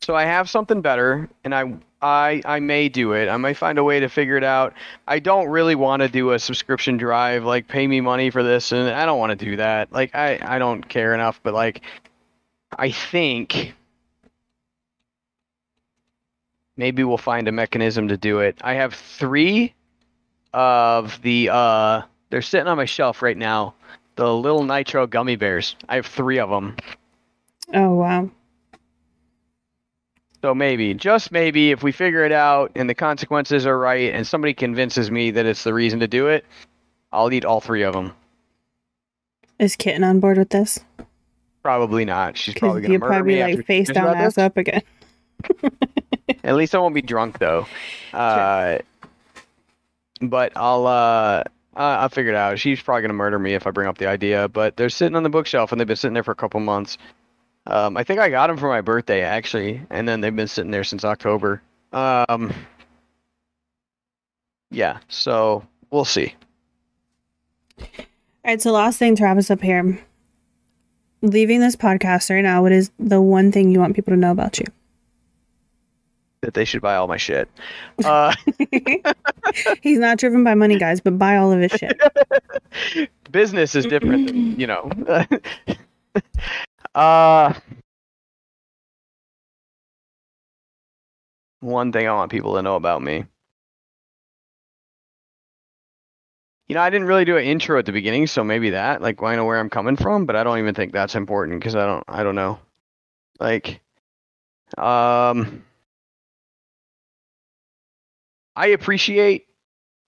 So 0.00 0.14
I 0.14 0.24
have 0.24 0.48
something 0.48 0.80
better 0.80 1.28
and 1.44 1.54
I 1.54 1.74
I 2.00 2.42
I 2.44 2.60
may 2.60 2.88
do 2.88 3.12
it. 3.12 3.28
I 3.28 3.36
may 3.36 3.54
find 3.54 3.78
a 3.78 3.84
way 3.84 4.00
to 4.00 4.08
figure 4.08 4.36
it 4.36 4.44
out. 4.44 4.74
I 5.06 5.18
don't 5.18 5.48
really 5.48 5.74
want 5.74 6.02
to 6.02 6.08
do 6.08 6.32
a 6.32 6.38
subscription 6.38 6.96
drive 6.96 7.44
like 7.44 7.68
pay 7.68 7.86
me 7.86 8.00
money 8.00 8.30
for 8.30 8.42
this 8.42 8.72
and 8.72 8.88
I 8.88 9.04
don't 9.06 9.18
want 9.18 9.38
to 9.38 9.44
do 9.44 9.56
that. 9.56 9.92
Like 9.92 10.14
I 10.14 10.38
I 10.42 10.58
don't 10.58 10.88
care 10.88 11.14
enough, 11.14 11.40
but 11.42 11.54
like 11.54 11.82
I 12.76 12.90
think 12.90 13.74
maybe 16.76 17.02
we'll 17.02 17.18
find 17.18 17.48
a 17.48 17.52
mechanism 17.52 18.08
to 18.08 18.16
do 18.16 18.38
it. 18.40 18.58
I 18.62 18.74
have 18.74 18.94
3 18.94 19.74
of 20.54 21.20
the 21.22 21.50
uh 21.52 22.02
they're 22.30 22.42
sitting 22.42 22.68
on 22.68 22.76
my 22.76 22.84
shelf 22.84 23.22
right 23.22 23.36
now. 23.36 23.74
The 24.16 24.32
little 24.32 24.64
nitro 24.64 25.06
gummy 25.06 25.36
bears. 25.36 25.76
I 25.88 25.96
have 25.96 26.06
3 26.06 26.38
of 26.38 26.50
them. 26.50 26.76
Oh 27.74 27.94
wow. 27.94 28.30
So 30.42 30.54
maybe, 30.54 30.94
just 30.94 31.32
maybe, 31.32 31.72
if 31.72 31.82
we 31.82 31.90
figure 31.90 32.24
it 32.24 32.30
out 32.32 32.72
and 32.76 32.88
the 32.88 32.94
consequences 32.94 33.66
are 33.66 33.76
right, 33.76 34.12
and 34.14 34.24
somebody 34.26 34.54
convinces 34.54 35.10
me 35.10 35.32
that 35.32 35.46
it's 35.46 35.64
the 35.64 35.74
reason 35.74 35.98
to 36.00 36.06
do 36.06 36.28
it, 36.28 36.44
I'll 37.12 37.32
eat 37.32 37.44
all 37.44 37.60
three 37.60 37.82
of 37.82 37.92
them. 37.94 38.12
Is 39.58 39.74
Kitten 39.74 40.04
on 40.04 40.20
board 40.20 40.38
with 40.38 40.50
this? 40.50 40.78
Probably 41.64 42.04
not. 42.04 42.36
She's 42.38 42.54
probably 42.54 42.82
gonna 42.82 42.98
murder 42.98 43.12
probably 43.14 43.34
me 43.34 43.42
like 43.42 43.52
after 43.54 43.62
face 43.64 43.90
down, 43.90 44.16
ass 44.16 44.36
this. 44.36 44.38
up 44.44 44.56
again. 44.56 44.82
At 46.44 46.54
least 46.54 46.74
I 46.74 46.78
won't 46.78 46.94
be 46.94 47.02
drunk 47.02 47.38
though. 47.40 47.66
Uh, 48.12 48.78
but 50.20 50.52
I'll 50.56 50.86
uh, 50.86 51.42
I- 51.74 51.96
I'll 51.96 52.08
figure 52.08 52.30
it 52.32 52.36
out. 52.36 52.58
She's 52.60 52.80
probably 52.80 53.02
gonna 53.02 53.14
murder 53.14 53.38
me 53.38 53.54
if 53.54 53.66
I 53.66 53.72
bring 53.72 53.88
up 53.88 53.98
the 53.98 54.06
idea. 54.06 54.48
But 54.48 54.76
they're 54.76 54.88
sitting 54.88 55.16
on 55.16 55.24
the 55.24 55.28
bookshelf 55.30 55.72
and 55.72 55.80
they've 55.80 55.86
been 55.88 55.96
sitting 55.96 56.14
there 56.14 56.22
for 56.22 56.30
a 56.32 56.36
couple 56.36 56.60
months. 56.60 56.96
Um, 57.68 57.96
I 57.96 58.02
think 58.02 58.18
I 58.18 58.30
got 58.30 58.48
them 58.48 58.56
for 58.56 58.68
my 58.68 58.80
birthday 58.80 59.22
actually, 59.22 59.80
and 59.90 60.08
then 60.08 60.20
they've 60.20 60.34
been 60.34 60.48
sitting 60.48 60.70
there 60.70 60.84
since 60.84 61.04
October. 61.04 61.62
Um, 61.92 62.52
yeah. 64.70 64.98
So 65.08 65.64
we'll 65.90 66.04
see. 66.04 66.34
All 67.78 67.86
right, 68.44 68.60
so 68.60 68.72
last 68.72 68.98
thing 68.98 69.14
to 69.16 69.22
wrap 69.22 69.36
us 69.36 69.50
up 69.50 69.60
here. 69.60 70.00
Leaving 71.20 71.60
this 71.60 71.76
podcast 71.76 72.30
right 72.30 72.42
now, 72.42 72.62
what 72.62 72.72
is 72.72 72.90
the 72.98 73.20
one 73.20 73.52
thing 73.52 73.70
you 73.70 73.80
want 73.80 73.94
people 73.94 74.12
to 74.12 74.16
know 74.16 74.32
about 74.32 74.58
you? 74.58 74.64
that 76.40 76.54
they 76.54 76.64
should 76.64 76.80
buy 76.80 76.94
all 76.96 77.08
my 77.08 77.16
shit. 77.16 77.48
Uh, 78.04 78.34
He's 79.82 79.98
not 79.98 80.18
driven 80.18 80.44
by 80.44 80.54
money, 80.54 80.78
guys, 80.78 81.00
but 81.00 81.18
buy 81.18 81.36
all 81.36 81.52
of 81.52 81.60
his 81.60 81.72
shit. 81.72 82.00
business 83.30 83.74
is 83.74 83.86
different, 83.86 84.28
than, 84.28 84.58
you 84.58 84.66
know. 84.66 84.90
uh, 86.98 87.52
one 91.60 91.92
thing 91.92 92.08
I 92.08 92.12
want 92.14 92.30
people 92.30 92.54
to 92.54 92.62
know 92.62 92.76
about 92.76 93.02
me. 93.02 93.24
You 96.68 96.74
know, 96.74 96.82
I 96.82 96.90
didn't 96.90 97.06
really 97.06 97.24
do 97.24 97.36
an 97.38 97.44
intro 97.44 97.78
at 97.78 97.86
the 97.86 97.92
beginning, 97.92 98.26
so 98.26 98.44
maybe 98.44 98.70
that, 98.70 99.00
like, 99.00 99.22
I 99.22 99.36
know 99.36 99.46
where 99.46 99.58
I'm 99.58 99.70
coming 99.70 99.96
from, 99.96 100.26
but 100.26 100.36
I 100.36 100.44
don't 100.44 100.58
even 100.58 100.74
think 100.74 100.92
that's 100.92 101.14
important 101.14 101.60
because 101.60 101.74
I 101.74 101.86
don't, 101.86 102.04
I 102.06 102.22
don't 102.22 102.34
know. 102.34 102.58
Like, 103.40 103.80
um, 104.78 105.64
I 108.56 108.68
appreciate 108.68 109.46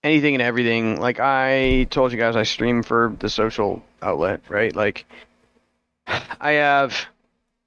anything 0.05 0.35
and 0.35 0.43
everything. 0.43 1.01
Like 1.01 1.21
I 1.21 1.85
told 1.91 2.13
you 2.13 2.19
guys, 2.19 2.37
I 2.37 2.45
stream 2.45 2.83
for 2.83 3.17
the 3.21 3.31
social 3.31 3.85
outlet, 4.03 4.43
right? 4.49 4.75
Like 4.75 5.07
I 6.41 6.53
have, 6.53 7.07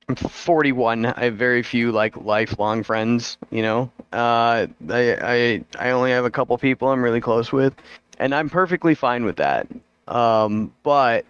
I'm 0.10 0.16
41. 0.16 1.06
I 1.06 1.26
have 1.26 1.36
very 1.36 1.64
few 1.64 1.92
like 1.92 2.18
lifelong 2.18 2.84
friends. 2.84 3.38
You 3.52 3.62
know, 3.62 3.92
uh, 4.12 4.68
I 4.90 5.18
I 5.22 5.64
I 5.80 5.90
only 5.92 6.12
have 6.12 6.26
a 6.26 6.32
couple 6.32 6.58
people 6.58 6.90
I'm 6.90 7.04
really 7.04 7.22
close 7.22 7.52
with, 7.52 7.74
and 8.20 8.34
I'm 8.34 8.50
perfectly 8.50 8.96
fine 8.96 9.26
with 9.26 9.38
that. 9.38 9.68
Um, 10.08 10.74
but 10.84 11.26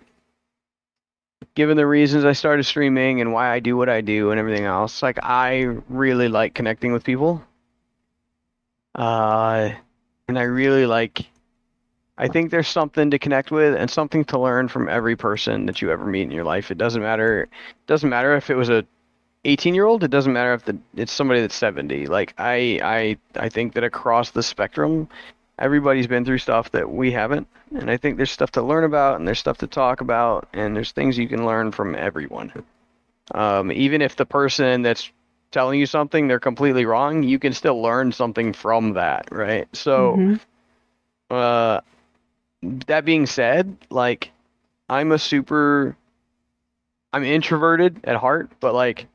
given 1.56 1.78
the 1.78 1.86
reasons 1.86 2.26
I 2.26 2.34
started 2.34 2.64
streaming 2.64 3.22
and 3.22 3.32
why 3.32 3.52
I 3.52 3.60
do 3.60 3.78
what 3.78 3.90
I 3.90 4.02
do 4.02 4.32
and 4.32 4.40
everything 4.40 4.66
else, 4.66 5.04
like 5.04 5.20
I 5.22 5.62
really 5.90 6.28
like 6.28 6.54
connecting 6.54 6.94
with 6.94 7.04
people. 7.04 7.44
Uh, 8.96 9.72
and 10.28 10.38
I 10.40 10.44
really 10.44 10.86
like. 10.86 11.26
I 12.24 12.28
think 12.30 12.52
there's 12.52 12.70
something 12.70 13.12
to 13.12 13.20
connect 13.20 13.52
with 13.52 13.76
and 13.76 13.90
something 13.90 14.24
to 14.26 14.40
learn 14.40 14.70
from 14.70 14.88
every 14.88 15.16
person 15.16 15.66
that 15.66 15.82
you 15.82 15.92
ever 15.92 16.06
meet 16.06 16.22
in 16.22 16.32
your 16.32 16.46
life. 16.46 16.72
It 16.72 16.78
doesn't 16.78 17.02
matter. 17.02 17.44
It 17.44 17.50
doesn't 17.88 18.10
matter 18.10 18.34
if 18.36 18.50
it 18.50 18.56
was 18.56 18.70
a 18.70 18.86
18 19.44 19.76
year 19.76 19.86
old. 19.86 20.04
It 20.04 20.12
doesn't 20.12 20.32
matter 20.32 20.54
if 20.54 20.64
the, 20.64 20.78
it's 20.96 21.12
somebody 21.12 21.42
that's 21.42 21.56
70. 21.56 22.06
Like 22.06 22.34
I, 22.38 22.80
I, 22.82 23.18
I 23.36 23.50
think 23.50 23.74
that 23.74 23.84
across 23.84 24.32
the 24.32 24.42
spectrum, 24.42 25.10
everybody's 25.60 26.08
been 26.08 26.24
through 26.24 26.38
stuff 26.38 26.72
that 26.72 26.90
we 26.90 27.12
haven't, 27.12 27.48
and 27.76 27.92
I 27.92 27.98
think 27.98 28.16
there's 28.18 28.32
stuff 28.32 28.52
to 28.52 28.62
learn 28.62 28.86
about, 28.86 29.18
and 29.18 29.28
there's 29.28 29.40
stuff 29.40 29.58
to 29.58 29.68
talk 29.68 30.00
about, 30.02 30.48
and 30.54 30.76
there's 30.76 30.94
things 30.94 31.18
you 31.18 31.28
can 31.28 31.46
learn 31.46 31.72
from 31.72 31.94
everyone. 31.94 32.54
Um, 33.34 33.72
even 33.72 34.02
if 34.02 34.16
the 34.16 34.26
person 34.26 34.82
that's 34.82 35.12
telling 35.52 35.80
you 35.80 35.86
something 35.86 36.28
they're 36.28 36.40
completely 36.40 36.86
wrong, 36.86 37.22
you 37.24 37.38
can 37.38 37.54
still 37.54 37.82
learn 37.82 38.12
something 38.12 38.54
from 38.54 38.94
that, 38.94 39.28
right? 39.32 39.68
So, 39.74 40.16
Mhm. 40.18 40.40
uh, 41.30 41.82
that 42.88 43.06
being 43.06 43.26
said, 43.26 43.76
like, 43.90 44.32
I'm 44.90 45.12
a 45.12 45.20
super, 45.20 45.96
I'm 47.12 47.24
introverted 47.24 48.02
at 48.04 48.16
heart, 48.16 48.52
but 48.60 48.74
like, 48.74 49.08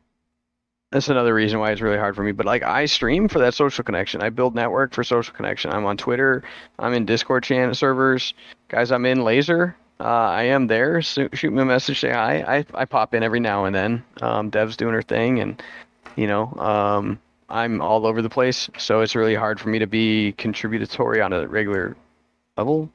that's 0.91 1.09
another 1.09 1.35
reason 1.35 1.59
why 1.59 1.71
it's 1.71 1.83
really 1.83 1.99
hard 1.99 2.17
for 2.17 2.23
me. 2.23 2.33
But 2.33 2.47
like, 2.47 2.63
I 2.63 2.87
stream 2.87 3.29
for 3.29 3.41
that 3.41 3.55
social 3.55 3.85
connection. 3.85 4.23
I 4.23 4.31
build 4.31 4.55
network 4.55 4.95
for 4.95 5.05
social 5.05 5.35
connection. 5.35 5.71
I'm 5.71 5.85
on 5.85 5.97
Twitter. 5.99 6.43
I'm 6.79 6.95
in 6.95 7.05
Discord 7.05 7.45
channel 7.45 7.75
servers. 7.75 8.33
Guys, 8.69 8.91
I'm 8.91 9.05
in 9.05 9.19
Lazer. 9.19 9.75
Uh, 10.01 10.05
I 10.05 10.45
am 10.45 10.67
there. 10.67 11.03
So 11.03 11.29
shoot 11.33 11.53
me 11.53 11.61
a 11.61 11.65
message, 11.65 12.01
say 12.01 12.13
hi. 12.13 12.41
I, 12.41 12.65
I 12.75 12.85
pop 12.85 13.15
in 13.15 13.23
every 13.23 13.41
now 13.41 13.65
and 13.65 13.75
then. 13.75 14.05
Um, 14.23 14.49
Dev's 14.49 14.77
doing 14.77 14.95
her 14.95 15.03
thing, 15.03 15.41
and 15.41 15.63
you 16.17 16.27
know, 16.27 16.53
um, 16.55 17.19
I'm 17.49 17.81
all 17.81 18.07
over 18.07 18.23
the 18.23 18.31
place. 18.31 18.71
So 18.79 19.01
it's 19.01 19.17
really 19.17 19.35
hard 19.35 19.59
for 19.61 19.69
me 19.69 19.79
to 19.81 19.87
be 19.87 20.33
contributory 20.33 21.21
on 21.21 21.33
a 21.33 21.47
regular 21.47 21.97
level. 22.57 22.91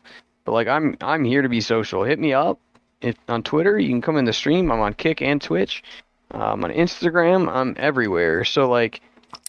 But 0.45 0.53
like, 0.53 0.67
I'm 0.67 0.97
I'm 1.01 1.23
here 1.23 1.41
to 1.41 1.49
be 1.49 1.61
social. 1.61 2.03
Hit 2.03 2.19
me 2.19 2.33
up 2.33 2.59
if, 3.01 3.15
on 3.27 3.43
Twitter. 3.43 3.79
You 3.79 3.89
can 3.89 4.01
come 4.01 4.17
in 4.17 4.25
the 4.25 4.33
stream. 4.33 4.71
I'm 4.71 4.79
on 4.79 4.93
Kick 4.93 5.21
and 5.21 5.41
Twitch. 5.41 5.83
Um, 6.31 6.41
I'm 6.41 6.65
on 6.65 6.71
Instagram. 6.71 7.49
I'm 7.53 7.75
everywhere. 7.77 8.43
So 8.43 8.69
like, 8.69 9.01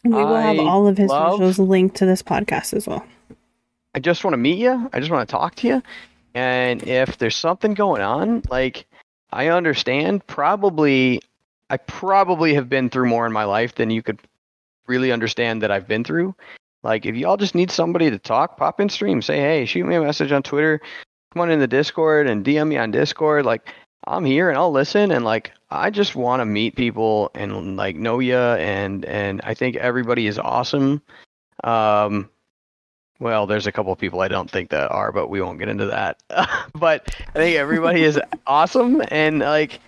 We 0.04 0.10
will 0.10 0.34
have 0.36 0.58
all 0.58 0.86
of 0.86 0.98
his 0.98 1.08
love- 1.08 1.32
socials 1.32 1.58
linked 1.58 1.96
to 1.96 2.06
this 2.06 2.22
podcast 2.22 2.74
as 2.74 2.86
well. 2.86 3.04
I 3.94 4.00
just 4.00 4.24
want 4.24 4.34
to 4.34 4.38
meet 4.38 4.58
you. 4.58 4.90
I 4.92 4.98
just 4.98 5.10
want 5.10 5.28
to 5.28 5.32
talk 5.32 5.54
to 5.56 5.68
you. 5.68 5.82
And 6.34 6.82
if 6.82 7.18
there's 7.18 7.36
something 7.36 7.74
going 7.74 8.02
on, 8.02 8.42
like 8.50 8.86
I 9.32 9.48
understand, 9.48 10.26
probably 10.26 11.20
I 11.70 11.76
probably 11.76 12.54
have 12.54 12.68
been 12.68 12.90
through 12.90 13.08
more 13.08 13.26
in 13.26 13.32
my 13.32 13.44
life 13.44 13.76
than 13.76 13.90
you 13.90 14.02
could 14.02 14.18
really 14.86 15.12
understand 15.12 15.62
that 15.62 15.70
I've 15.70 15.88
been 15.88 16.04
through. 16.04 16.34
Like 16.84 17.06
if 17.06 17.16
y'all 17.16 17.38
just 17.38 17.54
need 17.54 17.70
somebody 17.70 18.10
to 18.10 18.18
talk, 18.18 18.58
pop 18.58 18.78
in 18.78 18.90
stream, 18.90 19.22
say, 19.22 19.40
"Hey, 19.40 19.64
shoot 19.64 19.86
me 19.86 19.96
a 19.96 20.02
message 20.02 20.30
on 20.30 20.42
Twitter, 20.42 20.80
come 21.32 21.40
on 21.40 21.50
in 21.50 21.58
the 21.58 21.66
Discord 21.66 22.28
and 22.28 22.44
DM 22.44 22.68
me 22.68 22.76
on 22.76 22.90
Discord." 22.90 23.46
Like 23.46 23.74
I'm 24.06 24.24
here 24.24 24.50
and 24.50 24.58
I'll 24.58 24.70
listen 24.70 25.10
and 25.10 25.24
like 25.24 25.52
I 25.70 25.88
just 25.90 26.14
want 26.14 26.40
to 26.40 26.44
meet 26.44 26.76
people 26.76 27.30
and 27.34 27.76
like 27.76 27.96
know 27.96 28.18
you 28.18 28.36
and 28.36 29.04
and 29.06 29.40
I 29.44 29.54
think 29.54 29.76
everybody 29.76 30.26
is 30.26 30.38
awesome. 30.38 31.00
Um 31.64 32.28
well, 33.18 33.46
there's 33.46 33.66
a 33.66 33.72
couple 33.72 33.92
of 33.92 33.98
people 33.98 34.20
I 34.20 34.28
don't 34.28 34.50
think 34.50 34.68
that 34.70 34.90
are, 34.90 35.10
but 35.10 35.28
we 35.28 35.40
won't 35.40 35.58
get 35.58 35.68
into 35.68 35.86
that. 35.86 36.22
but 36.74 37.14
I 37.28 37.38
think 37.38 37.56
everybody 37.56 38.02
is 38.02 38.20
awesome 38.46 39.02
and 39.08 39.38
like 39.38 39.80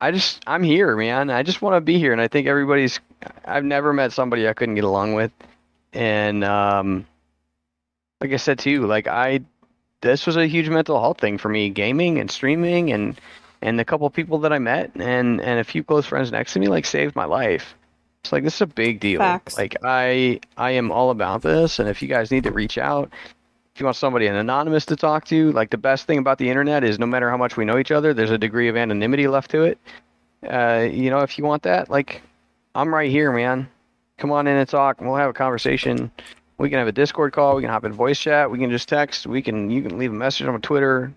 I 0.00 0.10
just 0.10 0.42
I'm 0.46 0.62
here, 0.62 0.96
man. 0.96 1.28
I 1.28 1.42
just 1.42 1.60
want 1.60 1.76
to 1.76 1.82
be 1.82 1.98
here 1.98 2.12
and 2.12 2.20
I 2.20 2.28
think 2.28 2.46
everybody's 2.46 2.98
I've 3.44 3.64
never 3.64 3.92
met 3.92 4.12
somebody 4.12 4.48
I 4.48 4.54
couldn't 4.54 4.76
get 4.76 4.84
along 4.84 5.12
with. 5.12 5.32
And 5.98 6.44
um 6.44 7.06
like 8.20 8.32
I 8.32 8.36
said 8.36 8.60
to 8.60 8.70
you, 8.70 8.86
like 8.86 9.08
I 9.08 9.40
this 10.00 10.26
was 10.26 10.36
a 10.36 10.46
huge 10.46 10.68
mental 10.68 11.00
health 11.00 11.20
thing 11.20 11.38
for 11.38 11.48
me, 11.48 11.70
gaming 11.70 12.18
and 12.18 12.30
streaming 12.30 12.92
and 12.92 13.20
and 13.60 13.76
the 13.76 13.84
couple 13.84 14.08
people 14.10 14.38
that 14.40 14.52
I 14.52 14.60
met 14.60 14.92
and 14.94 15.40
and 15.40 15.58
a 15.58 15.64
few 15.64 15.82
close 15.82 16.06
friends 16.06 16.30
next 16.30 16.52
to 16.52 16.60
me 16.60 16.68
like 16.68 16.86
saved 16.86 17.16
my 17.16 17.24
life. 17.24 17.74
It's 18.22 18.32
like 18.32 18.44
this 18.44 18.54
is 18.54 18.60
a 18.60 18.66
big 18.66 19.00
deal. 19.00 19.18
Facts. 19.18 19.58
Like 19.58 19.76
I 19.82 20.38
I 20.56 20.70
am 20.70 20.92
all 20.92 21.10
about 21.10 21.42
this 21.42 21.80
and 21.80 21.88
if 21.88 22.00
you 22.00 22.06
guys 22.06 22.30
need 22.30 22.44
to 22.44 22.52
reach 22.52 22.78
out 22.78 23.10
if 23.74 23.80
you 23.80 23.86
want 23.86 23.96
somebody 23.96 24.26
an 24.26 24.34
anonymous 24.34 24.86
to 24.86 24.96
talk 24.96 25.24
to, 25.26 25.52
like 25.52 25.70
the 25.70 25.78
best 25.78 26.06
thing 26.06 26.18
about 26.18 26.38
the 26.38 26.48
internet 26.48 26.82
is 26.82 26.98
no 26.98 27.06
matter 27.06 27.30
how 27.30 27.36
much 27.36 27.56
we 27.56 27.64
know 27.64 27.78
each 27.78 27.92
other, 27.92 28.12
there's 28.12 28.32
a 28.32 28.38
degree 28.38 28.68
of 28.68 28.76
anonymity 28.76 29.28
left 29.28 29.52
to 29.52 29.62
it. 29.62 29.78
Uh, 30.48 30.88
you 30.90 31.10
know, 31.10 31.20
if 31.20 31.38
you 31.38 31.44
want 31.44 31.62
that, 31.62 31.88
like 31.88 32.22
I'm 32.74 32.92
right 32.92 33.10
here, 33.10 33.30
man. 33.32 33.68
Come 34.18 34.32
on 34.32 34.46
in 34.46 34.56
and 34.56 34.68
talk. 34.68 34.98
And 34.98 35.08
We'll 35.08 35.18
have 35.18 35.30
a 35.30 35.34
conversation. 35.34 36.10
We 36.58 36.68
can 36.68 36.78
have 36.78 36.88
a 36.88 36.92
Discord 36.92 37.32
call. 37.32 37.56
We 37.56 37.62
can 37.62 37.70
hop 37.70 37.84
in 37.84 37.92
voice 37.92 38.18
chat. 38.18 38.50
We 38.50 38.58
can 38.58 38.70
just 38.70 38.88
text. 38.88 39.26
We 39.26 39.40
can 39.40 39.70
you 39.70 39.80
can 39.80 39.96
leave 39.96 40.10
a 40.10 40.16
message 40.16 40.46
on 40.46 40.60
Twitter, 40.60 41.12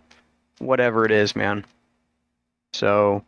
whatever 0.59 1.03
it 1.03 1.11
is, 1.11 1.35
man. 1.35 1.65
So 2.73 3.23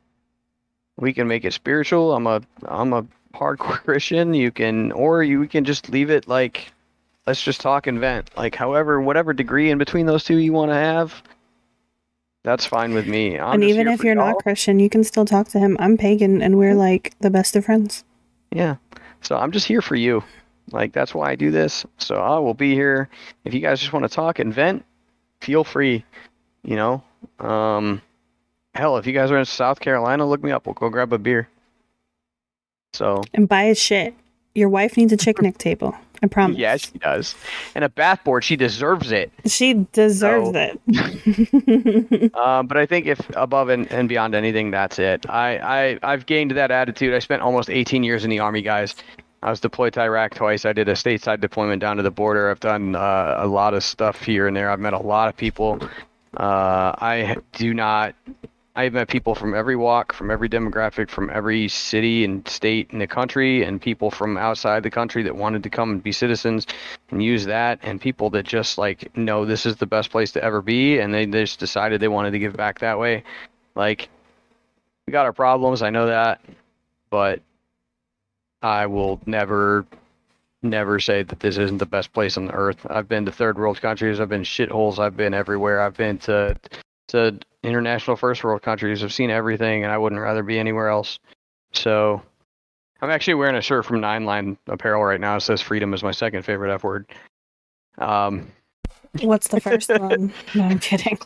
we 0.98 1.12
can 1.12 1.28
make 1.28 1.44
it 1.44 1.54
spiritual. 1.54 2.14
I'm 2.14 2.28
a 2.28 2.42
I'm 2.66 2.94
a 2.94 3.06
hardcore 3.34 3.58
Christian. 3.84 4.34
You 4.34 4.52
can 4.52 4.92
or 4.92 5.24
you 5.24 5.48
can 5.48 5.66
just 5.66 5.90
leave 5.90 6.12
it 6.12 6.28
like 6.28 6.72
let's 7.26 7.44
just 7.44 7.60
talk 7.60 7.88
and 7.88 8.00
vent. 8.00 8.30
Like 8.38 8.56
however 8.56 9.02
whatever 9.02 9.34
degree 9.34 9.72
in 9.72 9.80
between 9.80 10.06
those 10.06 10.24
two 10.24 10.38
you 10.38 10.54
want 10.54 10.70
to 10.70 10.76
have, 10.76 11.24
that's 12.44 12.66
fine 12.68 12.94
with 12.94 13.08
me. 13.08 13.40
I'm 13.40 13.56
and 13.56 13.64
even 13.64 13.88
if 13.88 14.04
you're 14.04 14.14
y'all. 14.14 14.34
not 14.34 14.44
Christian, 14.44 14.80
you 14.80 14.90
can 14.90 15.04
still 15.04 15.26
talk 15.26 15.48
to 15.50 15.60
him. 15.60 15.78
I'm 15.80 15.98
pagan 15.98 16.44
and 16.44 16.60
we're 16.60 16.76
like 16.76 17.16
the 17.22 17.32
best 17.32 17.56
of 17.56 17.66
friends. 17.66 18.04
Yeah. 18.52 18.76
So 19.24 19.38
I'm 19.38 19.52
just 19.52 19.66
here 19.66 19.82
for 19.82 19.96
you. 19.96 20.24
Like 20.72 20.94
that's 20.94 21.14
why 21.14 21.32
I 21.32 21.36
do 21.36 21.52
this. 21.52 21.86
So 21.98 22.16
I 22.16 22.38
will 22.40 22.54
be 22.54 22.74
here. 22.74 23.10
If 23.44 23.54
you 23.54 23.60
guys 23.60 23.80
just 23.80 23.94
want 23.94 24.04
to 24.04 24.10
talk 24.10 24.40
and 24.40 24.54
vent, 24.54 24.86
feel 25.42 25.64
free. 25.64 26.06
You 26.64 26.76
know. 26.76 27.04
Um 27.40 28.02
hell, 28.76 28.98
if 28.98 29.08
you 29.08 29.14
guys 29.14 29.32
are 29.32 29.38
in 29.38 29.46
South 29.46 29.80
Carolina, 29.80 30.26
look 30.26 30.44
me 30.44 30.52
up. 30.52 30.66
We'll 30.66 30.74
go 30.74 30.90
grab 30.90 31.14
a 31.14 31.18
beer. 31.18 31.48
So 32.94 33.22
And 33.34 33.48
buy 33.48 33.66
his 33.66 33.80
shit. 33.80 34.14
Your 34.56 34.70
wife 34.70 34.98
needs 34.98 35.12
a 35.12 35.18
chick 35.18 35.38
table. 35.58 35.96
I 36.24 36.28
promise. 36.28 36.58
yeah, 36.58 36.78
she 36.78 36.98
does. 36.98 37.36
And 37.76 37.84
a 37.84 37.90
bath 37.90 38.24
board, 38.24 38.44
she 38.46 38.56
deserves 38.56 39.12
it. 39.12 39.32
She 39.46 39.86
deserves 39.92 40.52
So- 40.52 40.78
it. 40.88 42.34
Um, 42.34 42.68
but 42.68 42.78
I 42.78 42.86
think 42.86 43.06
if 43.06 43.20
above 43.36 43.70
and, 43.70 43.92
and 43.92 44.08
beyond 44.10 44.34
anything, 44.36 44.72
that's 44.72 45.00
it. 45.00 45.30
I, 45.30 45.58
I 45.58 46.00
I've 46.04 46.26
gained 46.26 46.52
that 46.52 46.72
attitude. 46.72 47.14
I 47.14 47.20
spent 47.20 47.42
almost 47.42 47.70
18 47.70 48.04
years 48.04 48.24
in 48.24 48.30
the 48.30 48.40
army, 48.40 48.62
guys. 48.62 48.96
I 49.42 49.50
was 49.50 49.60
deployed 49.60 49.94
to 49.94 50.02
Iraq 50.02 50.36
twice. 50.36 50.64
I 50.66 50.72
did 50.74 50.88
a 50.88 50.94
stateside 50.94 51.42
deployment 51.42 51.82
down 51.82 51.98
to 51.98 52.04
the 52.04 52.12
border. 52.12 52.50
I've 52.50 52.60
done 52.62 52.96
uh, 52.96 53.36
a 53.38 53.48
lot 53.48 53.74
of 53.74 53.84
stuff 53.84 54.22
here 54.22 54.48
and 54.48 54.56
there. 54.56 54.70
I've 54.72 54.80
met 54.80 54.94
a 54.94 55.00
lot 55.00 55.28
of 55.28 55.36
people. 55.36 55.80
Uh, 56.38 56.94
I 56.98 57.36
do 57.54 57.74
not. 57.74 58.16
I've 58.76 58.94
met 58.94 59.08
people 59.08 59.36
from 59.36 59.54
every 59.54 59.76
walk, 59.76 60.14
from 60.14 60.32
every 60.32 60.50
demographic, 60.50 61.10
from 61.10 61.30
every 61.30 61.68
city 61.68 62.26
and 62.26 62.48
state 62.48 62.90
in 62.92 62.98
the 62.98 63.06
country, 63.06 63.64
and 63.64 63.80
people 63.80 64.10
from 64.10 64.36
outside 64.36 64.82
the 64.82 64.90
country 64.90 65.22
that 65.24 65.36
wanted 65.36 65.62
to 65.64 65.70
come 65.70 65.92
and 65.92 66.02
be 66.02 66.12
citizens 66.12 66.66
and 67.12 67.22
use 67.22 67.46
that, 67.46 67.80
and 67.84 68.02
people 68.02 68.32
that 68.32 68.46
just 68.46 68.80
like 68.80 69.16
know 69.16 69.46
this 69.46 69.68
is 69.68 69.76
the 69.76 69.86
best 69.86 70.10
place 70.10 70.32
to 70.32 70.44
ever 70.44 70.62
be, 70.62 70.98
and 71.00 71.14
they 71.14 71.26
just 71.28 71.60
decided 71.60 72.02
they 72.02 72.08
wanted 72.08 72.32
to 72.32 72.40
give 72.40 72.56
back 72.58 72.80
that 72.80 72.98
way. 72.98 73.24
Like, 73.76 74.10
we 75.06 75.12
got 75.12 75.26
our 75.26 75.34
problems, 75.34 75.84
I 75.84 75.92
know 75.92 76.08
that, 76.08 76.42
but 77.12 77.42
I 78.64 78.88
will 78.88 79.22
never, 79.28 79.86
never 80.64 81.00
say 81.00 81.22
that 81.22 81.40
this 81.40 81.58
isn't 81.58 81.78
the 81.78 81.86
best 81.86 82.12
place 82.12 82.38
on 82.38 82.48
the 82.48 82.54
earth. 82.54 82.88
I've 82.90 83.08
been 83.08 83.26
to 83.26 83.32
third 83.32 83.60
world 83.60 83.80
countries, 83.82 84.20
I've 84.20 84.30
been 84.30 84.44
shitholes, 84.44 84.98
I've 84.98 85.18
been 85.18 85.36
everywhere, 85.36 85.80
I've 85.80 85.98
been 85.98 86.18
to 86.20 86.58
to 87.10 87.38
international 87.64 88.16
first 88.16 88.44
world 88.44 88.62
countries. 88.62 89.04
I've 89.04 89.14
seen 89.14 89.30
everything, 89.30 89.84
and 89.84 89.92
I 89.92 89.98
wouldn't 89.98 90.22
rather 90.22 90.44
be 90.44 90.60
anywhere 90.60 90.90
else. 90.90 91.18
So, 91.74 92.22
I'm 93.02 93.10
actually 93.10 93.34
wearing 93.36 93.56
a 93.56 93.62
shirt 93.62 93.86
from 93.86 94.00
Nine 94.00 94.26
Line 94.26 94.58
Apparel 94.68 95.04
right 95.04 95.20
now. 95.20 95.36
It 95.36 95.42
says 95.42 95.62
"Freedom" 95.62 95.94
is 95.94 96.04
my 96.04 96.12
second 96.12 96.44
favorite 96.44 96.74
F 96.74 96.84
word. 96.84 97.06
Um, 97.98 98.52
What's 99.22 99.48
the 99.48 99.62
first 99.62 99.90
one? 99.98 100.34
No, 100.56 100.64
I'm 100.64 100.80
kidding. 100.80 101.18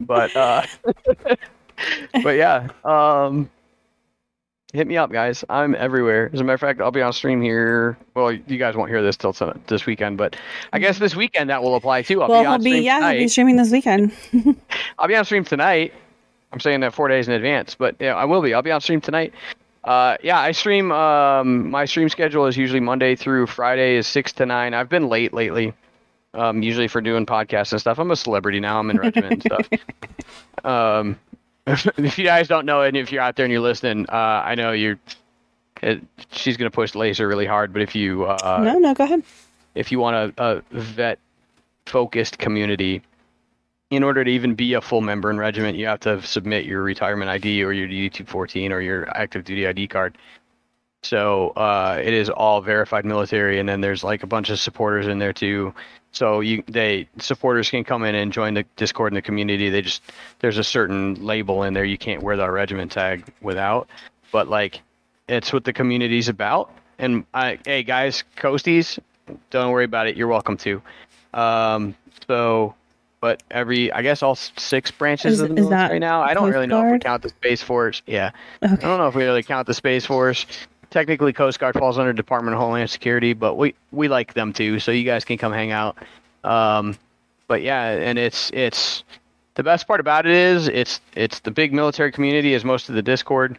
but 0.00 0.34
uh, 0.36 0.66
but 2.22 2.36
yeah, 2.36 2.68
um, 2.84 3.50
hit 4.74 4.86
me 4.88 4.96
up, 4.96 5.10
guys. 5.10 5.44
I'm 5.48 5.74
everywhere. 5.76 6.28
As 6.32 6.40
a 6.40 6.44
matter 6.44 6.54
of 6.54 6.60
fact, 6.60 6.80
I'll 6.80 6.90
be 6.90 7.00
on 7.00 7.12
stream 7.12 7.40
here. 7.40 7.96
Well, 8.14 8.32
you 8.32 8.58
guys 8.58 8.76
won't 8.76 8.90
hear 8.90 9.02
this 9.02 9.16
till 9.16 9.32
this 9.66 9.86
weekend, 9.86 10.18
but 10.18 10.36
I 10.72 10.80
guess 10.80 10.98
this 10.98 11.14
weekend 11.14 11.48
that 11.50 11.62
will 11.62 11.76
apply 11.76 12.02
too. 12.02 12.20
I'll 12.22 12.28
well, 12.28 12.42
be 12.42 12.46
on 12.46 12.62
be 12.62 12.70
stream 12.70 12.82
yeah, 12.82 13.12
he'll 13.12 13.20
be 13.20 13.28
streaming 13.28 13.56
this 13.56 13.70
weekend. 13.70 14.12
I'll 14.98 15.08
be 15.08 15.16
on 15.16 15.24
stream 15.24 15.44
tonight. 15.44 15.94
I'm 16.52 16.60
saying 16.60 16.80
that 16.80 16.92
four 16.92 17.08
days 17.08 17.28
in 17.28 17.34
advance, 17.34 17.74
but 17.74 17.96
yeah, 17.98 18.14
I 18.14 18.24
will 18.24 18.42
be. 18.42 18.52
I'll 18.52 18.62
be 18.62 18.72
on 18.72 18.80
stream 18.80 19.00
tonight. 19.00 19.32
Uh, 19.84 20.16
yeah, 20.22 20.38
I 20.38 20.52
stream. 20.52 20.90
Um, 20.92 21.70
my 21.70 21.84
stream 21.84 22.08
schedule 22.08 22.46
is 22.46 22.56
usually 22.56 22.80
Monday 22.80 23.16
through 23.16 23.46
Friday 23.46 23.96
is 23.96 24.06
six 24.06 24.32
to 24.34 24.46
nine. 24.46 24.74
I've 24.74 24.88
been 24.88 25.08
late 25.08 25.32
lately. 25.32 25.72
Um, 26.32 26.62
usually 26.62 26.88
for 26.88 27.00
doing 27.00 27.26
podcasts 27.26 27.70
and 27.70 27.80
stuff. 27.80 27.98
I'm 27.98 28.10
a 28.10 28.16
celebrity 28.16 28.58
now. 28.58 28.80
I'm 28.80 28.90
in 28.90 28.96
regiment 28.96 29.32
and 29.32 29.42
stuff. 29.42 29.68
Um, 30.64 31.18
if 31.66 32.18
you 32.18 32.24
guys 32.24 32.48
don't 32.48 32.66
know 32.66 32.82
and 32.82 32.96
if 32.96 33.10
you're 33.10 33.22
out 33.22 33.36
there 33.36 33.44
and 33.44 33.52
you're 33.52 33.60
listening, 33.60 34.06
uh, 34.08 34.42
I 34.44 34.54
know 34.54 34.72
you're. 34.72 34.98
It, 35.82 36.02
she's 36.30 36.56
gonna 36.56 36.70
push 36.70 36.92
Lazer 36.92 37.28
really 37.28 37.46
hard, 37.46 37.72
but 37.72 37.82
if 37.82 37.94
you 37.94 38.24
uh, 38.24 38.60
no, 38.62 38.78
no, 38.78 38.94
go 38.94 39.04
ahead. 39.04 39.22
if 39.74 39.90
you 39.92 39.98
want 39.98 40.34
a, 40.38 40.42
a 40.42 40.62
vet 40.70 41.18
focused 41.86 42.38
community, 42.38 43.02
in 43.90 44.02
order 44.02 44.24
to 44.24 44.30
even 44.30 44.54
be 44.54 44.74
a 44.74 44.80
full 44.80 45.00
member 45.00 45.30
in 45.30 45.38
regiment, 45.38 45.76
you 45.76 45.86
have 45.86 46.00
to 46.00 46.22
submit 46.22 46.64
your 46.64 46.82
retirement 46.82 47.30
ID 47.30 47.62
or 47.62 47.72
your 47.72 47.88
DD214 47.88 48.70
or 48.70 48.80
your 48.80 49.08
active 49.16 49.44
duty 49.44 49.66
ID 49.66 49.88
card. 49.88 50.16
So 51.04 51.50
uh, 51.50 52.00
it 52.02 52.14
is 52.14 52.30
all 52.30 52.62
verified 52.62 53.04
military, 53.04 53.58
and 53.60 53.68
then 53.68 53.82
there's 53.82 54.02
like 54.02 54.22
a 54.22 54.26
bunch 54.26 54.48
of 54.48 54.58
supporters 54.58 55.06
in 55.06 55.18
there 55.18 55.34
too. 55.34 55.74
So 56.12 56.40
you 56.40 56.62
they 56.66 57.08
supporters 57.18 57.68
can 57.68 57.84
come 57.84 58.04
in 58.04 58.14
and 58.14 58.32
join 58.32 58.54
the 58.54 58.64
Discord 58.76 59.12
in 59.12 59.14
the 59.14 59.22
community. 59.22 59.68
They 59.68 59.82
just 59.82 60.02
there's 60.38 60.56
a 60.56 60.64
certain 60.64 61.22
label 61.26 61.64
in 61.64 61.74
there 61.74 61.84
you 61.84 61.98
can't 61.98 62.22
wear 62.22 62.36
the 62.38 62.50
regiment 62.50 62.92
tag 62.92 63.24
without, 63.42 63.88
but 64.32 64.48
like 64.48 64.80
it's 65.28 65.52
what 65.52 65.64
the 65.64 65.72
community's 65.74 66.28
about. 66.28 66.70
And 66.98 67.26
I, 67.34 67.58
hey 67.66 67.82
guys, 67.82 68.24
coasties, 68.36 68.98
don't 69.50 69.72
worry 69.72 69.84
about 69.84 70.06
it. 70.06 70.16
You're 70.16 70.28
welcome 70.28 70.56
to. 70.58 70.80
Um, 71.34 71.94
so, 72.26 72.74
but 73.20 73.42
every 73.50 73.92
I 73.92 74.00
guess 74.00 74.22
all 74.22 74.36
six 74.36 74.90
branches 74.90 75.34
Is- 75.34 75.40
of 75.40 75.48
the 75.48 75.54
military 75.54 75.98
now. 75.98 76.22
I 76.22 76.32
don't 76.32 76.50
really 76.50 76.66
know 76.66 76.86
if 76.86 76.92
we 76.92 76.98
count 76.98 77.22
the 77.22 77.28
Space 77.28 77.62
Force. 77.62 78.00
Yeah, 78.06 78.30
I 78.62 78.68
don't 78.68 78.98
know 78.98 79.08
if 79.08 79.14
we 79.14 79.24
really 79.24 79.42
count 79.42 79.66
the 79.66 79.74
Space 79.74 80.06
Force. 80.06 80.46
Technically, 80.94 81.32
Coast 81.32 81.58
Guard 81.58 81.74
falls 81.76 81.98
under 81.98 82.12
Department 82.12 82.54
of 82.54 82.60
Homeland 82.60 82.88
Security, 82.88 83.32
but 83.32 83.56
we 83.56 83.74
we 83.90 84.06
like 84.06 84.32
them 84.32 84.52
too, 84.52 84.78
so 84.78 84.92
you 84.92 85.02
guys 85.02 85.24
can 85.24 85.36
come 85.36 85.52
hang 85.52 85.72
out. 85.72 85.98
Um, 86.44 86.96
but 87.48 87.62
yeah, 87.62 87.88
and 87.88 88.16
it's 88.16 88.52
it's 88.54 89.02
the 89.56 89.64
best 89.64 89.88
part 89.88 89.98
about 89.98 90.24
it 90.24 90.30
is 90.30 90.68
it's 90.68 91.00
it's 91.16 91.40
the 91.40 91.50
big 91.50 91.72
military 91.72 92.12
community 92.12 92.54
is 92.54 92.64
most 92.64 92.88
of 92.88 92.94
the 92.94 93.02
Discord, 93.02 93.58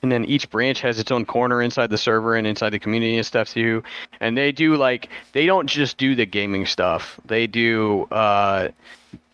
and 0.00 0.10
then 0.10 0.24
each 0.24 0.48
branch 0.48 0.80
has 0.80 0.98
its 0.98 1.10
own 1.10 1.26
corner 1.26 1.60
inside 1.60 1.90
the 1.90 1.98
server 1.98 2.34
and 2.34 2.46
inside 2.46 2.70
the 2.70 2.78
community 2.78 3.18
and 3.18 3.26
stuff 3.26 3.50
too. 3.50 3.82
And 4.18 4.34
they 4.34 4.50
do 4.50 4.76
like 4.76 5.10
they 5.32 5.44
don't 5.44 5.66
just 5.66 5.98
do 5.98 6.14
the 6.14 6.24
gaming 6.24 6.64
stuff. 6.64 7.20
They 7.26 7.46
do 7.46 8.04
uh, 8.04 8.68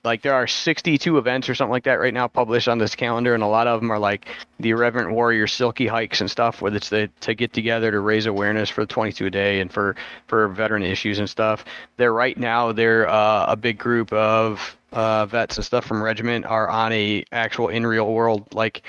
like 0.05 0.23
there 0.23 0.35
are 0.35 0.47
62 0.47 1.17
events 1.17 1.49
or 1.49 1.55
something 1.55 1.73
like 1.73 1.85
that 1.85 1.95
right 1.95 2.13
now 2.13 2.29
published 2.29 2.69
on 2.69 2.79
this 2.79 2.95
calendar 2.95 3.35
and 3.35 3.43
a 3.43 3.47
lot 3.47 3.67
of 3.67 3.81
them 3.81 3.91
are 3.91 3.99
like 3.99 4.29
the 4.61 4.71
irreverent 4.71 5.11
warrior 5.11 5.47
silky 5.47 5.87
hikes 5.87 6.21
and 6.21 6.31
stuff 6.31 6.61
where 6.61 6.75
it's 6.75 6.91
the, 6.91 7.11
to 7.21 7.35
get 7.35 7.53
together 7.53 7.91
to 7.91 8.01
raise 8.01 8.27
awareness 8.27 8.69
for 8.69 8.83
the 8.83 8.93
22 8.93 9.27
a 9.27 9.31
day 9.31 9.61
and 9.61 9.73
for 9.73 9.97
for 10.27 10.49
veteran 10.49 10.83
issues 10.83 11.19
and 11.19 11.29
stuff. 11.29 11.65
They're 11.97 12.13
right 12.13 12.37
now 12.37 12.73
they're 12.73 13.09
uh, 13.09 13.47
a 13.49 13.57
big 13.57 13.79
group 13.79 14.13
of 14.13 14.77
uh, 14.93 15.27
vets 15.27 15.57
and 15.57 15.65
stuff 15.65 15.87
from 15.87 16.03
regiment 16.03 16.45
are 16.45 16.69
on 16.69 16.93
a 16.93 17.25
actual 17.33 17.69
in 17.69 17.87
real 17.87 18.13
world 18.13 18.47
like 18.55 18.83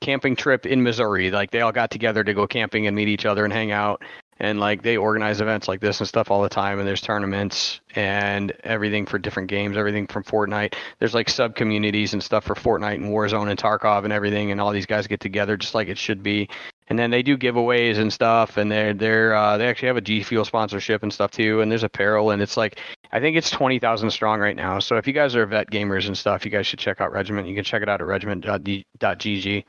camping 0.00 0.36
trip 0.36 0.66
in 0.66 0.82
missouri. 0.82 1.30
Like 1.30 1.52
they 1.52 1.60
all 1.60 1.72
got 1.72 1.90
together 1.90 2.24
to 2.24 2.34
go 2.34 2.46
camping 2.46 2.86
and 2.86 2.96
meet 2.96 3.08
each 3.08 3.24
other 3.24 3.44
and 3.44 3.52
hang 3.52 3.70
out 3.70 4.02
and 4.38 4.60
like 4.60 4.82
they 4.82 4.96
organize 4.96 5.40
events 5.40 5.68
like 5.68 5.80
this 5.80 6.00
and 6.00 6.08
stuff 6.08 6.30
all 6.30 6.42
the 6.42 6.48
time 6.48 6.78
and 6.78 6.86
there's 6.86 7.00
tournaments 7.00 7.80
and 7.94 8.52
everything 8.64 9.06
for 9.06 9.18
different 9.18 9.48
games 9.48 9.76
everything 9.76 10.06
from 10.06 10.24
fortnite. 10.24 10.74
There's 10.98 11.14
like 11.14 11.28
sub 11.28 11.54
communities 11.54 12.12
and 12.12 12.22
stuff 12.22 12.44
for 12.44 12.54
fortnite 12.54 12.96
and 12.96 13.06
warzone 13.06 13.48
and 13.48 13.58
tarkov 13.58 14.04
and 14.04 14.12
everything 14.12 14.50
and 14.50 14.60
all 14.60 14.72
these 14.72 14.86
guys 14.86 15.06
get 15.06 15.20
together 15.20 15.56
just 15.56 15.74
like 15.74 15.88
it 15.88 15.98
should 15.98 16.22
be. 16.22 16.48
And 16.88 16.98
then 16.98 17.10
they 17.10 17.22
do 17.22 17.36
giveaways 17.36 17.98
and 17.98 18.12
stuff 18.12 18.56
and 18.58 18.70
they're 18.70 18.94
they're 18.94 19.34
uh, 19.34 19.56
they 19.56 19.66
actually 19.66 19.88
have 19.88 19.96
a 19.96 20.02
g 20.02 20.22
fuel 20.22 20.44
sponsorship 20.44 21.02
and 21.02 21.12
stuff 21.12 21.30
too 21.30 21.60
and 21.60 21.70
there's 21.70 21.82
apparel 21.82 22.30
and 22.30 22.40
it's 22.40 22.56
like 22.56 22.78
i 23.12 23.18
think 23.18 23.36
it's 23.36 23.50
20000 23.50 24.10
strong 24.10 24.38
right 24.38 24.56
now. 24.56 24.78
So 24.78 24.96
if 24.96 25.06
you 25.06 25.12
guys 25.12 25.34
are 25.34 25.46
vet 25.46 25.70
gamers 25.70 26.06
and 26.06 26.16
stuff 26.16 26.44
you 26.44 26.50
guys 26.50 26.66
should 26.66 26.78
check 26.78 27.00
out 27.00 27.12
regiment. 27.12 27.48
You 27.48 27.54
can 27.54 27.64
check 27.64 27.82
it 27.82 27.88
out 27.88 28.00
at 28.00 28.06
regiment.gg 28.06 29.64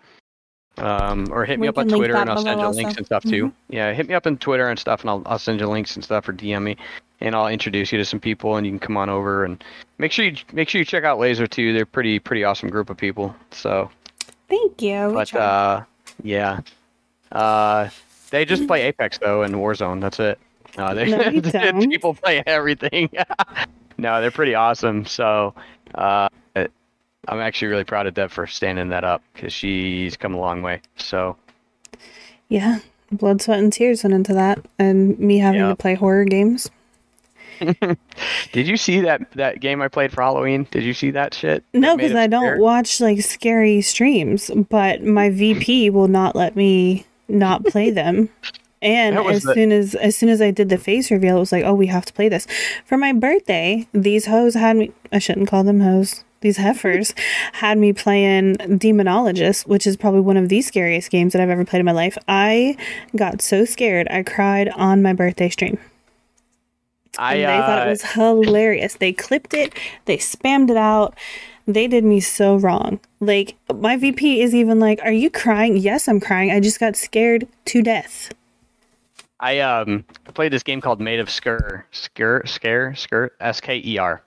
um, 0.78 1.28
or 1.32 1.46
hit 1.46 1.60
me 1.60 1.64
We 1.64 1.70
up 1.70 1.78
on 1.78 1.88
Twitter 1.88 2.16
and 2.16 2.30
I'll 2.30 2.38
send 2.38 2.60
you 2.60 2.66
also. 2.66 2.78
links 2.78 2.98
and 2.98 3.06
stuff 3.06 3.24
too. 3.24 3.48
Mhm. 3.48 3.54
Yeah, 3.70 3.94
hit 3.94 4.08
me 4.08 4.14
up 4.14 4.28
on 4.28 4.38
Twitter 4.38 4.68
and 4.70 4.78
stuff, 4.80 5.02
and 5.02 5.10
I'll 5.10 5.24
I'll 5.26 5.40
send 5.40 5.60
you 5.60 5.68
links 5.68 5.96
and 5.96 6.04
stuff 6.04 6.28
or 6.30 6.34
DM 6.34 6.64
me, 6.64 6.78
and 7.22 7.36
I'll 7.36 7.48
introduce 7.48 7.92
you 7.92 7.98
to 7.98 8.06
some 8.06 8.20
people, 8.20 8.56
and 8.58 8.66
you 8.66 8.72
can 8.72 8.80
come 8.80 8.98
on 8.98 9.10
over 9.10 9.44
and 9.46 9.64
make 9.98 10.12
sure 10.12 10.26
you 10.26 10.36
make 10.54 10.70
sure 10.70 10.80
you 10.80 10.86
check 10.86 11.04
out 11.04 11.20
Lazer 11.20 11.50
too. 11.50 11.74
They're 11.74 11.86
pretty 11.86 12.20
pretty 12.20 12.44
awesome 12.44 12.70
group 12.70 12.90
of 12.90 12.98
people. 12.98 13.36
So, 13.52 13.90
Thank 14.50 14.82
you. 14.82 15.12
But 15.14 15.34
uh, 15.34 15.84
yeah, 16.24 16.60
uh, 17.32 17.90
they 18.30 18.46
just 18.46 18.68
play 18.68 18.82
Apex 18.88 19.18
though 19.18 19.44
and 19.44 19.56
Warzone. 19.56 20.02
That's 20.02 20.20
it. 20.20 20.40
Uh, 20.78 20.94
they 20.94 21.06
No, 21.42 21.80
people 21.88 22.14
play 22.14 22.44
everything. 22.46 23.10
no, 23.98 24.22
they're 24.22 24.32
pretty 24.32 24.54
awesome. 24.54 25.06
So, 25.06 25.56
uh, 25.96 26.30
I'm 27.28 27.40
actually 27.40 27.70
really 27.70 27.84
proud 27.84 28.08
of 28.08 28.14
Dev 28.14 28.32
for 28.32 28.48
standing 28.48 28.90
that 28.90 29.04
up 29.04 29.22
because 29.34 29.54
she's 29.54 30.16
come 30.18 30.34
a 30.34 30.40
long 30.40 30.62
way. 30.62 30.82
So. 30.98 31.38
yeah, 32.50 32.80
blood, 33.12 33.42
sweat, 33.42 33.60
and 33.60 33.72
tears 33.72 34.04
went 34.04 34.14
into 34.14 34.34
that, 34.34 34.66
and 34.80 35.18
me 35.20 35.38
having 35.40 35.68
to 35.68 35.76
play 35.76 35.96
horror 35.96 36.26
games. 36.26 36.70
Did 38.52 38.68
you 38.68 38.78
see 38.78 39.02
that 39.02 39.32
that 39.32 39.60
game 39.60 39.82
I 39.82 39.88
played 39.88 40.12
for 40.12 40.22
Halloween? 40.22 40.68
Did 40.70 40.84
you 40.84 40.94
see 40.94 41.12
that 41.12 41.34
shit? 41.34 41.64
No, 41.74 41.98
because 41.98 42.16
I 42.16 42.28
don't 42.28 42.60
watch 42.60 43.02
like 43.02 43.22
scary 43.22 43.82
streams, 43.82 44.52
but 44.70 45.04
my 45.04 45.30
VP 45.30 45.90
will 45.90 46.08
not 46.08 46.36
let 46.36 46.56
me 46.56 47.06
not 47.28 47.66
play 47.66 47.90
them. 47.90 48.30
And 48.82 49.18
as 49.18 49.44
the- 49.44 49.54
soon 49.54 49.72
as 49.72 49.96
as 49.96 50.16
soon 50.16 50.30
as 50.30 50.42
I 50.42 50.52
did 50.52 50.70
the 50.70 50.78
face 50.78 51.10
reveal, 51.10 51.38
it 51.38 51.40
was 51.40 51.52
like, 51.52 51.64
oh, 51.64 51.74
we 51.74 51.88
have 51.88 52.06
to 52.06 52.14
play 52.14 52.30
this. 52.30 52.48
For 52.86 52.98
my 52.98 53.12
birthday, 53.14 53.88
these 53.92 54.28
hoes 54.28 54.54
had 54.54 54.78
me. 54.78 54.92
I 55.12 55.20
shouldn't 55.20 55.48
call 55.48 55.64
them 55.64 55.80
hoes. 55.80 56.24
These 56.42 56.58
heifers 56.58 57.16
had 57.54 57.78
me 57.80 57.94
playing 57.94 58.56
Demonologist, 58.58 59.66
which 59.66 59.88
is 59.88 59.98
probably 59.98 60.22
one 60.22 60.38
of 60.38 60.50
the 60.50 60.62
scariest 60.62 61.10
games 61.10 61.34
that 61.34 61.42
I've 61.42 61.50
ever 61.50 61.66
played 61.66 61.80
in 61.80 61.86
my 61.86 61.92
life. 61.92 62.18
I 62.28 62.78
got 63.16 63.42
so 63.42 63.66
scared, 63.66 64.08
I 64.12 64.22
cried 64.22 64.70
on 64.70 65.02
my 65.02 65.14
birthday 65.14 65.50
stream. 65.50 65.80
I 67.18 67.36
And 67.36 67.42
they 67.50 67.66
thought 67.66 67.82
uh, 67.82 67.86
it 67.88 67.90
was 67.90 68.12
hilarious. 68.12 68.94
They 68.94 69.12
clipped 69.14 69.56
it, 69.56 69.74
they 70.06 70.18
spammed 70.18 70.70
it 70.70 70.78
out. 70.78 71.18
They 71.66 71.88
did 71.88 72.06
me 72.06 72.22
so 72.22 72.56
wrong. 72.56 73.02
Like, 73.20 73.56
my 73.74 73.98
VP 73.98 74.42
is 74.42 74.56
even 74.56 74.80
like, 74.80 75.02
Are 75.04 75.12
you 75.12 75.30
crying? 75.30 75.76
Yes, 75.76 76.08
I'm 76.08 76.22
crying. 76.22 76.50
I 76.50 76.62
just 76.62 76.80
got 76.80 76.96
scared 76.96 77.46
to 77.66 77.82
death. 77.82 78.34
I 79.40 79.60
um 79.60 80.06
I 80.28 80.32
played 80.32 80.52
this 80.52 80.64
game 80.64 80.82
called 80.82 81.00
Maid 81.00 81.20
of 81.20 81.30
Sker 81.30 81.86
Sker 81.92 82.44
Scare 82.46 82.96
Skirt 82.96 83.34
S 83.40 83.62
K 83.62 83.82
E 83.84 83.98
R. 83.98 84.24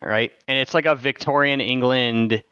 Right, 0.00 0.32
and 0.46 0.56
it's 0.56 0.72
like 0.72 0.86
a 0.86 0.94
Victorian 0.94 1.60
England, 1.60 2.42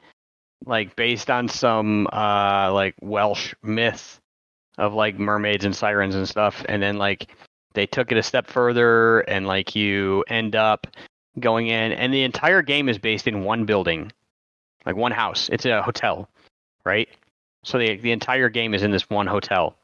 like 0.67 0.97
based 0.97 1.31
on 1.31 1.49
some 1.49 2.09
uh 2.13 2.73
like 2.73 2.95
Welsh 3.01 3.55
myth 3.63 4.21
of 4.77 4.95
like 4.95 5.19
mermaids 5.19 5.65
and 5.65 5.75
sirens 5.75 6.15
and 6.15 6.29
stuff, 6.29 6.65
and 6.69 6.83
then 6.83 6.99
like 6.99 7.29
they 7.75 7.87
took 7.87 8.13
it 8.13 8.19
a 8.19 8.23
step 8.23 8.49
further, 8.49 9.21
and 9.21 9.47
like 9.47 9.75
you 9.75 10.25
end 10.29 10.57
up 10.57 10.87
going 11.41 11.69
in, 11.69 11.93
and 11.93 12.13
the 12.13 12.25
entire 12.25 12.63
game 12.63 12.89
is 12.89 12.99
based 12.99 13.27
in 13.27 13.45
one 13.45 13.65
building, 13.65 14.13
like 14.85 14.97
one 14.97 15.13
house. 15.13 15.49
It's 15.51 15.65
a 15.65 15.81
hotel, 15.83 16.29
right? 16.85 17.09
So 17.65 17.79
the 17.79 17.97
the 17.97 18.13
entire 18.13 18.49
game 18.49 18.75
is 18.75 18.83
in 18.83 18.91
this 18.91 19.09
one 19.09 19.27
hotel. 19.27 19.78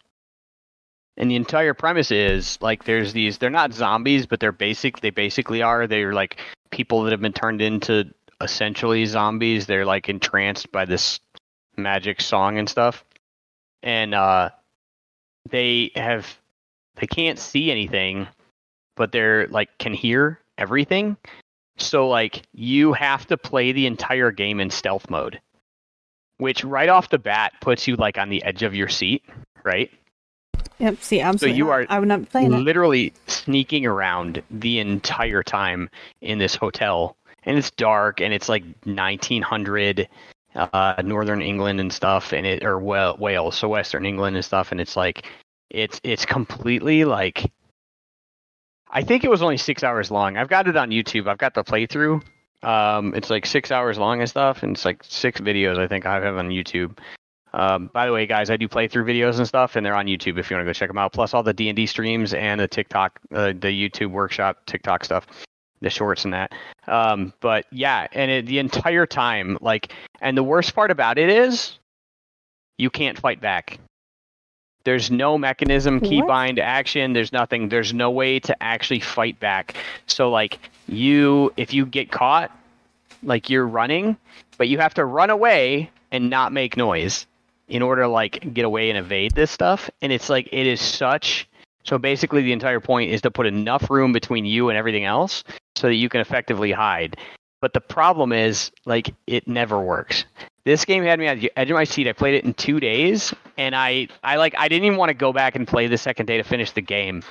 And 1.16 1.30
the 1.30 1.36
entire 1.36 1.74
premise 1.74 2.10
is 2.10 2.58
like 2.60 2.84
there's 2.84 3.12
these 3.12 3.38
they're 3.38 3.50
not 3.50 3.72
zombies, 3.72 4.26
but 4.26 4.40
they're 4.40 4.52
basic 4.52 5.00
they 5.00 5.10
basically 5.10 5.62
are. 5.62 5.86
They're 5.86 6.12
like 6.12 6.38
people 6.70 7.04
that 7.04 7.12
have 7.12 7.20
been 7.20 7.32
turned 7.32 7.62
into 7.62 8.12
essentially 8.40 9.04
zombies. 9.06 9.66
They're 9.66 9.86
like 9.86 10.08
entranced 10.08 10.72
by 10.72 10.84
this 10.84 11.20
magic 11.76 12.20
song 12.20 12.58
and 12.58 12.68
stuff. 12.68 13.04
And 13.82 14.14
uh 14.14 14.50
they 15.50 15.92
have 15.94 16.38
they 16.96 17.06
can't 17.06 17.38
see 17.38 17.70
anything, 17.70 18.26
but 18.96 19.12
they're 19.12 19.46
like 19.48 19.76
can 19.78 19.94
hear 19.94 20.40
everything. 20.58 21.16
So 21.76 22.08
like 22.08 22.42
you 22.52 22.92
have 22.92 23.26
to 23.28 23.36
play 23.36 23.72
the 23.72 23.86
entire 23.86 24.30
game 24.30 24.60
in 24.60 24.70
stealth 24.70 25.08
mode. 25.10 25.40
Which 26.38 26.64
right 26.64 26.88
off 26.88 27.10
the 27.10 27.18
bat 27.18 27.52
puts 27.60 27.86
you 27.86 27.94
like 27.94 28.18
on 28.18 28.28
the 28.28 28.42
edge 28.42 28.64
of 28.64 28.74
your 28.74 28.88
seat, 28.88 29.22
right? 29.62 29.92
Yep, 30.78 31.02
see, 31.02 31.20
absolutely. 31.20 31.56
you 31.58 31.64
not. 31.66 31.70
are 31.72 31.86
I 31.88 31.98
would 31.98 32.08
not 32.08 32.28
playing 32.28 32.52
it. 32.52 32.58
literally 32.58 33.12
sneaking 33.26 33.86
around 33.86 34.42
the 34.50 34.80
entire 34.80 35.42
time 35.42 35.88
in 36.20 36.38
this 36.38 36.54
hotel 36.54 37.16
and 37.44 37.56
it's 37.58 37.70
dark 37.72 38.20
and 38.20 38.32
it's 38.34 38.48
like 38.48 38.64
1900 38.84 40.08
uh 40.56 40.94
northern 41.04 41.42
england 41.42 41.80
and 41.80 41.92
stuff 41.92 42.32
and 42.32 42.46
it 42.46 42.64
or 42.64 42.78
well 42.78 43.16
wales 43.18 43.56
so 43.56 43.68
western 43.68 44.06
england 44.06 44.36
and 44.36 44.44
stuff 44.44 44.72
and 44.72 44.80
it's 44.80 44.96
like 44.96 45.26
it's 45.70 46.00
it's 46.04 46.24
completely 46.24 47.04
like 47.04 47.50
i 48.90 49.02
think 49.02 49.24
it 49.24 49.30
was 49.30 49.42
only 49.42 49.56
six 49.56 49.82
hours 49.82 50.10
long 50.10 50.36
i've 50.36 50.48
got 50.48 50.68
it 50.68 50.76
on 50.76 50.90
youtube 50.90 51.28
i've 51.28 51.38
got 51.38 51.54
the 51.54 51.64
playthrough 51.64 52.22
um 52.62 53.14
it's 53.14 53.30
like 53.30 53.44
six 53.46 53.70
hours 53.70 53.98
long 53.98 54.20
and 54.20 54.28
stuff 54.30 54.62
and 54.62 54.76
it's 54.76 54.84
like 54.84 55.02
six 55.02 55.40
videos 55.40 55.78
i 55.78 55.86
think 55.88 56.06
i 56.06 56.14
have 56.20 56.36
on 56.36 56.48
youtube 56.48 56.96
um, 57.54 57.88
by 57.92 58.04
the 58.04 58.12
way, 58.12 58.26
guys, 58.26 58.50
I 58.50 58.56
do 58.56 58.66
playthrough 58.66 59.04
videos 59.04 59.38
and 59.38 59.46
stuff, 59.46 59.76
and 59.76 59.86
they're 59.86 59.94
on 59.94 60.06
YouTube 60.06 60.38
if 60.38 60.50
you 60.50 60.56
want 60.56 60.66
to 60.66 60.68
go 60.68 60.72
check 60.72 60.88
them 60.88 60.98
out. 60.98 61.12
Plus 61.12 61.32
all 61.34 61.44
the 61.44 61.52
D 61.52 61.68
and 61.68 61.76
D 61.76 61.86
streams 61.86 62.34
and 62.34 62.60
the 62.60 62.66
TikTok, 62.66 63.20
uh, 63.32 63.46
the 63.46 63.68
YouTube 63.68 64.10
workshop 64.10 64.66
TikTok 64.66 65.04
stuff, 65.04 65.26
the 65.80 65.88
shorts 65.88 66.24
and 66.24 66.34
that. 66.34 66.52
Um, 66.88 67.32
but 67.38 67.66
yeah, 67.70 68.08
and 68.12 68.28
it, 68.28 68.46
the 68.46 68.58
entire 68.58 69.06
time, 69.06 69.56
like, 69.60 69.92
and 70.20 70.36
the 70.36 70.42
worst 70.42 70.74
part 70.74 70.90
about 70.90 71.16
it 71.16 71.28
is, 71.28 71.78
you 72.76 72.90
can't 72.90 73.16
fight 73.16 73.40
back. 73.40 73.78
There's 74.82 75.12
no 75.12 75.38
mechanism, 75.38 76.00
keybind 76.00 76.58
action. 76.58 77.12
There's 77.12 77.32
nothing. 77.32 77.68
There's 77.68 77.94
no 77.94 78.10
way 78.10 78.40
to 78.40 78.62
actually 78.62 79.00
fight 79.00 79.38
back. 79.38 79.76
So 80.08 80.28
like 80.28 80.58
you, 80.88 81.52
if 81.56 81.72
you 81.72 81.86
get 81.86 82.10
caught, 82.10 82.50
like 83.22 83.48
you're 83.48 83.66
running, 83.66 84.16
but 84.58 84.68
you 84.68 84.78
have 84.78 84.92
to 84.94 85.04
run 85.04 85.30
away 85.30 85.90
and 86.10 86.28
not 86.28 86.52
make 86.52 86.76
noise 86.76 87.26
in 87.68 87.82
order 87.82 88.02
to 88.02 88.08
like 88.08 88.52
get 88.54 88.64
away 88.64 88.90
and 88.90 88.98
evade 88.98 89.34
this 89.34 89.50
stuff. 89.50 89.90
And 90.02 90.12
it's 90.12 90.28
like 90.28 90.48
it 90.52 90.66
is 90.66 90.80
such 90.80 91.48
so 91.84 91.98
basically 91.98 92.42
the 92.42 92.52
entire 92.52 92.80
point 92.80 93.10
is 93.10 93.20
to 93.22 93.30
put 93.30 93.46
enough 93.46 93.90
room 93.90 94.12
between 94.12 94.44
you 94.44 94.70
and 94.70 94.78
everything 94.78 95.04
else 95.04 95.44
so 95.76 95.86
that 95.86 95.94
you 95.94 96.08
can 96.08 96.20
effectively 96.20 96.72
hide. 96.72 97.16
But 97.60 97.74
the 97.74 97.80
problem 97.80 98.32
is 98.32 98.72
like 98.86 99.14
it 99.26 99.46
never 99.46 99.80
works. 99.80 100.24
This 100.64 100.84
game 100.84 101.04
had 101.04 101.18
me 101.18 101.26
at 101.26 101.40
the 101.40 101.52
edge 101.56 101.70
of 101.70 101.74
my 101.74 101.84
seat. 101.84 102.08
I 102.08 102.12
played 102.12 102.34
it 102.34 102.44
in 102.44 102.54
two 102.54 102.80
days, 102.80 103.34
and 103.58 103.76
I, 103.76 104.08
I 104.22 104.36
like 104.36 104.54
I 104.56 104.68
didn't 104.68 104.86
even 104.86 104.98
want 104.98 105.10
to 105.10 105.14
go 105.14 105.32
back 105.32 105.56
and 105.56 105.68
play 105.68 105.86
the 105.86 105.98
second 105.98 106.26
day 106.26 106.38
to 106.38 106.42
finish 106.42 106.72
the 106.72 106.80
game. 106.80 107.22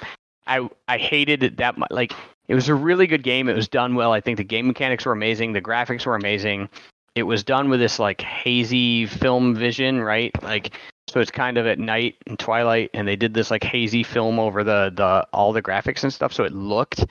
I 0.45 0.69
I 0.87 0.97
hated 0.99 1.41
it 1.41 1.57
that 1.57 1.77
much. 1.77 1.89
Like 1.91 2.13
it 2.47 2.55
was 2.55 2.69
a 2.69 2.75
really 2.75 3.07
good 3.07 3.23
game. 3.23 3.49
It 3.49 3.55
was 3.55 3.67
done 3.67 3.95
well. 3.95 4.11
I 4.11 4.21
think 4.21 4.37
the 4.37 4.43
game 4.43 4.67
mechanics 4.67 5.05
were 5.05 5.13
amazing. 5.13 5.53
The 5.53 5.61
graphics 5.61 6.05
were 6.05 6.15
amazing. 6.15 6.69
It 7.15 7.23
was 7.23 7.43
done 7.43 7.69
with 7.69 7.79
this 7.79 7.99
like 7.99 8.21
hazy 8.21 9.05
film 9.05 9.55
vision, 9.55 10.01
right? 10.01 10.31
Like 10.41 10.77
so 11.07 11.19
it's 11.19 11.31
kind 11.31 11.57
of 11.57 11.67
at 11.67 11.79
night 11.79 12.15
and 12.25 12.39
twilight, 12.39 12.89
and 12.93 13.07
they 13.07 13.15
did 13.15 13.33
this 13.33 13.51
like 13.51 13.63
hazy 13.63 14.03
film 14.03 14.39
over 14.39 14.63
the 14.63 14.91
the 14.95 15.27
all 15.31 15.53
the 15.53 15.61
graphics 15.61 16.03
and 16.03 16.13
stuff, 16.13 16.33
so 16.33 16.43
it 16.43 16.53
looked 16.53 17.05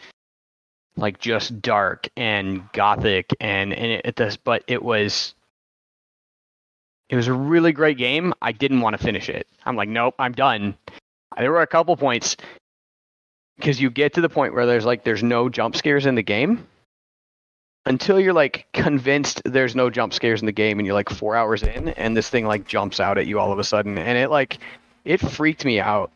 like 0.97 1.19
just 1.21 1.63
dark 1.63 2.09
and 2.17 2.71
gothic 2.73 3.31
and 3.41 3.73
and 3.73 3.93
it, 3.93 4.07
it 4.07 4.15
does, 4.17 4.37
but 4.37 4.65
it 4.67 4.83
was 4.83 5.35
it 7.09 7.17
was 7.17 7.29
a 7.29 7.33
really 7.33 7.73
great 7.73 7.99
game. 7.99 8.33
I 8.41 8.53
didn't 8.53 8.81
want 8.81 8.97
to 8.97 9.03
finish 9.03 9.29
it. 9.29 9.47
I'm 9.65 9.77
like, 9.77 9.89
nope, 9.89 10.15
I'm 10.19 10.33
done. 10.33 10.75
There 11.37 11.53
were 11.53 11.63
a 11.63 11.67
couple 11.67 11.97
points 11.97 12.37
because 13.57 13.81
you 13.81 13.91
get 13.91 14.15
to 14.15 14.21
the 14.21 14.29
point 14.29 14.55
where 14.55 14.67
there's 14.67 14.85
like 14.85 15.05
there's 15.05 15.23
no 15.23 15.49
jump 15.49 15.77
scares 15.77 16.07
in 16.07 16.15
the 16.15 16.23
game 16.23 16.67
until 17.87 18.21
you're 18.21 18.33
like 18.33 18.67
convinced 18.73 19.43
there's 19.45 19.75
no 19.75 19.91
jump 19.91 20.13
scares 20.13 20.41
in 20.41 20.47
the 20.47 20.53
game 20.53 20.79
and 20.79 20.87
you're 20.87 20.95
like 20.95 21.11
four 21.11 21.35
hours 21.37 21.63
in 21.63 21.89
and 21.89 22.17
this 22.17 22.29
thing 22.29 22.47
like 22.47 22.67
jumps 22.67 23.01
out 23.01 23.19
at 23.19 23.27
you 23.27 23.41
all 23.41 23.53
of 23.53 23.59
a 23.59 23.65
sudden 23.65 23.99
and 23.99 24.17
it 24.19 24.31
like 24.31 24.59
it 25.05 25.19
freaked 25.21 25.65
me 25.65 25.81
out. 25.81 26.11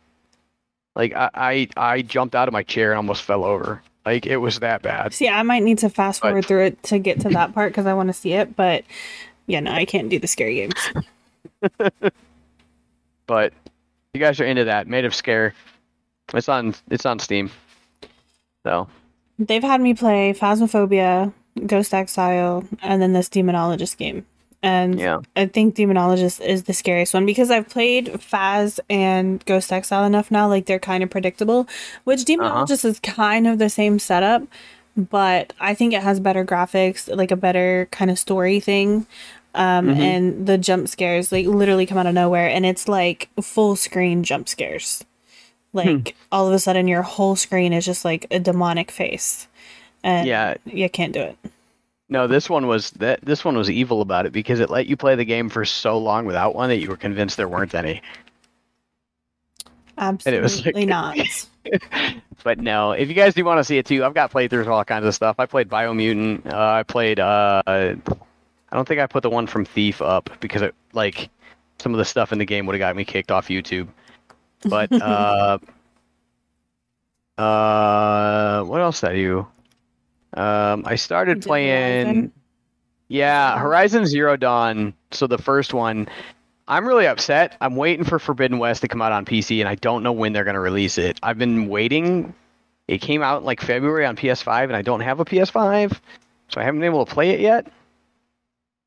Like 0.95 1.13
i 1.13 1.29
i, 1.33 1.67
I 1.75 2.01
jumped 2.01 2.35
out 2.35 2.47
of 2.47 2.53
my 2.53 2.63
chair 2.63 2.91
and 2.91 2.97
almost 2.97 3.23
fell 3.23 3.43
over. 3.43 3.81
Like 4.05 4.25
it 4.25 4.37
was 4.37 4.59
that 4.59 4.81
bad. 4.81 5.13
See, 5.13 5.27
I 5.27 5.43
might 5.43 5.63
need 5.63 5.79
to 5.79 5.89
fast 5.89 6.21
forward 6.21 6.41
But- 6.41 6.47
through 6.47 6.65
it 6.65 6.83
to 6.83 6.99
get 6.99 7.19
to 7.21 7.29
that 7.29 7.53
part 7.53 7.73
because 7.73 7.85
I 7.85 7.93
want 7.93 8.07
to 8.07 8.13
see 8.13 8.33
it. 8.33 8.55
But 8.55 8.85
yeah, 9.47 9.59
no, 9.59 9.71
I 9.71 9.85
can't 9.85 10.09
do 10.09 10.19
the 10.19 10.27
scary 10.27 10.55
games. 10.55 10.75
but 13.27 13.53
you 14.13 14.19
guys 14.19 14.39
are 14.39 14.45
into 14.45 14.65
that. 14.65 14.87
Maid 14.87 15.05
of 15.05 15.13
Sker. 15.13 15.53
It's 16.33 16.49
on 16.49 16.75
it's 16.89 17.05
on 17.05 17.19
steam. 17.19 17.51
So. 18.65 18.87
They've 19.39 19.63
had 19.63 19.81
me 19.81 19.93
play 19.93 20.33
Phasmophobia, 20.33 21.31
Ghost 21.65 21.93
Exile, 21.93 22.63
and 22.81 23.01
then 23.01 23.13
this 23.13 23.29
Demonologist 23.29 23.97
game. 23.97 24.25
And 24.63 24.99
yeah 24.99 25.19
I 25.35 25.45
think 25.45 25.75
Demonologist 25.75 26.43
is 26.43 26.63
the 26.63 26.73
scariest 26.73 27.13
one 27.13 27.25
because 27.25 27.51
I've 27.51 27.69
played 27.69 28.19
Phas 28.21 28.79
and 28.89 29.43
Ghost 29.45 29.71
Exile 29.71 30.03
enough 30.03 30.31
now, 30.31 30.47
like 30.47 30.65
they're 30.65 30.79
kind 30.79 31.03
of 31.03 31.09
predictable. 31.09 31.67
Which 32.05 32.21
Demonologist 32.25 32.83
is 32.83 32.99
kind 32.99 33.47
of 33.47 33.59
the 33.59 33.69
same 33.69 33.99
setup, 33.99 34.43
but 34.95 35.53
I 35.59 35.73
think 35.75 35.93
it 35.93 36.01
has 36.01 36.19
better 36.19 36.43
graphics, 36.43 37.07
like 37.15 37.31
a 37.31 37.35
better 37.35 37.87
kind 37.91 38.09
of 38.11 38.17
story 38.19 38.59
thing. 38.59 39.05
Um, 39.55 39.87
Mhm. 39.87 39.97
and 39.99 40.47
the 40.47 40.57
jump 40.57 40.87
scares 40.87 41.31
like 41.31 41.47
literally 41.47 41.85
come 41.87 41.97
out 41.97 42.05
of 42.05 42.13
nowhere, 42.13 42.47
and 42.49 42.63
it's 42.65 42.87
like 42.87 43.29
full 43.41 43.75
screen 43.75 44.23
jump 44.23 44.47
scares. 44.49 45.03
Like 45.73 46.15
all 46.31 46.47
of 46.47 46.53
a 46.53 46.59
sudden, 46.59 46.87
your 46.87 47.01
whole 47.03 47.35
screen 47.35 47.73
is 47.73 47.85
just 47.85 48.03
like 48.05 48.25
a 48.31 48.39
demonic 48.39 48.89
face, 48.91 49.47
and 50.07 50.27
yeah 50.27 50.55
you 50.65 50.89
can't 50.89 51.13
do 51.13 51.21
it. 51.21 51.37
No, 52.09 52.25
this 52.27 52.49
one 52.49 52.67
was 52.67 52.91
that 52.91 53.19
this 53.21 53.43
one 53.43 53.57
was 53.57 53.69
evil 53.69 54.01
about 54.01 54.25
it 54.25 54.31
because 54.31 54.59
it 54.59 54.69
let 54.69 54.87
you 54.87 54.95
play 54.95 55.15
the 55.15 55.25
game 55.25 55.49
for 55.49 55.65
so 55.65 55.97
long 55.97 56.25
without 56.25 56.55
one 56.55 56.69
that 56.69 56.77
you 56.77 56.89
were 56.89 56.97
convinced 56.97 57.35
there 57.37 57.49
weren't 57.49 57.75
any. 57.75 58.01
Absolutely 59.97 60.37
it 60.37 60.41
was 60.41 60.65
like- 60.65 60.87
not. 60.87 61.47
But 62.43 62.59
no, 62.59 62.91
if 62.91 63.09
you 63.09 63.13
guys 63.13 63.33
do 63.33 63.43
want 63.43 63.57
to 63.59 63.63
see 63.63 63.77
it 63.77 63.85
too, 63.85 64.05
I've 64.05 64.13
got 64.13 64.31
playthroughs 64.31 64.61
of 64.61 64.69
all 64.69 64.85
kinds 64.85 65.05
of 65.05 65.13
stuff. 65.13 65.35
I 65.37 65.45
played 65.47 65.67
Biomutant. 65.67 66.45
Uh, 66.45 66.57
I 66.57 66.83
played. 66.83 67.19
Uh, 67.19 67.61
I 67.65 67.95
don't 68.71 68.87
think 68.87 69.01
I 69.01 69.07
put 69.07 69.23
the 69.23 69.29
one 69.29 69.47
from 69.47 69.65
Thief 69.65 70.01
up 70.01 70.29
because 70.39 70.61
it 70.61 70.73
like 70.93 71.29
some 71.79 71.93
of 71.93 71.97
the 71.97 72.05
stuff 72.05 72.31
in 72.31 72.39
the 72.39 72.45
game 72.45 72.65
would 72.65 72.73
have 72.73 72.79
got 72.79 72.95
me 72.95 73.03
kicked 73.03 73.31
off 73.31 73.49
YouTube. 73.49 73.87
But 74.63 74.91
uh, 75.01 75.57
uh, 77.37 78.63
what 78.63 78.81
else 78.81 79.01
did 79.01 79.09
I 79.09 79.13
do? 79.15 79.47
Um, 80.33 80.83
I 80.85 80.95
started 80.95 81.41
playing. 81.41 82.05
Horizon? 82.05 82.31
Yeah, 83.09 83.57
Horizon 83.57 84.05
Zero 84.05 84.35
Dawn. 84.35 84.93
So 85.11 85.27
the 85.27 85.37
first 85.37 85.73
one, 85.73 86.09
I'm 86.67 86.85
really 86.85 87.07
upset. 87.07 87.55
I'm 87.61 87.75
waiting 87.75 88.03
for 88.03 88.19
Forbidden 88.19 88.59
West 88.59 88.81
to 88.81 88.87
come 88.87 89.01
out 89.01 89.11
on 89.13 89.25
PC, 89.25 89.59
and 89.59 89.69
I 89.69 89.75
don't 89.75 90.03
know 90.03 90.11
when 90.11 90.33
they're 90.33 90.43
going 90.43 90.55
to 90.55 90.59
release 90.59 90.97
it. 90.97 91.17
I've 91.23 91.37
been 91.37 91.69
waiting. 91.69 92.33
It 92.87 92.99
came 92.99 93.21
out 93.21 93.43
like 93.43 93.61
February 93.61 94.05
on 94.05 94.15
PS5, 94.15 94.63
and 94.65 94.75
I 94.75 94.81
don't 94.81 94.99
have 94.99 95.19
a 95.19 95.25
PS5, 95.25 95.97
so 96.49 96.61
I 96.61 96.63
haven't 96.63 96.81
been 96.81 96.85
able 96.85 97.05
to 97.05 97.13
play 97.13 97.29
it 97.31 97.39
yet. 97.39 97.67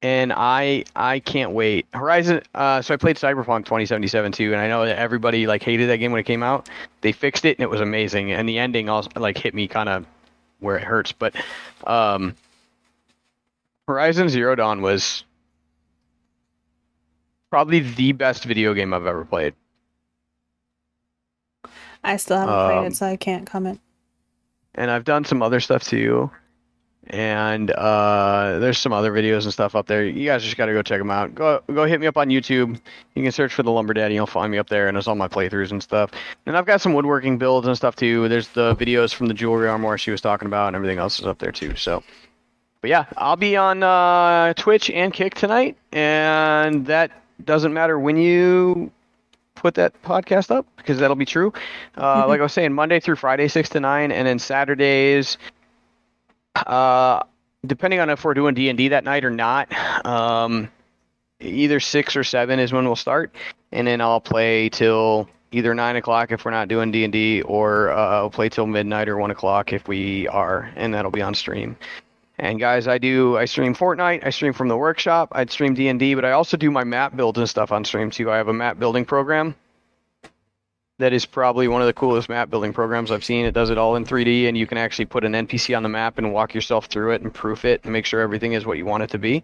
And 0.02 0.32
I 0.34 0.84
I 0.96 1.20
can't 1.20 1.52
wait. 1.52 1.86
Horizon. 1.92 2.40
Uh, 2.54 2.80
so 2.80 2.94
I 2.94 2.96
played 2.96 3.16
Cyberpunk 3.16 3.66
2077 3.66 4.32
too, 4.32 4.52
and 4.52 4.60
I 4.60 4.66
know 4.66 4.86
that 4.86 4.98
everybody 4.98 5.46
like 5.46 5.62
hated 5.62 5.90
that 5.90 5.98
game 5.98 6.10
when 6.10 6.20
it 6.20 6.24
came 6.24 6.42
out. 6.42 6.70
They 7.02 7.12
fixed 7.12 7.44
it, 7.44 7.58
and 7.58 7.62
it 7.62 7.68
was 7.68 7.82
amazing. 7.82 8.32
And 8.32 8.48
the 8.48 8.58
ending 8.58 8.88
also 8.88 9.10
like 9.16 9.36
hit 9.36 9.54
me 9.54 9.68
kind 9.68 9.90
of 9.90 10.06
where 10.60 10.76
it 10.76 10.84
hurts, 10.84 11.12
but 11.12 11.34
um. 11.86 12.34
Horizon 13.88 14.28
Zero 14.28 14.54
Dawn 14.54 14.82
was 14.82 15.24
probably 17.50 17.80
the 17.80 18.12
best 18.12 18.44
video 18.44 18.72
game 18.72 18.94
I've 18.94 19.04
ever 19.04 19.24
played. 19.24 19.54
I 22.04 22.16
still 22.16 22.38
haven't 22.38 22.54
Um, 22.54 22.70
played 22.70 22.86
it, 22.92 22.96
so 22.96 23.06
I 23.06 23.16
can't 23.16 23.46
comment. 23.50 23.80
And 24.76 24.92
I've 24.92 25.02
done 25.04 25.24
some 25.24 25.42
other 25.42 25.58
stuff 25.58 25.82
too. 25.82 26.30
And 27.12 27.72
uh, 27.72 28.60
there's 28.60 28.78
some 28.78 28.92
other 28.92 29.10
videos 29.12 29.42
and 29.42 29.52
stuff 29.52 29.74
up 29.74 29.86
there. 29.88 30.04
You 30.06 30.26
guys 30.26 30.44
just 30.44 30.56
got 30.56 30.66
to 30.66 30.72
go 30.72 30.80
check 30.80 31.00
them 31.00 31.10
out. 31.10 31.34
Go 31.34 31.60
go 31.66 31.84
hit 31.84 32.00
me 32.00 32.06
up 32.06 32.16
on 32.16 32.28
YouTube. 32.28 32.78
You 33.16 33.22
can 33.24 33.32
search 33.32 33.52
for 33.52 33.64
the 33.64 33.70
Lumber 33.72 33.92
Daddy. 33.94 34.14
You'll 34.14 34.28
find 34.28 34.52
me 34.52 34.58
up 34.58 34.68
there, 34.68 34.86
and 34.86 34.94
there's 34.94 35.08
all 35.08 35.16
my 35.16 35.26
playthroughs 35.26 35.72
and 35.72 35.82
stuff. 35.82 36.12
And 36.46 36.56
I've 36.56 36.66
got 36.66 36.80
some 36.80 36.92
woodworking 36.92 37.36
builds 37.36 37.66
and 37.66 37.76
stuff 37.76 37.96
too. 37.96 38.28
There's 38.28 38.46
the 38.48 38.76
videos 38.76 39.12
from 39.12 39.26
the 39.26 39.34
jewelry 39.34 39.68
armor 39.68 39.98
she 39.98 40.12
was 40.12 40.20
talking 40.20 40.46
about, 40.46 40.68
and 40.68 40.76
everything 40.76 40.98
else 40.98 41.18
is 41.18 41.26
up 41.26 41.38
there 41.40 41.50
too. 41.50 41.74
So, 41.74 42.04
but 42.80 42.90
yeah, 42.90 43.06
I'll 43.16 43.34
be 43.34 43.56
on 43.56 43.82
uh, 43.82 44.54
Twitch 44.54 44.88
and 44.88 45.12
Kick 45.12 45.34
tonight, 45.34 45.76
and 45.92 46.86
that 46.86 47.10
doesn't 47.44 47.74
matter 47.74 47.98
when 47.98 48.18
you 48.18 48.92
put 49.56 49.74
that 49.74 50.00
podcast 50.04 50.52
up 50.52 50.64
because 50.76 50.98
that'll 51.00 51.16
be 51.16 51.26
true. 51.26 51.52
Uh, 51.96 52.22
Mhm. 52.22 52.28
Like 52.28 52.38
I 52.40 52.44
was 52.44 52.52
saying, 52.52 52.72
Monday 52.72 53.00
through 53.00 53.16
Friday, 53.16 53.48
six 53.48 53.68
to 53.70 53.80
nine, 53.80 54.12
and 54.12 54.28
then 54.28 54.38
Saturdays. 54.38 55.36
Uh, 56.54 57.22
depending 57.66 58.00
on 58.00 58.10
if 58.10 58.24
we're 58.24 58.34
doing 58.34 58.54
D 58.54 58.68
and 58.68 58.78
D 58.78 58.88
that 58.88 59.04
night 59.04 59.24
or 59.24 59.30
not, 59.30 59.72
um, 60.04 60.68
either 61.40 61.80
six 61.80 62.16
or 62.16 62.24
seven 62.24 62.58
is 62.58 62.72
when 62.72 62.84
we'll 62.84 62.96
start, 62.96 63.34
and 63.72 63.86
then 63.86 64.00
I'll 64.00 64.20
play 64.20 64.68
till 64.68 65.28
either 65.52 65.74
nine 65.74 65.96
o'clock 65.96 66.32
if 66.32 66.44
we're 66.44 66.50
not 66.50 66.68
doing 66.68 66.90
D 66.90 67.04
and 67.04 67.12
D, 67.12 67.42
or 67.42 67.90
uh, 67.90 68.18
I'll 68.18 68.30
play 68.30 68.48
till 68.48 68.66
midnight 68.66 69.08
or 69.08 69.16
one 69.16 69.30
o'clock 69.30 69.72
if 69.72 69.88
we 69.88 70.28
are, 70.28 70.70
and 70.76 70.94
that'll 70.94 71.10
be 71.10 71.22
on 71.22 71.34
stream. 71.34 71.76
And 72.38 72.58
guys, 72.58 72.88
I 72.88 72.98
do 72.98 73.36
I 73.36 73.44
stream 73.44 73.74
Fortnite, 73.74 74.24
I 74.24 74.30
stream 74.30 74.52
from 74.52 74.68
the 74.68 74.76
workshop, 74.76 75.30
I'd 75.32 75.50
stream 75.50 75.74
D 75.74 75.88
and 75.88 76.00
D, 76.00 76.14
but 76.14 76.24
I 76.24 76.32
also 76.32 76.56
do 76.56 76.70
my 76.70 76.84
map 76.84 77.16
builds 77.16 77.38
and 77.38 77.48
stuff 77.48 77.70
on 77.70 77.84
stream 77.84 78.10
too. 78.10 78.30
I 78.30 78.36
have 78.36 78.48
a 78.48 78.52
map 78.52 78.78
building 78.78 79.04
program 79.04 79.54
that 81.00 81.12
is 81.12 81.26
probably 81.26 81.66
one 81.66 81.80
of 81.80 81.86
the 81.86 81.92
coolest 81.92 82.28
map 82.28 82.50
building 82.50 82.72
programs 82.72 83.10
I've 83.10 83.24
seen. 83.24 83.44
It 83.46 83.52
does 83.52 83.70
it 83.70 83.78
all 83.78 83.96
in 83.96 84.04
3D, 84.04 84.48
and 84.48 84.56
you 84.56 84.66
can 84.66 84.78
actually 84.78 85.06
put 85.06 85.24
an 85.24 85.32
NPC 85.32 85.76
on 85.76 85.82
the 85.82 85.88
map 85.88 86.18
and 86.18 86.32
walk 86.32 86.54
yourself 86.54 86.86
through 86.86 87.12
it 87.12 87.22
and 87.22 87.32
proof 87.32 87.64
it 87.64 87.80
and 87.84 87.92
make 87.92 88.04
sure 88.04 88.20
everything 88.20 88.52
is 88.52 88.66
what 88.66 88.78
you 88.78 88.84
want 88.84 89.02
it 89.02 89.10
to 89.10 89.18
be. 89.18 89.42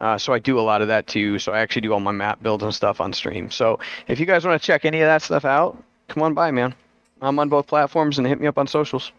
Uh, 0.00 0.18
so 0.18 0.32
I 0.32 0.38
do 0.38 0.58
a 0.58 0.62
lot 0.62 0.82
of 0.82 0.88
that 0.88 1.06
too. 1.06 1.38
So 1.38 1.52
I 1.52 1.60
actually 1.60 1.82
do 1.82 1.92
all 1.92 2.00
my 2.00 2.12
map 2.12 2.42
builds 2.42 2.64
and 2.64 2.74
stuff 2.74 3.00
on 3.00 3.12
stream. 3.12 3.50
So 3.50 3.78
if 4.08 4.18
you 4.18 4.26
guys 4.26 4.44
want 4.44 4.60
to 4.60 4.66
check 4.66 4.84
any 4.84 5.00
of 5.00 5.06
that 5.06 5.22
stuff 5.22 5.44
out, 5.44 5.82
come 6.08 6.22
on 6.22 6.34
by, 6.34 6.50
man. 6.50 6.74
I'm 7.22 7.38
on 7.38 7.48
both 7.48 7.66
platforms 7.66 8.18
and 8.18 8.26
hit 8.26 8.40
me 8.40 8.46
up 8.46 8.58
on 8.58 8.66
socials. 8.66 9.12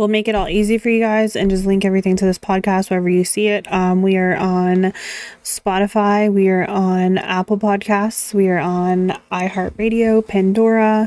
We'll 0.00 0.08
make 0.08 0.28
it 0.28 0.34
all 0.34 0.48
easy 0.48 0.78
for 0.78 0.88
you 0.88 0.98
guys 0.98 1.36
and 1.36 1.50
just 1.50 1.66
link 1.66 1.84
everything 1.84 2.16
to 2.16 2.24
this 2.24 2.38
podcast 2.38 2.88
wherever 2.88 3.10
you 3.10 3.22
see 3.22 3.48
it. 3.48 3.70
Um, 3.70 4.00
we 4.00 4.16
are 4.16 4.34
on 4.34 4.94
Spotify, 5.44 6.32
we 6.32 6.48
are 6.48 6.64
on 6.70 7.18
Apple 7.18 7.58
Podcasts, 7.58 8.32
we 8.32 8.48
are 8.48 8.58
on 8.58 9.20
iHeartRadio, 9.30 10.26
Pandora. 10.26 11.06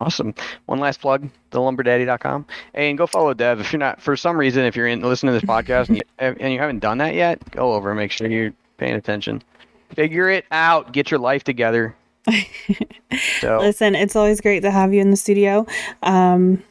Awesome. 0.00 0.34
One 0.66 0.80
last 0.80 1.00
plug, 1.00 1.30
thelumberdaddy.com. 1.52 2.44
And 2.74 2.98
go 2.98 3.06
follow 3.06 3.34
Dev. 3.34 3.60
If 3.60 3.72
you're 3.72 3.78
not, 3.78 4.02
for 4.02 4.16
some 4.16 4.36
reason, 4.36 4.64
if 4.64 4.74
you're 4.74 4.88
in 4.88 5.00
listening 5.02 5.32
to 5.34 5.38
this 5.38 5.48
podcast 5.48 5.86
and 5.86 5.98
you, 5.98 6.02
and 6.18 6.52
you 6.52 6.58
haven't 6.58 6.80
done 6.80 6.98
that 6.98 7.14
yet, 7.14 7.52
go 7.52 7.72
over 7.72 7.92
and 7.92 8.00
make 8.00 8.10
sure 8.10 8.26
you're 8.26 8.52
paying 8.78 8.94
attention. 8.94 9.44
Figure 9.94 10.28
it 10.28 10.44
out. 10.50 10.90
Get 10.90 11.12
your 11.12 11.20
life 11.20 11.44
together. 11.44 11.94
So, 13.40 13.58
Listen, 13.58 13.94
it's 13.94 14.16
always 14.16 14.40
great 14.40 14.60
to 14.60 14.70
have 14.70 14.94
you 14.94 15.00
in 15.02 15.10
the 15.10 15.18
studio. 15.18 15.66
Um, 16.02 16.62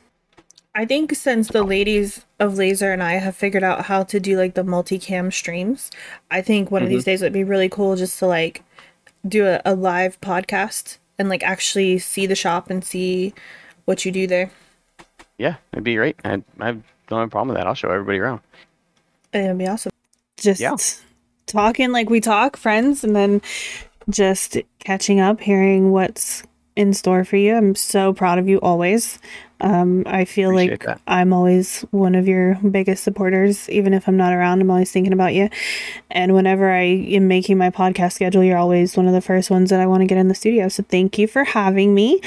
I 0.73 0.85
think 0.85 1.14
since 1.15 1.49
the 1.49 1.64
ladies 1.64 2.26
of 2.39 2.53
Lazer 2.53 2.93
and 2.93 3.03
I 3.03 3.14
have 3.14 3.35
figured 3.35 3.64
out 3.64 3.85
how 3.85 4.03
to 4.03 4.19
do 4.19 4.38
like 4.38 4.53
the 4.53 4.64
multicam 4.64 5.31
streams, 5.31 5.91
I 6.30 6.41
think 6.41 6.72
one 6.72 6.81
of 6.81 6.89
these 6.89 7.02
mm-hmm. 7.02 7.11
days 7.11 7.22
would 7.22 7.34
be 7.34 7.43
really 7.43 7.68
cool 7.68 7.98
just 7.98 8.18
to 8.19 8.27
like 8.27 8.64
do 9.27 9.45
a, 9.45 9.61
a 9.65 9.76
live 9.76 10.19
podcast 10.22 10.98
and 11.19 11.27
like 11.27 11.43
actually 11.43 11.99
see 11.99 12.26
the 12.26 12.35
shop 12.35 12.69
and 12.69 12.85
see 12.85 13.34
what 13.84 14.06
you 14.06 14.11
do 14.11 14.27
there. 14.27 14.52
Yeah, 15.38 15.56
it'd 15.73 15.84
be 15.84 15.95
great. 15.95 16.15
I 16.23 16.41
I 16.60 16.72
don't 16.72 16.84
have 17.10 17.27
a 17.27 17.27
problem 17.27 17.49
with 17.49 17.57
that. 17.57 17.68
I'll 17.68 17.76
show 17.76 17.89
everybody 17.89 18.19
around. 18.19 18.39
It'd 19.34 19.57
be 19.57 19.68
awesome. 19.68 19.91
Just 20.38 20.61
Yeah. 20.61 20.77
talking 21.48 21.91
like 21.91 22.10
we 22.10 22.22
talk, 22.22 22.56
friends, 22.56 23.03
and 23.03 23.14
then 23.14 23.41
just 24.10 24.57
catching 24.80 25.19
up, 25.19 25.41
hearing 25.41 25.91
what's 25.91 26.43
in 26.76 26.93
store 26.93 27.23
for 27.23 27.38
you. 27.38 27.56
I'm 27.56 27.76
so 27.76 28.14
proud 28.14 28.39
of 28.39 28.48
you 28.48 28.60
always. 28.60 29.19
Um, 29.61 30.03
I 30.07 30.26
feel 30.26 30.49
Appreciate 30.49 30.72
like 30.72 30.85
that. 30.85 31.02
I'm 31.07 31.34
always 31.34 31.81
one 31.91 32.15
of 32.15 32.27
your 32.27 32.56
biggest 32.56 33.03
supporters, 33.03 33.69
even 33.69 33.93
if 33.93 34.07
I'm 34.07 34.18
not 34.18 34.34
around. 34.34 34.60
I'm 34.60 34.72
always 34.72 34.91
thinking 34.91 35.14
about 35.14 35.35
you. 35.35 35.49
And 36.10 36.34
whenever 36.34 36.72
I 36.72 36.81
am 36.81 37.27
making 37.27 37.60
my 37.60 37.69
podcast 37.69 38.14
schedule, 38.14 38.43
you're 38.43 38.57
always 38.57 38.98
one 38.98 39.07
of 39.07 39.14
the 39.14 39.22
first 39.22 39.52
ones 39.52 39.69
that 39.69 39.80
I 39.80 39.85
want 39.85 40.02
to 40.02 40.07
get 40.07 40.18
in 40.18 40.30
the 40.30 40.35
studio. 40.35 40.68
So 40.68 40.84
thank 40.89 41.19
you 41.19 41.27
for 41.27 41.43
having 41.43 41.93
me 41.93 42.22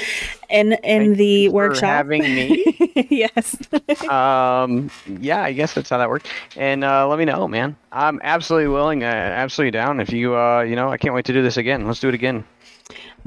in 0.49 0.73
in 0.83 1.07
Thank 1.07 1.17
the 1.17 1.49
workshop. 1.49 1.89
having 1.89 2.21
me. 2.23 2.63
yes. 3.09 3.57
um, 4.09 4.89
yeah, 5.19 5.43
I 5.43 5.51
guess 5.51 5.73
that's 5.73 5.89
how 5.89 5.97
that 5.97 6.09
works. 6.09 6.29
And 6.55 6.85
uh, 6.85 7.05
let 7.07 7.19
me 7.19 7.25
know, 7.25 7.49
man. 7.49 7.75
I'm 7.91 8.21
absolutely 8.23 8.69
willing, 8.69 9.03
uh, 9.03 9.07
absolutely 9.07 9.71
down. 9.71 9.99
If 9.99 10.11
you, 10.13 10.37
uh, 10.37 10.61
you 10.61 10.77
know, 10.77 10.89
I 10.89 10.97
can't 10.97 11.13
wait 11.13 11.25
to 11.25 11.33
do 11.33 11.43
this 11.43 11.57
again. 11.57 11.85
Let's 11.85 11.99
do 11.99 12.07
it 12.07 12.15
again. 12.15 12.45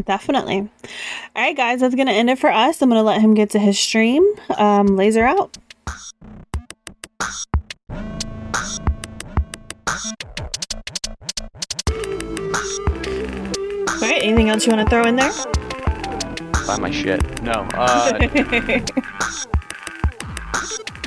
Definitely. 0.04 0.58
All 0.60 1.42
right, 1.42 1.56
guys, 1.56 1.80
that's 1.80 1.94
going 1.94 2.06
to 2.06 2.12
end 2.12 2.30
it 2.30 2.38
for 2.38 2.50
us. 2.50 2.80
I'm 2.80 2.88
going 2.88 3.00
to 3.00 3.02
let 3.02 3.20
him 3.20 3.34
get 3.34 3.50
to 3.50 3.58
his 3.58 3.78
stream. 3.78 4.24
Um, 4.56 4.88
Lazer 4.90 5.22
out. 5.22 5.56
Okay, 13.96 14.20
anything 14.20 14.48
else 14.50 14.66
you 14.66 14.72
want 14.72 14.88
to 14.88 14.90
throw 14.90 15.04
in 15.04 15.16
there? 15.16 15.32
Buy 16.66 16.78
my 16.78 16.90
shit. 16.90 17.42
No. 17.42 17.66
Uh, 17.74 18.18